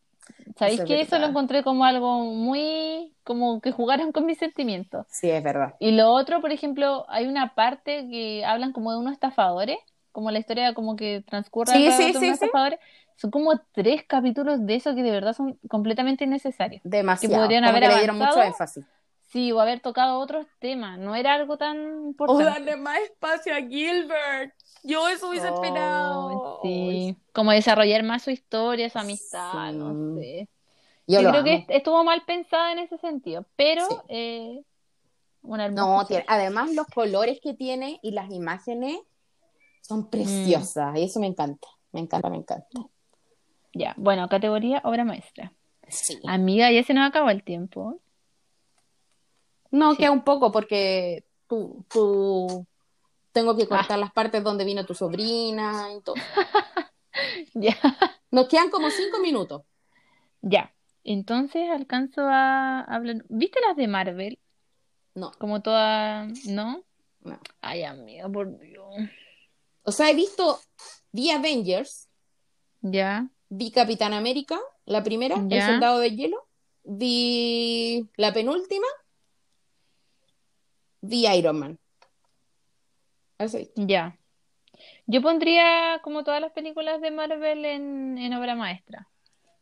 ¿Sabéis 0.57 0.83
es 0.83 0.87
que 0.87 1.01
eso 1.01 1.19
lo 1.19 1.27
verdad. 1.27 1.29
encontré 1.29 1.63
como 1.65 1.85
algo 1.85 2.21
muy, 2.25 3.15
como 3.25 3.61
que 3.61 3.73
jugaron 3.73 4.13
con 4.13 4.27
mis 4.27 4.39
sentimientos? 4.39 5.07
Sí, 5.07 5.31
es 5.31 5.43
verdad. 5.43 5.75
Y 5.79 5.93
lo 5.93 6.11
otro, 6.13 6.41
por 6.41 6.53
ejemplo, 6.53 7.07
hay 7.09 7.27
una 7.27 7.55
parte 7.55 8.09
que 8.11 8.45
hablan 8.45 8.73
como 8.73 8.93
de 8.93 8.99
unos 8.99 9.13
estafadores, 9.15 9.79
como 10.13 10.31
la 10.31 10.39
historia 10.39 10.75
como 10.75 10.97
que 10.97 11.23
transcurre 11.29 11.73
Sí, 11.73 11.91
sí, 11.93 12.13
de 12.13 12.19
sí, 12.19 12.19
unos 12.21 12.35
sí. 12.37 12.47
estafadores. 12.47 12.79
Son 13.17 13.31
como 13.31 13.59
tres 13.73 14.05
capítulos 14.07 14.65
de 14.67 14.77
eso 14.77 14.95
que 14.95 15.03
de 15.03 15.11
verdad 15.11 15.35
son 15.35 15.59
completamente 15.69 16.25
innecesarios. 16.25 16.83
Demasiado. 16.85 17.37
podrían 17.39 17.65
Como 17.65 17.67
haber 17.67 17.83
que 17.83 17.89
le 17.89 17.97
dieron 17.97 18.17
mucho 18.19 18.41
avanzado. 18.41 18.47
énfasis. 18.47 18.85
Sí, 19.29 19.53
o 19.53 19.61
haber 19.61 19.81
tocado 19.81 20.19
otros 20.21 20.47
temas, 20.61 20.99
no 20.99 21.15
era 21.17 21.35
algo 21.35 21.59
tan 21.59 22.07
O 22.27 22.39
importante. 22.39 22.45
darle 22.45 22.77
más 22.77 22.99
espacio 23.01 23.55
a 23.55 23.61
Gilbert. 23.61 24.55
Yo 24.85 25.09
eso 25.09 25.29
hubiese 25.31 25.49
Oh, 25.49 25.55
esperado. 25.55 26.61
sí, 26.63 27.17
como 27.33 27.51
desarrollar 27.53 28.03
más 28.05 28.23
su 28.23 28.31
historia, 28.31 28.89
su 28.91 28.99
amistad, 28.99 29.71
Sí. 29.71 29.77
no 29.77 30.15
sé. 30.21 30.49
Yo 31.07 31.19
creo 31.19 31.31
amo. 31.35 31.45
que 31.45 31.55
est- 31.55 31.71
estuvo 31.71 32.05
mal 32.05 32.23
pensada 32.25 32.73
en 32.73 32.79
ese 32.79 32.99
sentido, 32.99 33.45
pero 33.57 33.87
Sí. 33.89 33.97
eh, 34.09 34.63
una 35.43 35.65
hermosa 35.67 35.87
No, 35.87 36.07
tiene- 36.07 36.25
además 36.29 36.73
los 36.75 36.87
colores 36.87 37.41
que 37.43 37.55
tiene 37.55 37.99
y 38.03 38.13
las 38.13 38.31
imágenes 38.31 38.99
son 39.83 40.09
preciosas. 40.09 40.97
Y 40.99 41.03
eso 41.05 41.19
me 41.21 41.27
encanta. 41.27 41.67
Me 41.93 42.01
encanta, 42.01 42.29
me 42.31 42.37
encanta. 42.39 42.67
Ya, 43.75 43.95
bueno, 43.99 44.29
categoría 44.29 44.81
obra 44.85 45.05
maestra. 45.05 45.53
Sí. 45.89 46.19
Amiga, 46.27 46.71
ya 46.71 46.83
se 46.83 46.95
nos 46.95 47.07
acabó 47.09 47.29
el 47.31 47.43
tiempo. 47.43 47.99
No, 49.71 49.93
Sí. 49.93 49.99
queda 49.99 50.11
un 50.13 50.23
poco 50.25 50.53
porque 50.53 51.25
tú, 51.49 51.85
tú 51.89 52.67
tengo 53.35 53.55
que 53.57 53.67
cortar 53.69 53.99
las 53.99 54.13
partes 54.13 54.43
donde 54.43 54.65
vino 54.65 54.87
tu 54.87 54.95
sobrina 54.95 55.89
y 55.97 56.01
todo. 56.01 56.15
Ya. 57.55 57.77
Nos 58.33 58.49
quedan 58.49 58.71
como 58.71 58.91
cinco 58.91 59.21
minutos. 59.21 59.63
Ya. 60.43 60.75
Entonces 61.05 61.71
alcanzo 61.71 62.23
a 62.23 62.81
hablar. 62.81 63.25
¿Viste 63.29 63.61
las 63.61 63.77
de 63.77 63.87
Marvel? 63.87 64.41
No, 65.15 65.31
Como 65.39 65.63
todas, 65.63 66.45
¿no? 66.47 66.83
no. 67.21 67.39
Ay, 67.61 67.85
amiga, 67.85 68.29
por 68.29 68.59
Dios. 68.59 68.85
O 69.85 69.93
sea, 69.93 70.11
he 70.11 70.15
visto 70.15 70.59
The 71.15 71.33
Avengers, 71.33 72.09
Ya. 72.81 73.29
vi 73.49 73.71
Capitán 73.71 74.13
América, 74.13 74.59
la 74.87 75.05
primera, 75.05 75.37
El 75.37 75.49
Ya. 75.49 75.67
Soldado 75.69 76.01
de 76.01 76.11
Hielo, 76.17 76.49
vi 76.83 78.09
la 78.17 78.33
penúltima, 78.33 78.87
vi 81.01 81.29
Iron 81.29 81.59
Man. 81.61 81.79
Ya. 83.77 84.17
Yo 85.07 85.23
pondría 85.23 86.01
como 86.03 86.25
todas 86.25 86.41
las 86.41 86.53
películas 86.53 87.01
de 87.01 87.11
Marvel 87.11 87.65
en, 87.65 88.19
en 88.19 88.35
obra 88.35 88.55
maestra. 88.55 89.09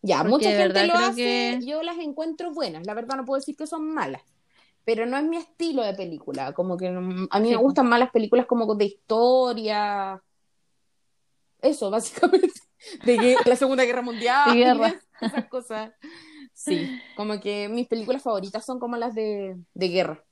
Ya, 0.03 0.18
Porque 0.18 0.31
mucha 0.31 0.51
gente 0.53 0.87
lo 0.87 0.95
hace, 0.95 1.14
que- 1.61 1.66
yo 1.66 1.83
las 1.83 1.99
encuentro 1.99 2.53
buenas, 2.53 2.87
la 2.87 2.95
verdad 2.95 3.16
no 3.16 3.25
puedo 3.25 3.39
decir 3.39 3.57
que 3.57 3.66
son 3.66 3.93
malas, 3.95 4.23
pero 4.85 5.07
no 5.07 5.16
es 5.16 5.25
mi 5.25 5.37
estilo 5.37 5.83
de 5.83 5.95
película, 5.95 6.53
como 6.55 6.77
que 6.77 6.89
a 6.89 6.91
mí 6.93 7.27
Sí, 7.31 7.51
me 7.51 7.57
gustan 7.57 7.89
más 7.89 8.01
las 8.01 8.11
películas 8.11 8.47
como 8.47 8.75
de 8.75 8.85
historia, 8.87 10.20
eso 11.61 11.91
básicamente, 11.91 12.49
de 13.05 13.37
la 13.47 13.57
Segunda 13.57 13.85
Guerra 13.85 14.03
Mundial, 14.03 14.55
guerra. 14.57 15.01
esas 15.20 15.47
cosas. 15.49 15.93
Sí, 16.53 16.91
como 17.14 17.39
que 17.41 17.68
mis 17.68 17.87
películas 17.87 18.23
favoritas 18.23 18.64
son 18.64 18.79
como 18.81 18.97
las 18.97 19.14
de, 19.14 19.57
de 19.75 19.89
guerra. 19.89 20.25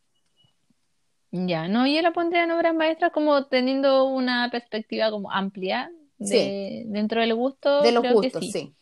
Ya, 1.33 1.69
no, 1.69 1.87
yo 1.87 2.03
la 2.03 2.13
pondría 2.13 2.45
en 2.45 2.51
obras 2.51 2.75
maestras 2.75 3.13
como 3.13 3.47
teniendo 3.47 4.05
una 4.07 4.51
perspectiva 4.51 5.11
como 5.11 5.31
amplia 5.31 5.91
de, 6.19 6.85
dentro 6.87 7.21
del 7.21 7.35
gusto, 7.35 7.83
De 7.83 7.93
los 7.93 8.03
creo 8.03 8.21
que 8.21 8.29
gustos, 8.31 8.45
sí. 8.47 8.53
sí. 8.53 8.75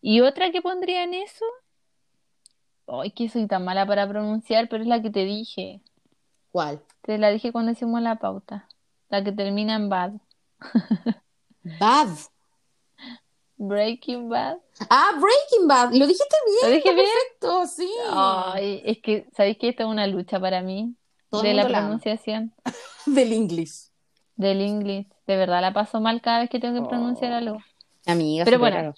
Y 0.00 0.20
otra 0.20 0.50
que 0.50 0.62
pondría 0.62 1.02
en 1.02 1.14
eso, 1.14 1.44
ay, 2.86 3.10
que 3.10 3.28
soy 3.28 3.46
tan 3.46 3.64
mala 3.64 3.86
para 3.86 4.08
pronunciar, 4.08 4.68
pero 4.68 4.82
es 4.82 4.88
la 4.88 5.02
que 5.02 5.10
te 5.10 5.24
dije. 5.24 5.80
¿Cuál? 6.52 6.80
Te 7.02 7.18
la 7.18 7.30
dije 7.30 7.52
cuando 7.52 7.72
hicimos 7.72 8.00
la 8.02 8.16
pauta. 8.16 8.68
La 9.08 9.24
que 9.24 9.32
termina 9.32 9.74
en 9.74 9.88
bad. 9.88 10.12
Bad. 11.64 12.08
Breaking 13.60 14.30
Bad. 14.30 14.56
Ah, 14.88 15.10
Breaking 15.20 15.68
Bad, 15.68 15.92
lo 15.92 16.06
dijiste 16.06 16.36
bien, 16.46 16.70
¿Lo 16.70 16.76
dije 16.76 16.94
bien? 16.94 17.06
perfecto, 17.06 17.66
sí. 17.66 17.90
Ay, 18.10 18.80
es 18.86 18.98
que, 19.02 19.26
¿sabéis 19.36 19.58
que 19.58 19.68
esta 19.68 19.82
es 19.82 19.88
una 19.90 20.06
lucha 20.06 20.40
para 20.40 20.62
mí? 20.62 20.94
Todo 21.30 21.42
de 21.42 21.54
la 21.54 21.66
pronunciación 21.68 22.52
Del 23.06 23.32
English. 23.32 23.88
del 24.36 24.60
inglés. 24.62 25.06
De 25.26 25.36
verdad, 25.36 25.60
la 25.60 25.72
paso 25.72 26.00
mal 26.00 26.20
cada 26.22 26.40
vez 26.40 26.50
que 26.50 26.58
tengo 26.60 26.74
que 26.80 26.86
Oh. 26.86 26.88
pronunciar 26.88 27.32
algo. 27.32 27.58
Amiga, 28.06 28.44
Pero 28.44 28.58
bueno, 28.58 28.76
raro. 28.76 28.94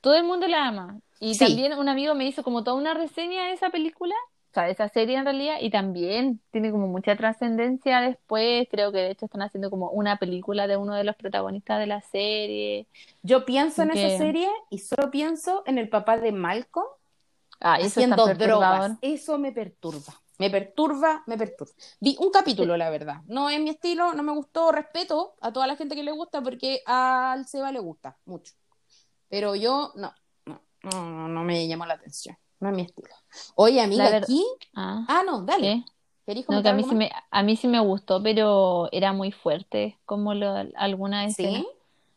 Todo 0.00 0.14
el 0.14 0.24
mundo 0.24 0.48
la 0.48 0.66
ama. 0.68 0.98
Y 1.20 1.34
Sí. 1.34 1.44
también 1.44 1.74
un 1.78 1.88
amigo 1.88 2.14
me 2.14 2.26
hizo 2.26 2.42
como 2.42 2.64
toda 2.64 2.76
una 2.78 2.94
reseña 2.94 3.44
de 3.44 3.52
esa 3.52 3.68
película, 3.68 4.14
o 4.50 4.54
sea, 4.54 4.62
de 4.64 4.70
esa 4.72 4.88
serie 4.88 5.18
en 5.18 5.24
realidad, 5.26 5.56
y 5.60 5.68
también 5.68 6.40
tiene 6.50 6.70
como 6.70 6.86
mucha 6.86 7.14
trascendencia 7.14 8.00
después. 8.00 8.66
Creo 8.70 8.90
que 8.90 8.98
de 8.98 9.10
hecho 9.10 9.26
están 9.26 9.42
haciendo 9.42 9.68
como 9.68 9.90
una 9.90 10.16
película 10.16 10.66
de 10.66 10.78
uno 10.78 10.94
de 10.94 11.04
los 11.04 11.14
protagonistas 11.16 11.78
de 11.78 11.86
la 11.86 12.00
serie. 12.00 12.86
Yo 13.22 13.44
pienso 13.44 13.82
en 13.82 13.90
que- 13.90 14.06
esa 14.06 14.16
serie 14.24 14.48
y 14.70 14.78
solo 14.78 15.10
pienso 15.10 15.62
en 15.66 15.76
el 15.76 15.88
papá 15.90 16.16
de 16.16 16.32
Malcolm 16.32 16.86
Ah, 17.60 17.76
eso 17.78 17.88
haciendo 18.00 18.26
drogas. 18.34 18.92
Eso 19.02 19.36
me 19.38 19.52
perturba. 19.52 20.14
Me 20.40 20.48
perturba, 20.48 21.22
me 21.26 21.36
perturba. 21.36 21.70
Vi 22.00 22.16
un 22.18 22.30
capítulo, 22.30 22.74
la 22.78 22.88
verdad. 22.88 23.16
No 23.26 23.50
es 23.50 23.60
mi 23.60 23.68
estilo, 23.68 24.14
no 24.14 24.22
me 24.22 24.32
gustó. 24.32 24.72
Respeto 24.72 25.34
a 25.42 25.52
toda 25.52 25.66
la 25.66 25.76
gente 25.76 25.94
que 25.94 26.02
le 26.02 26.12
gusta 26.12 26.40
porque 26.40 26.80
al 26.86 27.46
Seba 27.46 27.70
le 27.70 27.78
gusta 27.78 28.16
mucho. 28.24 28.54
Pero 29.28 29.54
yo, 29.54 29.92
no, 29.96 30.14
no, 30.46 30.62
no, 30.84 31.28
no, 31.28 31.44
me 31.44 31.68
llamó 31.68 31.84
la 31.84 31.92
atención. 31.92 32.38
No 32.58 32.70
es 32.70 32.74
mi 32.74 32.82
estilo. 32.82 33.10
Oye, 33.54 33.82
amiga, 33.82 34.04
ver- 34.08 34.24
aquí. 34.24 34.42
Ah, 34.74 35.04
Ah, 35.08 35.22
no, 35.26 35.42
dale. 35.42 35.84
¿qué? 35.84 35.84
¿Querís 36.24 36.48
No, 36.48 36.62
que 36.62 36.70
a 36.70 36.72
mí 36.72 36.84
sí 36.84 36.94
me, 36.94 37.10
a 37.30 37.42
mí 37.42 37.56
sí 37.56 37.68
me 37.68 37.80
gustó, 37.80 38.22
pero 38.22 38.88
era 38.92 39.12
muy 39.12 39.32
fuerte 39.32 39.98
como 40.06 40.32
lo, 40.32 40.54
alguna 40.74 41.26
escena. 41.26 41.58
¿Sí? 41.58 41.68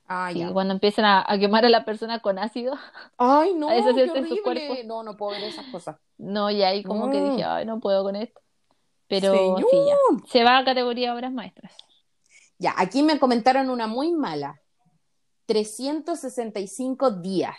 Ah, 0.07 0.31
ya. 0.31 0.51
cuando 0.51 0.73
empiezan 0.73 1.05
a, 1.05 1.23
a 1.27 1.37
quemar 1.37 1.65
a 1.65 1.69
la 1.69 1.85
persona 1.85 2.19
con 2.19 2.37
ácido. 2.37 2.73
Ay, 3.17 3.53
no, 3.55 3.69
a 3.69 3.73
qué 3.73 4.07
su 4.27 4.41
cuerpo. 4.43 4.75
No, 4.85 5.03
no 5.03 5.17
puedo 5.17 5.31
ver 5.31 5.43
esas 5.45 5.65
cosas. 5.67 5.95
No, 6.17 6.51
y 6.51 6.61
ahí 6.63 6.83
como 6.83 7.09
que 7.09 7.21
dije, 7.21 7.43
ay, 7.43 7.65
no 7.65 7.79
puedo 7.79 8.03
con 8.03 8.15
esto. 8.15 8.39
Pero 9.07 9.33
Señor. 9.33 9.65
sí, 9.69 9.77
ya. 9.87 9.95
Se 10.31 10.43
va 10.43 10.57
a 10.59 10.65
categoría 10.65 11.13
obras 11.13 11.31
maestras. 11.31 11.73
Ya, 12.59 12.73
aquí 12.77 13.03
me 13.03 13.19
comentaron 13.19 13.69
una 13.69 13.87
muy 13.87 14.11
mala. 14.11 14.59
365 15.45 17.11
días. 17.11 17.55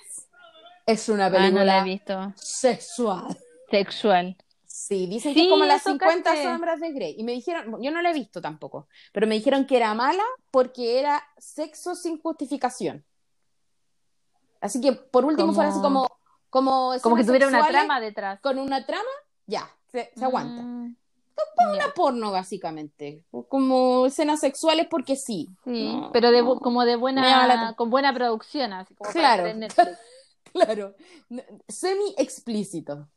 Es 0.87 1.09
una 1.09 1.27
Ah, 1.27 1.51
no 1.51 1.65
la 1.65 1.79
he 1.79 1.83
película 1.83 1.85
visto. 1.85 2.33
sexual. 2.37 3.37
Sexual. 3.71 4.37
Sí, 4.77 5.07
dicen 5.07 5.33
Sí, 5.35 5.41
que 5.41 5.45
es 5.45 5.51
como 5.51 5.65
las 5.65 5.83
eso 5.83 5.91
50 5.91 6.31
caché. 6.31 6.43
sombras 6.43 6.81
de 6.81 6.91
Grey. 6.91 7.15
Y 7.17 7.23
me 7.23 7.31
dijeron, 7.31 7.81
yo 7.81 7.93
no 7.93 8.03
la 8.03 8.11
he 8.11 8.13
visto 8.13 8.41
tampoco, 8.41 8.89
pero 9.13 9.25
me 9.29 9.37
dijeron 9.37 9.67
que 9.67 9.77
era 9.77 9.95
mala 9.95 10.25
porque 10.51 10.99
era 10.99 11.23
sexo 11.39 11.95
sin 11.95 12.21
justificación. 12.21 13.05
Así 14.61 14.81
que 14.81 14.93
por 14.93 15.25
último 15.25 15.47
Como- 15.49 15.55
fuera 15.55 15.71
así 15.71 15.81
como 15.81 16.09
como, 16.51 16.93
Como 17.03 17.15
que 17.17 17.23
tuviera 17.25 17.47
una 17.49 17.67
trama 17.69 18.01
detrás. 18.01 18.41
con 18.41 18.59
una 18.59 18.85
trama, 18.85 19.09
ya, 19.47 19.69
se, 19.93 20.11
se 20.17 20.25
aguanta. 20.25 20.63
Mm, 20.63 20.97
Una 21.69 21.79
ya, 21.87 21.95
porno 21.95 22.31
básicamente, 22.33 23.25
como 23.49 24.07
escenas 24.07 24.39
sexuales 24.41 24.87
porque 24.91 25.15
sí. 25.17 25.49
sí, 25.65 25.93
No, 25.95 26.11
pero 26.13 26.31
de, 26.33 26.43
bu- 26.45 26.55
no. 26.55 26.61
como 26.61 26.85
de 26.85 26.93
la 26.93 26.97
buena, 26.97 27.75
con 27.77 27.91
buena 27.91 28.13
producción, 28.15 28.73
así 28.73 28.95
como 28.95 29.13
para 29.13 29.21
Claro. 29.21 29.55
Netflix. 29.55 29.99
Claro, 30.53 30.95
semi 31.69 32.15
explícito. 32.19 33.09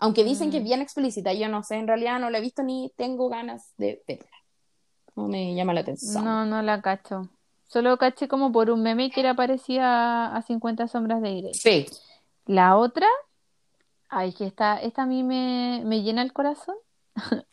Aunque 0.00 0.24
dicen 0.24 0.50
que 0.50 0.58
es 0.58 0.62
Mm. 0.62 0.66
bien 0.66 0.80
explícita, 0.82 1.32
yo 1.32 1.48
no 1.48 1.62
sé, 1.62 1.76
en 1.76 1.86
realidad 1.88 2.20
no 2.20 2.30
la 2.30 2.38
he 2.38 2.40
visto 2.40 2.62
ni 2.62 2.92
tengo 2.96 3.28
ganas 3.28 3.72
de 3.76 4.02
verla. 4.06 4.26
No 5.16 5.26
me 5.26 5.54
llama 5.54 5.74
la 5.74 5.80
atención. 5.80 6.24
No, 6.24 6.44
no 6.46 6.62
la 6.62 6.80
cacho. 6.80 7.28
Solo 7.66 7.96
caché 7.98 8.28
como 8.28 8.52
por 8.52 8.70
un 8.70 8.82
meme 8.82 9.10
que 9.10 9.20
era 9.20 9.34
parecida 9.34 10.34
a 10.34 10.42
50 10.42 10.86
sombras 10.88 11.20
de 11.20 11.40
Grey. 11.40 11.54
Sí. 11.54 11.86
La 12.46 12.76
otra, 12.76 13.06
ay, 14.08 14.32
que 14.32 14.46
esta, 14.46 14.80
esta 14.80 15.02
a 15.02 15.06
mí 15.06 15.22
me, 15.22 15.82
me 15.84 16.02
llena 16.02 16.22
el 16.22 16.32
corazón. 16.32 16.76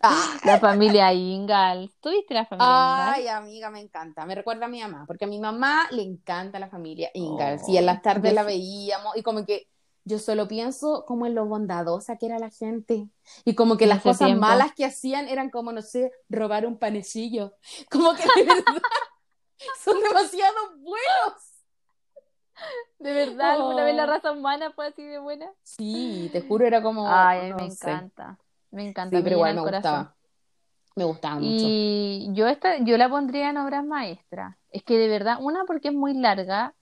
Ah, 0.01 0.37
La 0.45 0.59
familia 0.59 1.11
Ingalls. 1.11 1.91
¿Tuviste 1.99 2.35
la 2.35 2.45
familia 2.45 2.67
Ingalls? 2.69 3.17
Ay, 3.17 3.27
amiga, 3.27 3.69
me 3.71 3.79
encanta. 3.81 4.25
Me 4.27 4.35
recuerda 4.35 4.67
a 4.67 4.69
mi 4.69 4.79
mamá, 4.81 5.05
porque 5.07 5.25
a 5.25 5.27
mi 5.27 5.39
mamá 5.39 5.87
le 5.91 6.03
encanta 6.03 6.59
la 6.59 6.69
familia 6.69 7.09
Ingalls. 7.15 7.63
Oh, 7.67 7.71
y 7.71 7.77
en 7.77 7.87
las 7.87 8.01
tardes 8.03 8.31
la 8.33 8.43
veíamos 8.43 9.17
y 9.17 9.23
como 9.23 9.43
que 9.45 9.67
yo 10.05 10.19
solo 10.19 10.47
pienso 10.47 11.03
como 11.05 11.25
en 11.25 11.35
lo 11.35 11.45
bondadosa 11.45 12.15
que 12.17 12.27
era 12.27 12.39
la 12.39 12.49
gente. 12.49 13.09
Y 13.43 13.55
como 13.55 13.75
que 13.77 13.85
En 13.85 13.89
las 13.89 13.99
ese 13.99 14.09
cosas 14.09 14.27
tiempo. 14.27 14.41
malas 14.41 14.73
que 14.73 14.85
hacían 14.85 15.27
eran 15.27 15.49
como, 15.49 15.71
no 15.71 15.81
sé, 15.81 16.11
robar 16.29 16.65
un 16.65 16.77
panecillo. 16.77 17.53
Como 17.91 18.13
que 18.13 18.23
de 18.35 18.45
verdad 18.45 18.81
son 19.83 19.99
demasiado 20.01 20.53
buenos. 20.77 21.41
¿De 22.99 23.13
verdad? 23.13 23.51
¿Alguna 23.51 23.83
vez 23.83 23.95
la 23.95 24.03
Oh. 24.05 24.07
raza 24.07 24.31
humana 24.31 24.71
fue 24.71 24.87
así 24.87 25.03
de 25.03 25.19
buena? 25.19 25.51
Sí, 25.63 26.29
te 26.31 26.41
juro, 26.41 26.65
era 26.65 26.81
como. 26.81 27.07
Ay, 27.09 27.49
no 27.49 27.57
me 27.57 27.69
sé. 27.71 27.89
encanta. 27.89 28.37
Me 28.71 28.87
encanta, 28.87 29.09
Sí, 29.09 29.17
me 29.17 29.23
pero 29.23 29.35
igual 29.37 29.55
me 29.55 29.61
corazón. 29.61 29.81
gustaba. 29.81 30.15
Me 30.95 31.03
gustaba 31.03 31.35
mucho. 31.39 31.65
Y 31.67 32.29
yo 32.33 32.47
esta, 32.47 32.77
yo 32.77 32.97
la 32.97 33.09
pondría 33.09 33.49
en 33.49 33.57
obras 33.57 33.83
maestras. 33.83 34.55
Es 34.69 34.83
que 34.83 34.97
de 34.99 35.07
verdad, 35.07 35.37
una 35.41 35.65
porque 35.65 35.87
es 35.87 35.93
muy 35.95 36.13
larga, 36.13 36.74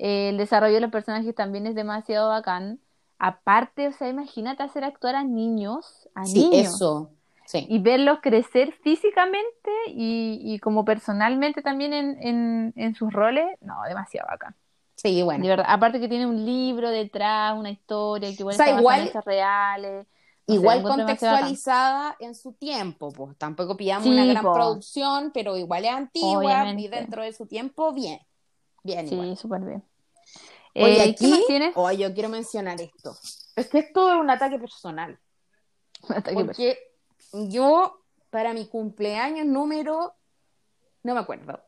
el 0.00 0.36
desarrollo 0.38 0.74
de 0.74 0.80
los 0.80 0.90
personajes 0.90 1.34
también 1.34 1.66
es 1.66 1.74
demasiado 1.74 2.28
bacán. 2.30 2.80
Aparte, 3.18 3.88
o 3.88 3.92
sea, 3.92 4.08
imagínate 4.08 4.62
hacer 4.62 4.82
actuar 4.82 5.14
a 5.14 5.24
niños, 5.24 6.08
a 6.14 6.24
Sí, 6.24 6.48
niños, 6.50 6.74
eso. 6.74 7.10
Sí. 7.46 7.66
y 7.68 7.80
verlos 7.80 8.20
crecer 8.22 8.72
físicamente 8.82 9.70
y, 9.88 10.40
y 10.42 10.58
como 10.60 10.84
personalmente 10.84 11.62
también 11.62 11.92
en, 11.92 12.16
en, 12.22 12.72
en 12.76 12.94
sus 12.94 13.12
roles, 13.12 13.44
no, 13.60 13.74
demasiado 13.88 14.28
bacán. 14.30 14.54
Sí, 14.94 15.22
bueno. 15.22 15.42
De 15.42 15.48
verdad, 15.50 15.66
aparte 15.68 15.98
que 16.00 16.08
tiene 16.08 16.26
un 16.26 16.44
libro 16.44 16.90
detrás, 16.90 17.58
una 17.58 17.70
historia 17.70 18.28
que 18.30 18.36
igual 18.42 18.54
O 18.54 18.56
sea, 18.56 18.78
igual- 18.78 19.10
reales. 19.24 20.06
No 20.46 20.54
Igual 20.56 20.82
contextualizada 20.82 22.16
en 22.18 22.34
su 22.34 22.52
tiempo, 22.54 23.12
pues 23.12 23.36
tampoco 23.38 23.76
pillamos 23.76 24.04
Sí, 24.04 24.10
una 24.10 24.24
gran 24.24 24.42
po. 24.42 24.52
producción, 24.52 25.30
pero 25.32 25.56
igual 25.56 25.84
es 25.84 25.92
antigua 25.92 26.38
Obviamente. 26.38 26.82
y 26.82 26.88
dentro 26.88 27.22
de 27.22 27.32
su 27.32 27.46
tiempo, 27.46 27.92
bien. 27.92 28.18
Bien, 28.82 29.06
Sí, 29.08 29.14
igual. 29.14 29.36
súper 29.36 29.60
bien. 29.62 29.84
Oye, 30.74 31.04
Eh, 31.04 31.16
¿qué 31.18 31.26
más 31.28 31.38
aquí, 31.38 31.46
tienes? 31.48 31.72
oh, 31.74 31.90
yo 31.90 32.12
quiero 32.14 32.28
mencionar 32.28 32.80
esto. 32.80 33.16
Es 33.56 33.68
que 33.68 33.80
esto 33.80 34.08
es 34.10 34.16
un 34.16 34.30
ataque 34.30 34.58
personal, 34.58 35.18
Hasta 36.08 36.30
que- 36.30 36.44
porque 36.44 36.78
yo, 37.32 38.02
para 38.30 38.52
mi 38.54 38.66
cumpleaños 38.68 39.46
número, 39.46 40.14
no 41.02 41.14
me 41.14 41.20
acuerdo, 41.20 41.60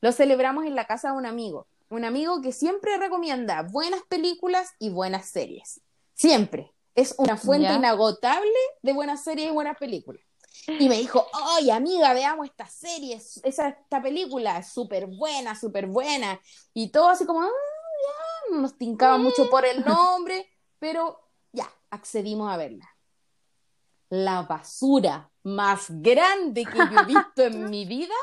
lo 0.00 0.12
celebramos 0.12 0.64
en 0.66 0.74
la 0.74 0.86
casa 0.86 1.10
de 1.12 1.16
un 1.16 1.26
amigo. 1.26 1.66
Un 1.90 2.04
amigo 2.04 2.42
que 2.42 2.52
siempre 2.52 2.98
recomienda 2.98 3.62
buenas 3.62 4.02
películas 4.08 4.72
y 4.78 4.90
buenas 4.90 5.26
series. 5.30 5.80
Siempre. 6.14 6.74
Es 6.94 7.14
una 7.18 7.36
fuente 7.36 7.68
Ya. 7.68 7.76
inagotable 7.76 8.50
de 8.82 8.92
buenas 8.92 9.22
series 9.24 9.48
y 9.48 9.52
buenas 9.52 9.78
películas. 9.78 10.22
Y 10.66 10.88
me 10.88 10.96
dijo, 10.98 11.26
oye 11.56 11.72
amiga, 11.72 12.12
veamos 12.12 12.46
esta 12.46 12.66
serie, 12.66 13.16
es- 13.16 13.40
esa, 13.44 13.68
esta 13.68 14.02
película 14.02 14.58
es 14.58 14.68
súper 14.72 15.06
buena, 15.06 15.54
súper 15.58 15.86
buena. 15.86 16.40
Y 16.74 16.90
todo 16.90 17.08
así 17.08 17.24
como, 17.26 17.42
"Ah, 17.42 17.46
ya, 17.48 18.54
no 18.54 18.62
nos 18.62 18.76
tincaba 18.78 19.18
mucho 19.18 19.48
por 19.50 19.64
el 19.64 19.84
nombre, 19.84 20.48
pero 20.78 21.20
ya, 21.52 21.68
accedimos 21.90 22.52
a 22.52 22.56
verla. 22.56 22.88
La 24.10 24.42
basura 24.42 25.30
más 25.42 25.86
grande 25.88 26.64
que 26.64 26.88
yo 26.88 26.98
he 27.00 27.04
visto 27.04 27.42
en 27.42 27.68
mi 27.68 27.84
vida 27.84 28.14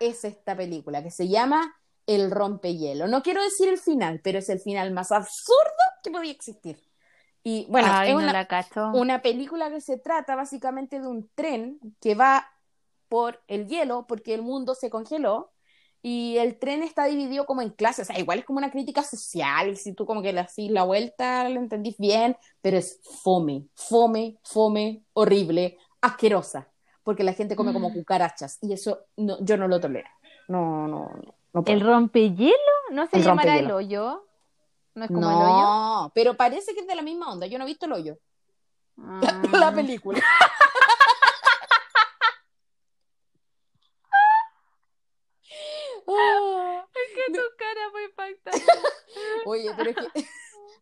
es 0.00 0.24
esta 0.24 0.56
película, 0.56 1.02
que 1.02 1.10
se 1.10 1.28
llama 1.28 1.74
El 2.06 2.30
rompehielo. 2.30 3.06
No 3.06 3.22
quiero 3.22 3.42
decir 3.42 3.68
el 3.68 3.78
final, 3.78 4.20
pero 4.22 4.38
es 4.38 4.48
el 4.48 4.60
final 4.60 4.90
más 4.92 5.12
absurdo 5.12 5.58
que 6.02 6.10
podía 6.10 6.32
existir. 6.32 6.80
Y 7.44 7.66
bueno, 7.70 7.88
Ay, 7.90 8.10
es 8.10 8.14
no 8.16 8.22
una, 8.22 8.32
la 8.32 8.90
una 8.94 9.22
película 9.22 9.70
que 9.70 9.80
se 9.80 9.98
trata 9.98 10.36
básicamente 10.36 11.00
de 11.00 11.06
un 11.06 11.28
tren 11.34 11.78
que 12.00 12.14
va 12.14 12.46
por 13.08 13.42
el 13.46 13.66
hielo 13.68 14.06
porque 14.06 14.34
el 14.34 14.42
mundo 14.42 14.74
se 14.74 14.90
congeló 14.90 15.52
y 16.02 16.36
el 16.38 16.58
tren 16.58 16.82
está 16.82 17.06
dividido 17.06 17.44
como 17.46 17.60
en 17.62 17.70
clases, 17.70 18.08
o 18.08 18.12
sea, 18.12 18.20
igual 18.20 18.38
es 18.40 18.44
como 18.44 18.58
una 18.58 18.70
crítica 18.70 19.02
social, 19.02 19.70
y 19.70 19.76
si 19.76 19.94
tú 19.94 20.06
como 20.06 20.22
que 20.22 20.32
le 20.32 20.40
haces 20.40 20.70
la 20.70 20.84
vuelta, 20.84 21.48
lo 21.48 21.58
entendís 21.58 21.96
bien, 21.98 22.36
pero 22.62 22.76
es 22.76 23.00
fome, 23.22 23.66
fome, 23.74 24.38
fome, 24.44 25.02
horrible, 25.14 25.76
asquerosa, 26.00 26.68
porque 27.02 27.24
la 27.24 27.32
gente 27.32 27.56
come 27.56 27.72
como 27.72 27.90
Mm. 27.90 27.94
cucarachas 27.94 28.58
y 28.62 28.72
eso 28.72 29.06
no, 29.16 29.44
yo 29.44 29.56
no 29.56 29.66
lo 29.66 29.80
tolero. 29.80 30.08
No, 30.46 30.86
no, 30.86 31.10
no. 31.10 31.34
no. 31.52 31.64
¿El 31.66 31.80
rompehielo? 31.80 32.54
¿No 32.92 33.06
se 33.06 33.16
El 33.16 33.24
llamará 33.24 33.58
el 33.58 33.70
hoyo? 33.70 34.27
¿No 34.98 35.04
es 35.04 35.10
como 35.10 35.30
el 35.30 35.36
hoyo? 35.36 35.46
No, 35.46 36.12
pero 36.14 36.36
parece 36.36 36.74
que 36.74 36.80
es 36.80 36.86
de 36.86 36.96
la 36.96 37.02
misma 37.02 37.32
onda. 37.32 37.46
Yo 37.46 37.56
no 37.58 37.64
he 37.64 37.68
visto 37.68 37.86
el 37.86 37.92
hoyo. 37.92 38.18
Ah. 39.00 39.42
La 39.52 39.72
película. 39.72 40.20
Ah, 46.10 46.86
Que 46.94 47.32
tu 47.32 47.40
cara 47.58 47.90
fue 47.90 48.04
impactante. 48.04 48.72
Oye, 49.46 49.70
pero 49.76 49.90
es 49.90 49.96
que. 49.96 50.26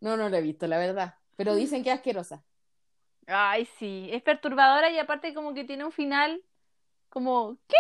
No, 0.01 0.16
no 0.16 0.28
la 0.28 0.38
he 0.38 0.43
visto, 0.43 0.68
la 0.68 0.78
verdad. 0.78 1.16
Pero 1.36 1.55
dicen 1.55 1.82
que 1.82 1.90
es 1.90 1.97
asquerosa. 1.97 2.44
Ay, 3.26 3.66
sí, 3.78 4.09
es 4.12 4.22
perturbadora 4.22 4.88
y 4.90 4.98
aparte 4.98 5.34
como 5.34 5.52
que 5.52 5.64
tiene 5.64 5.84
un 5.84 5.90
final 5.90 6.44
como, 7.09 7.59
¿qué? 7.66 7.76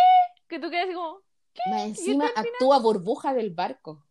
Que 0.48 0.58
tú 0.58 0.70
quedas 0.70 0.92
como, 0.92 1.22
Más 1.70 1.82
encima 1.82 2.26
actúa 2.34 2.80
burbuja 2.80 3.32
del 3.32 3.50
barco. 3.50 4.05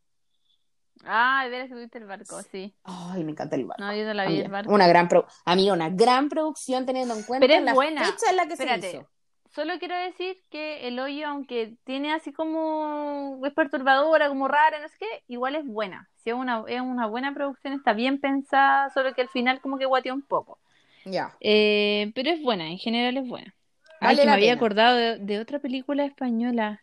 Ah, 1.04 1.42
de 1.44 1.50
veras 1.50 1.68
que 1.68 1.76
tuviste 1.76 1.98
el 1.98 2.06
barco, 2.06 2.42
sí. 2.44 2.74
Ay, 2.84 3.24
me 3.24 3.32
encanta 3.32 3.56
el 3.56 3.66
barco. 3.66 3.84
No, 3.84 3.94
yo 3.94 4.06
no 4.06 4.14
la 4.14 4.26
vi 4.26 4.40
el 4.40 4.50
barco. 4.52 4.74
Una 4.74 4.88
gran 4.88 5.08
pro... 5.08 5.28
Amiga, 5.46 5.74
una 5.74 5.90
gran 5.90 6.30
producción 6.30 6.86
teniendo 6.86 7.16
en 7.16 7.24
cuenta 7.24 7.46
Pero 7.46 7.60
es 7.60 7.64
la 7.66 7.74
buena. 7.74 8.04
fecha 8.04 8.30
en 8.30 8.36
la 8.38 8.48
que 8.48 8.56
se 8.56 8.78
hizo. 8.78 9.08
Solo 9.54 9.80
quiero 9.80 9.96
decir 9.98 10.38
que 10.50 10.86
el 10.88 11.00
hoyo, 11.00 11.28
aunque 11.28 11.78
tiene 11.86 12.14
así 12.14 12.34
como, 12.34 13.40
es 13.46 13.54
perturbadora, 13.54 14.28
como 14.28 14.50
rara, 14.50 14.80
no 14.82 14.90
sé 14.90 14.96
qué, 15.00 15.24
igual 15.28 15.56
es 15.56 15.66
buena. 15.66 16.10
Si 16.18 16.30
es 16.30 16.36
una, 16.36 16.66
es 16.68 16.82
una 16.82 17.08
buena 17.08 17.34
producción, 17.34 17.74
está 17.74 17.94
bien 17.94 18.20
pensada, 18.20 18.90
solo 18.90 19.14
que 19.14 19.22
al 19.22 19.30
final 19.30 19.62
como 19.62 19.78
que 19.78 19.86
guatea 19.86 20.14
un 20.14 20.24
poco. 20.24 20.60
Ya. 21.06 21.38
Eh, 21.40 22.12
pero 22.16 22.32
es 22.32 22.42
buena, 22.42 22.68
en 22.68 22.80
general 22.80 23.16
es 23.16 23.30
buena. 23.30 23.56
Ay, 24.02 24.18
que 24.18 24.26
me 24.26 24.32
había 24.32 24.54
acordado 24.54 24.98
de, 24.98 25.20
de 25.20 25.40
otra 25.40 25.60
película 25.60 26.04
española. 26.04 26.82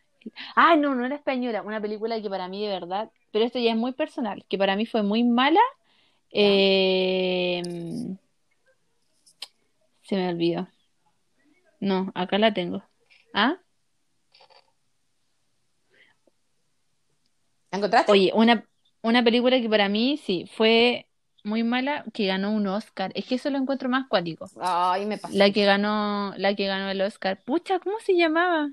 Ah, 0.55 0.77
no, 0.77 0.95
no 0.95 1.05
era 1.05 1.17
española, 1.17 1.63
una 1.63 1.81
película 1.81 2.21
que 2.21 2.31
para 2.31 2.49
mí 2.49 2.65
de 2.65 2.73
verdad, 2.73 3.11
pero 3.31 3.45
esto 3.45 3.59
ya 3.59 3.71
es 3.73 3.77
muy 3.77 3.93
personal, 3.93 4.45
que 4.49 4.59
para 4.59 4.77
mí 4.77 4.87
fue 4.87 5.03
muy 5.03 5.25
mala. 5.25 5.61
Eh, 6.31 7.63
se 10.03 10.17
me 10.17 10.29
olvidó. 10.29 10.69
No, 11.81 12.13
acá 12.15 12.39
la 12.39 12.55
tengo. 12.55 12.83
¿Ah? 13.35 13.57
¿La 17.71 17.79
encontraste? 17.79 18.13
Oye, 18.13 18.31
una, 18.35 18.65
una 19.03 19.25
película 19.25 19.61
que 19.61 19.69
para 19.69 19.89
mí 19.89 20.19
sí 20.19 20.49
fue 20.55 21.07
muy 21.45 21.65
mala, 21.65 22.05
que 22.13 22.27
ganó 22.27 22.53
un 22.53 22.67
Oscar. 22.67 23.11
Es 23.15 23.27
que 23.27 23.35
eso 23.37 23.51
lo 23.51 23.59
encuentro 23.59 23.89
más 23.89 24.07
cuático. 24.09 24.49
Ay, 24.61 25.07
me 25.07 25.19
pasó. 25.19 25.37
La 25.37 25.51
que 25.51 25.65
ganó, 25.65 26.35
la 26.37 26.55
que 26.55 26.67
ganó 26.67 26.91
el 26.91 27.01
Oscar. 27.01 27.43
Pucha, 27.43 27.79
¿cómo 27.81 27.99
se 28.01 28.15
llamaba? 28.15 28.71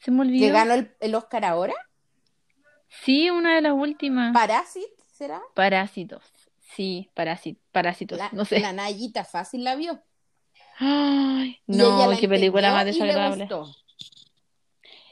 Se 0.00 0.10
me 0.10 0.18
¿Que 0.18 0.28
olvidó. 0.28 0.52
ganó 0.52 0.74
el, 0.74 0.94
el 1.00 1.14
Oscar 1.14 1.44
ahora? 1.44 1.74
Sí, 2.88 3.30
una 3.30 3.54
de 3.54 3.60
las 3.62 3.72
últimas. 3.72 4.32
¿Parásite 4.34 4.90
será? 5.12 5.40
Parásitos. 5.54 6.22
Sí, 6.74 7.10
parásit- 7.14 7.58
parásitos. 7.72 8.18
La, 8.18 8.30
No 8.32 8.44
sé. 8.44 8.60
la 8.60 8.72
Nayita 8.72 9.24
fácil 9.24 9.64
la 9.64 9.74
vio. 9.76 10.02
Ay, 10.78 11.60
Y 11.66 11.76
no, 11.76 12.10
qué 12.18 12.28
película 12.28 12.72
más 12.72 12.86
desagradable. 12.86 13.48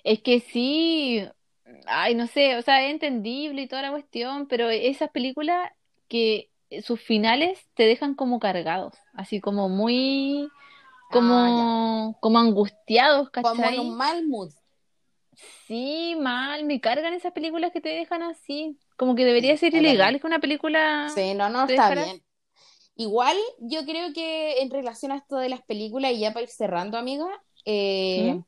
Es 0.05 0.23
que 0.23 0.41
sí, 0.41 1.23
ay, 1.87 2.15
no 2.15 2.27
sé, 2.27 2.57
o 2.57 2.63
sea, 2.63 2.85
es 2.85 2.91
entendible 2.93 3.63
y 3.63 3.69
toda 3.69 3.83
la 3.83 3.91
cuestión, 3.91 4.47
pero 4.49 4.71
esas 4.71 5.11
películas 5.11 5.71
que 6.09 6.51
sus 6.83 7.01
finales 7.01 7.67
te 7.75 7.83
dejan 7.85 8.15
como 8.15 8.39
cargados, 8.41 8.95
así 9.13 9.41
como 9.41 9.69
muy, 9.69 10.49
como, 11.11 12.17
como 12.21 12.39
angustiados, 12.39 13.31
Como 13.31 13.51
en 13.51 13.57
¿cachai? 13.59 13.79
un 13.79 13.97
mal 13.97 14.27
mood. 14.27 14.53
Sí, 15.67 16.17
mal, 16.19 16.65
me 16.65 16.81
cargan 16.81 17.15
esas 17.15 17.33
películas 17.33 17.73
que 17.73 17.81
te 17.81 17.91
dejan 17.91 18.23
así, 18.23 18.79
como 18.97 19.15
que 19.15 19.25
debería 19.25 19.57
ser 19.57 19.75
ilegal 19.75 20.21
que 20.21 20.27
una 20.27 20.39
película 20.41 21.09
Sí, 21.15 21.35
no, 21.35 21.49
no 21.49 21.67
te 21.67 21.75
está 21.75 21.89
dejara- 21.91 22.05
bien. 22.05 22.23
Igual, 22.97 23.37
yo 23.61 23.85
creo 23.85 24.13
que 24.13 24.61
en 24.61 24.71
relación 24.71 25.13
a 25.13 25.17
esto 25.17 25.37
de 25.37 25.49
las 25.49 25.63
películas, 25.63 26.11
y 26.13 26.19
ya 26.21 26.33
para 26.33 26.43
ir 26.43 26.49
cerrando, 26.49 26.99
amiga, 26.99 27.27
eh, 27.65 28.35
¿Mm? 28.35 28.45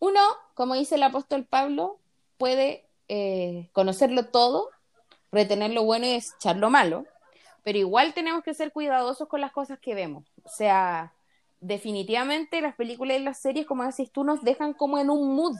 uno, 0.00 0.20
como 0.54 0.74
dice 0.74 0.96
el 0.96 1.02
apóstol 1.02 1.46
Pablo, 1.46 1.98
puede 2.36 2.84
eh, 3.08 3.70
conocerlo 3.72 4.26
todo, 4.26 4.68
retener 5.30 5.70
lo 5.70 5.84
bueno 5.84 6.06
y 6.06 6.12
desechar 6.12 6.56
lo 6.56 6.68
malo. 6.70 7.06
pero 7.64 7.78
igual 7.78 8.12
tenemos 8.12 8.42
que 8.42 8.54
ser 8.54 8.72
cuidadosos 8.72 9.28
con 9.28 9.40
las 9.40 9.52
cosas 9.52 9.78
que 9.78 9.94
vemos. 9.94 10.24
O 10.44 10.48
sea, 10.48 11.12
definitivamente 11.62 12.60
las 12.60 12.76
películas 12.76 13.18
y 13.18 13.22
las 13.24 13.40
series, 13.40 13.66
como 13.66 13.84
decís 13.84 14.12
tú, 14.12 14.24
nos 14.24 14.42
dejan 14.42 14.74
como 14.74 14.98
en 14.98 15.10
un 15.10 15.34
mood. 15.36 15.56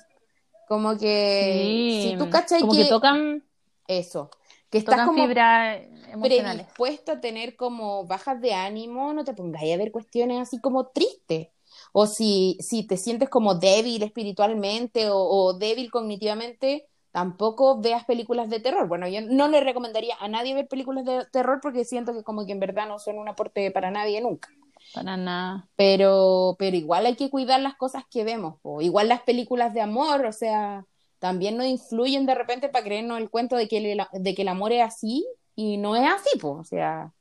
Como 0.67 0.97
que 0.99 1.85
Sí, 1.87 1.87
si 1.89 2.15
tú 2.17 2.29
cachai 2.31 2.59
como 2.59 2.75
que, 2.77 2.85
que 2.85 2.87
tocan, 2.87 3.45
eso, 3.89 4.31
que 4.71 4.79
estás 4.79 5.03
tocan 5.03 5.03
como 5.03 5.41
emocionales. 6.09 6.69
predispuesto 6.71 7.13
a 7.13 7.21
tener 7.21 7.57
como 7.57 8.07
bajas 8.07 8.41
de 8.41 8.55
ánimo, 8.55 9.13
no 9.15 9.25
te 9.25 9.35
pongáis 9.35 9.75
a 9.75 9.79
ver 9.79 9.93
cuestiones 9.93 10.41
así 10.41 10.61
como 10.61 10.89
tristes. 10.89 11.49
O 11.93 12.07
si, 12.07 12.59
si 12.61 12.87
te 12.87 12.97
sientes 12.97 13.29
como 13.31 13.55
débil 13.57 14.03
espiritualmente 14.03 15.11
o, 15.11 15.19
o 15.19 15.55
débil 15.55 15.91
cognitivamente, 15.91 16.89
tampoco 17.13 17.81
veas 17.81 18.05
películas 18.07 18.51
de 18.51 18.61
terror. 18.61 18.89
Bueno, 18.89 19.09
yo 19.09 19.21
no 19.23 19.49
le 19.49 19.61
recomendaría 19.61 20.17
a 20.21 20.29
nadie 20.29 20.55
ver 20.55 20.69
películas 20.69 21.05
de 21.05 21.27
terror 21.33 21.61
porque 21.63 21.85
siento 21.85 22.15
que 22.15 22.23
como 22.25 22.47
que 22.47 22.53
en 22.53 22.61
verdad 22.61 22.89
no 22.89 22.99
son 22.99 23.19
un 23.19 23.29
aporte 23.29 23.71
para 23.71 23.91
nadie 23.91 24.21
nunca. 24.21 24.51
Para 24.95 25.17
nada. 25.17 25.69
Pero, 25.77 26.57
pero 26.59 26.77
igual 26.77 27.07
hay 27.07 27.17
que 27.17 27.31
cuidar 27.31 27.61
las 27.61 27.77
cosas 27.77 28.05
que 28.11 28.25
vemos. 28.25 28.61
po. 28.61 28.81
Igual 28.81 29.09
las 29.09 29.23
películas 29.23 29.75
de 29.75 29.81
amor, 29.81 30.27
o 30.27 30.33
sea, 30.33 30.85
también 31.19 31.57
nos 31.57 31.67
influyen 31.67 32.27
de 32.27 32.35
repente 32.35 32.69
para 32.69 32.85
creernos 32.85 33.19
el 33.19 33.31
cuento 33.31 33.57
de 33.57 33.69
que 33.69 33.79
el, 33.79 34.03
de 34.13 34.35
que 34.35 34.43
el 34.43 34.49
amor 34.49 34.73
es 34.73 34.83
así 34.83 35.27
y 35.55 35.79
no 35.79 35.97
es 35.97 36.09
así, 36.11 36.39
pues. 36.39 36.55
O 36.55 36.65
sea, 36.65 37.13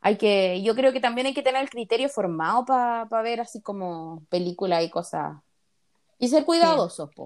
hay 0.00 0.16
que, 0.16 0.62
yo 0.62 0.74
creo 0.74 0.92
que 0.92 1.00
también 1.00 1.26
hay 1.26 1.34
que 1.34 1.42
tener 1.42 1.62
el 1.62 1.70
criterio 1.70 2.08
formado 2.08 2.64
para 2.64 3.22
ver 3.22 3.40
así 3.40 3.60
como 3.60 4.24
películas 4.28 4.82
y 4.82 4.90
cosas. 4.90 5.36
Y 6.18 6.28
ser 6.28 6.44
cuidadosos, 6.44 7.10
po. 7.14 7.24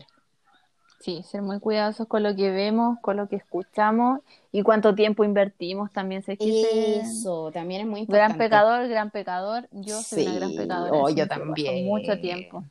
Sí, 1.04 1.22
ser 1.22 1.42
muy 1.42 1.60
cuidadosos 1.60 2.06
con 2.08 2.22
lo 2.22 2.34
que 2.34 2.50
vemos, 2.50 2.98
con 3.02 3.18
lo 3.18 3.28
que 3.28 3.36
escuchamos 3.36 4.20
y 4.50 4.62
cuánto 4.62 4.94
tiempo 4.94 5.22
invertimos 5.22 5.92
también. 5.92 6.24
Ese- 6.26 7.00
Eso 7.00 7.50
también 7.52 7.82
es 7.82 7.86
muy 7.86 8.00
importante. 8.00 8.26
Gran 8.32 8.38
pecador, 8.38 8.88
gran 8.88 9.10
pecador. 9.10 9.68
Yo 9.70 10.00
soy 10.00 10.26
una 10.26 10.34
gran 10.36 10.54
pecadora. 10.56 10.92
oh, 10.94 11.10
yo 11.10 11.28
también. 11.28 11.84
Mucho 11.84 12.18
tiempo. 12.18 12.64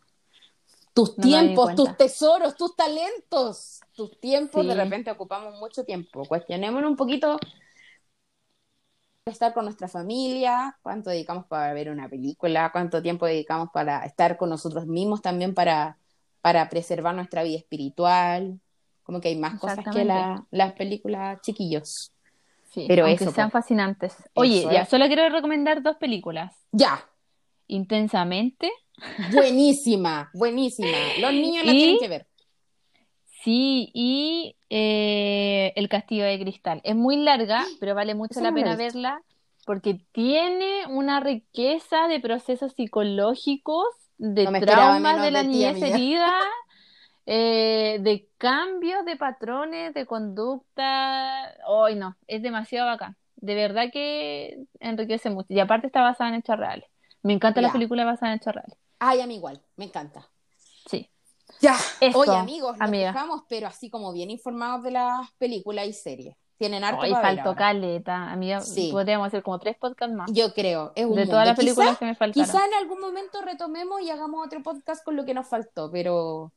tus 0.95 1.15
No 1.18 1.23
tiempos, 1.23 1.76
tus 1.76 1.95
tesoros, 1.97 2.55
tus 2.55 2.76
talentos, 2.76 3.81
tus 3.95 4.19
tiempos, 4.19 4.61
Sí. 4.64 4.68
de 4.68 4.76
repente 4.76 5.11
ocupamos 5.11 5.60
mucho 5.60 5.84
tiempo. 5.84 6.23
Cuestionémonos 6.26 6.89
un 6.89 6.95
poquito 6.97 7.38
estar 9.26 9.53
con 9.53 9.65
nuestra 9.65 9.88
familia, 9.88 10.77
cuánto 10.81 11.10
dedicamos 11.10 11.45
para 11.45 11.73
ver 11.73 11.89
una 11.89 12.10
película, 12.10 12.72
cuánto 12.72 13.01
tiempo 13.01 13.26
dedicamos 13.26 13.69
para 13.73 14.05
estar 14.05 14.38
con 14.38 14.49
nosotros 14.49 14.85
mismos 14.85 15.22
también 15.22 15.53
para, 15.53 15.97
para 16.43 16.67
preservar 16.69 17.15
nuestra 17.15 17.41
vida 17.41 17.57
espiritual. 17.57 18.59
Como 19.01 19.19
que 19.21 19.29
hay 19.29 19.35
más 19.37 19.59
cosas 19.59 19.83
que 19.93 20.03
la- 20.05 20.45
las 20.51 20.73
películas 20.73 21.39
chiquillos. 21.41 22.11
Sí, 22.71 22.85
Pero 22.87 23.05
aunque 23.05 23.23
eso, 23.23 23.33
sean 23.33 23.49
po. 23.49 23.53
fascinantes. 23.59 24.15
Oye, 24.35 24.63
ya, 24.71 24.81
es. 24.81 24.89
solo 24.89 25.07
quiero 25.07 25.27
recomendar 25.29 25.81
dos 25.81 25.95
películas. 25.97 26.53
Ya, 26.71 27.03
Intensamente. 27.67 28.71
buenísima, 29.31 30.29
buenísima. 30.33 30.97
Los 31.19 31.33
niños 31.33 31.65
la 31.65 31.73
Y- 31.73 31.77
tienen 31.77 31.97
que 31.99 32.07
ver. 32.07 32.27
Sí, 33.43 33.89
y 33.93 34.55
eh, 34.69 35.73
El 35.75 35.89
Castillo 35.89 36.23
de 36.25 36.39
Cristal. 36.39 36.81
Es 36.83 36.95
muy 36.95 37.17
larga, 37.17 37.63
pero 37.79 37.95
vale 37.95 38.15
mucho 38.15 38.39
la 38.41 38.53
pena 38.53 38.75
verla 38.75 39.21
porque 39.65 40.01
tiene 40.11 40.87
una 40.87 41.19
riqueza 41.21 42.07
de 42.09 42.19
procesos 42.19 42.73
psicológicos, 42.73 43.85
de 44.23 44.45
No 44.45 44.59
traumas 44.59 45.21
de 45.21 45.31
la 45.31 45.41
de 45.43 45.47
niñez 45.49 45.81
herida, 45.81 46.31
eh, 47.25 47.97
de 48.01 48.29
cambios 48.37 49.05
de 49.05 49.15
patrones, 49.17 49.93
de 49.93 50.05
conducta. 50.05 51.53
Hoy 51.67 51.95
no, 51.95 52.15
es 52.27 52.41
demasiado 52.41 52.87
bacán. 52.87 53.15
De 53.35 53.55
verdad 53.55 53.89
que 53.91 54.63
enriquece 54.79 55.29
mucho. 55.29 55.47
Y 55.49 55.59
aparte 55.59 55.87
está 55.87 56.01
basada 56.01 56.29
en 56.29 56.35
hechos 56.37 56.57
reales. 56.57 56.85
Me 57.21 57.33
encanta 57.33 57.61
la 57.61 57.67
Ya. 57.67 57.73
película 57.73 58.05
basada 58.05 58.31
en 58.31 58.37
hechos 58.39 58.53
reales. 58.55 58.77
Ay, 58.99 59.19
a 59.21 59.27
mí 59.27 59.35
igual, 59.35 59.61
me 59.75 59.85
encanta. 59.85 60.29
Sí. 60.89 61.09
Ya, 61.59 61.75
Eso, 61.99 62.19
oye 62.19 62.35
amigos, 62.35 62.77
nos 62.77 62.87
amiga. 62.87 63.07
dejamos, 63.11 63.43
pero 63.49 63.67
así 63.67 63.89
como 63.89 64.13
bien 64.13 64.29
informados 64.31 64.83
de 64.83 64.91
las 64.91 65.31
películas 65.37 65.87
y 65.87 65.93
series. 65.93 66.35
Tienen 66.64 66.85
harto 66.85 67.02
Hoy 67.02 67.11
faltó 67.11 67.49
ahora. 67.49 67.56
caleta, 67.57 68.31
amiga. 68.31 68.61
Sí. 68.61 68.88
Podríamos 68.90 69.27
hacer 69.27 69.44
como 69.44 69.60
tres 69.60 69.76
podcasts 69.77 70.15
más. 70.15 70.31
Yo 70.31 70.53
creo, 70.53 70.94
es 70.95 71.03
un 71.03 71.11
de 71.15 71.18
mundo. 71.23 71.31
todas 71.31 71.45
las 71.48 71.57
películas 71.57 71.90
Quizá- 71.90 71.99
que 71.99 72.06
me 72.06 72.15
faltaron. 72.15 72.45
Quizá 72.49 72.65
en 72.65 72.73
algún 72.76 73.02
momento 73.02 73.41
retomemos 73.41 74.02
y 74.02 74.10
hagamos 74.10 74.45
otro 74.45 74.64
podcast 74.64 75.03
con 75.03 75.18
lo 75.18 75.26
que 75.26 75.34
nos 75.34 75.45
faltó, 75.45 75.91
pero, 75.91 76.53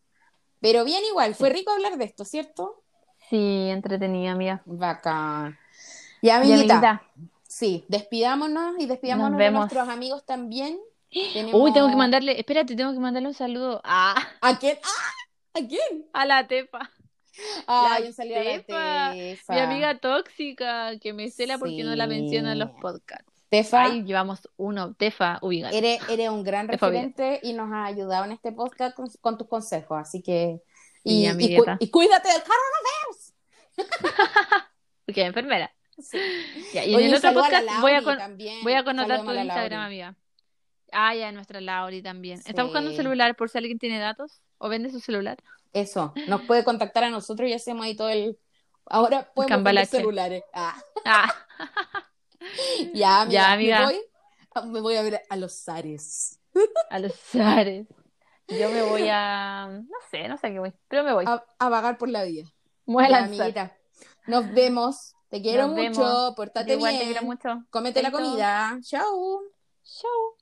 pero 0.60 0.84
bien 0.84 1.02
igual, 1.10 1.34
fue 1.34 1.50
rico 1.50 1.72
hablar 1.72 1.96
de 1.98 2.04
esto, 2.04 2.24
¿cierto? 2.24 2.84
Sí, 3.28 3.68
entretenida, 3.68 4.30
amiga. 4.30 4.62
Bacán. 4.64 5.58
Ya, 6.22 6.34
Y 6.44 6.52
amiguita, 6.52 6.78
amiguita, 6.78 7.02
sí, 7.48 7.84
despidámonos 7.88 8.76
y 8.78 8.86
despidámonos 8.86 9.32
Nos 9.32 9.40
de 9.40 9.50
nuestros 9.50 9.88
amigos 9.88 10.24
también. 10.24 10.78
Tenemos- 11.32 11.60
Uy, 11.60 11.72
tengo 11.72 11.88
que 11.88 11.96
mandarle, 11.96 12.38
espérate, 12.38 12.76
tengo 12.76 12.92
que 12.92 13.00
mandarle 13.00 13.26
un 13.26 13.34
saludo 13.34 13.80
a, 13.82 14.14
¿A 14.40 14.56
quién? 14.60 14.78
¡Ah! 14.84 15.58
¿A 15.60 15.66
quién? 15.66 16.06
a 16.12 16.24
la 16.26 16.46
Tepa, 16.46 16.92
Ay, 17.66 18.02
La 18.02 18.06
un 18.08 18.12
saludo 18.14 18.34
a 18.36 18.38
la 18.38 18.44
Tefa, 18.44 19.12
Tefa. 19.12 19.52
mi 19.54 19.60
amiga 19.60 19.98
tóxica, 19.98 20.98
que 21.00 21.12
me 21.12 21.30
cela 21.30 21.58
porque 21.58 21.84
no 21.84 21.94
la 21.96 22.06
menciona 22.06 22.52
en 22.52 22.58
los 22.60 22.70
podcasts. 22.80 23.24
Tefa, 23.48 23.84
Ay, 23.84 24.02
llevamos 24.04 24.48
uno, 24.56 24.94
Tefa, 24.94 25.38
ubícate. 25.42 25.78
Eres, 25.78 26.00
eres 26.08 26.28
un 26.30 26.42
gran 26.42 26.66
Tefa, 26.66 26.88
referente 26.88 27.38
y 27.42 27.52
nos 27.52 27.70
has 27.72 27.88
ayudado 27.92 28.24
en 28.24 28.32
este 28.32 28.50
podcast 28.52 28.96
con, 28.96 29.08
con 29.20 29.38
tus 29.38 29.46
consejos, 29.48 29.98
así 30.00 30.22
que... 30.22 30.60
Y, 31.04 31.22
y, 31.22 31.26
amiguita. 31.26 31.76
cu- 31.78 31.84
y 31.84 31.88
cuídate 31.90 32.28
del 32.28 32.42
coronavirus. 32.42 33.32
Porque 35.06 35.20
es 35.22 35.26
enfermera. 35.28 35.72
Sí. 35.98 36.18
Ya, 36.74 36.84
y 36.84 36.94
Oye, 36.94 37.04
en 37.04 37.10
el 37.12 37.16
otro 37.16 37.28
saludo 37.30 37.44
a 37.44 37.48
podcast 37.48 37.80
voy 37.80 37.92
a, 37.92 38.02
con- 38.02 38.18
también. 38.18 38.62
voy 38.64 38.72
a 38.72 38.84
connotar 38.84 39.22
tu 39.24 39.30
Instagram, 39.32 39.80
amiga. 39.80 40.16
Ah, 40.92 41.14
ya, 41.14 41.30
nuestra 41.32 41.60
Lauri 41.60 42.02
también. 42.02 42.38
¿Está 42.40 42.62
Sí. 42.62 42.62
buscando 42.62 42.90
un 42.90 42.96
celular 42.96 43.36
por 43.36 43.48
si 43.48 43.58
alguien 43.58 43.78
tiene 43.78 43.98
datos? 43.98 44.40
¿O 44.58 44.68
vende 44.68 44.90
su 44.90 45.00
celular? 45.00 45.38
Eso, 45.80 46.14
nos 46.26 46.42
puede 46.42 46.64
contactar 46.64 47.04
a 47.04 47.10
nosotros 47.10 47.48
y 47.48 47.52
hacemos 47.52 47.84
ahí 47.84 47.94
todo 47.94 48.08
el... 48.08 48.38
Ahora 48.86 49.30
podemos 49.34 49.50
cambalache. 49.56 49.98
celulares. 49.98 50.42
Ah, 50.54 50.74
Ah, 51.04 51.34
ya, 52.94 53.22
amiga, 53.22 53.30
Ya, 53.32 53.52
amiga. 53.52 53.78
Me, 53.80 53.84
voy, 53.86 54.00
ah, 54.54 54.62
me 54.62 54.80
voy 54.80 54.96
a 54.96 55.02
ver 55.02 55.22
a 55.28 55.36
los 55.36 55.52
Zares. 55.64 56.38
a 56.90 56.98
los 56.98 57.12
Zares. 57.14 57.86
Yo 58.48 58.70
me 58.70 58.82
voy 58.82 59.08
a. 59.10 59.68
No 59.70 59.96
sé, 60.10 60.28
no 60.28 60.36
sé 60.38 60.52
qué 60.52 60.58
voy. 60.60 60.72
Pero 60.88 61.02
me 61.04 61.12
voy. 61.12 61.24
A, 61.26 61.44
a 61.58 61.68
vagar 61.68 61.98
por 61.98 62.08
la 62.08 62.22
vida. 62.24 62.44
Me 62.86 62.94
voy 62.94 63.04
a 63.04 63.08
Ya, 63.08 63.20
lanzar. 63.20 63.34
amiguita. 63.34 63.76
Nos 64.26 64.52
vemos. 64.54 65.14
Te 65.28 65.42
quiero 65.42 65.66
Nos 65.66 65.76
mucho. 65.76 66.00
vemos. 66.00 66.34
Portate 66.36 66.72
Igual 66.74 66.92
bien. 66.92 67.06
te 67.06 67.10
quiero 67.12 67.26
mucho. 67.26 67.64
Cómete 67.70 68.02
la 68.02 68.12
comida. 68.12 68.78
Chao. 68.82 69.40
Chau. 69.82 70.35